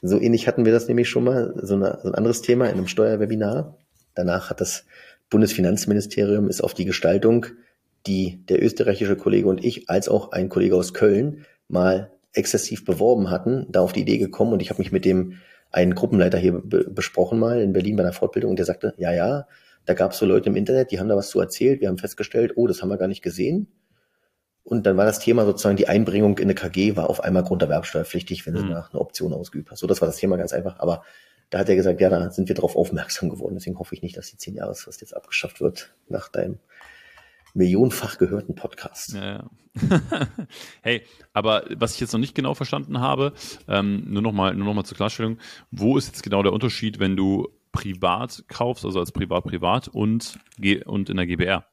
So 0.00 0.20
ähnlich 0.20 0.46
hatten 0.46 0.64
wir 0.64 0.72
das 0.72 0.86
nämlich 0.86 1.08
schon 1.08 1.24
mal, 1.24 1.54
so, 1.62 1.74
eine, 1.74 1.98
so 2.02 2.08
ein 2.08 2.14
anderes 2.14 2.42
Thema 2.42 2.66
in 2.66 2.72
einem 2.72 2.86
Steuerwebinar. 2.86 3.78
Danach 4.14 4.50
hat 4.50 4.60
das 4.60 4.84
Bundesfinanzministerium 5.30 6.48
ist 6.48 6.60
auf 6.60 6.74
die 6.74 6.84
Gestaltung, 6.84 7.46
die 8.06 8.44
der 8.46 8.62
österreichische 8.62 9.16
Kollege 9.16 9.48
und 9.48 9.64
ich, 9.64 9.88
als 9.88 10.08
auch 10.08 10.32
ein 10.32 10.48
Kollege 10.48 10.76
aus 10.76 10.94
Köln 10.94 11.46
mal 11.68 12.12
exzessiv 12.32 12.84
beworben 12.84 13.30
hatten, 13.30 13.66
da 13.70 13.80
auf 13.80 13.92
die 13.92 14.02
Idee 14.02 14.18
gekommen 14.18 14.52
und 14.52 14.60
ich 14.60 14.70
habe 14.70 14.80
mich 14.80 14.92
mit 14.92 15.04
dem 15.04 15.38
einen 15.70 15.94
Gruppenleiter 15.94 16.38
hier 16.38 16.52
be 16.52 16.88
besprochen 16.90 17.38
mal 17.38 17.60
in 17.60 17.72
Berlin 17.72 17.96
bei 17.96 18.02
einer 18.02 18.12
Fortbildung 18.12 18.50
und 18.50 18.58
der 18.58 18.66
sagte, 18.66 18.94
ja, 18.96 19.12
ja, 19.12 19.46
da 19.86 19.94
gab 19.94 20.12
es 20.12 20.18
so 20.18 20.26
Leute 20.26 20.48
im 20.48 20.56
Internet, 20.56 20.90
die 20.90 21.00
haben 21.00 21.08
da 21.08 21.16
was 21.16 21.28
zu 21.28 21.40
erzählt, 21.40 21.80
wir 21.80 21.88
haben 21.88 21.98
festgestellt, 21.98 22.52
oh, 22.56 22.66
das 22.66 22.82
haben 22.82 22.88
wir 22.88 22.96
gar 22.96 23.08
nicht 23.08 23.22
gesehen. 23.22 23.68
Und 24.62 24.86
dann 24.86 24.96
war 24.96 25.04
das 25.04 25.18
Thema 25.18 25.44
sozusagen, 25.44 25.76
die 25.76 25.88
Einbringung 25.88 26.38
in 26.38 26.44
eine 26.44 26.54
KG 26.54 26.96
war 26.96 27.10
auf 27.10 27.22
einmal 27.22 27.42
grunderwerbsteuerpflichtig, 27.42 28.46
wenn 28.46 28.54
du 28.54 28.62
mhm. 28.62 28.70
nach 28.70 28.92
eine 28.92 29.00
Option 29.00 29.34
ausgeübt 29.34 29.70
hast. 29.70 29.80
So, 29.80 29.86
das 29.86 30.00
war 30.00 30.06
das 30.06 30.16
Thema 30.16 30.38
ganz 30.38 30.54
einfach. 30.54 30.78
Aber 30.78 31.04
da 31.50 31.58
hat 31.58 31.68
er 31.68 31.76
gesagt, 31.76 32.00
ja, 32.00 32.08
da 32.08 32.30
sind 32.30 32.48
wir 32.48 32.54
darauf 32.54 32.74
aufmerksam 32.74 33.28
geworden. 33.28 33.56
Deswegen 33.56 33.78
hoffe 33.78 33.94
ich 33.94 34.00
nicht, 34.00 34.16
dass 34.16 34.30
die 34.30 34.38
zehn 34.38 34.54
Jahresfrist 34.54 35.02
jetzt 35.02 35.14
abgeschafft 35.14 35.60
wird 35.60 35.94
nach 36.08 36.28
deinem 36.28 36.60
millionenfach 37.54 38.18
gehörten 38.18 38.54
Podcast. 38.54 39.14
Ja, 39.14 39.24
ja. 39.24 39.50
hey, 40.82 41.02
aber 41.32 41.64
was 41.76 41.94
ich 41.94 42.00
jetzt 42.00 42.12
noch 42.12 42.20
nicht 42.20 42.34
genau 42.34 42.54
verstanden 42.54 43.00
habe, 43.00 43.32
ähm, 43.68 44.04
nur 44.08 44.22
nochmal 44.22 44.54
nur 44.54 44.66
noch 44.66 44.74
mal 44.74 44.84
zur 44.84 44.96
Klarstellung, 44.96 45.38
wo 45.70 45.96
ist 45.96 46.06
jetzt 46.08 46.22
genau 46.22 46.42
der 46.42 46.52
Unterschied, 46.52 47.00
wenn 47.00 47.16
du 47.16 47.48
privat 47.72 48.44
kaufst, 48.48 48.84
also 48.84 49.00
als 49.00 49.10
Privat-Privat 49.10 49.88
und, 49.88 50.38
und 50.84 51.10
in 51.10 51.16
der 51.16 51.26
GBR? 51.26 51.66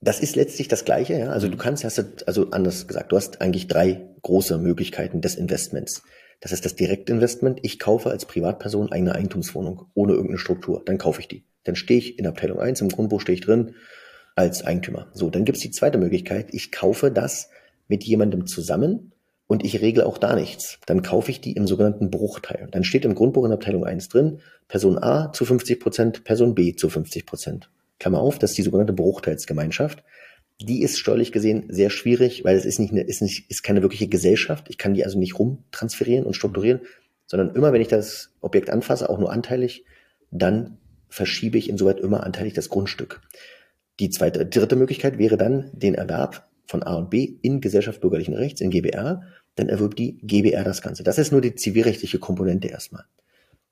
Das 0.00 0.20
ist 0.20 0.34
letztlich 0.34 0.68
das 0.68 0.86
Gleiche, 0.86 1.18
ja. 1.18 1.28
Also 1.28 1.48
du 1.48 1.58
kannst, 1.58 1.84
hast 1.84 1.98
du, 1.98 2.04
also 2.26 2.50
anders 2.52 2.86
gesagt, 2.86 3.12
du 3.12 3.16
hast 3.16 3.42
eigentlich 3.42 3.66
drei 3.66 4.08
große 4.22 4.56
Möglichkeiten 4.56 5.20
des 5.20 5.34
Investments. 5.34 6.02
Das 6.40 6.52
ist 6.52 6.64
das 6.64 6.74
Direktinvestment. 6.74 7.60
Ich 7.62 7.78
kaufe 7.78 8.08
als 8.08 8.24
Privatperson 8.24 8.90
eine 8.92 9.14
Eigentumswohnung 9.14 9.90
ohne 9.92 10.12
irgendeine 10.12 10.38
Struktur. 10.38 10.82
Dann 10.86 10.96
kaufe 10.96 11.20
ich 11.20 11.28
die. 11.28 11.44
Dann 11.64 11.76
stehe 11.76 11.98
ich 11.98 12.18
in 12.18 12.26
Abteilung 12.26 12.58
1, 12.58 12.80
im 12.80 12.88
Grundbuch 12.88 13.20
stehe 13.20 13.34
ich 13.34 13.42
drin 13.42 13.74
als 14.40 14.64
Eigentümer. 14.64 15.08
So, 15.12 15.28
dann 15.28 15.44
gibt's 15.44 15.60
die 15.60 15.70
zweite 15.70 15.98
Möglichkeit. 15.98 16.48
Ich 16.52 16.72
kaufe 16.72 17.10
das 17.10 17.50
mit 17.88 18.04
jemandem 18.04 18.46
zusammen 18.46 19.12
und 19.46 19.64
ich 19.64 19.80
regle 19.80 20.06
auch 20.06 20.16
da 20.16 20.34
nichts. 20.34 20.78
Dann 20.86 21.02
kaufe 21.02 21.30
ich 21.30 21.40
die 21.40 21.52
im 21.52 21.66
sogenannten 21.66 22.10
Bruchteil. 22.10 22.68
Dann 22.70 22.84
steht 22.84 23.04
im 23.04 23.14
Grundbuch 23.14 23.44
in 23.44 23.52
Abteilung 23.52 23.84
1 23.84 24.08
drin, 24.08 24.40
Person 24.66 24.96
A 25.02 25.32
zu 25.32 25.44
50 25.44 25.78
Prozent, 25.78 26.24
Person 26.24 26.54
B 26.54 26.74
zu 26.74 26.88
50 26.88 27.26
Prozent. 27.26 27.70
Klammer 27.98 28.20
auf, 28.20 28.38
das 28.38 28.52
ist 28.52 28.58
die 28.58 28.62
sogenannte 28.62 28.94
Bruchteilsgemeinschaft. 28.94 30.02
Die 30.60 30.82
ist 30.82 30.98
steuerlich 30.98 31.32
gesehen 31.32 31.64
sehr 31.68 31.90
schwierig, 31.90 32.44
weil 32.44 32.56
es 32.56 32.64
ist 32.64 32.78
nicht 32.78 32.92
eine, 32.92 33.02
ist 33.02 33.20
nicht, 33.20 33.50
ist 33.50 33.62
keine 33.62 33.82
wirkliche 33.82 34.08
Gesellschaft. 34.08 34.66
Ich 34.70 34.78
kann 34.78 34.94
die 34.94 35.04
also 35.04 35.18
nicht 35.18 35.38
rumtransferieren 35.38 36.24
und 36.24 36.34
strukturieren, 36.34 36.80
sondern 37.26 37.54
immer, 37.54 37.72
wenn 37.72 37.82
ich 37.82 37.88
das 37.88 38.30
Objekt 38.40 38.70
anfasse, 38.70 39.10
auch 39.10 39.18
nur 39.18 39.32
anteilig, 39.32 39.84
dann 40.30 40.78
verschiebe 41.08 41.58
ich 41.58 41.68
insoweit 41.68 42.00
immer 42.00 42.24
anteilig 42.24 42.54
das 42.54 42.68
Grundstück. 42.68 43.20
Die 44.00 44.10
zweite, 44.10 44.46
dritte 44.46 44.76
Möglichkeit 44.76 45.18
wäre 45.18 45.36
dann 45.36 45.70
den 45.72 45.94
Erwerb 45.94 46.48
von 46.66 46.82
A 46.82 46.94
und 46.96 47.10
B 47.10 47.36
in 47.42 47.60
Gesellschaft 47.60 48.00
bürgerlichen 48.00 48.34
Rechts, 48.34 48.60
in 48.60 48.70
GBR, 48.70 49.22
dann 49.56 49.68
erwirbt 49.68 49.98
die 49.98 50.18
GBR 50.22 50.64
das 50.64 50.82
Ganze. 50.82 51.02
Das 51.02 51.18
ist 51.18 51.32
nur 51.32 51.40
die 51.40 51.54
zivilrechtliche 51.54 52.18
Komponente 52.18 52.68
erstmal. 52.68 53.04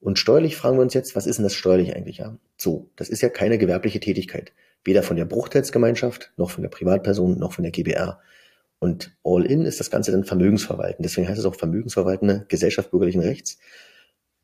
Und 0.00 0.18
steuerlich 0.18 0.56
fragen 0.56 0.76
wir 0.76 0.82
uns 0.82 0.94
jetzt, 0.94 1.16
was 1.16 1.26
ist 1.26 1.36
denn 1.36 1.44
das 1.44 1.54
steuerlich 1.54 1.96
eigentlich? 1.96 2.18
Ja? 2.18 2.36
So, 2.56 2.90
das 2.96 3.08
ist 3.08 3.22
ja 3.22 3.28
keine 3.28 3.58
gewerbliche 3.58 4.00
Tätigkeit. 4.00 4.52
Weder 4.84 5.02
von 5.02 5.16
der 5.16 5.24
Bruchteilsgemeinschaft, 5.24 6.32
noch 6.36 6.50
von 6.50 6.62
der 6.62 6.70
Privatperson, 6.70 7.38
noch 7.38 7.52
von 7.52 7.62
der 7.64 7.72
GBR. 7.72 8.20
Und 8.78 9.16
all 9.24 9.44
in 9.44 9.62
ist 9.64 9.80
das 9.80 9.90
Ganze 9.90 10.12
dann 10.12 10.24
Vermögensverwalten. 10.24 11.02
Deswegen 11.02 11.28
heißt 11.28 11.38
es 11.38 11.46
auch 11.46 11.56
Vermögensverwaltende 11.56 12.44
Gesellschaft 12.48 12.90
bürgerlichen 12.90 13.22
Rechts. 13.22 13.58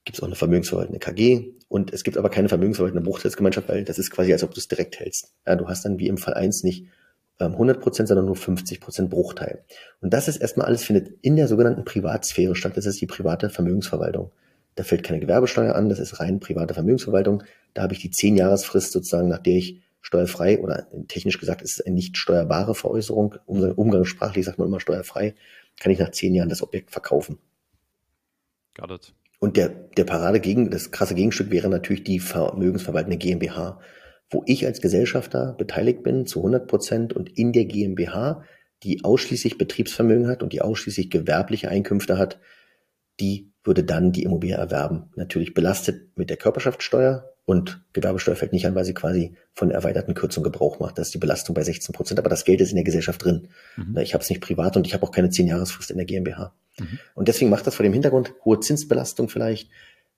Gibt 0.05 0.19
es 0.19 0.23
auch 0.23 0.27
eine 0.27 0.37
Vermögensverwaltende 0.37 0.99
KG 0.99 1.53
und 1.69 1.93
es 1.93 2.05
gibt 2.05 2.19
aber 2.19 2.29
keine 2.29 2.49
Vermögensverwaltende 2.49 3.03
Bruchteilsgemeinschaft, 3.03 3.69
weil 3.69 3.85
das 3.85 3.99
ist 3.99 4.11
quasi, 4.11 4.33
als 4.33 4.45
ob 4.45 4.53
du 4.53 4.61
es 4.61 4.69
direkt 4.69 5.01
hältst. 5.01 5.33
Ja, 5.47 5.57
du 5.57 5.67
hast 5.67 5.85
dann 5.85 5.99
wie 5.99 6.09
im 6.09 6.19
Fall 6.19 6.35
1 6.35 6.63
nicht 6.63 6.87
100 7.39 7.77
ähm, 7.77 7.83
Prozent, 7.83 8.09
sondern 8.09 8.27
nur 8.27 8.37
50 8.37 8.81
Prozent 8.81 9.11
Bruchteil. 9.11 9.65
Und 10.01 10.13
das 10.13 10.29
ist 10.29 10.37
erstmal 10.37 10.67
alles 10.67 10.85
findet 10.85 11.15
in 11.23 11.37
der 11.37 11.49
sogenannten 11.49 11.85
Privatsphäre 11.85 12.55
statt. 12.55 12.77
Das 12.77 12.87
ist 12.87 13.01
die 13.01 13.07
private 13.07 13.51
Vermögensverwaltung. 13.51 14.31
Da 14.77 14.85
fällt 14.85 15.05
keine 15.05 15.21
Gewerbesteuer 15.21 15.75
an, 15.75 15.89
das 15.89 15.99
ist 15.99 16.21
rein 16.21 16.41
private 16.41 16.75
Vermögensverwaltung. 16.75 17.43
Da 17.75 17.83
habe 17.83 17.95
ich 17.95 18.01
die 18.01 18.11
10 18.11 18.37
Jahresfrist 18.37 18.93
sozusagen, 18.93 19.29
nach 19.29 19.39
der 19.39 19.57
ich 19.57 19.81
steuerfrei 20.01 20.61
oder 20.61 20.87
technisch 21.09 21.39
gesagt 21.41 21.63
ist 21.63 21.81
es 21.81 21.87
eine 21.87 21.95
nicht 21.95 22.19
steuerbare 22.19 22.75
Veräußerung. 22.75 23.37
Umgangssprachlich 23.47 24.45
sagt 24.45 24.59
man 24.59 24.69
immer 24.69 24.81
steuerfrei. 24.81 25.35
Kann 25.81 25.91
ich 25.91 25.99
nach 25.99 26.11
10 26.11 26.35
Jahren 26.35 26.49
das 26.49 26.63
Objekt 26.63 26.91
verkaufen. 26.91 27.39
Got 28.75 28.91
it. 28.91 29.15
Und 29.45 29.59
der, 29.59 29.69
der 29.69 30.05
Parade 30.05 30.41
gegen, 30.41 30.71
das 30.71 30.91
krasse 30.91 31.15
Gegenstück 31.15 31.51
wäre 31.51 31.69
natürlich 31.69 32.03
die 32.03 32.19
vermögensverwaltende 32.19 33.19
GmbH, 33.19 33.79
wo 34.31 34.43
ich 34.47 34.65
als 34.65 34.81
Gesellschafter 34.81 35.53
beteiligt 35.59 36.03
bin 36.03 36.25
zu 36.25 36.39
100 36.39 36.67
Prozent 36.67 37.13
und 37.13 37.29
in 37.39 37.53
der 37.53 37.67
GmbH, 37.67 38.43
die 38.85 39.05
ausschließlich 39.05 39.59
Betriebsvermögen 39.59 40.29
hat 40.29 40.43
und 40.43 40.55
die 40.55 40.63
ausschließlich 40.63 41.11
gewerbliche 41.11 41.69
Einkünfte 41.69 42.17
hat, 42.17 42.41
die 43.21 43.53
würde 43.63 43.85
dann 43.85 44.13
die 44.13 44.23
Immobilie 44.23 44.57
erwerben. 44.57 45.11
Natürlich 45.15 45.53
belastet 45.53 46.17
mit 46.17 46.31
der 46.31 46.39
Körperschaftssteuer 46.39 47.34
und 47.47 47.83
Gewerbesteuer 47.93 48.37
fällt 48.37 48.53
nicht 48.53 48.67
an, 48.67 48.75
weil 48.75 48.85
sie 48.85 48.95
quasi 48.95 49.35
von 49.53 49.69
der 49.69 49.77
erweiterten 49.77 50.15
Kürzung 50.15 50.43
Gebrauch 50.43 50.81
macht. 50.81 50.97
Das 50.99 51.09
ist 51.09 51.15
die 51.15 51.19
Belastung 51.19 51.55
bei 51.55 51.63
16 51.63 51.93
Prozent, 51.93 52.19
aber 52.19 52.31
das 52.31 52.45
Geld 52.45 52.61
ist 52.61 52.71
in 52.71 52.77
der 52.77 52.85
Gesellschaft 52.85 53.23
drin. 53.23 53.49
Mhm. 53.77 53.99
Ich 53.99 54.15
habe 54.15 54.25
es 54.25 54.31
nicht 54.31 54.41
privat 54.41 54.77
und 54.77 54.87
ich 54.87 54.95
habe 54.95 55.05
auch 55.05 55.13
keine 55.13 55.29
10 55.29 55.47
Jahresfrist 55.47 55.91
in 55.91 55.99
der 55.99 56.07
GmbH. 56.07 56.55
Mhm. 56.79 56.99
Und 57.15 57.29
deswegen 57.29 57.51
macht 57.51 57.67
das 57.67 57.75
vor 57.75 57.85
dem 57.85 57.93
Hintergrund 57.93 58.33
hohe 58.45 58.61
Zinsbelastung 58.61 59.29
vielleicht, 59.29 59.69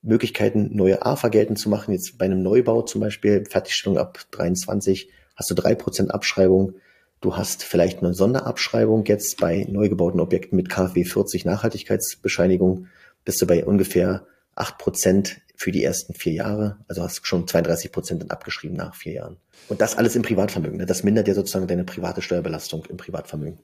Möglichkeiten, 0.02 0.70
neue 0.76 1.04
AFA 1.04 1.28
geltend 1.28 1.58
zu 1.58 1.68
machen. 1.68 1.92
Jetzt 1.92 2.16
bei 2.16 2.26
einem 2.26 2.42
Neubau 2.42 2.82
zum 2.82 3.00
Beispiel, 3.00 3.44
Fertigstellung 3.44 3.98
ab 3.98 4.20
23, 4.30 5.10
hast 5.34 5.50
du 5.50 5.54
drei 5.54 5.74
Prozent 5.74 6.12
Abschreibung. 6.12 6.74
Du 7.20 7.36
hast 7.36 7.64
vielleicht 7.64 8.00
eine 8.00 8.14
Sonderabschreibung 8.14 9.04
jetzt 9.06 9.38
bei 9.40 9.66
neu 9.68 9.88
gebauten 9.88 10.20
Objekten 10.20 10.54
mit 10.54 10.68
KfW 10.68 11.04
40 11.04 11.44
Nachhaltigkeitsbescheinigung. 11.44 12.86
Bist 13.24 13.42
du 13.42 13.46
bei 13.46 13.64
ungefähr 13.64 14.26
acht 14.54 14.78
Prozent 14.78 15.38
für 15.56 15.72
die 15.72 15.82
ersten 15.82 16.14
vier 16.14 16.34
Jahre. 16.34 16.78
Also 16.88 17.02
hast 17.02 17.26
schon 17.26 17.48
32 17.48 17.90
Prozent 17.90 18.22
dann 18.22 18.30
abgeschrieben 18.30 18.76
nach 18.76 18.94
vier 18.94 19.14
Jahren. 19.14 19.36
Und 19.68 19.80
das 19.80 19.96
alles 19.96 20.14
im 20.16 20.22
Privatvermögen. 20.22 20.78
Ne? 20.78 20.86
Das 20.86 21.02
mindert 21.02 21.28
ja 21.28 21.34
sozusagen 21.34 21.66
deine 21.66 21.84
private 21.84 22.22
Steuerbelastung 22.22 22.84
im 22.86 22.96
Privatvermögen. 22.96 23.58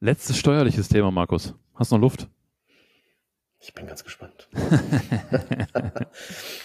Letztes 0.00 0.38
steuerliches 0.38 0.88
Thema, 0.88 1.10
Markus. 1.10 1.54
Hast 1.74 1.92
du 1.92 1.96
noch 1.96 2.02
Luft? 2.02 2.28
Ich 3.62 3.74
bin 3.74 3.86
ganz 3.86 4.02
gespannt. 4.04 4.48
um 4.54 4.60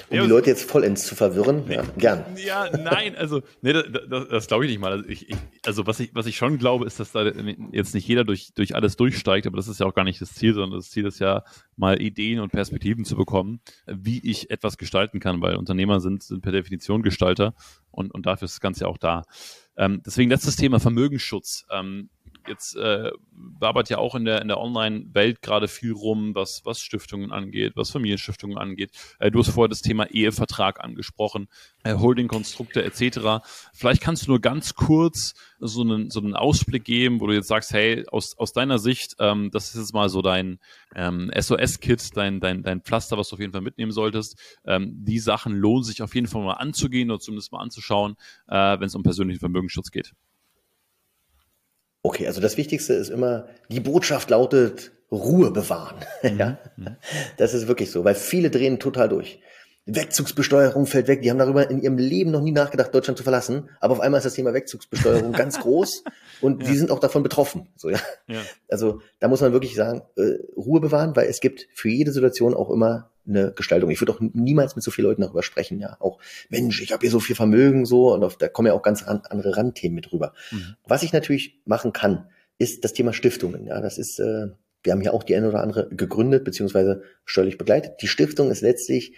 die 0.10 0.18
Leute 0.18 0.50
jetzt 0.50 0.64
vollends 0.70 1.06
zu 1.06 1.14
verwirren, 1.14 1.70
ja, 1.70 1.84
gern. 1.98 2.24
Ja, 2.38 2.70
nein, 2.70 3.18
also, 3.18 3.42
nee, 3.62 3.74
das, 3.74 3.84
das, 4.10 4.28
das 4.30 4.48
glaube 4.48 4.64
ich 4.64 4.72
nicht 4.72 4.80
mal. 4.80 4.94
Also, 4.94 5.10
ich, 5.10 5.30
ich, 5.30 5.36
also, 5.66 5.86
was, 5.86 6.00
ich, 6.00 6.16
was 6.16 6.26
ich 6.26 6.38
schon 6.38 6.58
glaube, 6.58 6.86
ist, 6.86 7.02
dass 7.02 7.12
da 7.12 7.26
jetzt 7.72 7.94
nicht 7.96 8.08
jeder 8.08 8.24
durch, 8.24 8.54
durch 8.56 8.76
alles 8.76 8.96
durchsteigt, 8.96 9.46
aber 9.46 9.58
das 9.58 9.68
ist 9.68 9.82
ja 9.82 9.86
auch 9.86 9.94
gar 9.94 10.06
nicht 10.06 10.22
das 10.22 10.36
Ziel, 10.36 10.54
sondern 10.54 10.80
das 10.80 10.90
Ziel 10.90 11.06
ist 11.06 11.20
ja, 11.20 11.44
mal 11.76 12.02
Ideen 12.02 12.40
und 12.40 12.52
Perspektiven 12.52 13.04
zu 13.04 13.18
bekommen, 13.18 13.60
wie 13.86 14.22
ich 14.24 14.50
etwas 14.50 14.78
gestalten 14.78 15.20
kann, 15.20 15.42
weil 15.42 15.58
Unternehmer 15.58 16.00
sind, 16.00 16.24
sind 16.24 16.42
per 16.42 16.54
Definition 16.54 17.04
Gestalter 17.04 17.56
und, 17.92 18.14
und 18.14 18.26
dafür 18.26 18.46
ist 18.46 18.54
das 18.54 18.62
Ganze 18.62 18.86
ja 18.86 18.88
auch 18.88 18.98
da. 18.98 19.24
Ähm, 19.76 20.02
deswegen 20.06 20.30
letztes 20.30 20.56
Thema 20.56 20.80
Vermögensschutz. 20.80 21.66
Ähm, 21.70 22.10
jetzt 22.48 22.76
äh, 22.76 23.12
wabert 23.32 23.90
ja 23.90 23.98
auch 23.98 24.16
in 24.16 24.26
der, 24.26 24.42
in 24.42 24.48
der 24.48 24.60
Online-Welt 24.60 25.42
gerade 25.42 25.68
viel 25.68 25.94
rum, 25.94 26.36
was, 26.36 26.62
was 26.66 26.80
Stiftungen 26.80 27.32
angeht, 27.32 27.74
was 27.76 27.92
Familienstiftungen 27.92 28.58
angeht. 28.58 28.92
Äh, 29.20 29.32
du 29.32 29.40
hast 29.40 29.50
vorher 29.50 29.70
das 29.70 29.82
Thema 29.82 30.06
Ehevertrag 30.06 30.84
angesprochen, 30.84 31.48
äh, 31.84 31.96
Holding-Konstrukte 31.96 32.84
etc. 32.84 33.46
Vielleicht 33.74 34.02
kannst 34.02 34.28
du 34.28 34.32
nur 34.32 34.42
ganz 34.42 34.76
kurz 34.76 35.34
so 35.60 35.82
einen, 35.82 36.10
so 36.10 36.20
einen 36.20 36.36
Ausblick 36.36 36.84
geben, 36.84 37.22
wo 37.22 37.28
du 37.28 37.34
jetzt 37.34 37.48
sagst, 37.48 37.74
hey, 37.74 38.06
aus, 38.08 38.38
aus 38.38 38.54
deiner 38.54 38.80
Sicht, 38.80 39.16
ähm, 39.20 39.50
das 39.52 39.70
ist 39.70 39.76
jetzt 39.76 39.94
mal 39.94 40.10
so 40.10 40.22
dein 40.22 40.60
ähm, 40.96 41.32
SOS-Kit, 41.38 42.16
dein, 42.16 42.40
dein, 42.40 42.64
dein 42.64 42.82
Pflaster, 42.82 43.18
was 43.18 43.30
du 43.30 43.36
auf 43.36 43.40
jeden 43.40 43.54
Fall 43.54 43.62
mitnehmen 43.62 43.92
solltest. 43.92 44.38
Ähm, 44.66 44.94
die 45.04 45.20
Sachen 45.20 45.54
lohnen 45.54 45.84
sich 45.84 46.02
auf 46.02 46.16
jeden 46.16 46.28
Fall 46.28 46.44
mal 46.44 46.54
anzugehen 46.54 47.10
oder 47.12 47.20
zumindest 47.20 47.52
mal 47.52 47.60
anzuschauen, 47.60 48.16
äh, 48.48 48.80
wenn 48.80 48.88
es 48.88 48.96
um 48.96 49.04
persönlichen 49.04 49.40
Vermögensschutz 49.40 49.92
geht. 49.92 50.14
Okay, 52.06 52.28
also 52.28 52.40
das 52.40 52.56
Wichtigste 52.56 52.94
ist 52.94 53.10
immer, 53.10 53.48
die 53.68 53.80
Botschaft 53.80 54.30
lautet 54.30 54.92
Ruhe 55.12 55.50
bewahren. 55.50 55.96
ja? 56.38 56.60
Mhm. 56.78 56.98
Das 57.38 57.56
ist 57.56 57.68
wirklich 57.68 57.90
so, 57.90 58.04
weil 58.06 58.14
viele 58.14 58.52
drehen 58.52 58.78
total 58.78 59.10
durch. 59.10 59.40
Wegzugsbesteuerung 59.88 60.86
fällt 60.86 61.08
weg. 61.08 61.24
Die 61.24 61.32
haben 61.32 61.40
darüber 61.40 61.68
in 61.68 61.82
ihrem 61.82 61.98
Leben 61.98 62.30
noch 62.30 62.42
nie 62.42 62.52
nachgedacht, 62.52 62.94
Deutschland 62.94 63.18
zu 63.18 63.24
verlassen. 63.24 63.72
Aber 63.80 63.94
auf 63.94 64.02
einmal 64.02 64.20
ist 64.20 64.26
das 64.26 64.36
Thema 64.36 64.54
Wegzugsbesteuerung 64.54 65.32
ganz 65.32 65.60
groß 65.60 66.04
und 66.42 66.62
ja. 66.62 66.70
die 66.70 66.78
sind 66.78 66.92
auch 66.92 67.00
davon 67.00 67.24
betroffen. 67.24 67.70
So, 67.76 67.90
ja? 67.90 68.00
ja. 68.28 68.42
Also 68.70 69.02
da 69.20 69.28
muss 69.28 69.42
man 69.42 69.52
wirklich 69.52 69.74
sagen, 69.74 70.04
äh, 70.16 70.38
Ruhe 70.56 70.82
bewahren, 70.82 71.16
weil 71.16 71.28
es 71.28 71.40
gibt 71.40 71.68
für 71.74 71.90
jede 71.90 72.12
Situation 72.12 72.54
auch 72.54 72.70
immer 72.70 73.10
eine 73.28 73.52
Gestaltung. 73.52 73.90
Ich 73.90 74.02
würde 74.02 74.14
auch 74.14 74.20
niemals 74.20 74.76
mit 74.76 74.84
so 74.84 74.92
vielen 74.92 75.08
Leuten 75.08 75.22
darüber 75.22 75.44
sprechen. 75.44 75.80
Ja, 75.80 75.98
auch 76.00 76.20
Mensch, 76.50 76.82
ich 76.82 76.92
habe 76.92 77.02
hier 77.02 77.12
so 77.12 77.20
viel 77.20 77.36
Vermögen 77.36 77.86
so 77.86 78.14
und 78.14 78.24
auf, 78.24 78.38
da 78.38 78.48
kommen 78.48 78.68
ja 78.68 78.74
auch 78.74 78.84
ganz 78.84 79.08
ran, 79.08 79.22
andere 79.30 79.58
Randthemen 79.58 79.96
mit 79.96 80.12
rüber. 80.12 80.34
Mhm. 80.52 80.76
Was 80.86 81.04
ich 81.04 81.14
natürlich 81.14 81.60
machen 81.66 81.94
kann, 81.94 82.28
ist 82.58 82.84
das 82.84 82.94
Thema 82.94 83.14
Stiftungen. 83.14 83.66
Ja, 83.66 83.82
das 83.82 83.98
ist 83.98 84.20
äh, 84.20 84.48
wir 84.84 84.94
haben 84.94 85.02
hier 85.02 85.14
auch 85.14 85.24
die 85.24 85.36
eine 85.36 85.50
oder 85.50 85.62
andere 85.62 85.90
gegründet 85.90 86.44
beziehungsweise 86.44 87.04
steuerlich 87.26 87.58
begleitet. 87.58 88.02
Die 88.02 88.08
Stiftung 88.08 88.52
ist 88.52 88.62
letztlich 88.62 89.14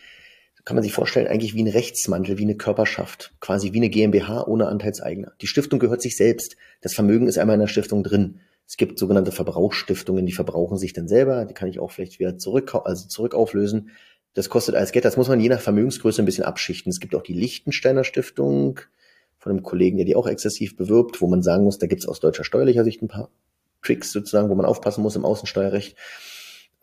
kann 0.68 0.76
man 0.76 0.84
sich 0.84 0.91
vorstellen, 0.91 1.28
eigentlich 1.28 1.55
wie 1.55 1.64
ein 1.64 1.70
Rechtsmantel, 1.70 2.38
wie 2.38 2.43
eine 2.43 2.58
Körperschaft, 2.58 3.34
quasi 3.39 3.72
wie 3.72 3.78
eine 3.78 3.88
GmbH 3.88 4.45
ohne 4.47 4.68
Anteilseigner. 4.68 5.32
Die 5.39 5.47
Stiftung 5.47 5.80
gehört 5.80 6.01
sich 6.01 6.18
selbst. 6.18 6.58
Das 6.82 6.93
Vermögen 6.93 7.30
ist 7.30 7.38
einmal 7.38 7.53
in 7.53 7.62
der 7.62 7.68
Stiftung 7.68 8.03
drin. 8.03 8.41
Es 8.68 8.76
gibt 8.76 8.99
sogenannte 8.99 9.32
Verbrauchsstiftungen, 9.32 10.26
die 10.26 10.34
verbrauchen 10.34 10.78
sich 10.78 10.91
dann 10.91 11.07
selber. 11.07 11.45
Die 11.45 11.53
kann 11.53 11.70
ich 11.70 11.80
auch 11.80 11.91
vielleicht 11.91 12.20
wieder 12.20 12.38
zurück, 12.38 12.76
also 12.76 13.07
zurück 13.07 13.34
auflösen. 13.34 13.91
Das 14.34 14.49
kostet 14.49 14.76
alles 14.76 14.91
Geld. 14.91 15.05
Das 15.05 15.15
muss 15.15 15.30
man 15.30 15.39
je 15.39 15.47
nach 15.47 15.61
Vermögensgröße 15.61 16.22
ein 16.22 16.26
bisschen 16.26 16.43
abschichten. 16.43 16.89
Es 16.89 16.99
gibt 16.99 17.15
auch 17.15 17.24
die 17.24 17.34
Lichtensteiner 17.34 18.03
Stiftung 18.03 18.82
von 19.38 19.51
einem 19.51 19.63
Kollegen, 19.63 19.97
der 19.97 20.05
die 20.05 20.15
auch 20.15 20.28
exzessiv 20.28 20.76
bewirbt, 20.76 21.22
wo 21.22 21.28
man 21.28 21.41
sagen 21.41 21.63
muss, 21.63 21.78
da 21.78 21.88
gibt 21.88 22.01
es 22.01 22.07
aus 22.07 22.20
deutscher 22.20 22.43
steuerlicher 22.43 22.84
Sicht 22.84 23.01
ein 23.01 23.07
paar 23.07 23.30
Tricks 23.82 24.11
sozusagen, 24.11 24.49
wo 24.49 24.55
man 24.55 24.65
aufpassen 24.65 25.01
muss 25.01 25.15
im 25.15 25.24
Außensteuerrecht. 25.24 25.95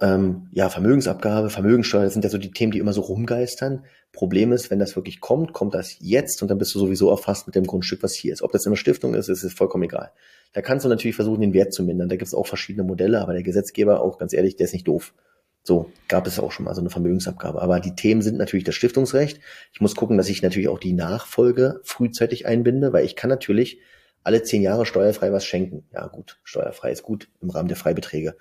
Ähm, 0.00 0.48
ja, 0.50 0.68
Vermögensabgabe, 0.70 1.50
Vermögensteuer, 1.50 2.02
das 2.04 2.14
sind 2.14 2.24
ja 2.24 2.30
so 2.30 2.38
die 2.38 2.50
Themen, 2.50 2.72
die 2.72 2.78
immer 2.78 2.92
so 2.92 3.00
rumgeistern. 3.00 3.84
Problem 4.12 4.52
ist, 4.52 4.70
wenn 4.70 4.80
das 4.80 4.96
wirklich 4.96 5.20
kommt, 5.20 5.52
kommt 5.52 5.74
das 5.74 5.96
jetzt 6.00 6.42
und 6.42 6.48
dann 6.48 6.58
bist 6.58 6.74
du 6.74 6.80
sowieso 6.80 7.10
erfasst 7.10 7.46
mit 7.46 7.54
dem 7.54 7.66
Grundstück, 7.66 8.02
was 8.02 8.14
hier 8.14 8.32
ist. 8.32 8.42
Ob 8.42 8.50
das 8.50 8.66
in 8.66 8.72
der 8.72 8.76
Stiftung 8.76 9.14
ist, 9.14 9.28
ist, 9.28 9.44
ist 9.44 9.56
vollkommen 9.56 9.84
egal. 9.84 10.10
Da 10.52 10.62
kannst 10.62 10.84
du 10.84 10.88
natürlich 10.88 11.16
versuchen, 11.16 11.40
den 11.40 11.54
Wert 11.54 11.72
zu 11.72 11.84
mindern. 11.84 12.08
Da 12.08 12.16
gibt 12.16 12.26
es 12.26 12.34
auch 12.34 12.46
verschiedene 12.46 12.84
Modelle, 12.84 13.20
aber 13.20 13.34
der 13.34 13.42
Gesetzgeber, 13.42 14.00
auch 14.00 14.18
ganz 14.18 14.32
ehrlich, 14.32 14.56
der 14.56 14.64
ist 14.66 14.72
nicht 14.72 14.88
doof. 14.88 15.14
So, 15.62 15.90
gab 16.08 16.26
es 16.26 16.38
auch 16.38 16.52
schon 16.52 16.64
mal 16.64 16.74
so 16.74 16.80
eine 16.80 16.90
Vermögensabgabe. 16.90 17.62
Aber 17.62 17.80
die 17.80 17.94
Themen 17.94 18.20
sind 18.20 18.36
natürlich 18.36 18.64
das 18.64 18.74
Stiftungsrecht. 18.74 19.40
Ich 19.72 19.80
muss 19.80 19.94
gucken, 19.94 20.18
dass 20.18 20.28
ich 20.28 20.42
natürlich 20.42 20.68
auch 20.68 20.78
die 20.78 20.92
Nachfolge 20.92 21.80
frühzeitig 21.84 22.46
einbinde, 22.46 22.92
weil 22.92 23.04
ich 23.04 23.16
kann 23.16 23.30
natürlich 23.30 23.78
alle 24.24 24.42
zehn 24.42 24.62
Jahre 24.62 24.86
steuerfrei 24.86 25.32
was 25.32 25.44
schenken. 25.44 25.84
Ja 25.92 26.06
gut, 26.08 26.38
steuerfrei 26.44 26.90
ist 26.90 27.02
gut 27.02 27.28
im 27.40 27.50
Rahmen 27.50 27.68
der 27.68 27.76
Freibeträge 27.76 28.36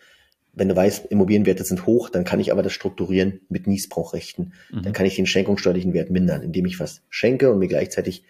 wenn 0.54 0.70
du 0.70 0.76
weißt, 0.76 1.08
Immobilienwerte 1.08 1.64
sind 1.64 1.88
hoch, 1.88 2.10
dann 2.10 2.24
kann 2.24 2.40
ich 2.40 2.52
aber 2.52 2.62
das 2.62 2.74
strukturieren 2.74 3.42
mit 3.50 3.66
Niesbrauchrechten. 3.66 4.54
Mhm. 4.72 4.84
Dann 4.84 4.94
kann 4.94 5.06
ich 5.06 5.16
den 5.16 5.26
schenkungssteuerlichen 5.26 5.94
Wert 5.94 6.12
mindern, 6.12 6.44
indem 6.44 6.66
ich 6.66 6.80
was 6.80 7.02
schenke 7.10 7.52
und 7.52 7.60
mir 7.60 7.68
gleichzeitig 7.68 8.24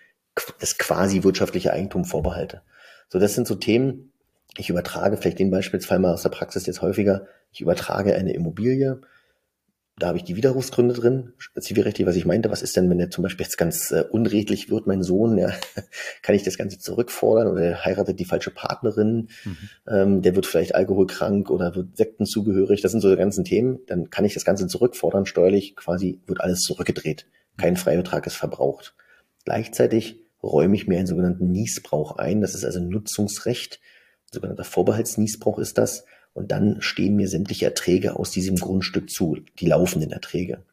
das 0.59 0.77
quasi 0.77 1.23
wirtschaftliche 1.23 1.73
Eigentum 1.73 2.05
vorbehalte. 2.05 2.61
So, 3.09 3.19
das 3.19 3.35
sind 3.35 3.45
so 3.45 3.55
Themen. 3.55 4.11
Ich 4.57 4.69
übertrage 4.69 5.17
vielleicht 5.17 5.39
den 5.39 5.51
Beispielsfall 5.51 5.99
mal 5.99 6.13
aus 6.13 6.23
der 6.23 6.29
Praxis 6.29 6.65
jetzt 6.65 6.81
häufiger. 6.81 7.27
Ich 7.51 7.61
übertrage 7.61 8.15
eine 8.15 8.33
Immobilie 8.33 9.01
da 9.97 10.07
habe 10.07 10.17
ich 10.17 10.23
die 10.23 10.35
Widerrufsgründe 10.35 10.95
drin, 10.95 11.33
zivilrechtlich, 11.59 12.07
was 12.07 12.15
ich 12.15 12.25
meinte. 12.25 12.49
Was 12.49 12.63
ist 12.63 12.75
denn, 12.75 12.89
wenn 12.89 12.99
er 12.99 13.11
zum 13.11 13.21
Beispiel 13.21 13.45
jetzt 13.45 13.57
ganz 13.57 13.91
äh, 13.91 14.03
unredlich 14.09 14.69
wird, 14.71 14.87
mein 14.87 15.03
Sohn, 15.03 15.37
ja, 15.37 15.51
kann 16.23 16.33
ich 16.33 16.43
das 16.43 16.57
Ganze 16.57 16.79
zurückfordern 16.79 17.47
oder 17.47 17.61
er 17.61 17.85
heiratet 17.85 18.19
die 18.19 18.25
falsche 18.25 18.49
Partnerin, 18.49 19.29
mhm. 19.43 19.57
ähm, 19.87 20.21
der 20.23 20.35
wird 20.35 20.47
vielleicht 20.47 20.73
alkoholkrank 20.73 21.51
oder 21.51 21.75
wird 21.75 21.95
Sektenzugehörig, 21.95 22.81
das 22.81 22.91
sind 22.91 23.01
so 23.01 23.09
die 23.09 23.17
ganzen 23.17 23.45
Themen. 23.45 23.79
Dann 23.85 24.09
kann 24.09 24.25
ich 24.25 24.33
das 24.33 24.45
Ganze 24.45 24.65
zurückfordern, 24.65 25.27
steuerlich 25.27 25.75
quasi 25.75 26.21
wird 26.25 26.41
alles 26.41 26.61
zurückgedreht. 26.61 27.27
Kein 27.57 27.77
Freibetrag 27.77 28.25
ist 28.25 28.35
verbraucht. 28.35 28.95
Gleichzeitig 29.45 30.23
räume 30.41 30.75
ich 30.75 30.87
mir 30.87 30.97
einen 30.97 31.07
sogenannten 31.07 31.51
Niesbrauch 31.51 32.17
ein. 32.17 32.41
Das 32.41 32.55
ist 32.55 32.65
also 32.65 32.79
Nutzungsrecht. 32.79 33.79
Ein 34.25 34.33
sogenannter 34.33 34.63
Vorbehaltsniesbrauch 34.63 35.59
ist 35.59 35.77
das 35.77 36.05
und 36.33 36.51
dann 36.51 36.81
stehen 36.81 37.15
mir 37.15 37.27
sämtliche 37.27 37.65
Erträge 37.65 38.17
aus 38.17 38.31
diesem 38.31 38.55
Grundstück 38.55 39.09
zu, 39.09 39.37
die 39.59 39.67
laufenden 39.67 40.11
Erträge. 40.11 40.63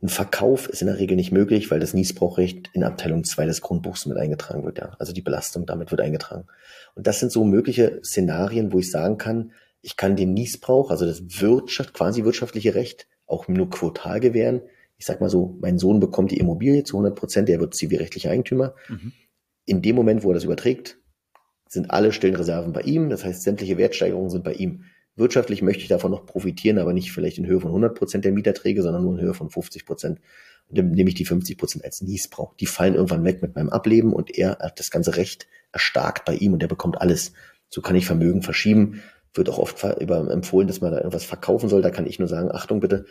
Ein 0.00 0.08
Verkauf 0.08 0.68
ist 0.68 0.80
in 0.80 0.86
der 0.86 0.98
Regel 0.98 1.16
nicht 1.16 1.32
möglich, 1.32 1.70
weil 1.70 1.80
das 1.80 1.92
Niesbrauchrecht 1.92 2.70
in 2.72 2.84
Abteilung 2.84 3.24
2 3.24 3.46
des 3.46 3.60
Grundbuchs 3.60 4.06
mit 4.06 4.16
eingetragen 4.16 4.64
wird, 4.64 4.78
ja. 4.78 4.94
Also 4.98 5.12
die 5.12 5.22
Belastung 5.22 5.66
damit 5.66 5.90
wird 5.90 6.00
eingetragen. 6.00 6.46
Und 6.94 7.06
das 7.06 7.18
sind 7.18 7.32
so 7.32 7.44
mögliche 7.44 8.00
Szenarien, 8.04 8.72
wo 8.72 8.78
ich 8.78 8.90
sagen 8.90 9.18
kann, 9.18 9.52
ich 9.80 9.96
kann 9.96 10.16
den 10.16 10.34
Niesbrauch, 10.34 10.90
also 10.90 11.04
das 11.04 11.40
Wirtschaft, 11.40 11.94
quasi 11.94 12.24
wirtschaftliche 12.24 12.74
Recht, 12.74 13.08
auch 13.26 13.48
nur 13.48 13.70
quotal 13.70 14.20
gewähren. 14.20 14.62
Ich 14.98 15.06
sag 15.06 15.20
mal 15.20 15.30
so, 15.30 15.56
mein 15.60 15.78
Sohn 15.78 16.00
bekommt 16.00 16.30
die 16.30 16.38
Immobilie 16.38 16.84
zu 16.84 16.96
100 16.96 17.16
Prozent, 17.16 17.48
der 17.48 17.60
wird 17.60 17.74
zivilrechtlicher 17.74 18.30
Eigentümer. 18.30 18.74
Mhm. 18.88 19.12
In 19.64 19.82
dem 19.82 19.96
Moment, 19.96 20.22
wo 20.22 20.30
er 20.30 20.34
das 20.34 20.44
überträgt, 20.44 20.97
sind 21.72 21.90
alle 21.90 22.12
stillen 22.12 22.36
Reserven 22.36 22.72
bei 22.72 22.82
ihm. 22.82 23.10
Das 23.10 23.24
heißt, 23.24 23.42
sämtliche 23.42 23.78
Wertsteigerungen 23.78 24.30
sind 24.30 24.44
bei 24.44 24.54
ihm. 24.54 24.84
Wirtschaftlich 25.16 25.62
möchte 25.62 25.82
ich 25.82 25.88
davon 25.88 26.12
noch 26.12 26.26
profitieren, 26.26 26.78
aber 26.78 26.92
nicht 26.92 27.10
vielleicht 27.10 27.38
in 27.38 27.46
Höhe 27.46 27.60
von 27.60 27.70
100 27.70 27.96
Prozent 27.96 28.24
der 28.24 28.32
Mieterträge, 28.32 28.82
sondern 28.82 29.02
nur 29.02 29.18
in 29.18 29.24
Höhe 29.24 29.34
von 29.34 29.50
50 29.50 29.84
Prozent. 29.84 30.20
Und 30.68 30.78
dann 30.78 30.90
nehme 30.90 31.08
ich 31.08 31.16
die 31.16 31.24
50 31.24 31.58
Prozent 31.58 31.84
als 31.84 32.02
Niesbrauch. 32.02 32.54
Die 32.54 32.66
fallen 32.66 32.94
irgendwann 32.94 33.24
weg 33.24 33.42
mit 33.42 33.56
meinem 33.56 33.70
Ableben 33.70 34.12
und 34.12 34.36
er 34.36 34.58
hat 34.60 34.78
das 34.78 34.90
ganze 34.90 35.16
Recht 35.16 35.48
erstarkt 35.72 36.24
bei 36.24 36.34
ihm 36.34 36.52
und 36.52 36.62
er 36.62 36.68
bekommt 36.68 37.00
alles. 37.00 37.32
So 37.68 37.80
kann 37.80 37.96
ich 37.96 38.06
Vermögen 38.06 38.42
verschieben. 38.42 39.02
Wird 39.34 39.48
auch 39.50 39.58
oft 39.58 39.84
über 40.00 40.30
empfohlen, 40.30 40.68
dass 40.68 40.80
man 40.80 40.92
da 40.92 40.98
irgendwas 40.98 41.24
verkaufen 41.24 41.68
soll. 41.68 41.82
Da 41.82 41.90
kann 41.90 42.06
ich 42.06 42.18
nur 42.18 42.28
sagen, 42.28 42.50
Achtung 42.50 42.80
bitte, 42.80 43.06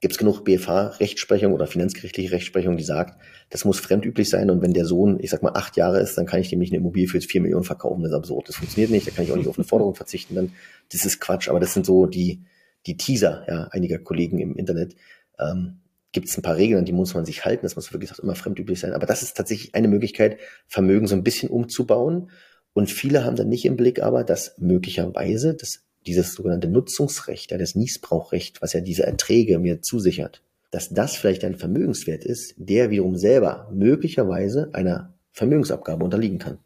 gibt 0.00 0.12
es 0.12 0.18
genug 0.18 0.44
BFH-Rechtsprechung 0.44 1.52
oder 1.52 1.66
finanzgerichtliche 1.66 2.30
Rechtsprechung, 2.32 2.76
die 2.76 2.84
sagt, 2.84 3.20
das 3.50 3.64
muss 3.64 3.80
fremdüblich 3.80 4.28
sein 4.28 4.50
und 4.50 4.62
wenn 4.62 4.72
der 4.72 4.84
Sohn, 4.84 5.18
ich 5.20 5.30
sag 5.30 5.42
mal, 5.42 5.52
acht 5.54 5.76
Jahre 5.76 6.00
ist, 6.00 6.16
dann 6.16 6.26
kann 6.26 6.40
ich 6.40 6.50
dem 6.50 6.60
nicht 6.60 6.72
eine 6.72 6.78
Immobilie 6.78 7.08
für 7.08 7.20
vier 7.20 7.40
Millionen 7.40 7.64
verkaufen. 7.64 8.02
Das 8.02 8.12
ist 8.12 8.18
absurd. 8.18 8.48
Das 8.48 8.56
funktioniert 8.56 8.90
nicht. 8.90 9.06
Da 9.06 9.10
kann 9.10 9.24
ich 9.24 9.32
auch 9.32 9.36
nicht 9.36 9.48
auf 9.48 9.58
eine 9.58 9.66
Forderung 9.66 9.94
verzichten. 9.94 10.34
Dann, 10.34 10.52
das 10.92 11.04
ist 11.04 11.20
Quatsch. 11.20 11.48
Aber 11.48 11.58
das 11.58 11.74
sind 11.74 11.84
so 11.84 12.06
die, 12.06 12.44
die 12.86 12.96
Teaser 12.96 13.44
ja, 13.48 13.68
einiger 13.70 13.98
Kollegen 13.98 14.38
im 14.38 14.54
Internet. 14.54 14.94
Ähm, 15.38 15.80
gibt 16.12 16.28
es 16.28 16.38
ein 16.38 16.42
paar 16.42 16.56
Regeln, 16.56 16.78
an 16.78 16.84
die 16.84 16.92
muss 16.92 17.14
man 17.14 17.24
sich 17.24 17.44
halten. 17.44 17.64
Das 17.64 17.76
muss 17.76 17.92
wirklich 17.92 18.12
auch 18.12 18.18
immer 18.18 18.34
fremdüblich 18.34 18.78
sein. 18.80 18.92
Aber 18.92 19.06
das 19.06 19.22
ist 19.22 19.36
tatsächlich 19.36 19.74
eine 19.74 19.88
Möglichkeit, 19.88 20.38
Vermögen 20.66 21.06
so 21.06 21.14
ein 21.14 21.24
bisschen 21.24 21.50
umzubauen. 21.50 22.30
Und 22.72 22.90
viele 22.90 23.24
haben 23.24 23.36
dann 23.36 23.48
nicht 23.48 23.64
im 23.64 23.76
Blick 23.76 24.00
aber, 24.02 24.24
dass 24.24 24.56
möglicherweise 24.58 25.54
das 25.54 25.87
dieses 26.08 26.32
sogenannte 26.32 26.68
Nutzungsrecht, 26.68 27.50
ja, 27.50 27.58
das 27.58 27.74
Niesbrauchrecht, 27.74 28.62
was 28.62 28.72
ja 28.72 28.80
diese 28.80 29.04
Erträge 29.04 29.58
mir 29.58 29.82
zusichert, 29.82 30.42
dass 30.70 30.88
das 30.88 31.16
vielleicht 31.16 31.44
ein 31.44 31.56
Vermögenswert 31.56 32.24
ist, 32.24 32.54
der 32.56 32.90
wiederum 32.90 33.16
selber 33.16 33.68
möglicherweise 33.72 34.70
einer 34.72 35.14
Vermögensabgabe 35.32 36.02
unterliegen 36.02 36.38
kann. 36.38 36.58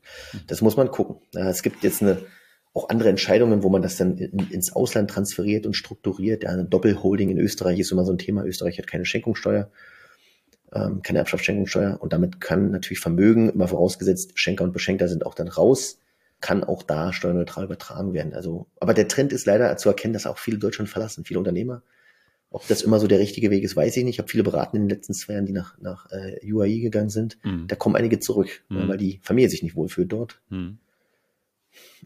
Das 0.47 0.63
muss 0.63 0.77
man 0.77 0.91
gucken. 0.91 1.17
Ja, 1.35 1.51
es 1.51 1.63
gibt 1.63 1.83
jetzt 1.83 2.03
eine, 2.03 2.19
auch 2.73 2.89
andere 2.89 3.11
Entscheidungen, 3.11 3.63
wo 3.63 3.69
man 3.69 3.83
das 3.83 3.97
dann 3.97 4.17
in, 4.17 4.39
ins 4.51 4.75
Ausland 4.75 5.11
transferiert 5.11 5.67
und 5.67 5.75
strukturiert. 5.75 6.45
Ja, 6.45 6.51
eine 6.51 6.65
Doppelholding 6.65 7.31
in 7.31 7.39
Österreich 7.39 7.79
ist 7.81 7.93
immer 7.93 8.05
so 8.05 8.13
ein 8.13 8.19
Thema. 8.19 8.45
Österreich 8.45 8.79
hat 8.79 8.87
keine 8.87 9.05
Schenkungssteuer, 9.05 9.71
ähm, 10.73 11.03
keine 11.03 11.19
Erbschaftsschenkungssteuer 11.19 11.99
und 12.01 12.13
damit 12.13 12.41
kann 12.41 12.71
natürlich 12.71 13.01
Vermögen, 13.01 13.51
immer 13.51 13.69
vorausgesetzt, 13.69 14.33
Schenker 14.37 14.65
und 14.65 14.73
Beschenker 14.73 15.09
sind 15.09 15.27
auch 15.27 15.35
dann 15.35 15.49
raus, 15.49 15.99
kann 16.43 16.63
auch 16.63 16.83
da 16.83 17.15
steuerneutral 17.15 17.65
übertragen 17.65 18.13
werden. 18.13 18.35
Also, 18.35 18.67
aber 18.79 18.93
der 18.93 19.09
Trend 19.09 19.33
ist 19.33 19.47
leider 19.47 19.75
zu 19.79 19.89
erkennen, 19.89 20.13
dass 20.13 20.27
auch 20.27 20.37
viele 20.37 20.59
Deutschland 20.59 20.91
verlassen, 20.91 21.25
viele 21.25 21.39
Unternehmer. 21.39 21.83
Ob 22.51 22.69
das 22.69 22.83
immer 22.83 23.01
so 23.01 23.07
der 23.07 23.19
richtige 23.19 23.51
Weg 23.51 23.65
ist, 23.65 23.77
weiß 23.77 23.97
ich 23.97 24.05
nicht. 24.05 24.17
Ich 24.17 24.19
habe 24.19 24.29
viele 24.29 24.43
beraten 24.43 24.77
in 24.77 24.83
den 24.83 24.91
letzten 24.91 25.15
zwei 25.15 25.33
Jahren, 25.33 25.47
die 25.47 25.53
nach, 25.53 25.79
nach 25.79 26.11
äh, 26.11 26.39
UAE 26.53 26.81
gegangen 26.81 27.09
sind. 27.09 27.39
Mhm. 27.43 27.67
Da 27.67 27.77
kommen 27.77 27.97
einige 27.97 28.21
zurück, 28.21 28.63
mhm. 28.69 28.89
weil 28.89 28.99
die 28.99 29.21
Familie 29.23 29.49
sich 29.49 29.63
nicht 29.63 29.75
wohlfühlt 29.75 30.13
dort. 30.13 30.43
Mhm 30.51 30.79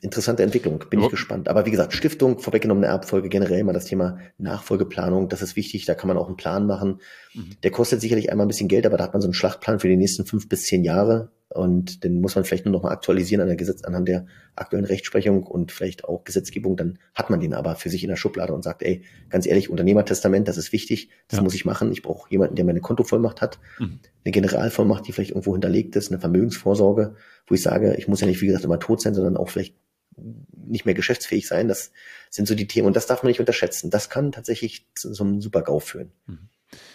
interessante 0.00 0.42
Entwicklung, 0.42 0.84
bin 0.90 1.00
ich 1.00 1.08
gespannt. 1.08 1.48
Aber 1.48 1.64
wie 1.64 1.70
gesagt, 1.70 1.94
Stiftung, 1.94 2.38
vorweggenommene 2.38 2.86
Erbfolge, 2.86 3.28
generell 3.28 3.64
mal 3.64 3.72
das 3.72 3.86
Thema 3.86 4.18
Nachfolgeplanung, 4.38 5.28
das 5.28 5.42
ist 5.42 5.56
wichtig, 5.56 5.86
da 5.86 5.94
kann 5.94 6.08
man 6.08 6.18
auch 6.18 6.26
einen 6.26 6.36
Plan 6.36 6.66
machen. 6.66 7.00
Mhm. 7.34 7.56
Der 7.62 7.70
kostet 7.70 8.00
sicherlich 8.00 8.30
einmal 8.30 8.46
ein 8.46 8.48
bisschen 8.48 8.68
Geld, 8.68 8.86
aber 8.86 8.98
da 8.98 9.04
hat 9.04 9.14
man 9.14 9.22
so 9.22 9.26
einen 9.26 9.34
Schlachtplan 9.34 9.80
für 9.80 9.88
die 9.88 9.96
nächsten 9.96 10.26
fünf 10.26 10.48
bis 10.48 10.64
zehn 10.64 10.84
Jahre 10.84 11.30
und 11.48 12.02
den 12.02 12.20
muss 12.20 12.34
man 12.34 12.44
vielleicht 12.44 12.64
nur 12.64 12.72
noch 12.72 12.82
mal 12.82 12.90
aktualisieren 12.90 13.40
an 13.40 13.46
der 13.46 13.56
Gesetz, 13.56 13.84
anhand 13.84 14.08
der 14.08 14.26
aktuellen 14.56 14.84
Rechtsprechung 14.84 15.44
und 15.44 15.70
vielleicht 15.70 16.04
auch 16.04 16.24
Gesetzgebung, 16.24 16.76
dann 16.76 16.98
hat 17.14 17.30
man 17.30 17.40
den 17.40 17.54
aber 17.54 17.76
für 17.76 17.88
sich 17.88 18.02
in 18.02 18.08
der 18.10 18.16
Schublade 18.16 18.52
und 18.52 18.64
sagt, 18.64 18.82
ey, 18.82 19.04
ganz 19.30 19.46
ehrlich, 19.46 19.70
Unternehmertestament, 19.70 20.48
das 20.48 20.58
ist 20.58 20.72
wichtig, 20.72 21.10
das 21.28 21.38
ja. 21.38 21.42
muss 21.42 21.54
ich 21.54 21.64
machen, 21.64 21.92
ich 21.92 22.02
brauche 22.02 22.30
jemanden, 22.30 22.56
der 22.56 22.64
meine 22.64 22.80
Kontovollmacht 22.80 23.40
hat, 23.40 23.58
mhm. 23.78 24.00
eine 24.24 24.32
Generalvollmacht, 24.32 25.06
die 25.06 25.12
vielleicht 25.12 25.30
irgendwo 25.30 25.52
hinterlegt 25.52 25.94
ist, 25.94 26.10
eine 26.10 26.20
Vermögensvorsorge, 26.20 27.14
wo 27.46 27.54
ich 27.54 27.62
sage, 27.62 27.94
ich 27.96 28.08
muss 28.08 28.20
ja 28.20 28.26
nicht, 28.26 28.40
wie 28.40 28.46
gesagt, 28.46 28.64
immer 28.64 28.80
tot 28.80 29.00
sein, 29.00 29.14
sondern 29.14 29.36
auch 29.36 29.48
vielleicht 29.48 29.76
nicht 30.16 30.84
mehr 30.84 30.94
geschäftsfähig 30.94 31.46
sein. 31.46 31.68
Das 31.68 31.92
sind 32.30 32.46
so 32.46 32.54
die 32.54 32.66
Themen 32.66 32.86
und 32.86 32.96
das 32.96 33.06
darf 33.06 33.22
man 33.22 33.28
nicht 33.28 33.40
unterschätzen. 33.40 33.90
Das 33.90 34.10
kann 34.10 34.32
tatsächlich 34.32 34.86
zu 34.94 35.12
so 35.14 35.24
einem 35.24 35.40
Super-GAU 35.40 35.80
führen. 35.80 36.12
Mhm. 36.26 36.48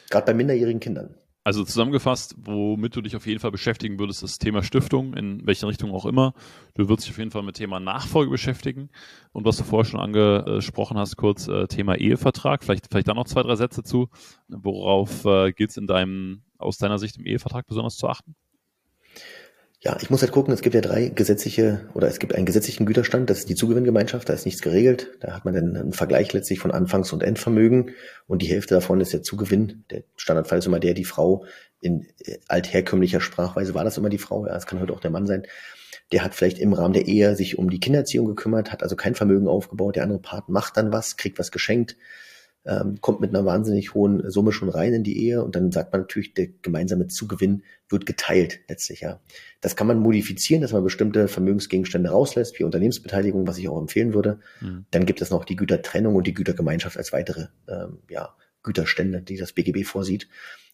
Gerade 0.09 0.25
bei 0.25 0.33
minderjährigen 0.33 0.79
Kindern. 0.79 1.15
Also 1.43 1.63
zusammengefasst, 1.63 2.35
womit 2.37 2.95
du 2.95 3.01
dich 3.01 3.15
auf 3.15 3.25
jeden 3.25 3.39
Fall 3.39 3.49
beschäftigen 3.49 3.97
würdest, 3.97 4.21
ist 4.21 4.33
das 4.33 4.39
Thema 4.39 4.61
Stiftung, 4.61 5.15
in 5.15 5.45
welcher 5.47 5.67
Richtung 5.67 5.91
auch 5.91 6.05
immer. 6.05 6.35
Du 6.75 6.87
würdest 6.87 7.07
dich 7.07 7.13
auf 7.13 7.17
jeden 7.17 7.31
Fall 7.31 7.41
mit 7.41 7.55
Thema 7.55 7.79
Nachfolge 7.79 8.29
beschäftigen. 8.29 8.89
Und 9.31 9.43
was 9.43 9.57
du 9.57 9.63
vorher 9.63 9.89
schon 9.89 9.99
angesprochen 9.99 10.99
hast, 10.99 11.17
kurz 11.17 11.47
äh, 11.47 11.67
Thema 11.67 11.95
Ehevertrag. 11.95 12.63
Vielleicht, 12.63 12.89
vielleicht 12.91 13.07
da 13.07 13.15
noch 13.15 13.25
zwei, 13.25 13.41
drei 13.41 13.55
Sätze 13.55 13.81
zu. 13.81 14.09
Worauf 14.49 15.25
äh, 15.25 15.51
gilt 15.51 15.71
es 15.71 15.77
in 15.77 15.87
deinem, 15.87 16.43
aus 16.59 16.77
deiner 16.77 16.99
Sicht 16.99 17.17
im 17.17 17.25
Ehevertrag 17.25 17.65
besonders 17.65 17.97
zu 17.97 18.07
achten? 18.07 18.35
Ja, 19.83 19.97
ich 19.99 20.11
muss 20.11 20.21
halt 20.21 20.31
gucken, 20.31 20.53
es 20.53 20.61
gibt 20.61 20.75
ja 20.75 20.81
drei 20.81 21.07
gesetzliche 21.07 21.89
oder 21.95 22.07
es 22.07 22.19
gibt 22.19 22.35
einen 22.35 22.45
gesetzlichen 22.45 22.85
Güterstand, 22.85 23.31
das 23.31 23.39
ist 23.39 23.49
die 23.49 23.55
Zugewinngemeinschaft, 23.55 24.29
da 24.29 24.33
ist 24.33 24.45
nichts 24.45 24.61
geregelt. 24.61 25.17
Da 25.21 25.33
hat 25.33 25.43
man 25.43 25.55
dann 25.55 25.75
einen 25.75 25.91
Vergleich 25.91 26.31
letztlich 26.33 26.59
von 26.59 26.69
Anfangs- 26.69 27.11
und 27.13 27.23
Endvermögen 27.23 27.89
und 28.27 28.43
die 28.43 28.47
Hälfte 28.47 28.75
davon 28.75 29.01
ist 29.01 29.11
der 29.11 29.23
Zugewinn. 29.23 29.83
Der 29.89 30.03
Standardfall 30.17 30.59
ist 30.59 30.67
immer 30.67 30.79
der, 30.79 30.93
die 30.93 31.03
Frau 31.03 31.45
in 31.79 32.05
äh, 32.19 32.37
altherkömmlicher 32.47 33.21
Sprachweise 33.21 33.73
war 33.73 33.83
das 33.83 33.97
immer 33.97 34.09
die 34.09 34.19
Frau, 34.19 34.45
ja, 34.45 34.55
es 34.55 34.67
kann 34.67 34.79
heute 34.79 34.93
auch 34.93 34.99
der 34.99 35.09
Mann 35.09 35.25
sein. 35.25 35.47
Der 36.11 36.23
hat 36.23 36.35
vielleicht 36.35 36.59
im 36.59 36.73
Rahmen 36.73 36.93
der 36.93 37.07
Ehe 37.07 37.35
sich 37.35 37.57
um 37.57 37.71
die 37.71 37.79
Kindererziehung 37.79 38.27
gekümmert, 38.27 38.71
hat 38.71 38.83
also 38.83 38.95
kein 38.95 39.15
Vermögen 39.15 39.47
aufgebaut, 39.47 39.95
der 39.95 40.03
andere 40.03 40.19
Part 40.19 40.47
macht 40.47 40.77
dann 40.77 40.93
was, 40.93 41.17
kriegt 41.17 41.39
was 41.39 41.51
geschenkt, 41.51 41.97
ähm, 42.65 43.01
kommt 43.01 43.21
mit 43.21 43.31
einer 43.31 43.45
wahnsinnig 43.45 43.93
hohen 43.93 44.29
Summe 44.29 44.51
schon 44.51 44.69
rein 44.69 44.93
in 44.93 45.03
die 45.03 45.25
Ehe 45.25 45.43
und 45.43 45.55
dann 45.55 45.71
sagt 45.71 45.91
man 45.91 46.01
natürlich, 46.01 46.33
der 46.33 46.47
gemeinsame 46.61 47.07
Zugewinn 47.07 47.63
wird 47.89 48.05
geteilt 48.05 48.59
letztlich, 48.67 49.01
ja. 49.01 49.19
Das 49.61 49.75
kann 49.75 49.87
man 49.87 49.99
modifizieren, 49.99 50.61
dass 50.61 50.71
man 50.71 50.83
bestimmte 50.83 51.27
Vermögensgegenstände 51.27 52.09
rauslässt, 52.09 52.59
wie 52.59 52.63
Unternehmensbeteiligung, 52.63 53.47
was 53.47 53.57
ich 53.57 53.67
auch 53.67 53.79
empfehlen 53.79 54.13
würde. 54.13 54.39
Mhm. 54.59 54.85
Dann 54.91 55.05
gibt 55.05 55.21
es 55.21 55.31
noch 55.31 55.45
die 55.45 55.55
Gütertrennung 55.55 56.15
und 56.15 56.27
die 56.27 56.33
Gütergemeinschaft 56.33 56.97
als 56.97 57.11
weitere 57.13 57.47
ähm, 57.67 57.99
ja, 58.09 58.35
Güterstände, 58.63 59.21
die 59.21 59.37
das 59.37 59.53
BGB 59.53 59.83
vorsieht. 59.85 60.27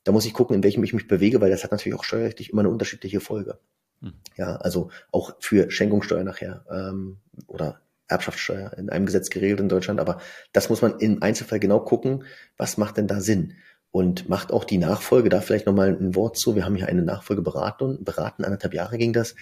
Da 0.03 0.11
muss 0.11 0.25
ich 0.25 0.33
gucken, 0.33 0.55
in 0.55 0.63
welchem 0.63 0.83
ich 0.83 0.93
mich 0.93 1.07
bewege, 1.07 1.41
weil 1.41 1.49
das 1.49 1.63
hat 1.63 1.71
natürlich 1.71 1.97
auch 1.97 2.03
steuerrechtlich 2.03 2.51
immer 2.51 2.61
eine 2.61 2.69
unterschiedliche 2.69 3.19
Folge. 3.19 3.59
Mhm. 4.01 4.13
Ja, 4.35 4.57
also 4.57 4.89
auch 5.11 5.35
für 5.39 5.71
Schenkungssteuer 5.71 6.23
nachher 6.23 6.65
ähm, 6.69 7.17
oder 7.47 7.81
Erbschaftssteuer 8.07 8.73
in 8.77 8.89
einem 8.89 9.05
Gesetz 9.05 9.29
geregelt 9.29 9.59
in 9.59 9.69
Deutschland, 9.69 9.99
aber 9.99 10.19
das 10.53 10.69
muss 10.69 10.81
man 10.81 10.99
im 10.99 11.21
Einzelfall 11.21 11.59
genau 11.59 11.79
gucken, 11.79 12.23
was 12.57 12.77
macht 12.77 12.97
denn 12.97 13.07
da 13.07 13.21
Sinn? 13.21 13.53
Und 13.91 14.29
macht 14.29 14.51
auch 14.51 14.63
die 14.63 14.77
Nachfolge, 14.77 15.29
da 15.29 15.41
vielleicht 15.41 15.65
nochmal 15.65 15.89
ein 15.89 16.13
Wort 16.13 16.37
zu. 16.37 16.55
Wir 16.55 16.65
haben 16.65 16.75
hier 16.75 16.87
eine 16.87 17.03
Nachfolge 17.03 17.41
beraten, 17.41 18.03
beraten, 18.03 18.43
anderthalb 18.43 18.73
Jahre 18.73 18.97
ging 18.97 19.13
das. 19.13 19.35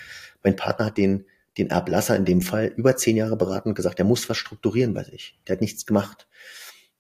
Mein 0.44 0.56
Partner 0.56 0.86
hat 0.86 0.98
den, 0.98 1.26
den 1.58 1.72
Erblasser 1.72 2.16
in 2.16 2.26
dem 2.26 2.42
Fall 2.42 2.72
über 2.76 2.96
zehn 2.96 3.18
Jahre 3.18 3.38
beraten 3.38 3.70
und 3.70 3.76
gesagt, 3.76 3.98
der 3.98 4.06
muss 4.06 4.30
was 4.30 4.38
strukturieren 4.38 4.94
bei 4.94 5.04
sich. 5.04 5.40
Der 5.48 5.54
hat 5.54 5.62
nichts 5.62 5.86
gemacht. 5.86 6.28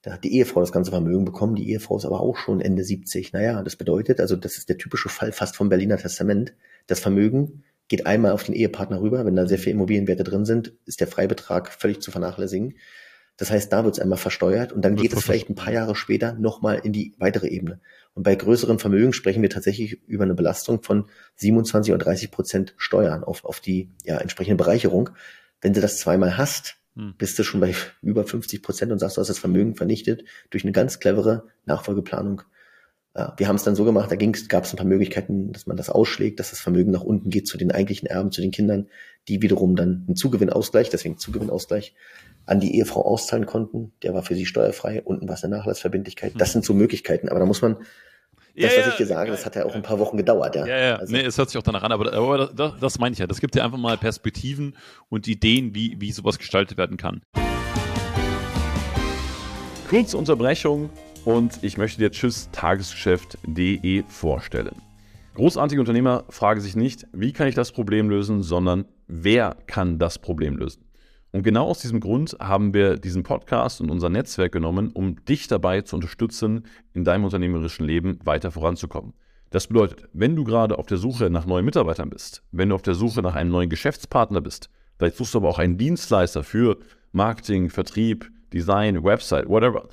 Da 0.01 0.13
hat 0.13 0.23
die 0.23 0.35
Ehefrau 0.35 0.59
das 0.59 0.71
ganze 0.71 0.91
Vermögen 0.91 1.25
bekommen, 1.25 1.55
die 1.55 1.69
Ehefrau 1.71 1.97
ist 1.97 2.05
aber 2.05 2.19
auch 2.19 2.37
schon 2.37 2.61
Ende 2.61 2.83
70. 2.83 3.33
Naja, 3.33 3.63
das 3.63 3.75
bedeutet, 3.75 4.19
also 4.19 4.35
das 4.35 4.57
ist 4.57 4.69
der 4.69 4.77
typische 4.77 5.09
Fall 5.09 5.31
fast 5.31 5.55
vom 5.55 5.67
Berliner 5.69 5.97
Testament. 5.97 6.53
Das 6.85 6.99
Vermögen 6.99 7.63
geht 7.87 8.05
einmal 8.05 8.31
auf 8.31 8.43
den 8.43 8.55
Ehepartner 8.55 9.01
rüber. 9.01 9.25
Wenn 9.25 9.35
da 9.35 9.47
sehr 9.47 9.59
viele 9.59 9.75
Immobilienwerte 9.75 10.23
drin 10.23 10.45
sind, 10.45 10.73
ist 10.85 10.99
der 10.99 11.07
Freibetrag 11.07 11.71
völlig 11.71 12.01
zu 12.01 12.11
vernachlässigen. 12.11 12.75
Das 13.37 13.51
heißt, 13.51 13.71
da 13.71 13.83
wird 13.83 13.95
es 13.95 14.01
einmal 14.01 14.17
versteuert 14.17 14.71
und 14.71 14.83
dann 14.83 14.95
geht 14.95 15.11
es 15.11 15.23
vielleicht 15.23 15.49
ein 15.49 15.55
paar 15.55 15.73
Jahre 15.73 15.95
später 15.95 16.33
nochmal 16.33 16.79
in 16.83 16.93
die 16.93 17.13
weitere 17.17 17.47
Ebene. 17.47 17.81
Und 18.13 18.23
bei 18.23 18.33
größeren 18.33 18.79
Vermögen 18.79 19.11
sprechen 19.11 19.41
wir 19.41 19.49
tatsächlich 19.49 20.01
über 20.07 20.23
eine 20.23 20.35
Belastung 20.35 20.81
von 20.81 21.09
27 21.35 21.93
oder 21.93 22.05
30 22.05 22.31
Prozent 22.31 22.73
Steuern 22.77 23.25
auf, 23.25 23.43
auf 23.43 23.59
die 23.59 23.91
ja, 24.05 24.17
entsprechende 24.19 24.55
Bereicherung. 24.55 25.09
Wenn 25.59 25.73
du 25.73 25.81
das 25.81 25.97
zweimal 25.97 26.37
hast, 26.37 26.77
hm. 26.95 27.15
bist 27.17 27.37
du 27.37 27.43
schon 27.43 27.59
bei 27.59 27.75
über 28.01 28.23
50 28.23 28.63
Prozent 28.63 28.93
und 28.93 28.99
sagst, 28.99 29.17
du 29.17 29.21
hast 29.21 29.27
das 29.27 29.39
Vermögen 29.39 29.75
vernichtet 29.75 30.23
durch 30.49 30.63
eine 30.63 30.71
ganz 30.71 30.99
clevere 31.01 31.49
Nachfolgeplanung 31.65 32.43
wir 33.15 33.47
haben 33.47 33.55
es 33.55 33.63
dann 33.63 33.75
so 33.75 33.85
gemacht, 33.85 34.11
da 34.11 34.17
gab 34.17 34.65
es 34.65 34.73
ein 34.73 34.77
paar 34.77 34.85
Möglichkeiten, 34.85 35.53
dass 35.53 35.67
man 35.67 35.77
das 35.77 35.89
ausschlägt, 35.89 36.39
dass 36.41 36.49
das 36.49 36.59
Vermögen 36.59 36.91
nach 36.91 37.01
unten 37.01 37.29
geht 37.29 37.47
zu 37.47 37.57
den 37.57 37.71
eigentlichen 37.71 38.07
Erben, 38.07 38.31
zu 38.31 38.41
den 38.41 38.51
Kindern, 38.51 38.89
die 39.29 39.41
wiederum 39.41 39.77
dann 39.77 40.03
einen 40.07 40.17
Zugewinnausgleich, 40.17 40.89
deswegen 40.89 41.17
Zugewinnausgleich, 41.17 41.95
an 42.45 42.59
die 42.59 42.75
Ehefrau 42.75 43.05
auszahlen 43.05 43.45
konnten. 43.45 43.93
Der 44.03 44.13
war 44.13 44.21
für 44.21 44.35
sie 44.35 44.45
steuerfrei, 44.45 45.01
unten 45.01 45.29
war 45.29 45.35
es 45.35 45.45
eine 45.45 45.55
Nachlassverbindlichkeit. 45.55 46.33
Das 46.37 46.51
sind 46.51 46.65
so 46.65 46.73
Möglichkeiten, 46.73 47.29
aber 47.29 47.39
da 47.39 47.45
muss 47.45 47.61
man, 47.61 47.77
das, 48.57 48.75
ja, 48.75 48.81
was 48.81 48.87
ich 48.89 48.95
dir 48.95 49.07
sage, 49.07 49.31
das 49.31 49.45
hat 49.45 49.55
ja 49.55 49.63
auch 49.63 49.75
ein 49.75 49.81
paar 49.81 49.99
Wochen 49.99 50.17
gedauert, 50.17 50.55
ja. 50.55 50.65
Ja, 50.65 50.77
ja, 50.77 50.95
also, 50.97 51.13
nee, 51.13 51.21
es 51.21 51.37
hört 51.37 51.49
sich 51.49 51.57
auch 51.57 51.63
danach 51.63 51.83
an, 51.83 51.93
aber, 51.93 52.11
aber 52.11 52.47
das, 52.47 52.73
das 52.81 52.99
meine 52.99 53.13
ich 53.13 53.19
ja. 53.19 53.27
Das 53.27 53.39
gibt 53.39 53.55
ja 53.55 53.63
einfach 53.63 53.77
mal 53.77 53.97
Perspektiven 53.97 54.75
und 55.07 55.25
Ideen, 55.29 55.73
wie, 55.73 55.95
wie 55.99 56.11
sowas 56.11 56.37
gestaltet 56.37 56.77
werden 56.77 56.97
kann. 56.97 57.21
Kurze 59.89 60.17
Unterbrechung 60.17 60.89
und 61.25 61.63
ich 61.63 61.77
möchte 61.77 61.99
dir 61.99 62.11
Tschüss 62.11 62.49
Tagesgeschäft.de 62.51 64.03
vorstellen. 64.07 64.75
Großartige 65.33 65.81
Unternehmer 65.81 66.23
fragen 66.29 66.61
sich 66.61 66.75
nicht, 66.75 67.07
wie 67.11 67.33
kann 67.33 67.47
ich 67.47 67.55
das 67.55 67.71
Problem 67.71 68.09
lösen, 68.09 68.41
sondern 68.41 68.85
wer 69.07 69.57
kann 69.67 69.99
das 69.99 70.19
Problem 70.19 70.55
lösen. 70.55 70.85
Und 71.31 71.43
genau 71.43 71.65
aus 71.65 71.79
diesem 71.81 71.99
Grund 71.99 72.37
haben 72.39 72.73
wir 72.73 72.95
diesen 72.95 73.23
Podcast 73.23 73.81
und 73.81 73.91
unser 73.91 74.09
Netzwerk 74.09 74.53
genommen, 74.53 74.91
um 74.93 75.25
dich 75.25 75.47
dabei 75.47 75.81
zu 75.81 75.97
unterstützen, 75.97 76.65
in 76.93 77.03
deinem 77.03 77.25
unternehmerischen 77.25 77.85
Leben 77.85 78.19
weiter 78.23 78.51
voranzukommen. 78.51 79.13
Das 79.49 79.67
bedeutet, 79.67 80.07
wenn 80.13 80.35
du 80.35 80.43
gerade 80.43 80.77
auf 80.77 80.85
der 80.85 80.97
Suche 80.97 81.29
nach 81.29 81.45
neuen 81.45 81.65
Mitarbeitern 81.65 82.09
bist, 82.09 82.43
wenn 82.51 82.69
du 82.69 82.75
auf 82.75 82.81
der 82.83 82.95
Suche 82.95 83.21
nach 83.21 83.35
einem 83.35 83.51
neuen 83.51 83.69
Geschäftspartner 83.69 84.41
bist, 84.41 84.69
vielleicht 84.97 85.17
suchst 85.17 85.33
du 85.33 85.39
aber 85.39 85.49
auch 85.49 85.59
einen 85.59 85.77
Dienstleister 85.77 86.43
für 86.43 86.77
Marketing, 87.11 87.69
Vertrieb, 87.69 88.31
Design, 88.53 89.03
Website, 89.03 89.49
whatever. 89.49 89.89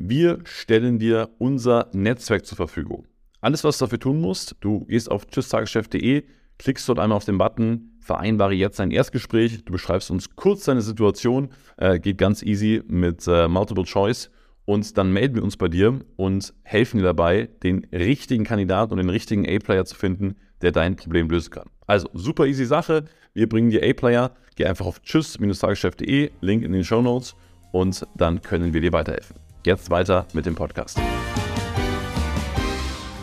Wir 0.00 0.38
stellen 0.44 1.00
dir 1.00 1.28
unser 1.38 1.88
Netzwerk 1.92 2.46
zur 2.46 2.54
Verfügung. 2.54 3.08
Alles, 3.40 3.64
was 3.64 3.78
du 3.78 3.84
dafür 3.84 3.98
tun 3.98 4.20
musst, 4.20 4.54
du 4.60 4.84
gehst 4.84 5.10
auf 5.10 5.26
tschüsstageschef.de, 5.26 6.22
klickst 6.56 6.88
dort 6.88 7.00
einmal 7.00 7.16
auf 7.16 7.24
den 7.24 7.36
Button, 7.36 7.98
vereinbare 8.00 8.54
jetzt 8.54 8.78
ein 8.78 8.92
Erstgespräch, 8.92 9.64
du 9.64 9.72
beschreibst 9.72 10.12
uns 10.12 10.36
kurz 10.36 10.66
deine 10.66 10.82
Situation, 10.82 11.48
äh, 11.78 11.98
geht 11.98 12.16
ganz 12.16 12.44
easy 12.44 12.80
mit 12.86 13.26
äh, 13.26 13.48
Multiple 13.48 13.82
Choice 13.82 14.30
und 14.66 14.96
dann 14.96 15.12
melden 15.12 15.34
wir 15.34 15.42
uns 15.42 15.56
bei 15.56 15.66
dir 15.66 15.98
und 16.14 16.54
helfen 16.62 16.98
dir 16.98 17.04
dabei, 17.04 17.48
den 17.64 17.84
richtigen 17.92 18.44
Kandidaten 18.44 18.92
und 18.92 18.98
den 18.98 19.10
richtigen 19.10 19.48
A-Player 19.48 19.84
zu 19.84 19.96
finden, 19.96 20.36
der 20.62 20.70
dein 20.70 20.94
Problem 20.94 21.28
lösen 21.28 21.50
kann. 21.50 21.70
Also 21.88 22.08
super 22.12 22.46
easy 22.46 22.66
Sache, 22.66 23.06
wir 23.34 23.48
bringen 23.48 23.70
dir 23.70 23.82
A-Player, 23.82 24.30
geh 24.54 24.66
einfach 24.66 24.86
auf 24.86 25.02
tschüss-tageschef.de, 25.02 26.30
Link 26.40 26.62
in 26.62 26.70
den 26.70 26.84
Show 26.84 27.02
Notes 27.02 27.34
und 27.72 28.06
dann 28.16 28.42
können 28.42 28.72
wir 28.72 28.80
dir 28.80 28.92
weiterhelfen. 28.92 29.47
Jetzt 29.68 29.90
weiter 29.90 30.24
mit 30.32 30.46
dem 30.46 30.54
Podcast. 30.54 30.98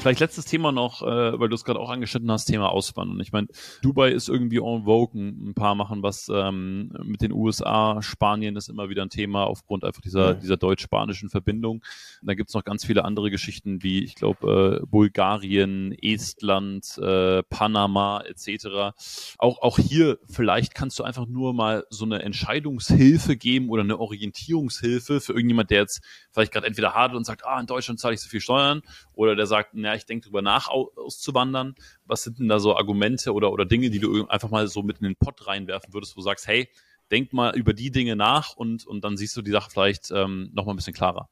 Vielleicht 0.05 0.19
letztes 0.19 0.45
Thema 0.45 0.71
noch, 0.71 1.01
äh, 1.01 1.39
weil 1.39 1.49
du 1.49 1.55
es 1.55 1.63
gerade 1.63 1.79
auch 1.79 1.89
angeschnitten 1.89 2.29
hast, 2.29 2.45
Thema 2.45 2.69
Auswandern. 2.69 3.19
Ich 3.21 3.31
meine, 3.31 3.47
Dubai 3.81 4.11
ist 4.11 4.29
irgendwie 4.29 4.57
en 4.57 4.83
vogue, 4.83 5.19
ein 5.19 5.55
paar 5.55 5.73
machen 5.73 6.03
was 6.03 6.29
ähm, 6.31 6.91
mit 7.03 7.23
den 7.23 7.31
USA, 7.31 8.03
Spanien 8.03 8.55
ist 8.55 8.69
immer 8.69 8.87
wieder 8.87 9.01
ein 9.01 9.09
Thema 9.09 9.45
aufgrund 9.45 9.83
einfach 9.83 10.03
dieser, 10.03 10.25
ja. 10.25 10.33
dieser 10.35 10.57
deutsch-spanischen 10.57 11.31
Verbindung. 11.31 11.77
Und 12.21 12.27
dann 12.27 12.37
gibt's 12.37 12.53
noch 12.53 12.63
ganz 12.63 12.85
viele 12.85 13.03
andere 13.03 13.31
Geschichten 13.31 13.81
wie, 13.81 14.03
ich 14.03 14.13
glaube, 14.13 14.79
äh, 14.83 14.85
Bulgarien, 14.85 15.91
Estland, 15.99 16.99
äh, 16.99 17.41
Panama 17.41 18.21
etc. 18.21 18.93
Auch, 19.39 19.63
auch 19.63 19.79
hier, 19.79 20.19
vielleicht 20.29 20.75
kannst 20.75 20.99
du 20.99 21.03
einfach 21.03 21.25
nur 21.25 21.55
mal 21.55 21.83
so 21.89 22.05
eine 22.05 22.21
Entscheidungshilfe 22.21 23.37
geben 23.37 23.69
oder 23.69 23.81
eine 23.81 23.97
Orientierungshilfe 23.97 25.19
für 25.19 25.33
irgendjemand, 25.33 25.71
der 25.71 25.79
jetzt 25.79 26.03
vielleicht 26.31 26.51
gerade 26.51 26.67
entweder 26.67 26.93
hadert 26.93 27.17
und 27.17 27.25
sagt, 27.25 27.43
ah, 27.43 27.59
in 27.59 27.65
Deutschland 27.65 27.99
zahle 27.99 28.13
ich 28.13 28.21
so 28.21 28.29
viel 28.29 28.41
Steuern, 28.41 28.83
oder 29.15 29.35
der 29.35 29.47
sagt, 29.47 29.71
na, 29.73 29.94
ich 29.95 30.05
denke 30.05 30.25
drüber 30.25 30.41
nach, 30.41 30.67
auszuwandern. 30.67 31.75
Was 32.05 32.23
sind 32.23 32.39
denn 32.39 32.47
da 32.47 32.59
so 32.59 32.75
Argumente 32.75 33.33
oder, 33.33 33.51
oder 33.51 33.65
Dinge, 33.65 33.89
die 33.89 33.99
du 33.99 34.27
einfach 34.27 34.49
mal 34.49 34.67
so 34.67 34.83
mit 34.83 34.99
in 34.99 35.05
den 35.05 35.15
Pott 35.15 35.47
reinwerfen 35.47 35.93
würdest, 35.93 36.15
wo 36.15 36.21
du 36.21 36.25
sagst, 36.25 36.47
hey, 36.47 36.69
denk 37.11 37.33
mal 37.33 37.55
über 37.55 37.73
die 37.73 37.91
Dinge 37.91 38.15
nach 38.15 38.55
und, 38.55 38.85
und 38.85 39.03
dann 39.03 39.17
siehst 39.17 39.35
du 39.37 39.41
die 39.41 39.51
Sache 39.51 39.69
vielleicht 39.71 40.11
ähm, 40.11 40.49
noch 40.53 40.65
mal 40.65 40.73
ein 40.73 40.77
bisschen 40.77 40.93
klarer. 40.93 41.29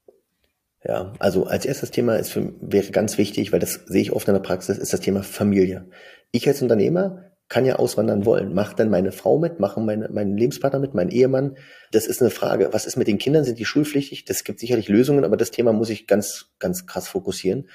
Ja, 0.86 1.14
also 1.18 1.46
als 1.46 1.64
erstes 1.64 1.90
Thema 1.90 2.16
ist 2.16 2.30
für, 2.30 2.52
wäre 2.60 2.90
ganz 2.90 3.16
wichtig, 3.16 3.52
weil 3.52 3.60
das 3.60 3.80
sehe 3.86 4.02
ich 4.02 4.12
oft 4.12 4.28
in 4.28 4.34
der 4.34 4.40
Praxis, 4.40 4.76
ist 4.76 4.92
das 4.92 5.00
Thema 5.00 5.22
Familie. 5.22 5.88
Ich 6.30 6.46
als 6.46 6.60
Unternehmer 6.60 7.30
kann 7.48 7.64
ja 7.64 7.76
auswandern 7.76 8.24
wollen. 8.24 8.54
Macht 8.54 8.78
dann 8.78 8.90
meine 8.90 9.12
Frau 9.12 9.38
mit, 9.38 9.60
machen 9.60 9.86
meine, 9.86 10.08
meinen 10.08 10.36
Lebenspartner 10.36 10.80
mit, 10.80 10.94
mein 10.94 11.10
Ehemann? 11.10 11.56
Das 11.92 12.06
ist 12.06 12.20
eine 12.20 12.30
Frage. 12.30 12.70
Was 12.72 12.86
ist 12.86 12.96
mit 12.96 13.06
den 13.06 13.18
Kindern? 13.18 13.44
Sind 13.44 13.58
die 13.58 13.64
schulpflichtig? 13.64 14.24
Das 14.24 14.44
gibt 14.44 14.60
sicherlich 14.60 14.88
Lösungen, 14.88 15.24
aber 15.24 15.36
das 15.36 15.50
Thema 15.50 15.72
muss 15.72 15.90
ich 15.90 16.06
ganz, 16.06 16.46
ganz 16.58 16.86
krass 16.86 17.06
fokussieren. 17.08 17.68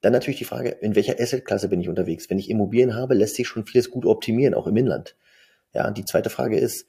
Dann 0.00 0.12
natürlich 0.12 0.38
die 0.38 0.44
Frage, 0.44 0.70
in 0.70 0.94
welcher 0.94 1.20
Assetklasse 1.20 1.68
bin 1.68 1.80
ich 1.80 1.88
unterwegs? 1.88 2.30
Wenn 2.30 2.38
ich 2.38 2.50
Immobilien 2.50 2.94
habe, 2.94 3.14
lässt 3.14 3.36
sich 3.36 3.48
schon 3.48 3.66
vieles 3.66 3.90
gut 3.90 4.06
optimieren, 4.06 4.54
auch 4.54 4.66
im 4.66 4.76
Inland. 4.76 5.16
Ja, 5.74 5.90
die 5.90 6.04
zweite 6.04 6.30
Frage 6.30 6.58
ist, 6.58 6.86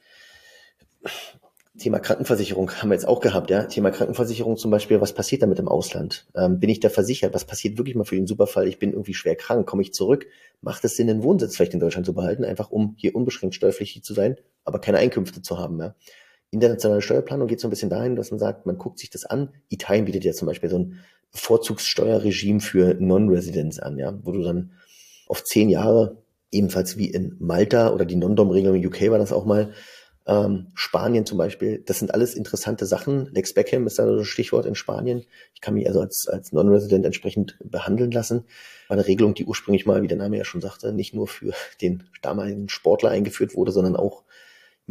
Thema 1.77 1.99
Krankenversicherung 1.99 2.69
haben 2.71 2.89
wir 2.89 2.95
jetzt 2.95 3.07
auch 3.07 3.21
gehabt, 3.21 3.49
ja. 3.49 3.63
Thema 3.63 3.91
Krankenversicherung 3.91 4.57
zum 4.57 4.71
Beispiel, 4.71 4.99
was 4.99 5.13
passiert 5.13 5.41
damit 5.41 5.57
im 5.57 5.69
Ausland? 5.69 6.27
Ähm, 6.35 6.59
bin 6.59 6.69
ich 6.69 6.81
da 6.81 6.89
versichert? 6.89 7.33
Was 7.33 7.45
passiert 7.45 7.77
wirklich 7.77 7.95
mal 7.95 8.03
für 8.03 8.15
den 8.15 8.27
Superfall? 8.27 8.67
Ich 8.67 8.77
bin 8.77 8.91
irgendwie 8.91 9.13
schwer 9.13 9.35
krank, 9.35 9.67
komme 9.67 9.81
ich 9.81 9.93
zurück? 9.93 10.27
Macht 10.61 10.83
es 10.83 10.97
Sinn, 10.97 11.07
den 11.07 11.23
Wohnsitz 11.23 11.55
vielleicht 11.55 11.73
in 11.73 11.79
Deutschland 11.79 12.05
zu 12.05 12.13
behalten, 12.13 12.43
einfach 12.43 12.71
um 12.71 12.95
hier 12.97 13.15
unbeschränkt 13.15 13.55
steuerpflichtig 13.55 14.03
zu 14.03 14.13
sein, 14.13 14.37
aber 14.65 14.79
keine 14.79 14.97
Einkünfte 14.97 15.41
zu 15.41 15.57
haben, 15.57 15.79
ja? 15.79 15.95
Internationale 16.51 17.01
Steuerplanung 17.01 17.47
geht 17.47 17.59
so 17.59 17.67
ein 17.67 17.71
bisschen 17.71 17.89
dahin, 17.89 18.15
dass 18.15 18.29
man 18.29 18.39
sagt, 18.39 18.65
man 18.65 18.77
guckt 18.77 18.99
sich 18.99 19.09
das 19.09 19.25
an. 19.25 19.49
Italien 19.69 20.05
bietet 20.05 20.25
ja 20.25 20.33
zum 20.33 20.47
Beispiel 20.47 20.69
so 20.69 20.79
ein 20.79 20.99
Vorzugssteuerregime 21.31 22.59
für 22.59 22.93
Non-Residents 22.93 23.79
an, 23.79 23.97
ja, 23.97 24.13
wo 24.21 24.33
du 24.33 24.43
dann 24.43 24.71
auf 25.27 25.45
zehn 25.45 25.69
Jahre, 25.69 26.17
ebenfalls 26.51 26.97
wie 26.97 27.09
in 27.09 27.37
Malta 27.39 27.93
oder 27.93 28.03
die 28.03 28.17
Non-Dom-Regelung 28.17 28.75
in 28.75 28.85
UK 28.85 29.09
war 29.11 29.17
das 29.17 29.31
auch 29.31 29.45
mal, 29.45 29.73
ähm, 30.27 30.67
Spanien 30.75 31.25
zum 31.25 31.37
Beispiel, 31.37 31.81
das 31.85 31.99
sind 31.99 32.13
alles 32.13 32.35
interessante 32.35 32.85
Sachen. 32.85 33.27
Lex 33.33 33.53
Beckham 33.53 33.87
ist 33.87 33.97
da 33.97 34.05
so 34.05 34.19
ein 34.19 34.25
Stichwort 34.25 34.65
in 34.65 34.75
Spanien. 34.75 35.23
Ich 35.55 35.61
kann 35.61 35.73
mich 35.73 35.87
also 35.87 36.01
als, 36.01 36.27
als 36.27 36.51
Non-Resident 36.51 37.05
entsprechend 37.05 37.57
behandeln 37.63 38.11
lassen. 38.11 38.45
War 38.87 38.97
eine 38.97 39.07
Regelung, 39.07 39.33
die 39.33 39.45
ursprünglich 39.45 39.85
mal, 39.85 40.03
wie 40.03 40.07
der 40.07 40.17
Name 40.17 40.37
ja 40.37 40.45
schon 40.45 40.61
sagte, 40.61 40.93
nicht 40.93 41.15
nur 41.15 41.27
für 41.27 41.53
den 41.81 42.03
damaligen 42.21 42.69
Sportler 42.69 43.09
eingeführt 43.09 43.55
wurde, 43.55 43.71
sondern 43.71 43.95
auch 43.95 44.23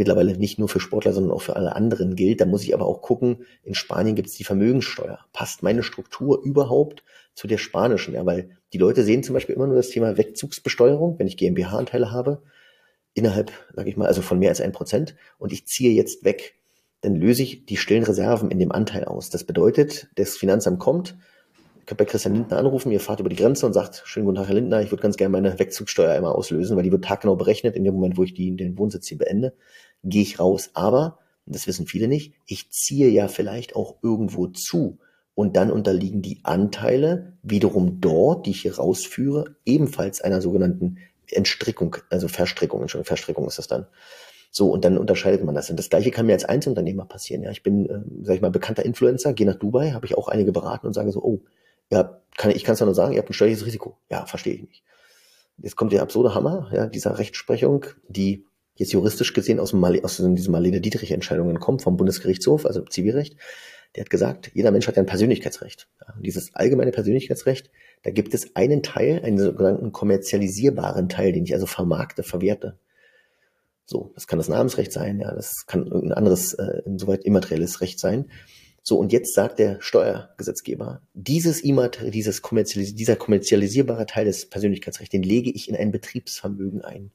mittlerweile 0.01 0.35
nicht 0.35 0.59
nur 0.59 0.71
für 0.71 0.81
Sportler, 0.81 1.13
sondern 1.13 1.31
auch 1.31 1.43
für 1.43 1.57
alle 1.57 1.77
anderen 1.77 2.17
gilt. 2.17 2.41
Da 2.41 2.47
muss 2.47 2.65
ich 2.65 2.73
aber 2.73 2.87
auch 2.87 3.03
gucken, 3.03 3.45
in 3.63 3.75
Spanien 3.75 4.17
gibt 4.17 4.29
es 4.29 4.35
die 4.35 4.45
Vermögenssteuer. 4.45 5.19
Passt 5.35 5.63
meine 5.63 5.83
Struktur 5.83 6.43
überhaupt 6.43 7.05
zu 7.35 7.47
der 7.47 7.59
spanischen? 7.59 8.15
Ja, 8.15 8.25
weil 8.25 8.57
die 8.73 8.79
Leute 8.79 9.05
sehen 9.05 9.23
zum 9.23 9.35
Beispiel 9.35 9.55
immer 9.55 9.67
nur 9.67 9.77
das 9.77 9.91
Thema 9.91 10.17
Wegzugsbesteuerung, 10.17 11.19
wenn 11.19 11.27
ich 11.27 11.37
GmbH-Anteile 11.37 12.13
habe, 12.13 12.43
innerhalb, 13.13 13.53
sage 13.75 13.91
ich 13.91 13.99
mal, 13.99 14.07
also 14.07 14.23
von 14.23 14.39
mehr 14.39 14.49
als 14.49 14.63
ein 14.63 14.73
Prozent 14.73 15.17
und 15.37 15.53
ich 15.53 15.67
ziehe 15.67 15.93
jetzt 15.93 16.25
weg, 16.25 16.55
dann 17.03 17.15
löse 17.15 17.43
ich 17.43 17.67
die 17.67 17.77
stillen 17.77 18.05
Reserven 18.05 18.51
in 18.51 18.59
dem 18.59 18.73
Anteil 18.73 19.05
aus. 19.05 19.29
Das 19.29 19.45
bedeutet, 19.45 20.09
das 20.15 20.39
Finanzamt 20.39 20.79
kommt, 20.79 21.19
kann 21.91 21.97
bei 21.97 22.05
Christian 22.05 22.37
Lindner 22.37 22.57
anrufen, 22.57 22.93
ihr 22.93 23.01
fahrt 23.01 23.19
über 23.19 23.29
die 23.29 23.35
Grenze 23.35 23.67
und 23.67 23.73
sagt, 23.73 24.03
schönen 24.05 24.25
guten 24.25 24.37
Tag, 24.37 24.47
Herr 24.47 24.55
Lindner, 24.55 24.81
ich 24.81 24.93
würde 24.93 25.03
ganz 25.03 25.17
gerne 25.17 25.33
meine 25.33 25.59
Wegzugssteuer 25.59 26.13
einmal 26.13 26.33
auslösen, 26.33 26.77
weil 26.77 26.85
die 26.85 26.93
wird 26.93 27.05
taggenau 27.05 27.35
berechnet 27.35 27.75
in 27.75 27.83
dem 27.83 27.95
Moment, 27.95 28.17
wo 28.17 28.23
ich 28.23 28.33
die, 28.33 28.55
den 28.55 28.79
Wohnsitz 28.79 29.09
hier 29.09 29.19
beende, 29.19 29.55
gehe 30.05 30.23
ich 30.23 30.39
raus. 30.39 30.71
Aber, 30.75 31.19
das 31.47 31.67
wissen 31.67 31.87
viele 31.87 32.09
nicht, 32.09 32.35
ich 32.47 32.71
ziehe 32.71 33.09
ja 33.09 33.29
vielleicht 33.29 33.75
auch 33.77 33.97
irgendwo 34.03 34.47
zu. 34.47 34.99
Und 35.35 35.57
dann 35.57 35.71
unterliegen 35.71 36.23
die 36.23 36.41
Anteile 36.43 37.39
wiederum 37.43 38.01
dort, 38.01 38.47
die 38.47 38.51
ich 38.51 38.63
hier 38.63 38.77
rausführe, 38.77 39.57
ebenfalls 39.65 40.21
einer 40.21 40.43
sogenannten 40.43 40.99
Entstrickung, 41.31 41.97
also 42.11 42.29
Verstrickung, 42.29 42.83
Entschuldigung, 42.83 43.07
Verstrickung 43.07 43.47
ist 43.47 43.59
das 43.59 43.69
dann. 43.69 43.87
So, 44.51 44.71
und 44.71 44.85
dann 44.85 44.99
unterscheidet 44.99 45.45
man 45.45 45.55
das. 45.55 45.71
Und 45.71 45.79
das 45.79 45.89
Gleiche 45.91 46.11
kann 46.11 46.27
mir 46.27 46.33
als 46.33 46.45
Einzelunternehmer 46.45 47.05
passieren. 47.05 47.43
Ja, 47.43 47.53
ich 47.53 47.63
bin, 47.63 47.89
äh, 47.89 48.01
sag 48.23 48.35
ich 48.35 48.43
mal, 48.43 48.51
bekannter 48.51 48.85
Influencer, 48.85 49.33
gehe 49.33 49.47
nach 49.47 49.55
Dubai, 49.55 49.93
habe 49.93 50.07
ich 50.07 50.19
auch 50.19 50.29
einige 50.29 50.53
beraten 50.53 50.89
und 50.89 50.93
sage 50.93 51.13
so, 51.13 51.23
oh, 51.23 51.41
ja, 51.91 52.21
kann, 52.37 52.51
ich 52.51 52.65
kann 52.65 52.75
es 52.75 52.81
ja 52.81 52.87
nur 52.87 52.95
sagen, 52.95 53.13
ihr 53.13 53.19
habt 53.21 53.31
ein 53.31 53.35
steuerliches 53.35 53.67
Risiko. 53.67 53.97
Ja, 54.11 54.27
verstehe 54.27 54.55
ich 54.55 54.63
nicht. 54.63 54.83
Jetzt 55.59 55.77
kommt 55.77 55.93
der 55.93 56.03
absurde 56.03 56.35
Hammer, 56.35 56.71
ja, 56.73 56.87
dieser 56.87 57.19
Rechtsprechung, 57.19 57.87
die 58.09 58.45
jetzt 58.81 58.93
juristisch 58.93 59.35
gesehen 59.35 59.61
aus, 59.61 59.71
dem 59.71 59.81
Mal, 59.81 60.03
aus 60.03 60.17
diesen 60.17 60.51
Marlene 60.51 60.81
Dietrich-Entscheidungen 60.81 61.61
kommt 61.61 61.83
vom 61.83 61.97
Bundesgerichtshof, 61.97 62.65
also 62.65 62.81
Zivilrecht. 62.83 63.37
Der 63.95 64.05
hat 64.05 64.11
gesagt, 64.11 64.51
jeder 64.55 64.71
Mensch 64.71 64.89
hat 64.89 64.97
ein 64.97 65.07
Persönlichkeitsrecht. 65.07 65.89
Ja, 66.01 66.15
dieses 66.21 66.55
allgemeine 66.55 66.91
Persönlichkeitsrecht, 66.91 67.71
da 68.03 68.11
gibt 68.11 68.33
es 68.33 68.57
einen 68.57 68.83
Teil, 68.83 69.21
einen 69.23 69.39
sogenannten 69.39 69.93
kommerzialisierbaren 69.93 71.09
Teil, 71.09 71.33
den 71.33 71.45
ich 71.45 71.53
also 71.53 71.67
vermarkte, 71.67 72.23
verwerte. 72.23 72.79
So, 73.85 74.13
das 74.15 74.27
kann 74.27 74.39
das 74.39 74.49
Namensrecht 74.49 74.93
sein, 74.93 75.21
ja, 75.21 75.35
das 75.35 75.67
kann 75.67 75.87
irgendein 75.87 76.17
anderes, 76.17 76.55
äh, 76.55 76.83
insoweit 76.87 77.25
immaterielles 77.25 77.81
Recht 77.81 77.99
sein. 77.99 78.31
So, 78.83 78.97
und 78.97 79.13
jetzt 79.13 79.35
sagt 79.35 79.59
der 79.59 79.79
Steuergesetzgeber, 79.83 81.03
dieses 81.13 81.63
dieses 81.63 82.41
kommerzialis 82.41 82.95
dieser 82.95 83.17
kommerzialisierbare 83.17 84.07
Teil 84.07 84.25
des 84.25 84.49
Persönlichkeitsrechts, 84.49 85.11
den 85.11 85.23
lege 85.23 85.51
ich 85.51 85.69
in 85.69 85.77
ein 85.77 85.91
Betriebsvermögen 85.91 86.81
ein. 86.81 87.11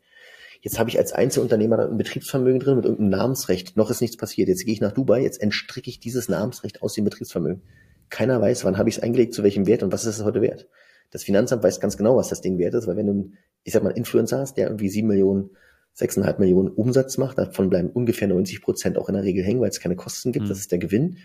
Jetzt 0.65 0.79
habe 0.79 0.89
ich 0.89 0.97
als 0.97 1.13
Einzelunternehmer 1.13 1.77
ein 1.77 1.95
Betriebsvermögen 1.95 2.59
drin 2.59 2.77
mit 2.77 2.85
irgendeinem 2.85 3.19
Namensrecht. 3.19 3.77
Noch 3.77 3.91
ist 3.91 4.01
nichts 4.01 4.17
passiert. 4.17 4.47
Jetzt 4.47 4.65
gehe 4.65 4.73
ich 4.73 4.81
nach 4.81 4.93
Dubai, 4.93 5.21
jetzt 5.21 5.39
entstricke 5.39 5.91
ich 5.91 5.99
dieses 5.99 6.27
Namensrecht 6.27 6.81
aus 6.81 6.95
dem 6.95 7.03
Betriebsvermögen. 7.03 7.61
Keiner 8.09 8.41
weiß, 8.41 8.65
wann 8.65 8.79
habe 8.79 8.89
ich 8.89 8.97
es 8.97 9.03
eingelegt, 9.03 9.35
zu 9.35 9.43
welchem 9.43 9.67
Wert 9.67 9.83
und 9.83 9.93
was 9.93 10.05
ist 10.05 10.17
es 10.17 10.23
heute 10.25 10.41
wert. 10.41 10.67
Das 11.11 11.23
Finanzamt 11.23 11.61
weiß 11.61 11.79
ganz 11.79 11.97
genau, 11.97 12.17
was 12.17 12.29
das 12.29 12.41
Ding 12.41 12.57
wert 12.57 12.73
ist, 12.73 12.87
weil 12.87 12.97
wenn 12.97 13.05
du, 13.05 13.31
ich 13.63 13.73
sag 13.73 13.83
mal, 13.83 13.91
Influencer 13.91 14.39
hast, 14.39 14.57
der 14.57 14.65
irgendwie 14.65 14.89
sieben 14.89 15.07
Millionen, 15.07 15.51
sechseinhalb 15.93 16.39
Millionen 16.39 16.69
Umsatz 16.69 17.19
macht, 17.19 17.37
davon 17.37 17.69
bleiben 17.69 17.91
ungefähr 17.91 18.27
90 18.27 18.63
Prozent 18.63 18.97
auch 18.97 19.07
in 19.07 19.13
der 19.13 19.23
Regel 19.23 19.43
hängen, 19.43 19.61
weil 19.61 19.69
es 19.69 19.79
keine 19.79 19.95
Kosten 19.95 20.31
gibt, 20.31 20.45
mhm. 20.45 20.49
das 20.49 20.57
ist 20.57 20.71
der 20.71 20.79
Gewinn. 20.79 21.19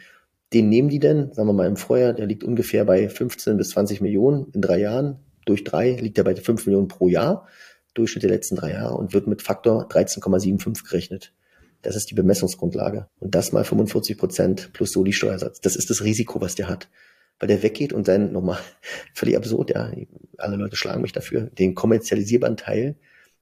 Den 0.53 0.69
nehmen 0.69 0.91
die 0.91 0.99
denn, 0.99 1.33
sagen 1.33 1.49
wir 1.49 1.55
mal 1.55 1.67
im 1.67 1.77
Vorjahr, 1.77 2.13
der 2.13 2.27
liegt 2.27 2.45
ungefähr 2.45 2.85
bei 2.85 3.09
15 3.09 3.57
bis 3.57 3.71
20 3.71 4.03
Millionen 4.03 4.49
in 4.53 4.61
drei 4.61 4.81
Jahren. 4.81 5.17
Durch 5.47 5.65
drei 5.65 5.93
liegt 5.93 6.19
er 6.19 6.25
bei 6.25 6.37
5 6.37 6.67
Millionen 6.67 6.89
pro 6.89 7.09
Jahr, 7.09 7.49
Durchschnitt 7.95 8.23
der 8.23 8.31
letzten 8.31 8.57
drei 8.57 8.73
Jahre 8.73 8.95
und 8.95 9.13
wird 9.13 9.27
mit 9.27 9.43
Faktor 9.43 9.89
13,75 9.89 10.89
gerechnet. 10.89 11.33
Das 11.83 11.97
ist 11.97 12.11
die 12.11 12.15
Bemessungsgrundlage. 12.15 13.09
Und 13.19 13.35
das 13.35 13.53
mal 13.53 13.65
45 13.65 14.19
Prozent 14.19 14.73
plus 14.73 14.93
Soli-Steuersatz. 14.93 15.61
Das 15.61 15.77
ist 15.77 15.91
das 15.91 16.03
Risiko, 16.05 16.41
was 16.41 16.55
der 16.55 16.69
hat. 16.69 16.89
weil 17.39 17.49
der 17.49 17.63
weggeht 17.63 17.95
und 17.95 18.05
sein 18.05 18.33
normal, 18.33 18.59
völlig 19.15 19.37
absurd, 19.37 19.71
ja, 19.71 19.91
alle 20.37 20.57
Leute 20.57 20.77
schlagen 20.77 21.01
mich 21.01 21.13
dafür, 21.13 21.43
den 21.59 21.75
kommerzialisierbaren 21.75 22.59
Teil 22.59 22.97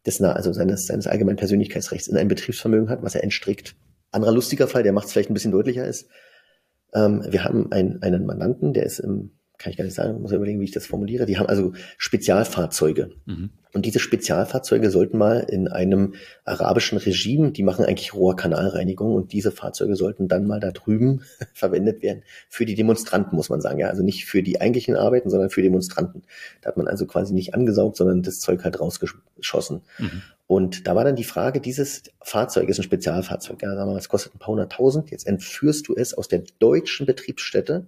des, 0.07 0.21
also 0.21 0.53
seines, 0.53 0.87
seines 0.87 1.09
allgemeinen 1.09 1.37
Persönlichkeitsrechts 1.37 2.07
in 2.07 2.17
ein 2.17 2.29
Betriebsvermögen 2.29 2.91
hat, 2.91 3.03
was 3.03 3.17
er 3.17 3.25
entstrickt. 3.25 3.75
Anderer 4.13 4.33
lustiger 4.33 4.69
Fall, 4.69 4.85
der 4.85 4.93
macht 4.93 5.07
es 5.07 5.13
vielleicht 5.13 5.31
ein 5.31 5.35
bisschen 5.35 5.51
deutlicher 5.51 5.85
ist. 5.85 6.09
Ähm, 6.95 7.25
wir 7.29 7.45
haben 7.45 7.73
einen, 7.73 8.01
einen 8.03 8.25
Mandanten, 8.25 8.73
der 8.73 8.85
ist 8.85 9.01
im 9.01 9.33
kann 9.59 9.73
ich 9.73 9.77
gar 9.77 9.85
nicht 9.85 9.95
sagen, 9.95 10.21
muss 10.23 10.33
überlegen, 10.33 10.61
wie 10.61 10.65
ich 10.65 10.73
das 10.73 10.87
formuliere. 10.87 11.27
Die 11.27 11.37
haben 11.37 11.47
also 11.47 11.73
Spezialfahrzeuge. 11.99 13.11
Mhm. 13.27 13.51
Und 13.75 13.85
diese 13.85 13.99
Spezialfahrzeuge 13.99 14.91
sollten 14.91 15.19
mal 15.19 15.41
in 15.41 15.69
einem 15.69 16.15
arabischen 16.45 16.97
Regime, 16.97 17.51
die 17.51 17.63
machen 17.63 17.85
eigentlich 17.85 18.15
Rohrkanalreinigung 18.15 19.15
und 19.15 19.33
diese 19.33 19.53
Fahrzeuge 19.53 19.95
sollten 19.95 20.27
dann 20.27 20.47
mal 20.47 20.59
da 20.59 20.71
drüben 20.71 21.23
verwendet 21.55 22.03
werden 22.03 22.23
für 22.49 22.65
die 22.65 22.77
Demonstranten, 22.77 23.37
muss 23.37 23.51
man 23.51 23.61
sagen. 23.61 23.79
Ja, 23.79 23.89
also 23.89 24.03
nicht 24.03 24.25
für 24.25 24.43
die 24.43 24.61
eigentlichen 24.61 24.97
Arbeiten, 24.97 25.29
sondern 25.29 25.51
für 25.51 25.63
Demonstranten. 25.63 26.23
Da 26.63 26.69
hat 26.69 26.77
man 26.77 26.89
also 26.89 27.07
quasi 27.07 27.35
nicht 27.35 27.55
angesaugt, 27.55 27.97
sondern 27.97 28.23
das 28.23 28.41
Zeug 28.41 28.65
halt 28.65 28.81
rausgeschossen. 28.81 29.83
Mhm. 29.99 30.23
Und 30.47 30.87
da 30.87 30.97
war 30.97 31.05
dann 31.05 31.17
die 31.17 31.25
Frage, 31.25 31.61
dieses 31.61 32.05
Fahrzeug 32.23 32.71
ist 32.71 32.79
ein 32.79 32.85
Spezialfahrzeug. 32.85 33.61
Ja, 33.61 33.75
sagen 33.75 33.89
wir 33.89 33.93
mal, 33.93 33.99
es 33.99 34.09
kostet 34.09 34.35
ein 34.35 34.39
paar 34.39 34.49
hunderttausend. 34.49 35.11
Jetzt 35.11 35.27
entführst 35.27 35.89
du 35.89 35.95
es 35.95 36.15
aus 36.15 36.29
der 36.29 36.43
deutschen 36.59 37.05
Betriebsstätte 37.05 37.87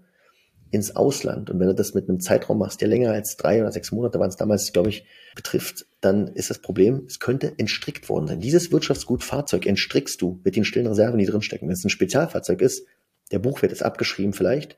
ins 0.70 0.94
Ausland. 0.94 1.51
Und 1.51 1.59
wenn 1.59 1.66
du 1.66 1.74
das 1.74 1.94
mit 1.94 2.09
einem 2.09 2.20
Zeitraum 2.20 2.59
machst, 2.59 2.80
der 2.80 2.88
länger 2.88 3.12
als 3.12 3.36
drei 3.36 3.60
oder 3.60 3.72
sechs 3.72 3.90
Monate 3.92 4.18
waren 4.20 4.28
es 4.28 4.36
damals, 4.36 4.72
glaube 4.72 4.88
ich, 4.88 5.05
betrifft, 5.34 5.86
dann 6.01 6.28
ist 6.28 6.51
das 6.51 6.59
Problem, 6.59 7.05
es 7.06 7.18
könnte 7.18 7.52
entstrickt 7.56 8.09
worden 8.09 8.28
sein. 8.28 8.40
Dieses 8.40 8.70
Wirtschaftsgut 8.70 9.24
Fahrzeug 9.24 9.66
entstrickst 9.66 10.22
du 10.22 10.40
mit 10.44 10.56
den 10.56 10.64
stillen 10.64 10.86
Reserven, 10.86 11.18
die 11.18 11.26
drinstecken. 11.26 11.68
Wenn 11.68 11.74
es 11.74 11.84
ein 11.84 11.90
Spezialfahrzeug 11.90 12.62
ist, 12.62 12.86
der 13.32 13.40
Buchwert 13.40 13.72
ist 13.72 13.82
abgeschrieben 13.82 14.32
vielleicht, 14.32 14.76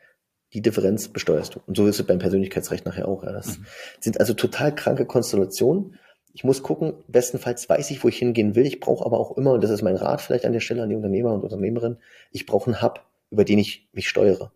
die 0.54 0.62
Differenz 0.62 1.08
besteuerst 1.08 1.54
du. 1.54 1.60
Und 1.66 1.76
so 1.76 1.86
ist 1.86 2.00
es 2.00 2.06
beim 2.06 2.18
Persönlichkeitsrecht 2.18 2.84
nachher 2.84 3.08
auch. 3.08 3.22
Ja. 3.24 3.32
Das 3.32 3.58
mhm. 3.58 3.66
sind 4.00 4.20
also 4.20 4.34
total 4.34 4.74
kranke 4.74 5.06
Konstellationen. 5.06 5.98
Ich 6.34 6.44
muss 6.44 6.62
gucken, 6.62 6.94
bestenfalls 7.08 7.68
weiß 7.68 7.90
ich, 7.90 8.02
wo 8.02 8.08
ich 8.08 8.16
hingehen 8.16 8.54
will. 8.54 8.66
Ich 8.66 8.80
brauche 8.80 9.04
aber 9.04 9.20
auch 9.20 9.36
immer, 9.36 9.52
und 9.52 9.62
das 9.62 9.70
ist 9.70 9.82
mein 9.82 9.96
Rat 9.96 10.22
vielleicht 10.22 10.46
an 10.46 10.52
der 10.52 10.60
Stelle 10.60 10.82
an 10.82 10.88
die 10.88 10.96
Unternehmer 10.96 11.32
und 11.34 11.42
Unternehmerinnen, 11.42 11.98
ich 12.30 12.46
brauche 12.46 12.70
einen 12.70 12.82
Hub, 12.82 13.04
über 13.30 13.44
den 13.44 13.58
ich 13.58 13.88
mich 13.92 14.08
steuere 14.08 14.52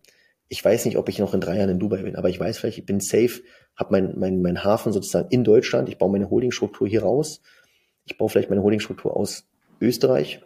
ich 0.48 0.64
weiß 0.64 0.84
nicht, 0.84 0.96
ob 0.96 1.08
ich 1.08 1.18
noch 1.18 1.34
in 1.34 1.40
drei 1.40 1.56
Jahren 1.56 1.70
in 1.70 1.78
Dubai 1.78 2.02
bin, 2.02 2.16
aber 2.16 2.28
ich 2.28 2.38
weiß 2.38 2.58
vielleicht, 2.58 2.78
ich 2.78 2.86
bin 2.86 3.00
safe, 3.00 3.42
habe 3.74 3.92
mein, 3.92 4.18
mein, 4.18 4.42
mein 4.42 4.64
Hafen 4.64 4.92
sozusagen 4.92 5.28
in 5.30 5.44
Deutschland, 5.44 5.88
ich 5.88 5.98
baue 5.98 6.10
meine 6.10 6.30
Holdingstruktur 6.30 6.86
hier 6.86 7.02
raus, 7.02 7.42
ich 8.04 8.16
baue 8.16 8.28
vielleicht 8.28 8.50
meine 8.50 8.62
Holdingstruktur 8.62 9.16
aus 9.16 9.48
Österreich 9.80 10.40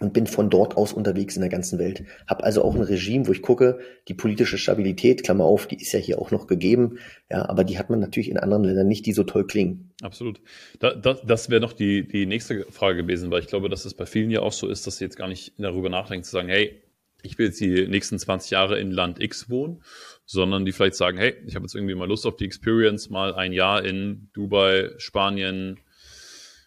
und 0.00 0.12
bin 0.12 0.26
von 0.26 0.50
dort 0.50 0.76
aus 0.76 0.92
unterwegs 0.92 1.36
in 1.36 1.42
der 1.42 1.50
ganzen 1.50 1.78
Welt. 1.78 2.04
Habe 2.26 2.44
also 2.44 2.64
auch 2.64 2.74
ein 2.74 2.82
Regime, 2.82 3.26
wo 3.26 3.32
ich 3.32 3.42
gucke, 3.42 3.80
die 4.08 4.14
politische 4.14 4.58
Stabilität, 4.58 5.22
Klammer 5.22 5.44
auf, 5.44 5.66
die 5.66 5.76
ist 5.76 5.92
ja 5.92 5.98
hier 5.98 6.18
auch 6.18 6.30
noch 6.30 6.46
gegeben, 6.46 6.98
ja, 7.30 7.48
aber 7.48 7.64
die 7.64 7.78
hat 7.78 7.90
man 7.90 8.00
natürlich 8.00 8.30
in 8.30 8.38
anderen 8.38 8.64
Ländern 8.64 8.88
nicht, 8.88 9.06
die 9.06 9.12
so 9.12 9.24
toll 9.24 9.46
klingen. 9.46 9.90
Absolut. 10.02 10.40
Da, 10.80 10.94
da, 10.94 11.14
das 11.14 11.50
wäre 11.50 11.60
noch 11.60 11.72
die, 11.72 12.06
die 12.06 12.26
nächste 12.26 12.66
Frage 12.70 13.02
gewesen, 13.02 13.30
weil 13.30 13.40
ich 13.40 13.48
glaube, 13.48 13.68
dass 13.68 13.84
es 13.84 13.94
bei 13.94 14.06
vielen 14.06 14.30
ja 14.30 14.40
auch 14.40 14.52
so 14.52 14.68
ist, 14.68 14.86
dass 14.86 14.96
sie 14.96 15.04
jetzt 15.04 15.16
gar 15.16 15.28
nicht 15.28 15.52
darüber 15.58 15.88
nachdenken 15.88 16.24
zu 16.24 16.32
sagen, 16.32 16.48
hey, 16.48 16.80
ich 17.22 17.38
will 17.38 17.46
jetzt 17.46 17.60
die 17.60 17.86
nächsten 17.86 18.18
20 18.18 18.50
Jahre 18.50 18.78
in 18.78 18.90
Land 18.90 19.20
X 19.20 19.50
wohnen, 19.50 19.82
sondern 20.26 20.64
die 20.64 20.72
vielleicht 20.72 20.94
sagen, 20.94 21.18
hey, 21.18 21.34
ich 21.46 21.54
habe 21.54 21.64
jetzt 21.64 21.74
irgendwie 21.74 21.94
mal 21.94 22.08
Lust 22.08 22.26
auf 22.26 22.36
die 22.36 22.44
Experience, 22.44 23.10
mal 23.10 23.34
ein 23.34 23.52
Jahr 23.52 23.84
in 23.84 24.30
Dubai, 24.32 24.90
Spanien, 24.98 25.78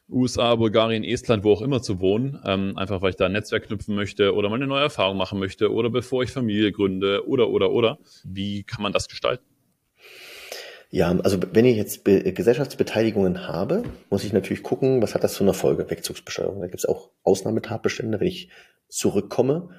USA, 0.10 0.56
Bulgarien, 0.56 1.04
Estland, 1.04 1.44
wo 1.44 1.54
auch 1.54 1.62
immer 1.62 1.82
zu 1.82 2.00
wohnen, 2.00 2.40
ähm, 2.46 2.78
einfach 2.78 3.02
weil 3.02 3.12
ich 3.12 3.16
da 3.16 3.26
ein 3.26 3.32
Netzwerk 3.32 3.68
knüpfen 3.68 3.96
möchte 3.96 4.34
oder 4.36 4.50
mal 4.50 4.56
eine 4.56 4.68
neue 4.68 4.84
Erfahrung 4.84 5.18
machen 5.18 5.40
möchte 5.40 5.72
oder 5.72 5.90
bevor 5.90 6.24
ich 6.24 6.32
Familie 6.32 6.72
gründe 6.72 7.28
oder, 7.28 7.50
oder, 7.50 7.72
oder. 7.72 7.98
Wie 8.24 8.64
kann 8.64 8.84
man 8.84 8.92
das 8.92 9.08
gestalten? 9.08 9.44
Ja, 10.90 11.10
also 11.24 11.40
wenn 11.54 11.66
ich 11.66 11.76
jetzt 11.76 12.04
Be 12.04 12.34
Gesellschaftsbeteiligungen 12.34 13.48
habe, 13.48 13.82
muss 14.12 14.24
ich 14.24 14.32
natürlich 14.32 14.62
gucken, 14.62 15.02
was 15.02 15.16
hat 15.16 15.24
das 15.24 15.36
für 15.36 15.44
eine 15.44 15.56
Folge, 15.56 15.90
Wegzugsbesteuerung. 15.90 16.60
Da 16.60 16.68
gibt 16.68 16.78
es 16.78 16.86
auch 16.86 17.10
Ausnahmetatbestände, 17.24 18.20
wenn 18.20 18.28
ich 18.28 18.50
zurückkomme 18.90 19.70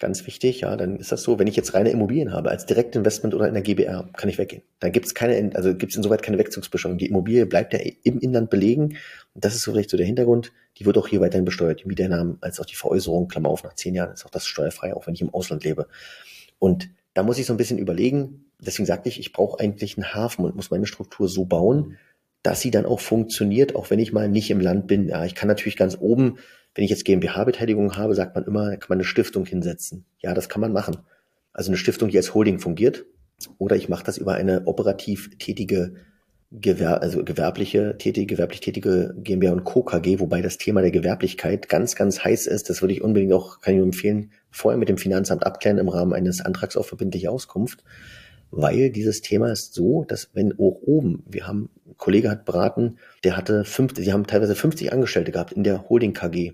Ganz 0.00 0.26
wichtig, 0.26 0.62
ja, 0.62 0.76
dann 0.76 0.96
ist 0.96 1.12
das 1.12 1.22
so, 1.22 1.38
wenn 1.38 1.46
ich 1.46 1.54
jetzt 1.54 1.74
reine 1.74 1.90
Immobilien 1.90 2.32
habe, 2.32 2.50
als 2.50 2.66
Direktinvestment 2.66 3.34
oder 3.34 3.46
in 3.46 3.54
der 3.54 3.62
GBR, 3.62 4.08
kann 4.16 4.28
ich 4.28 4.36
weggehen. 4.36 4.62
Dann 4.80 4.90
gibt 4.90 5.06
es 5.06 5.14
keine, 5.14 5.54
also 5.54 5.74
gibt 5.76 5.92
es 5.92 5.96
insoweit 5.96 6.22
keine 6.22 6.38
Wegzugsbesteuerung. 6.38 6.98
Die 6.98 7.06
Immobilie 7.06 7.46
bleibt 7.46 7.72
ja 7.72 7.78
im 8.02 8.18
Inland 8.18 8.50
belegen. 8.50 8.96
Und 9.34 9.44
das 9.44 9.54
ist 9.54 9.62
so 9.62 9.72
recht 9.72 9.90
so 9.90 9.96
der 9.96 10.06
Hintergrund. 10.06 10.52
Die 10.78 10.86
wird 10.86 10.98
auch 10.98 11.06
hier 11.06 11.20
weiterhin 11.20 11.44
besteuert. 11.44 11.82
Die 11.84 11.86
Mieteinnahmen 11.86 12.38
als 12.40 12.58
auch 12.58 12.66
die 12.66 12.74
Veräußerung, 12.74 13.28
Klammer 13.28 13.50
auf, 13.50 13.62
nach 13.62 13.74
zehn 13.74 13.94
Jahren 13.94 14.12
ist 14.12 14.26
auch 14.26 14.30
das 14.30 14.46
steuerfrei, 14.46 14.94
auch 14.94 15.06
wenn 15.06 15.14
ich 15.14 15.20
im 15.20 15.32
Ausland 15.32 15.62
lebe. 15.62 15.86
Und 16.58 16.88
da 17.14 17.22
muss 17.22 17.38
ich 17.38 17.46
so 17.46 17.52
ein 17.52 17.58
bisschen 17.58 17.78
überlegen. 17.78 18.46
Deswegen 18.58 18.86
sagte 18.86 19.08
ich, 19.08 19.20
ich 19.20 19.32
brauche 19.32 19.60
eigentlich 19.60 19.96
einen 19.96 20.14
Hafen 20.14 20.44
und 20.44 20.56
muss 20.56 20.70
meine 20.70 20.86
Struktur 20.86 21.28
so 21.28 21.44
bauen, 21.44 21.98
dass 22.42 22.60
sie 22.60 22.70
dann 22.70 22.86
auch 22.86 23.00
funktioniert, 23.00 23.76
auch 23.76 23.90
wenn 23.90 23.98
ich 24.00 24.12
mal 24.12 24.28
nicht 24.28 24.50
im 24.50 24.60
Land 24.60 24.86
bin. 24.86 25.08
Ja, 25.08 25.24
ich 25.24 25.34
kann 25.34 25.48
natürlich 25.48 25.76
ganz 25.76 25.96
oben 26.00 26.38
wenn 26.74 26.84
ich 26.84 26.90
jetzt 26.90 27.04
GmbH-Beteiligung 27.04 27.96
habe, 27.96 28.14
sagt 28.14 28.34
man 28.34 28.44
immer, 28.44 28.70
kann 28.76 28.88
man 28.88 28.98
eine 28.98 29.04
Stiftung 29.04 29.44
hinsetzen. 29.44 30.06
Ja, 30.20 30.34
das 30.34 30.48
kann 30.48 30.60
man 30.60 30.72
machen. 30.72 30.98
Also 31.52 31.70
eine 31.70 31.76
Stiftung, 31.76 32.08
die 32.08 32.16
als 32.16 32.34
Holding 32.34 32.58
fungiert. 32.58 33.04
Oder 33.58 33.76
ich 33.76 33.88
mache 33.88 34.04
das 34.04 34.18
über 34.18 34.34
eine 34.34 34.66
operativ 34.66 35.36
tätige 35.38 35.94
Gewer 36.54 37.00
also 37.00 37.24
gewerbliche, 37.24 37.96
tätige, 37.96 38.26
gewerblich 38.26 38.60
tätige 38.60 39.14
GmbH 39.16 39.52
und 39.52 39.64
Co. 39.64 39.82
KG, 39.82 40.20
wobei 40.20 40.42
das 40.42 40.58
Thema 40.58 40.82
der 40.82 40.90
Gewerblichkeit 40.90 41.70
ganz, 41.70 41.96
ganz 41.96 42.22
heiß 42.24 42.46
ist. 42.46 42.68
Das 42.68 42.82
würde 42.82 42.92
ich 42.92 43.00
unbedingt 43.00 43.32
auch, 43.32 43.60
kann 43.60 43.72
ich 43.72 43.78
nur 43.78 43.86
empfehlen, 43.86 44.32
vorher 44.50 44.78
mit 44.78 44.90
dem 44.90 44.98
Finanzamt 44.98 45.46
abklären 45.46 45.78
im 45.78 45.88
Rahmen 45.88 46.12
eines 46.12 46.42
Antrags 46.42 46.76
auf 46.76 46.86
verbindliche 46.86 47.30
Auskunft. 47.30 47.82
Weil 48.54 48.90
dieses 48.90 49.22
Thema 49.22 49.50
ist 49.50 49.72
so, 49.72 50.04
dass 50.04 50.28
wenn 50.34 50.52
auch 50.52 50.78
oben, 50.82 51.24
wir 51.26 51.46
haben, 51.46 51.70
ein 51.86 51.96
Kollege 51.96 52.30
hat 52.30 52.44
beraten, 52.44 52.98
der 53.24 53.34
hatte 53.34 53.64
50, 53.64 54.04
die 54.04 54.12
haben 54.12 54.26
teilweise 54.26 54.54
50 54.54 54.92
Angestellte 54.92 55.32
gehabt 55.32 55.52
in 55.52 55.64
der 55.64 55.88
Holding 55.88 56.12
KG, 56.12 56.52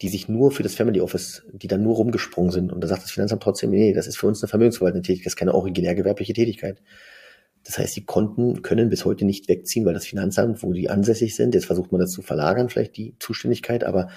die 0.00 0.08
sich 0.08 0.28
nur 0.28 0.52
für 0.52 0.62
das 0.62 0.76
Family 0.76 1.00
Office, 1.00 1.42
die 1.52 1.66
dann 1.66 1.82
nur 1.82 1.96
rumgesprungen 1.96 2.52
sind. 2.52 2.72
Und 2.72 2.82
da 2.82 2.86
sagt 2.86 3.02
das 3.02 3.10
Finanzamt 3.10 3.42
trotzdem, 3.42 3.70
nee, 3.70 3.92
das 3.92 4.06
ist 4.06 4.16
für 4.16 4.28
uns 4.28 4.40
eine 4.40 4.48
vermögensverwaltende 4.48 5.04
Tätigkeit, 5.04 5.26
das 5.26 5.32
ist 5.32 5.38
keine 5.38 5.54
originär 5.54 5.96
gewerbliche 5.96 6.34
Tätigkeit. 6.34 6.80
Das 7.64 7.78
heißt, 7.78 7.96
die 7.96 8.04
Konten 8.04 8.62
können 8.62 8.88
bis 8.88 9.04
heute 9.04 9.24
nicht 9.24 9.48
wegziehen, 9.48 9.84
weil 9.84 9.94
das 9.94 10.06
Finanzamt, 10.06 10.62
wo 10.62 10.72
die 10.72 10.88
ansässig 10.88 11.34
sind, 11.34 11.56
jetzt 11.56 11.66
versucht 11.66 11.90
man 11.90 12.00
das 12.00 12.12
zu 12.12 12.22
verlagern, 12.22 12.68
vielleicht 12.68 12.96
die 12.96 13.16
Zuständigkeit, 13.18 13.82
aber 13.82 14.08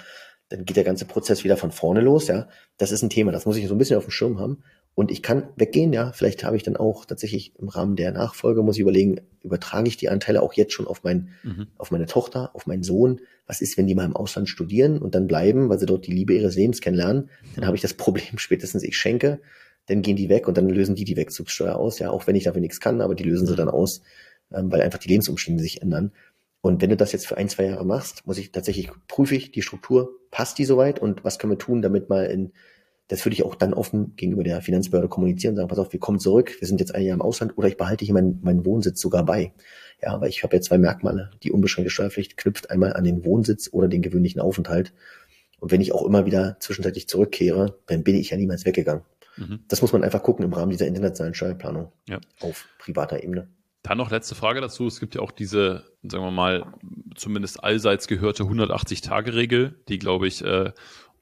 dann 0.50 0.64
geht 0.64 0.76
der 0.76 0.84
ganze 0.84 1.04
Prozess 1.04 1.42
wieder 1.42 1.56
von 1.56 1.72
vorne 1.72 2.00
los, 2.00 2.28
ja. 2.28 2.48
Das 2.76 2.92
ist 2.92 3.02
ein 3.02 3.10
Thema, 3.10 3.32
das 3.32 3.44
muss 3.44 3.56
ich 3.56 3.66
so 3.66 3.74
ein 3.74 3.78
bisschen 3.78 3.96
auf 3.96 4.04
dem 4.04 4.12
Schirm 4.12 4.38
haben. 4.38 4.62
Und 4.94 5.10
ich 5.10 5.22
kann 5.22 5.48
weggehen, 5.56 5.92
ja. 5.92 6.12
Vielleicht 6.12 6.44
habe 6.44 6.56
ich 6.56 6.62
dann 6.62 6.76
auch 6.76 7.04
tatsächlich 7.04 7.58
im 7.58 7.68
Rahmen 7.68 7.96
der 7.96 8.12
Nachfolge, 8.12 8.62
muss 8.62 8.76
ich 8.76 8.82
überlegen, 8.82 9.20
übertrage 9.42 9.88
ich 9.88 9.96
die 9.96 10.08
Anteile 10.08 10.40
auch 10.40 10.52
jetzt 10.52 10.72
schon 10.72 10.86
auf 10.86 11.02
mein, 11.02 11.30
mhm. 11.42 11.66
auf 11.78 11.90
meine 11.90 12.06
Tochter, 12.06 12.54
auf 12.54 12.66
meinen 12.66 12.84
Sohn. 12.84 13.20
Was 13.46 13.60
ist, 13.60 13.76
wenn 13.76 13.88
die 13.88 13.96
mal 13.96 14.04
im 14.04 14.14
Ausland 14.14 14.48
studieren 14.48 14.98
und 14.98 15.14
dann 15.14 15.26
bleiben, 15.26 15.68
weil 15.68 15.80
sie 15.80 15.86
dort 15.86 16.06
die 16.06 16.12
Liebe 16.12 16.34
ihres 16.34 16.54
Lebens 16.54 16.80
kennenlernen? 16.80 17.28
Dann 17.56 17.66
habe 17.66 17.76
ich 17.76 17.82
das 17.82 17.94
Problem 17.94 18.38
spätestens, 18.38 18.84
ich 18.84 18.96
schenke, 18.96 19.40
dann 19.86 20.00
gehen 20.00 20.16
die 20.16 20.28
weg 20.28 20.46
und 20.46 20.56
dann 20.56 20.68
lösen 20.68 20.94
die 20.94 21.04
die 21.04 21.16
Wegzugssteuer 21.16 21.74
aus, 21.74 21.98
ja. 21.98 22.10
Auch 22.10 22.28
wenn 22.28 22.36
ich 22.36 22.44
dafür 22.44 22.60
nichts 22.60 22.78
kann, 22.78 23.00
aber 23.00 23.16
die 23.16 23.24
lösen 23.24 23.46
sie 23.46 23.54
mhm. 23.54 23.58
dann 23.58 23.68
aus, 23.68 24.00
ähm, 24.52 24.70
weil 24.70 24.80
einfach 24.80 25.00
die 25.00 25.08
Lebensumstände 25.08 25.62
sich 25.62 25.82
ändern. 25.82 26.12
Und 26.60 26.80
wenn 26.80 26.90
du 26.90 26.96
das 26.96 27.12
jetzt 27.12 27.26
für 27.26 27.36
ein, 27.36 27.48
zwei 27.48 27.64
Jahre 27.64 27.84
machst, 27.84 28.26
muss 28.26 28.38
ich 28.38 28.52
tatsächlich 28.52 28.90
prüfe 29.08 29.34
ich 29.34 29.50
die 29.50 29.60
Struktur, 29.60 30.12
passt 30.30 30.56
die 30.56 30.64
soweit 30.64 30.98
und 30.98 31.24
was 31.24 31.38
können 31.38 31.52
wir 31.52 31.58
tun, 31.58 31.82
damit 31.82 32.08
mal 32.08 32.24
in 32.26 32.52
das 33.08 33.24
würde 33.24 33.34
ich 33.34 33.44
auch 33.44 33.54
dann 33.54 33.74
offen 33.74 34.16
gegenüber 34.16 34.44
der 34.44 34.62
Finanzbehörde 34.62 35.08
kommunizieren 35.08 35.52
und 35.52 35.56
sagen, 35.56 35.68
pass 35.68 35.78
auf, 35.78 35.92
wir 35.92 36.00
kommen 36.00 36.18
zurück, 36.18 36.56
wir 36.58 36.66
sind 36.66 36.80
jetzt 36.80 36.94
ein 36.94 37.04
Jahr 37.04 37.14
im 37.14 37.22
Ausland 37.22 37.56
oder 37.58 37.68
ich 37.68 37.76
behalte 37.76 38.04
hier 38.04 38.14
meinen, 38.14 38.40
meinen 38.42 38.64
Wohnsitz 38.64 39.00
sogar 39.00 39.24
bei. 39.24 39.52
Ja, 40.02 40.12
aber 40.12 40.28
ich 40.28 40.42
habe 40.42 40.56
ja 40.56 40.62
zwei 40.62 40.78
Merkmale. 40.78 41.30
Die 41.42 41.52
unbeschränkte 41.52 41.90
Steuerpflicht 41.90 42.36
knüpft 42.36 42.70
einmal 42.70 42.94
an 42.94 43.04
den 43.04 43.24
Wohnsitz 43.24 43.68
oder 43.72 43.88
den 43.88 44.02
gewöhnlichen 44.02 44.40
Aufenthalt. 44.40 44.92
Und 45.60 45.70
wenn 45.70 45.80
ich 45.80 45.92
auch 45.92 46.04
immer 46.04 46.26
wieder 46.26 46.56
zwischenzeitlich 46.60 47.08
zurückkehre, 47.08 47.78
dann 47.86 48.04
bin 48.04 48.16
ich 48.16 48.30
ja 48.30 48.36
niemals 48.36 48.64
weggegangen. 48.64 49.04
Mhm. 49.36 49.60
Das 49.68 49.82
muss 49.82 49.92
man 49.92 50.04
einfach 50.04 50.22
gucken 50.22 50.44
im 50.44 50.52
Rahmen 50.52 50.70
dieser 50.70 50.86
internationalen 50.86 51.34
Steuerplanung 51.34 51.92
ja. 52.08 52.20
auf 52.40 52.66
privater 52.78 53.22
Ebene. 53.22 53.48
Dann 53.82 53.98
noch 53.98 54.10
letzte 54.10 54.34
Frage 54.34 54.62
dazu. 54.62 54.86
Es 54.86 54.98
gibt 54.98 55.14
ja 55.14 55.20
auch 55.20 55.30
diese, 55.30 55.84
sagen 56.02 56.24
wir 56.24 56.30
mal, 56.30 56.64
zumindest 57.16 57.62
allseits 57.62 58.08
gehörte 58.08 58.44
180-Tage-Regel, 58.44 59.74
die, 59.88 59.98
glaube 59.98 60.26
ich, 60.26 60.42
äh, 60.42 60.72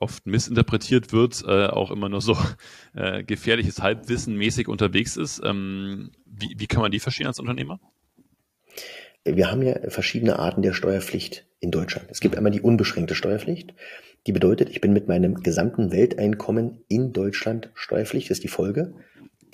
oft 0.02 0.26
missinterpretiert 0.26 1.12
wird, 1.12 1.42
äh, 1.46 1.66
auch 1.66 1.90
immer 1.90 2.08
nur 2.08 2.20
so 2.20 2.36
äh, 2.94 3.22
gefährliches 3.22 3.80
Halbwissen 3.80 4.36
mäßig 4.36 4.68
unterwegs 4.68 5.16
ist. 5.16 5.40
Ähm, 5.44 6.10
wie, 6.26 6.54
wie 6.58 6.66
kann 6.66 6.82
man 6.82 6.90
die 6.90 7.00
verstehen 7.00 7.26
als 7.26 7.40
Unternehmer? 7.40 7.80
Wir 9.24 9.50
haben 9.50 9.62
ja 9.62 9.78
verschiedene 9.88 10.38
Arten 10.38 10.62
der 10.62 10.72
Steuerpflicht 10.72 11.46
in 11.60 11.70
Deutschland. 11.70 12.08
Es 12.10 12.20
gibt 12.20 12.36
einmal 12.36 12.50
die 12.50 12.60
unbeschränkte 12.60 13.14
Steuerpflicht. 13.14 13.72
Die 14.26 14.32
bedeutet, 14.32 14.68
ich 14.70 14.80
bin 14.80 14.92
mit 14.92 15.08
meinem 15.08 15.42
gesamten 15.42 15.92
Welteinkommen 15.92 16.84
in 16.88 17.12
Deutschland 17.12 17.70
steuerpflichtig. 17.74 18.28
Das 18.28 18.38
ist 18.38 18.44
die 18.44 18.48
Folge. 18.48 18.94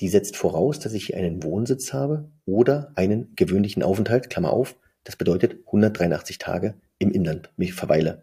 Die 0.00 0.08
setzt 0.08 0.36
voraus, 0.36 0.78
dass 0.78 0.94
ich 0.94 1.06
hier 1.06 1.16
einen 1.16 1.42
Wohnsitz 1.42 1.92
habe 1.92 2.30
oder 2.46 2.92
einen 2.94 3.32
gewöhnlichen 3.36 3.82
Aufenthalt, 3.82 4.30
Klammer 4.30 4.52
auf. 4.52 4.76
Das 5.04 5.16
bedeutet 5.16 5.56
183 5.66 6.38
Tage 6.38 6.74
im 6.98 7.10
Inland 7.10 7.50
mich 7.56 7.74
verweile. 7.74 8.22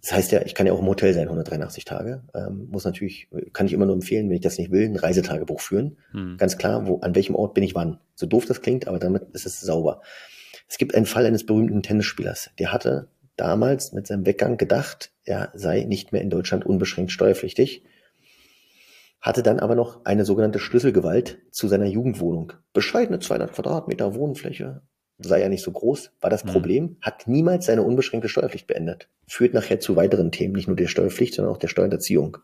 Das 0.00 0.12
heißt 0.12 0.32
ja, 0.32 0.42
ich 0.42 0.54
kann 0.54 0.66
ja 0.66 0.72
auch 0.72 0.80
im 0.80 0.86
Hotel 0.86 1.12
sein, 1.12 1.24
183 1.24 1.84
Tage. 1.84 2.22
Ähm, 2.34 2.68
muss 2.70 2.84
natürlich, 2.84 3.28
kann 3.52 3.66
ich 3.66 3.72
immer 3.72 3.86
nur 3.86 3.94
empfehlen, 3.94 4.28
wenn 4.28 4.36
ich 4.36 4.42
das 4.42 4.58
nicht 4.58 4.70
will, 4.70 4.84
ein 4.84 4.96
Reisetagebuch 4.96 5.60
führen. 5.60 5.98
Hm. 6.12 6.36
Ganz 6.38 6.56
klar, 6.56 6.86
wo, 6.86 7.00
an 7.00 7.14
welchem 7.14 7.34
Ort 7.34 7.54
bin 7.54 7.64
ich 7.64 7.74
wann. 7.74 7.98
So 8.14 8.26
doof 8.26 8.46
das 8.46 8.62
klingt, 8.62 8.86
aber 8.86 8.98
damit 8.98 9.24
ist 9.32 9.46
es 9.46 9.60
sauber. 9.60 10.02
Es 10.68 10.78
gibt 10.78 10.94
einen 10.94 11.06
Fall 11.06 11.26
eines 11.26 11.46
berühmten 11.46 11.82
Tennisspielers. 11.82 12.50
Der 12.58 12.72
hatte 12.72 13.08
damals 13.36 13.92
mit 13.92 14.06
seinem 14.06 14.26
Weggang 14.26 14.56
gedacht, 14.56 15.12
er 15.24 15.50
sei 15.54 15.84
nicht 15.84 16.12
mehr 16.12 16.22
in 16.22 16.30
Deutschland 16.30 16.66
unbeschränkt 16.66 17.10
steuerpflichtig, 17.10 17.84
hatte 19.20 19.42
dann 19.42 19.58
aber 19.60 19.74
noch 19.74 20.04
eine 20.04 20.24
sogenannte 20.24 20.58
Schlüsselgewalt 20.58 21.38
zu 21.50 21.68
seiner 21.68 21.86
Jugendwohnung. 21.86 22.52
Bescheidene 22.72 23.18
200 23.18 23.52
Quadratmeter 23.52 24.14
Wohnfläche, 24.14 24.82
sei 25.18 25.40
ja 25.40 25.48
nicht 25.48 25.64
so 25.64 25.72
groß, 25.72 26.12
war 26.20 26.30
das 26.30 26.44
mhm. 26.44 26.50
Problem, 26.50 26.96
hat 27.00 27.26
niemals 27.26 27.66
seine 27.66 27.82
unbeschränkte 27.82 28.28
Steuerpflicht 28.28 28.66
beendet. 28.66 29.08
Führt 29.26 29.54
nachher 29.54 29.80
zu 29.80 29.96
weiteren 29.96 30.30
Themen, 30.30 30.54
nicht 30.54 30.68
nur 30.68 30.76
der 30.76 30.86
Steuerpflicht, 30.86 31.34
sondern 31.34 31.54
auch 31.54 31.58
der 31.58 31.68
Steuererziehung. 31.68 32.38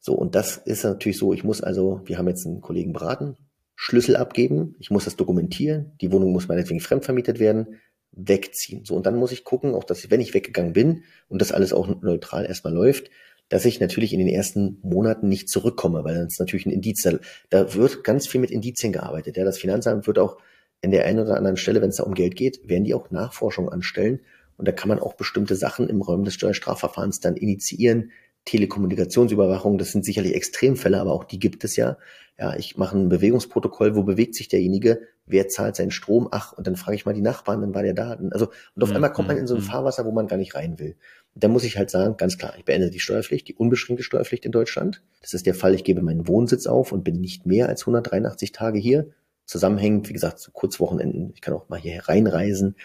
So, 0.00 0.14
und 0.14 0.34
das 0.34 0.56
ist 0.56 0.84
natürlich 0.84 1.18
so, 1.18 1.32
ich 1.32 1.44
muss 1.44 1.62
also, 1.62 2.00
wir 2.06 2.16
haben 2.16 2.28
jetzt 2.28 2.46
einen 2.46 2.62
Kollegen 2.62 2.92
beraten, 2.92 3.36
Schlüssel 3.76 4.16
abgeben, 4.16 4.76
ich 4.78 4.90
muss 4.90 5.04
das 5.04 5.16
dokumentieren, 5.16 5.92
die 6.00 6.10
Wohnung 6.12 6.32
muss 6.32 6.48
meinetwegen 6.48 6.80
fremdvermietet 6.80 7.38
werden, 7.38 7.80
wegziehen. 8.12 8.84
So, 8.84 8.94
und 8.94 9.06
dann 9.06 9.16
muss 9.16 9.32
ich 9.32 9.44
gucken, 9.44 9.74
auch 9.74 9.84
dass 9.84 10.04
ich, 10.04 10.10
wenn 10.10 10.20
ich 10.20 10.34
weggegangen 10.34 10.72
bin 10.72 11.04
und 11.28 11.40
das 11.40 11.52
alles 11.52 11.72
auch 11.72 11.86
neutral 12.02 12.46
erstmal 12.46 12.74
läuft, 12.74 13.10
dass 13.48 13.64
ich 13.64 13.80
natürlich 13.80 14.12
in 14.12 14.20
den 14.20 14.28
ersten 14.28 14.78
Monaten 14.82 15.28
nicht 15.28 15.48
zurückkomme, 15.48 16.04
weil 16.04 16.14
dann 16.14 16.28
ist 16.28 16.40
natürlich 16.40 16.66
ein 16.66 16.72
Indiz, 16.72 17.02
da, 17.02 17.18
da 17.50 17.74
wird 17.74 18.04
ganz 18.04 18.26
viel 18.26 18.40
mit 18.40 18.50
Indizien 18.50 18.92
gearbeitet. 18.92 19.36
Ja, 19.36 19.44
das 19.44 19.58
Finanzamt 19.58 20.06
wird 20.06 20.18
auch 20.18 20.38
in 20.82 20.90
der 20.90 21.04
einen 21.04 21.20
oder 21.20 21.36
anderen 21.36 21.56
Stelle, 21.56 21.82
wenn 21.82 21.90
es 21.90 21.96
da 21.96 22.04
um 22.04 22.14
Geld 22.14 22.36
geht, 22.36 22.68
werden 22.68 22.84
die 22.84 22.94
auch 22.94 23.10
Nachforschung 23.10 23.68
anstellen. 23.68 24.20
Und 24.56 24.68
da 24.68 24.72
kann 24.72 24.88
man 24.88 24.98
auch 24.98 25.14
bestimmte 25.14 25.56
Sachen 25.56 25.88
im 25.88 26.02
Rahmen 26.02 26.24
des 26.24 26.34
Steuerstrafverfahrens 26.34 27.20
dann 27.20 27.36
initiieren. 27.36 28.12
Telekommunikationsüberwachung, 28.46 29.78
das 29.78 29.92
sind 29.92 30.04
sicherlich 30.04 30.34
Extremfälle, 30.34 31.00
aber 31.00 31.12
auch 31.12 31.24
die 31.24 31.38
gibt 31.38 31.64
es 31.64 31.76
ja. 31.76 31.98
Ja, 32.38 32.56
ich 32.56 32.78
mache 32.78 32.96
ein 32.96 33.10
Bewegungsprotokoll, 33.10 33.96
wo 33.96 34.02
bewegt 34.02 34.34
sich 34.34 34.48
derjenige, 34.48 35.02
wer 35.26 35.48
zahlt 35.48 35.76
seinen 35.76 35.90
Strom, 35.90 36.28
ach, 36.30 36.54
und 36.54 36.66
dann 36.66 36.76
frage 36.76 36.94
ich 36.94 37.04
mal 37.04 37.12
die 37.12 37.20
Nachbarn, 37.20 37.60
dann 37.60 37.74
war 37.74 37.82
der 37.82 37.92
da. 37.92 38.18
Also, 38.30 38.48
und 38.74 38.82
auf 38.82 38.88
mhm. 38.88 38.96
einmal 38.96 39.12
kommt 39.12 39.28
man 39.28 39.36
in 39.36 39.46
so 39.46 39.54
ein 39.54 39.60
mhm. 39.60 39.66
Fahrwasser, 39.66 40.06
wo 40.06 40.10
man 40.10 40.26
gar 40.26 40.38
nicht 40.38 40.54
rein 40.54 40.78
will. 40.78 40.96
Und 41.34 41.44
da 41.44 41.48
muss 41.48 41.64
ich 41.64 41.76
halt 41.76 41.90
sagen, 41.90 42.16
ganz 42.16 42.38
klar, 42.38 42.54
ich 42.56 42.64
beende 42.64 42.90
die 42.90 42.98
Steuerpflicht, 42.98 43.46
die 43.46 43.54
unbeschränkte 43.54 44.02
Steuerpflicht 44.02 44.46
in 44.46 44.52
Deutschland. 44.52 45.02
Das 45.20 45.34
ist 45.34 45.44
der 45.44 45.54
Fall, 45.54 45.74
ich 45.74 45.84
gebe 45.84 46.00
meinen 46.00 46.26
Wohnsitz 46.26 46.66
auf 46.66 46.92
und 46.92 47.04
bin 47.04 47.20
nicht 47.20 47.44
mehr 47.44 47.68
als 47.68 47.82
183 47.82 48.52
Tage 48.52 48.78
hier 48.78 49.10
zusammenhängend, 49.50 50.08
wie 50.08 50.12
gesagt, 50.12 50.38
so 50.38 50.50
Kurzwochenenden, 50.52 51.32
ich 51.34 51.40
kann 51.40 51.54
auch 51.54 51.68
mal 51.68 51.78
hier 51.78 52.08
reinreisen, 52.08 52.76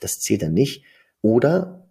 das 0.00 0.20
zählt 0.20 0.42
dann 0.42 0.52
nicht. 0.52 0.84
Oder, 1.22 1.88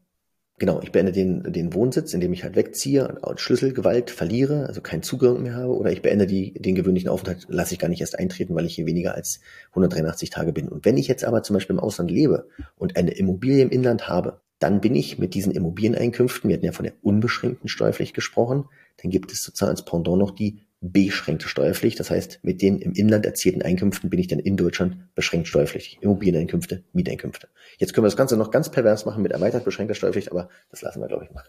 genau, 0.58 0.82
ich 0.82 0.92
beende 0.92 1.12
den, 1.12 1.44
den 1.52 1.74
Wohnsitz, 1.74 2.14
indem 2.14 2.34
ich 2.34 2.44
halt 2.44 2.56
wegziehe 2.56 3.20
und 3.22 3.40
Schlüsselgewalt 3.40 4.12
verliere, 4.12 4.68
also 4.68 4.82
keinen 4.82 5.04
Zugang 5.04 5.42
mehr 5.42 5.56
habe, 5.56 5.76
oder 5.76 5.92
ich 5.92 6.02
beende 6.02 6.28
die, 6.28 6.54
den 6.54 6.76
gewöhnlichen 6.76 7.10
Aufenthalt, 7.10 7.48
lasse 7.50 7.74
ich 7.74 7.80
gar 7.80 7.88
nicht 7.88 8.02
erst 8.02 8.20
eintreten, 8.20 8.54
weil 8.56 8.66
ich 8.66 8.76
hier 8.76 8.86
weniger 8.86 9.16
als 9.16 9.40
183 9.70 10.30
Tage 10.30 10.54
bin. 10.54 10.68
Und 10.68 10.86
wenn 10.86 10.98
ich 10.98 11.08
jetzt 11.08 11.24
aber 11.24 11.44
zum 11.44 11.56
Beispiel 11.56 11.76
im 11.76 11.82
Ausland 11.82 12.12
lebe 12.12 12.48
und 12.76 12.98
eine 12.98 13.12
Immobilie 13.12 13.62
im 13.62 13.70
Inland 13.70 14.08
habe, 14.08 14.42
dann 14.60 14.82
bin 14.82 14.96
ich 14.96 15.20
mit 15.20 15.36
diesen 15.36 15.52
Immobilieneinkünften, 15.52 16.50
wir 16.50 16.56
hatten 16.56 16.66
ja 16.66 16.72
von 16.72 16.86
der 16.86 16.96
unbeschränkten 17.02 17.70
Steuerpflicht 17.70 18.16
gesprochen, 18.16 18.66
dann 19.02 19.12
gibt 19.12 19.32
es 19.32 19.44
sozusagen 19.44 19.70
als 19.70 19.86
Pendant 19.86 20.18
noch 20.18 20.32
die 20.32 20.67
beschränkte 20.82 21.48
Steuerpflicht. 21.48 22.00
Das 22.00 22.12
heißt, 22.12 22.40
mit 22.44 22.62
den 22.62 22.80
im 22.80 22.94
Inland 22.94 23.26
erzielten 23.26 23.62
Einkünften 23.62 24.10
bin 24.10 24.20
ich 24.20 24.28
dann 24.28 24.40
in 24.40 24.58
Deutschland 24.58 25.14
beschränkt 25.16 25.48
steuerpflichtig. 25.48 26.00
Immobilieneinkünfte, 26.02 26.84
Mieteinkünfte. 26.94 27.48
Jetzt 27.78 27.94
können 27.94 28.04
wir 28.04 28.10
das 28.10 28.18
Ganze 28.18 28.38
noch 28.38 28.52
ganz 28.52 28.70
pervers 28.70 29.06
machen 29.06 29.24
mit 29.24 29.32
erweitert 29.32 29.66
beschränkter 29.66 29.96
Steuerpflicht, 29.96 30.32
aber 30.32 30.50
das 30.70 30.82
lassen 30.82 31.02
wir, 31.02 31.08
glaube 31.08 31.26
ich, 31.26 31.32
mal. 31.32 31.44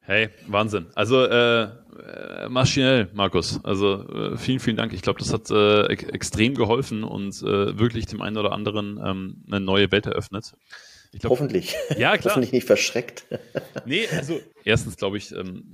Hey, 0.00 0.28
Wahnsinn. 0.46 0.86
Also 0.94 1.24
äh, 1.24 1.62
äh, 1.62 1.68
maschinell, 2.48 3.08
Markus. 3.14 3.64
Also 3.64 4.06
äh, 4.08 4.36
vielen, 4.36 4.60
vielen 4.60 4.76
Dank. 4.76 4.92
Ich 4.92 5.00
glaube, 5.00 5.18
das 5.18 5.32
hat 5.32 5.50
äh, 5.50 5.86
extrem 5.86 6.54
geholfen 6.54 7.04
und 7.04 7.42
äh, 7.42 7.78
wirklich 7.78 8.06
dem 8.06 8.20
einen 8.20 8.36
oder 8.36 8.52
anderen 8.52 9.00
ähm, 9.02 9.44
eine 9.50 9.60
neue 9.60 9.90
Welt 9.92 10.06
eröffnet. 10.06 10.52
Glaub, 11.20 11.30
Hoffentlich. 11.30 11.74
Ja, 11.96 12.16
klar. 12.18 12.34
Hoffentlich 12.34 12.52
nicht 12.52 12.66
verschreckt. 12.66 13.24
nee, 13.86 14.06
also 14.08 14.40
erstens 14.64 14.96
glaube 14.96 15.16
ich, 15.16 15.32
ähm, 15.32 15.64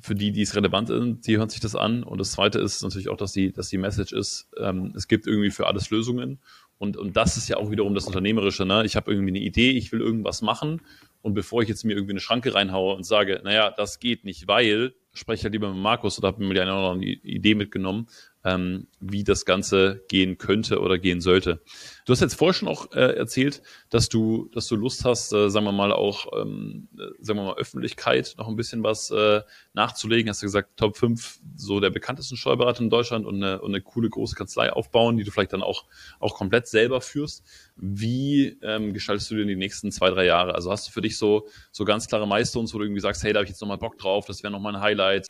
für 0.00 0.14
die, 0.14 0.32
die 0.32 0.42
es 0.42 0.56
relevant 0.56 0.88
sind, 0.88 1.26
die 1.26 1.36
hören 1.36 1.48
sich 1.48 1.60
das 1.60 1.76
an. 1.76 2.02
Und 2.02 2.18
das 2.18 2.32
zweite 2.32 2.58
ist 2.58 2.82
natürlich 2.82 3.08
auch, 3.08 3.16
dass 3.16 3.32
die, 3.32 3.52
dass 3.52 3.68
die 3.68 3.78
Message 3.78 4.12
ist, 4.12 4.48
ähm, 4.58 4.92
es 4.96 5.08
gibt 5.08 5.26
irgendwie 5.26 5.50
für 5.50 5.66
alles 5.66 5.90
Lösungen. 5.90 6.40
Und, 6.78 6.96
und 6.96 7.16
das 7.16 7.36
ist 7.36 7.48
ja 7.48 7.58
auch 7.58 7.70
wiederum 7.70 7.94
das 7.94 8.06
Unternehmerische. 8.06 8.64
Ne? 8.64 8.84
Ich 8.84 8.96
habe 8.96 9.10
irgendwie 9.12 9.30
eine 9.30 9.38
Idee, 9.38 9.70
ich 9.70 9.92
will 9.92 10.00
irgendwas 10.00 10.42
machen. 10.42 10.80
Und 11.20 11.34
bevor 11.34 11.62
ich 11.62 11.68
jetzt 11.68 11.84
mir 11.84 11.92
irgendwie 11.92 12.14
eine 12.14 12.20
Schranke 12.20 12.54
reinhaue 12.54 12.96
und 12.96 13.04
sage, 13.04 13.40
naja, 13.44 13.70
das 13.70 14.00
geht 14.00 14.24
nicht, 14.24 14.48
weil, 14.48 14.92
spreche 15.12 15.44
halt 15.44 15.52
lieber 15.52 15.72
mit 15.72 15.80
Markus 15.80 16.18
oder 16.18 16.28
habe 16.28 16.42
mir 16.42 16.54
die 16.54 16.60
eine 16.60 16.72
oder 16.72 16.90
andere 16.90 17.08
Idee 17.08 17.54
mitgenommen, 17.54 18.08
ähm, 18.44 18.86
wie 19.00 19.24
das 19.24 19.44
Ganze 19.44 20.04
gehen 20.08 20.38
könnte 20.38 20.80
oder 20.80 20.98
gehen 20.98 21.20
sollte. 21.20 21.60
Du 22.04 22.12
hast 22.12 22.20
jetzt 22.20 22.34
vorher 22.34 22.54
schon 22.54 22.68
auch 22.68 22.90
äh, 22.92 23.16
erzählt, 23.16 23.62
dass 23.88 24.08
du, 24.08 24.50
dass 24.52 24.66
du 24.66 24.74
Lust 24.74 25.04
hast, 25.04 25.32
äh, 25.32 25.48
sagen 25.50 25.66
wir 25.66 25.72
mal 25.72 25.92
auch, 25.92 26.26
ähm, 26.40 26.88
äh, 26.98 27.02
sagen 27.20 27.38
wir 27.38 27.44
mal 27.44 27.56
Öffentlichkeit 27.56 28.34
noch 28.38 28.48
ein 28.48 28.56
bisschen 28.56 28.82
was 28.82 29.10
äh, 29.10 29.42
nachzulegen. 29.72 30.28
Hast 30.28 30.42
du 30.42 30.46
gesagt, 30.46 30.76
Top 30.76 30.96
5 30.96 31.40
so 31.56 31.78
der 31.78 31.90
bekanntesten 31.90 32.36
Steuerberater 32.36 32.82
in 32.82 32.90
Deutschland 32.90 33.26
und 33.26 33.36
eine, 33.36 33.60
und 33.60 33.70
eine 33.70 33.80
coole 33.80 34.10
große 34.10 34.34
Kanzlei 34.34 34.72
aufbauen, 34.72 35.16
die 35.16 35.24
du 35.24 35.30
vielleicht 35.30 35.52
dann 35.52 35.62
auch 35.62 35.84
auch 36.18 36.34
komplett 36.34 36.66
selber 36.66 37.00
führst. 37.00 37.44
Wie 37.76 38.58
ähm, 38.62 38.92
gestaltest 38.92 39.30
du 39.30 39.36
denn 39.36 39.48
die 39.48 39.56
nächsten 39.56 39.92
zwei 39.92 40.10
drei 40.10 40.24
Jahre? 40.24 40.54
Also 40.56 40.72
hast 40.72 40.88
du 40.88 40.92
für 40.92 41.02
dich 41.02 41.16
so 41.16 41.46
so 41.70 41.84
ganz 41.84 42.08
klare 42.08 42.26
Milestones, 42.26 42.74
wo 42.74 42.78
du 42.78 42.84
irgendwie 42.84 43.00
sagst, 43.00 43.22
hey, 43.22 43.32
da 43.32 43.38
habe 43.38 43.44
ich 43.44 43.50
jetzt 43.50 43.60
noch 43.60 43.68
mal 43.68 43.76
Bock 43.76 43.98
drauf, 43.98 44.26
das 44.26 44.42
wäre 44.42 44.52
noch 44.52 44.60
mal 44.60 44.74
ein 44.74 44.82
Highlight. 44.82 45.28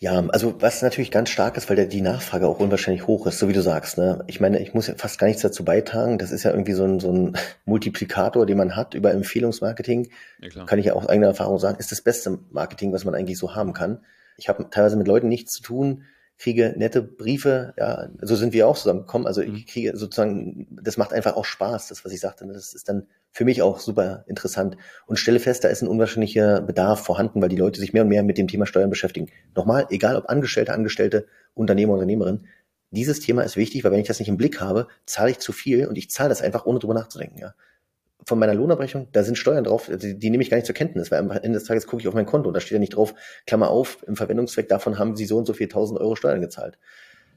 Ja, 0.00 0.24
also 0.28 0.60
was 0.60 0.82
natürlich 0.82 1.10
ganz 1.10 1.28
stark 1.28 1.56
ist, 1.56 1.68
weil 1.68 1.76
der, 1.76 1.86
die 1.86 2.00
Nachfrage 2.00 2.46
auch 2.46 2.60
unwahrscheinlich 2.60 3.06
hoch 3.06 3.26
ist, 3.26 3.38
so 3.38 3.48
wie 3.48 3.52
du 3.52 3.62
sagst. 3.62 3.98
Ne? 3.98 4.22
Ich 4.28 4.40
meine, 4.40 4.60
ich 4.60 4.72
muss 4.72 4.86
ja 4.86 4.94
fast 4.96 5.18
gar 5.18 5.26
nichts 5.26 5.42
dazu 5.42 5.64
beitragen. 5.64 6.18
Das 6.18 6.30
ist 6.30 6.44
ja 6.44 6.52
irgendwie 6.52 6.72
so 6.72 6.84
ein, 6.84 7.00
so 7.00 7.12
ein 7.12 7.36
Multiplikator, 7.64 8.46
den 8.46 8.58
man 8.58 8.76
hat 8.76 8.94
über 8.94 9.10
Empfehlungsmarketing. 9.12 10.08
Ja, 10.40 10.64
kann 10.66 10.78
ich 10.78 10.86
ja 10.86 10.92
aus 10.92 11.08
eigener 11.08 11.26
Erfahrung 11.26 11.58
sagen, 11.58 11.78
ist 11.78 11.90
das 11.90 12.00
beste 12.00 12.38
Marketing, 12.50 12.92
was 12.92 13.04
man 13.04 13.14
eigentlich 13.14 13.38
so 13.38 13.54
haben 13.56 13.72
kann. 13.72 14.04
Ich 14.36 14.48
habe 14.48 14.68
teilweise 14.70 14.96
mit 14.96 15.08
Leuten 15.08 15.28
nichts 15.28 15.52
zu 15.52 15.62
tun, 15.62 16.04
kriege 16.38 16.74
nette 16.76 17.02
Briefe, 17.02 17.74
ja, 17.76 18.08
so 18.20 18.36
sind 18.36 18.52
wir 18.52 18.68
auch 18.68 18.76
zusammengekommen. 18.76 19.26
Also 19.26 19.40
ich 19.42 19.50
mhm. 19.50 19.66
kriege 19.66 19.96
sozusagen, 19.96 20.68
das 20.80 20.96
macht 20.96 21.12
einfach 21.12 21.34
auch 21.34 21.44
Spaß, 21.44 21.88
das, 21.88 22.04
was 22.04 22.12
ich 22.12 22.20
sagte. 22.20 22.46
Das 22.46 22.72
ist 22.72 22.88
dann 22.88 23.08
für 23.38 23.44
mich 23.44 23.62
auch 23.62 23.78
super 23.78 24.24
interessant 24.26 24.76
und 25.06 25.16
stelle 25.16 25.38
fest, 25.38 25.62
da 25.62 25.68
ist 25.68 25.80
ein 25.80 25.86
unwahrscheinlicher 25.86 26.60
Bedarf 26.60 27.04
vorhanden, 27.04 27.40
weil 27.40 27.48
die 27.48 27.56
Leute 27.56 27.78
sich 27.78 27.92
mehr 27.92 28.02
und 28.02 28.08
mehr 28.08 28.24
mit 28.24 28.36
dem 28.36 28.48
Thema 28.48 28.66
Steuern 28.66 28.90
beschäftigen. 28.90 29.28
Nochmal, 29.54 29.86
egal 29.90 30.16
ob 30.16 30.28
Angestellte, 30.28 30.72
Angestellte, 30.72 31.28
Unternehmer, 31.54 31.92
Unternehmerin, 31.92 32.48
dieses 32.90 33.20
Thema 33.20 33.42
ist 33.42 33.56
wichtig, 33.56 33.84
weil 33.84 33.92
wenn 33.92 34.00
ich 34.00 34.08
das 34.08 34.18
nicht 34.18 34.28
im 34.28 34.38
Blick 34.38 34.60
habe, 34.60 34.88
zahle 35.06 35.30
ich 35.30 35.38
zu 35.38 35.52
viel 35.52 35.86
und 35.86 35.96
ich 35.96 36.10
zahle 36.10 36.30
das 36.30 36.42
einfach, 36.42 36.66
ohne 36.66 36.80
drüber 36.80 36.94
nachzudenken. 36.94 37.38
Ja 37.38 37.54
von 38.26 38.40
meiner 38.40 38.54
Lohnabrechnung, 38.54 39.06
da 39.12 39.22
sind 39.22 39.38
Steuern 39.38 39.62
drauf, 39.62 39.88
die, 39.88 40.18
die 40.18 40.30
nehme 40.30 40.42
ich 40.42 40.50
gar 40.50 40.56
nicht 40.56 40.66
zur 40.66 40.74
Kenntnis, 40.74 41.10
weil 41.12 41.20
am 41.20 41.30
Ende 41.30 41.52
des 41.52 41.64
Tages 41.64 41.86
gucke 41.86 42.02
ich 42.02 42.08
auf 42.08 42.14
mein 42.14 42.26
Konto 42.26 42.48
und 42.48 42.54
da 42.54 42.60
steht 42.60 42.72
ja 42.72 42.78
nicht 42.78 42.96
drauf, 42.96 43.14
Klammer 43.46 43.70
auf, 43.70 44.04
im 44.06 44.16
Verwendungszweck 44.16 44.68
davon 44.68 44.98
haben 44.98 45.16
sie 45.16 45.24
so 45.24 45.38
und 45.38 45.46
so 45.46 45.52
viel 45.52 45.68
tausend 45.68 46.00
Euro 46.00 46.16
Steuern 46.16 46.40
gezahlt. 46.40 46.78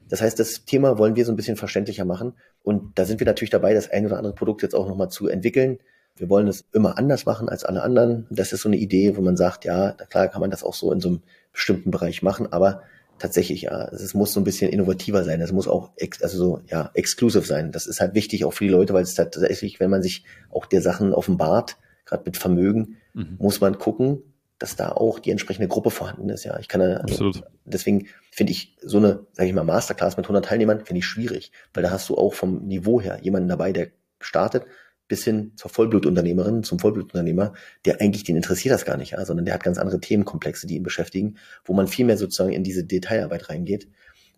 Das 0.08 0.20
heißt, 0.20 0.38
das 0.38 0.64
Thema 0.64 0.98
wollen 0.98 1.16
wir 1.16 1.24
so 1.24 1.32
ein 1.32 1.36
bisschen 1.36 1.56
verständlicher 1.56 2.04
machen 2.04 2.34
und 2.62 2.98
da 2.98 3.04
sind 3.04 3.20
wir 3.20 3.26
natürlich 3.26 3.50
dabei, 3.50 3.74
das 3.74 3.90
ein 3.90 4.06
oder 4.06 4.18
andere 4.18 4.34
Produkt 4.34 4.62
jetzt 4.62 4.74
auch 4.74 4.88
nochmal 4.88 5.08
zu 5.08 5.28
entwickeln. 5.28 5.78
Wir 6.16 6.28
wollen 6.28 6.46
es 6.48 6.64
immer 6.72 6.98
anders 6.98 7.24
machen 7.24 7.48
als 7.48 7.64
alle 7.64 7.82
anderen. 7.82 8.26
Das 8.30 8.52
ist 8.52 8.62
so 8.62 8.68
eine 8.68 8.76
Idee, 8.76 9.16
wo 9.16 9.22
man 9.22 9.36
sagt, 9.36 9.64
ja, 9.64 9.92
klar 9.92 10.28
kann 10.28 10.40
man 10.40 10.50
das 10.50 10.62
auch 10.62 10.74
so 10.74 10.92
in 10.92 11.00
so 11.00 11.08
einem 11.08 11.22
bestimmten 11.52 11.90
Bereich 11.90 12.22
machen, 12.22 12.52
aber 12.52 12.82
tatsächlich, 13.18 13.62
ja, 13.62 13.88
es 13.88 14.14
muss 14.14 14.32
so 14.32 14.40
ein 14.40 14.44
bisschen 14.44 14.70
innovativer 14.70 15.24
sein. 15.24 15.40
Es 15.40 15.52
muss 15.52 15.68
auch, 15.68 15.90
also 16.20 16.38
so, 16.38 16.60
ja, 16.66 16.90
exclusive 16.94 17.46
sein. 17.46 17.70
Das 17.70 17.86
ist 17.86 18.00
halt 18.00 18.14
wichtig 18.14 18.44
auch 18.44 18.52
für 18.52 18.64
die 18.64 18.70
Leute, 18.70 18.94
weil 18.94 19.04
es 19.04 19.14
tatsächlich, 19.14 19.80
wenn 19.80 19.90
man 19.90 20.02
sich 20.02 20.24
auch 20.50 20.66
der 20.66 20.82
Sachen 20.82 21.14
offenbart, 21.14 21.76
gerade 22.04 22.24
mit 22.26 22.36
Vermögen, 22.36 22.96
mhm. 23.14 23.36
muss 23.38 23.60
man 23.60 23.78
gucken, 23.78 24.22
dass 24.62 24.76
da 24.76 24.92
auch 24.92 25.18
die 25.18 25.32
entsprechende 25.32 25.66
Gruppe 25.66 25.90
vorhanden 25.90 26.28
ist. 26.28 26.44
Ja, 26.44 26.56
ich 26.60 26.68
kann 26.68 26.80
also, 26.80 27.00
Absolut. 27.00 27.42
deswegen 27.64 28.06
finde 28.30 28.52
ich 28.52 28.76
so 28.80 28.98
eine, 28.98 29.26
sage 29.32 29.48
ich 29.48 29.54
mal, 29.54 29.64
Masterclass 29.64 30.16
mit 30.16 30.24
100 30.24 30.44
Teilnehmern 30.44 30.84
finde 30.84 31.00
ich 31.00 31.04
schwierig, 31.04 31.50
weil 31.74 31.82
da 31.82 31.90
hast 31.90 32.08
du 32.08 32.16
auch 32.16 32.32
vom 32.32 32.64
Niveau 32.68 33.00
her 33.00 33.18
jemanden 33.22 33.48
dabei, 33.48 33.72
der 33.72 33.88
startet, 34.20 34.64
bis 35.08 35.24
hin 35.24 35.52
zur 35.56 35.68
Vollblutunternehmerin, 35.68 36.62
zum 36.62 36.78
Vollblutunternehmer, 36.78 37.54
der 37.84 38.00
eigentlich 38.00 38.22
den 38.22 38.36
interessiert 38.36 38.72
das 38.72 38.84
gar 38.84 38.96
nicht, 38.96 39.12
ja, 39.12 39.24
sondern 39.24 39.46
der 39.46 39.54
hat 39.54 39.64
ganz 39.64 39.78
andere 39.78 39.98
Themenkomplexe, 39.98 40.68
die 40.68 40.76
ihn 40.76 40.84
beschäftigen, 40.84 41.38
wo 41.64 41.72
man 41.72 41.88
viel 41.88 42.06
mehr 42.06 42.16
sozusagen 42.16 42.52
in 42.52 42.62
diese 42.62 42.84
Detailarbeit 42.84 43.50
reingeht. 43.50 43.88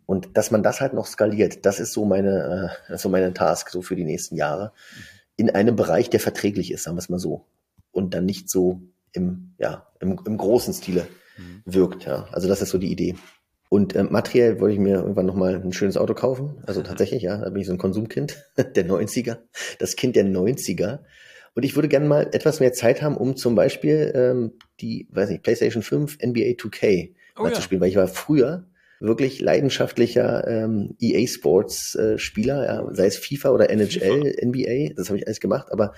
Und 0.07 0.39
dass 0.39 0.51
man 0.51 0.63
das 0.63 0.81
halt 0.81 0.95
noch 0.95 1.07
skaliert, 1.07 1.67
das 1.67 1.81
ist 1.81 1.93
so 1.93 2.07
meine, 2.07 2.71
äh, 2.89 2.97
so 2.97 3.11
meine 3.11 3.35
Task 3.35 3.69
so 3.69 3.83
für 3.83 3.95
die 3.95 4.05
nächsten 4.05 4.37
Jahre. 4.37 4.73
In 5.37 5.51
einem 5.51 5.77
Bereich, 5.77 6.09
der 6.09 6.21
verträglich 6.21 6.73
ist, 6.73 6.85
sagen 6.85 6.97
wir 6.97 7.01
es 7.01 7.11
mal 7.11 7.19
so. 7.19 7.45
Und 7.93 8.15
dann 8.15 8.25
nicht 8.25 8.49
so 8.49 8.81
im, 9.15 9.55
ja, 9.59 9.87
im, 10.01 10.21
im 10.27 10.37
großen 10.37 10.75
Stile 10.75 11.07
mhm. 11.39 11.63
wirkt, 11.65 12.05
ja. 12.05 12.29
Also 12.33 12.49
das 12.49 12.61
ist 12.61 12.71
so 12.71 12.79
die 12.79 12.93
Idee. 12.93 13.15
Und 13.71 13.97
äh, 13.97 14.05
materiell 14.05 14.61
wollte 14.61 14.75
ich 14.75 14.81
mir 14.81 14.97
irgendwann 14.97 15.27
nochmal 15.27 15.57
ein 15.57 15.73
schönes 15.73 15.97
Auto 15.97 16.15
kaufen. 16.15 16.63
Also 16.67 16.83
tatsächlich, 16.83 17.23
ja, 17.23 17.39
da 17.39 17.51
bin 17.51 17.61
ich 17.61 17.67
so 17.67 17.73
ein 17.73 17.79
Konsumkind 17.79 18.45
der 18.57 18.87
90er. 18.87 19.39
Das 19.79 19.97
Kind 19.97 20.17
der 20.17 20.25
90er. 20.25 21.01
Und 21.55 21.65
ich 21.65 21.75
würde 21.75 21.89
gerne 21.89 22.07
mal 22.07 22.29
etwas 22.33 22.61
mehr 22.61 22.73
Zeit 22.73 23.03
haben, 23.03 23.17
um 23.17 23.37
zum 23.37 23.55
Beispiel 23.55 24.13
ähm, 24.15 24.53
die, 24.81 25.09
weiß 25.11 25.31
nicht, 25.31 25.43
PlayStation 25.43 25.83
5 25.83 26.19
NBA 26.19 26.57
2K 26.57 27.15
oh, 27.37 27.43
mal 27.43 27.49
ja. 27.49 27.55
zu 27.55 27.63
spielen, 27.63 27.81
weil 27.81 27.89
ich 27.89 27.97
war 27.97 28.09
früher 28.09 28.67
wirklich 29.01 29.41
leidenschaftlicher 29.41 30.47
ähm, 30.47 30.97
EA 31.01 31.27
Sports 31.27 31.95
äh, 31.95 32.19
Spieler, 32.19 32.65
ja, 32.65 32.95
sei 32.95 33.07
es 33.07 33.17
FIFA 33.17 33.51
oder 33.51 33.71
NHL, 33.71 34.33
FIFA. 34.33 34.47
NBA, 34.47 34.95
das 34.95 35.09
habe 35.09 35.19
ich 35.19 35.27
alles 35.27 35.41
gemacht, 35.41 35.69
aber 35.71 35.95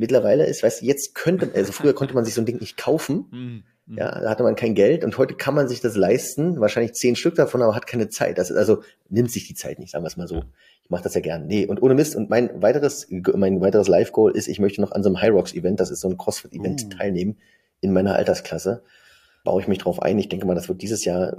mittlerweile 0.00 0.46
ist, 0.46 0.62
weißt 0.62 0.82
du, 0.82 0.86
jetzt 0.86 1.14
könnte, 1.14 1.50
also 1.54 1.70
früher 1.72 1.94
konnte 1.94 2.14
man 2.14 2.24
sich 2.24 2.34
so 2.34 2.40
ein 2.40 2.46
Ding 2.46 2.58
nicht 2.58 2.76
kaufen. 2.76 3.26
Mhm. 3.86 3.98
Ja, 3.98 4.20
da 4.20 4.30
hatte 4.30 4.44
man 4.44 4.54
kein 4.54 4.76
Geld 4.76 5.02
und 5.02 5.18
heute 5.18 5.34
kann 5.34 5.52
man 5.52 5.66
sich 5.66 5.80
das 5.80 5.96
leisten, 5.96 6.60
wahrscheinlich 6.60 6.92
zehn 6.92 7.16
Stück 7.16 7.34
davon, 7.34 7.60
aber 7.60 7.74
hat 7.74 7.88
keine 7.88 8.08
Zeit. 8.08 8.38
Das 8.38 8.48
ist 8.48 8.56
also 8.56 8.84
nimmt 9.08 9.32
sich 9.32 9.48
die 9.48 9.54
Zeit 9.54 9.80
nicht, 9.80 9.90
sagen 9.90 10.04
wir 10.04 10.06
es 10.06 10.16
mal 10.16 10.28
so. 10.28 10.44
Ich 10.84 10.90
mache 10.90 11.02
das 11.02 11.14
ja 11.14 11.20
gern. 11.20 11.48
Nee, 11.48 11.66
und 11.66 11.82
ohne 11.82 11.94
Mist. 11.94 12.14
Und 12.14 12.30
mein 12.30 12.62
weiteres, 12.62 13.08
mein 13.10 13.60
weiteres 13.60 13.88
Live-Goal 13.88 14.30
ist, 14.36 14.46
ich 14.46 14.60
möchte 14.60 14.80
noch 14.80 14.92
an 14.92 15.02
so 15.02 15.08
einem 15.08 15.20
High 15.20 15.32
Rocks 15.32 15.54
Event, 15.54 15.80
das 15.80 15.90
ist 15.90 16.02
so 16.02 16.08
ein 16.08 16.16
CrossFit-Event, 16.16 16.84
uh. 16.84 16.88
teilnehmen 16.98 17.38
in 17.80 17.92
meiner 17.92 18.14
Altersklasse. 18.14 18.84
Baue 19.42 19.60
ich 19.60 19.66
mich 19.66 19.78
drauf 19.78 20.00
ein. 20.00 20.20
Ich 20.20 20.28
denke 20.28 20.46
mal, 20.46 20.54
das 20.54 20.68
wird 20.68 20.82
dieses 20.82 21.04
Jahr 21.04 21.36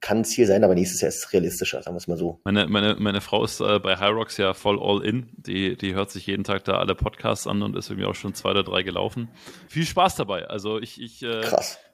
kann 0.00 0.18
ein 0.18 0.24
Ziel 0.24 0.46
sein, 0.46 0.62
aber 0.62 0.74
nächstes 0.74 1.00
Jahr 1.00 1.08
ist 1.08 1.24
es 1.24 1.32
realistischer, 1.32 1.82
sagen 1.82 1.94
wir 1.94 1.98
es 1.98 2.06
mal 2.06 2.16
so. 2.16 2.40
Meine, 2.44 2.68
meine, 2.68 2.96
meine 2.98 3.20
Frau 3.20 3.44
ist 3.44 3.60
äh, 3.60 3.78
bei 3.80 3.96
High 3.96 4.12
Rocks 4.12 4.36
ja 4.36 4.54
voll 4.54 4.78
all 4.80 5.04
in. 5.04 5.28
Die, 5.36 5.76
die 5.76 5.94
hört 5.94 6.10
sich 6.10 6.26
jeden 6.26 6.44
Tag 6.44 6.64
da 6.64 6.78
alle 6.78 6.94
Podcasts 6.94 7.46
an 7.46 7.62
und 7.62 7.76
ist 7.76 7.90
irgendwie 7.90 8.06
auch 8.06 8.14
schon 8.14 8.34
zwei 8.34 8.50
oder 8.50 8.62
drei 8.62 8.82
gelaufen. 8.82 9.28
Viel 9.68 9.84
Spaß 9.84 10.16
dabei. 10.16 10.46
Also 10.46 10.78
ich, 10.78 11.00
ich, 11.00 11.22
äh, 11.22 11.42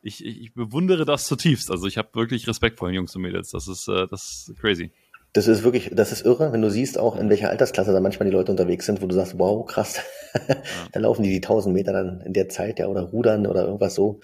ich, 0.03 0.25
ich, 0.25 0.41
ich 0.43 0.55
bewundere 0.55 1.05
das 1.05 1.27
zutiefst. 1.27 1.71
Also 1.71 1.87
ich 1.87 1.97
habe 1.97 2.09
wirklich 2.15 2.47
Respekt 2.47 2.79
vor 2.79 2.89
den 2.89 2.95
Jungs 2.95 3.17
und 3.17 3.23
Mädels. 3.23 3.51
Das 3.51 3.69
ist, 3.69 3.89
äh, 3.89 4.07
das 4.09 4.49
ist 4.49 4.59
crazy. 4.61 4.91
Das 5.33 5.49
ist 5.49 5.65
wirklich, 5.65 5.91
das 5.93 6.13
ist 6.13 6.25
irre, 6.25 6.53
wenn 6.53 6.63
du 6.63 6.71
siehst 6.71 6.97
auch, 6.97 7.17
in 7.17 7.29
welcher 7.29 7.51
Altersklasse 7.51 7.93
da 7.93 7.99
manchmal 7.99 8.29
die 8.29 8.35
Leute 8.35 8.53
unterwegs 8.53 8.87
sind, 8.87 9.03
wo 9.03 9.07
du 9.07 9.17
sagst, 9.17 9.37
wow, 9.37 9.67
krass, 9.67 10.01
da 10.93 11.01
laufen 11.01 11.25
die 11.25 11.31
die 11.31 11.43
1000 11.43 11.75
Meter 11.75 11.93
dann 11.93 12.21
in 12.21 12.33
der 12.33 12.49
Zeit, 12.49 12.79
ja, 12.79 12.87
oder 12.87 13.03
rudern 13.03 13.49
oder 13.49 13.65
irgendwas 13.65 13.97
so. 13.97 14.21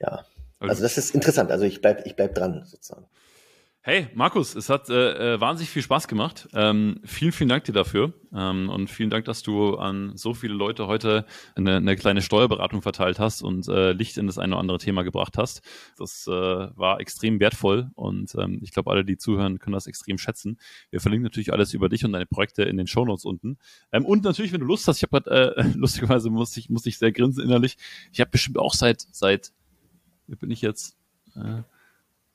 Ja, 0.00 0.24
also 0.58 0.82
das 0.82 0.98
ist 0.98 1.14
interessant. 1.14 1.50
Also 1.50 1.64
ich 1.64 1.80
bleib, 1.80 2.06
ich 2.06 2.16
bleib 2.16 2.34
dran 2.34 2.64
sozusagen. 2.64 3.06
Hey, 3.88 4.08
Markus, 4.14 4.56
es 4.56 4.68
hat 4.68 4.90
äh, 4.90 5.34
äh, 5.34 5.40
wahnsinnig 5.40 5.70
viel 5.70 5.80
Spaß 5.80 6.08
gemacht. 6.08 6.48
Ähm, 6.54 6.98
vielen, 7.04 7.30
vielen 7.30 7.48
Dank 7.48 7.62
dir 7.62 7.72
dafür. 7.72 8.14
Ähm, 8.34 8.68
und 8.68 8.90
vielen 8.90 9.10
Dank, 9.10 9.26
dass 9.26 9.44
du 9.44 9.76
an 9.76 10.16
so 10.16 10.34
viele 10.34 10.54
Leute 10.54 10.88
heute 10.88 11.24
eine, 11.54 11.76
eine 11.76 11.94
kleine 11.94 12.20
Steuerberatung 12.20 12.82
verteilt 12.82 13.20
hast 13.20 13.42
und 13.42 13.68
äh, 13.68 13.92
Licht 13.92 14.18
in 14.18 14.26
das 14.26 14.38
eine 14.38 14.54
oder 14.54 14.60
andere 14.60 14.78
Thema 14.78 15.04
gebracht 15.04 15.38
hast. 15.38 15.62
Das 15.96 16.26
äh, 16.26 16.32
war 16.32 16.98
extrem 16.98 17.38
wertvoll 17.38 17.92
und 17.94 18.34
ähm, 18.34 18.58
ich 18.60 18.72
glaube, 18.72 18.90
alle, 18.90 19.04
die 19.04 19.18
zuhören, 19.18 19.60
können 19.60 19.74
das 19.74 19.86
extrem 19.86 20.18
schätzen. 20.18 20.58
Wir 20.90 21.00
verlinken 21.00 21.22
natürlich 21.22 21.52
alles 21.52 21.72
über 21.72 21.88
dich 21.88 22.04
und 22.04 22.10
deine 22.10 22.26
Projekte 22.26 22.64
in 22.64 22.78
den 22.78 22.88
Shownotes 22.88 23.24
unten. 23.24 23.56
Ähm, 23.92 24.04
und 24.04 24.24
natürlich, 24.24 24.52
wenn 24.52 24.62
du 24.62 24.66
Lust 24.66 24.88
hast, 24.88 24.96
ich 24.96 25.04
habe 25.04 25.22
gerade, 25.22 25.56
äh, 25.58 25.64
lustigerweise 25.76 26.28
muss 26.28 26.56
ich, 26.56 26.68
muss 26.70 26.86
ich 26.86 26.98
sehr 26.98 27.12
grinsen 27.12 27.44
innerlich. 27.44 27.76
Ich 28.10 28.18
habe 28.18 28.32
bestimmt 28.32 28.58
auch 28.58 28.74
seit, 28.74 29.06
seit, 29.12 29.52
bin 30.26 30.50
ich 30.50 30.62
jetzt? 30.62 30.96
Äh, 31.34 31.62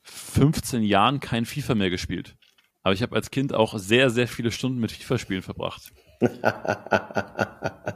15 0.02 0.82
Jahren 0.82 1.20
kein 1.20 1.44
FIFA 1.44 1.74
mehr 1.74 1.90
gespielt. 1.90 2.36
Aber 2.82 2.94
ich 2.94 3.02
habe 3.02 3.14
als 3.14 3.30
Kind 3.30 3.54
auch 3.54 3.78
sehr, 3.78 4.10
sehr 4.10 4.26
viele 4.26 4.50
Stunden 4.50 4.80
mit 4.80 4.90
FIFA-Spielen 4.90 5.42
verbracht. 5.42 5.92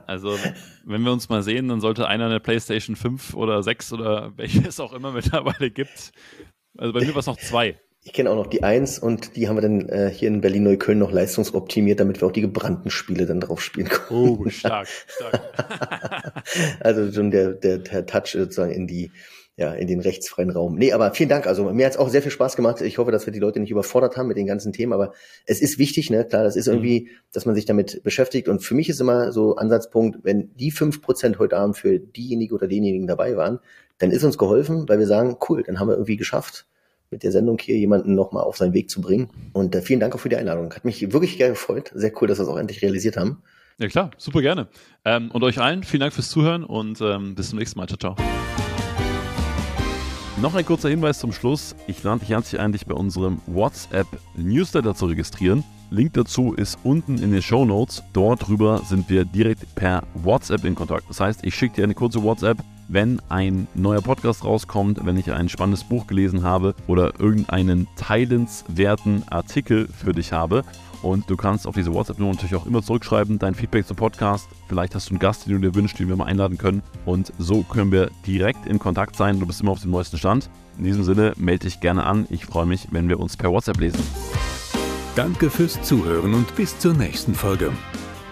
also, 0.06 0.38
wenn 0.84 1.02
wir 1.02 1.12
uns 1.12 1.28
mal 1.28 1.42
sehen, 1.42 1.68
dann 1.68 1.80
sollte 1.80 2.06
einer 2.06 2.26
eine 2.26 2.40
PlayStation 2.40 2.94
5 2.96 3.34
oder 3.34 3.62
6 3.62 3.92
oder 3.92 4.32
welches 4.36 4.78
auch 4.80 4.92
immer 4.92 5.12
mittlerweile 5.14 5.70
gibt. 5.70 6.12
Also 6.76 6.92
bei 6.92 7.00
mir 7.00 7.14
war 7.14 7.20
es 7.20 7.26
noch 7.26 7.38
zwei. 7.38 7.80
Ich 8.04 8.12
kenne 8.12 8.30
auch 8.30 8.36
noch 8.36 8.46
die 8.46 8.62
1 8.62 9.00
und 9.00 9.34
die 9.34 9.48
haben 9.48 9.56
wir 9.56 9.62
dann 9.62 9.88
äh, 9.88 10.12
hier 10.14 10.28
in 10.28 10.40
Berlin-Neukölln 10.40 11.00
noch 11.00 11.10
leistungsoptimiert, 11.10 11.98
damit 11.98 12.20
wir 12.20 12.28
auch 12.28 12.32
die 12.32 12.40
gebrannten 12.40 12.90
Spiele 12.90 13.26
dann 13.26 13.40
drauf 13.40 13.60
spielen 13.60 13.88
können. 13.88 14.38
Oh, 14.38 14.48
stark, 14.48 14.86
stark. 14.86 16.44
also 16.80 17.10
schon 17.10 17.32
der, 17.32 17.54
der, 17.54 17.78
der 17.78 18.06
Touch 18.06 18.28
sozusagen 18.28 18.70
in 18.70 18.86
die 18.86 19.10
ja, 19.56 19.72
in 19.72 19.86
den 19.86 20.00
rechtsfreien 20.00 20.50
Raum. 20.50 20.76
Nee, 20.76 20.92
aber 20.92 21.12
vielen 21.14 21.30
Dank. 21.30 21.46
Also 21.46 21.72
mir 21.72 21.86
hat's 21.86 21.96
auch 21.96 22.10
sehr 22.10 22.20
viel 22.20 22.30
Spaß 22.30 22.56
gemacht. 22.56 22.82
Ich 22.82 22.98
hoffe, 22.98 23.10
dass 23.10 23.24
wir 23.24 23.32
die 23.32 23.38
Leute 23.38 23.58
nicht 23.58 23.70
überfordert 23.70 24.16
haben 24.16 24.28
mit 24.28 24.36
den 24.36 24.46
ganzen 24.46 24.72
Themen, 24.72 24.92
aber 24.92 25.12
es 25.46 25.62
ist 25.62 25.78
wichtig, 25.78 26.10
ne? 26.10 26.24
Klar, 26.26 26.44
das 26.44 26.56
ist 26.56 26.68
irgendwie, 26.68 27.02
mhm. 27.02 27.08
dass 27.32 27.46
man 27.46 27.54
sich 27.54 27.64
damit 27.64 28.02
beschäftigt. 28.02 28.48
Und 28.48 28.60
für 28.60 28.74
mich 28.74 28.90
ist 28.90 29.00
immer 29.00 29.32
so 29.32 29.56
Ansatzpunkt, 29.56 30.18
wenn 30.24 30.54
die 30.56 30.70
fünf 30.70 31.00
Prozent 31.00 31.38
heute 31.38 31.56
Abend 31.56 31.78
für 31.78 31.98
diejenige 31.98 32.54
oder 32.54 32.68
denjenigen 32.68 33.06
dabei 33.06 33.36
waren, 33.36 33.60
dann 33.98 34.10
ist 34.10 34.24
uns 34.24 34.36
geholfen, 34.36 34.86
weil 34.88 34.98
wir 34.98 35.06
sagen, 35.06 35.36
cool, 35.48 35.62
dann 35.62 35.80
haben 35.80 35.88
wir 35.88 35.94
irgendwie 35.94 36.18
geschafft, 36.18 36.66
mit 37.10 37.22
der 37.22 37.32
Sendung 37.32 37.58
hier 37.58 37.78
jemanden 37.78 38.14
nochmal 38.14 38.42
auf 38.42 38.58
seinen 38.58 38.74
Weg 38.74 38.90
zu 38.90 39.00
bringen. 39.00 39.30
Und 39.54 39.74
äh, 39.74 39.80
vielen 39.80 40.00
Dank 40.00 40.14
auch 40.14 40.20
für 40.20 40.28
die 40.28 40.36
Einladung. 40.36 40.74
Hat 40.74 40.84
mich 40.84 41.12
wirklich 41.12 41.38
gerne 41.38 41.54
gefreut. 41.54 41.92
Sehr 41.94 42.12
cool, 42.20 42.28
dass 42.28 42.38
wir 42.38 42.42
es 42.42 42.48
auch 42.48 42.58
endlich 42.58 42.82
realisiert 42.82 43.16
haben. 43.16 43.42
Ja 43.78 43.88
klar, 43.88 44.10
super 44.18 44.42
gerne. 44.42 44.68
Ähm, 45.04 45.30
und 45.30 45.42
euch 45.44 45.60
allen 45.60 45.82
vielen 45.82 46.00
Dank 46.00 46.12
fürs 46.12 46.28
Zuhören 46.28 46.64
und 46.64 47.00
ähm, 47.00 47.34
bis 47.34 47.50
zum 47.50 47.58
nächsten 47.58 47.78
Mal. 47.78 47.86
Ciao, 47.86 48.14
ciao. 48.14 48.85
Noch 50.38 50.54
ein 50.54 50.66
kurzer 50.66 50.90
Hinweis 50.90 51.18
zum 51.18 51.32
Schluss. 51.32 51.74
Ich 51.86 52.02
lade 52.02 52.20
dich 52.20 52.28
herzlich 52.28 52.60
ein, 52.60 52.70
dich 52.70 52.84
bei 52.84 52.92
unserem 52.92 53.40
WhatsApp-Newsletter 53.46 54.94
zu 54.94 55.06
registrieren. 55.06 55.64
Link 55.88 56.12
dazu 56.12 56.52
ist 56.52 56.78
unten 56.84 57.16
in 57.16 57.32
den 57.32 57.40
Show 57.40 57.64
Notes. 57.64 58.02
Dort 58.12 58.46
drüber 58.46 58.82
sind 58.84 59.08
wir 59.08 59.24
direkt 59.24 59.74
per 59.74 60.02
WhatsApp 60.12 60.66
in 60.66 60.74
Kontakt. 60.74 61.08
Das 61.08 61.20
heißt, 61.20 61.42
ich 61.42 61.54
schicke 61.54 61.76
dir 61.76 61.84
eine 61.84 61.94
kurze 61.94 62.22
WhatsApp, 62.22 62.58
wenn 62.88 63.22
ein 63.30 63.66
neuer 63.74 64.02
Podcast 64.02 64.44
rauskommt, 64.44 65.06
wenn 65.06 65.16
ich 65.16 65.32
ein 65.32 65.48
spannendes 65.48 65.84
Buch 65.84 66.06
gelesen 66.06 66.42
habe 66.42 66.74
oder 66.86 67.18
irgendeinen 67.18 67.88
teilenswerten 67.96 69.26
Artikel 69.28 69.88
für 69.88 70.12
dich 70.12 70.32
habe. 70.32 70.64
Und 71.06 71.30
du 71.30 71.36
kannst 71.36 71.68
auf 71.68 71.76
diese 71.76 71.94
WhatsApp-Nummer 71.94 72.32
natürlich 72.32 72.56
auch 72.56 72.66
immer 72.66 72.82
zurückschreiben, 72.82 73.38
dein 73.38 73.54
Feedback 73.54 73.86
zum 73.86 73.96
Podcast. 73.96 74.48
Vielleicht 74.68 74.92
hast 74.96 75.08
du 75.08 75.12
einen 75.12 75.20
Gast, 75.20 75.46
den 75.46 75.52
du 75.52 75.60
dir 75.60 75.74
wünschst, 75.76 76.00
den 76.00 76.08
wir 76.08 76.16
mal 76.16 76.24
einladen 76.24 76.58
können. 76.58 76.82
Und 77.04 77.32
so 77.38 77.62
können 77.62 77.92
wir 77.92 78.10
direkt 78.26 78.66
in 78.66 78.80
Kontakt 78.80 79.14
sein. 79.14 79.38
Du 79.38 79.46
bist 79.46 79.60
immer 79.60 79.70
auf 79.70 79.80
dem 79.80 79.92
neuesten 79.92 80.18
Stand. 80.18 80.50
In 80.78 80.84
diesem 80.84 81.04
Sinne, 81.04 81.32
melde 81.36 81.66
dich 81.66 81.78
gerne 81.78 82.02
an. 82.02 82.26
Ich 82.28 82.44
freue 82.44 82.66
mich, 82.66 82.88
wenn 82.90 83.08
wir 83.08 83.20
uns 83.20 83.36
per 83.36 83.52
WhatsApp 83.52 83.78
lesen. 83.78 84.02
Danke 85.14 85.48
fürs 85.48 85.80
Zuhören 85.82 86.34
und 86.34 86.56
bis 86.56 86.76
zur 86.76 86.94
nächsten 86.94 87.36
Folge. 87.36 87.70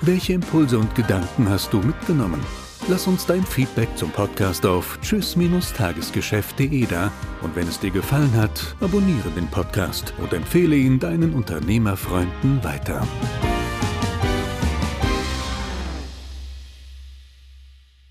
Welche 0.00 0.32
Impulse 0.32 0.76
und 0.76 0.92
Gedanken 0.96 1.48
hast 1.48 1.72
du 1.72 1.78
mitgenommen? 1.78 2.40
Lass 2.86 3.06
uns 3.06 3.24
dein 3.24 3.42
Feedback 3.44 3.88
zum 3.96 4.10
Podcast 4.10 4.66
auf 4.66 4.98
tschüss-tagesgeschäft.de 5.00 6.84
da 6.84 7.10
und 7.40 7.56
wenn 7.56 7.66
es 7.66 7.80
dir 7.80 7.90
gefallen 7.90 8.36
hat, 8.36 8.76
abonniere 8.80 9.30
den 9.34 9.46
Podcast 9.46 10.12
und 10.18 10.34
empfehle 10.34 10.76
ihn 10.76 10.98
deinen 10.98 11.32
Unternehmerfreunden 11.32 12.62
weiter. 12.62 13.06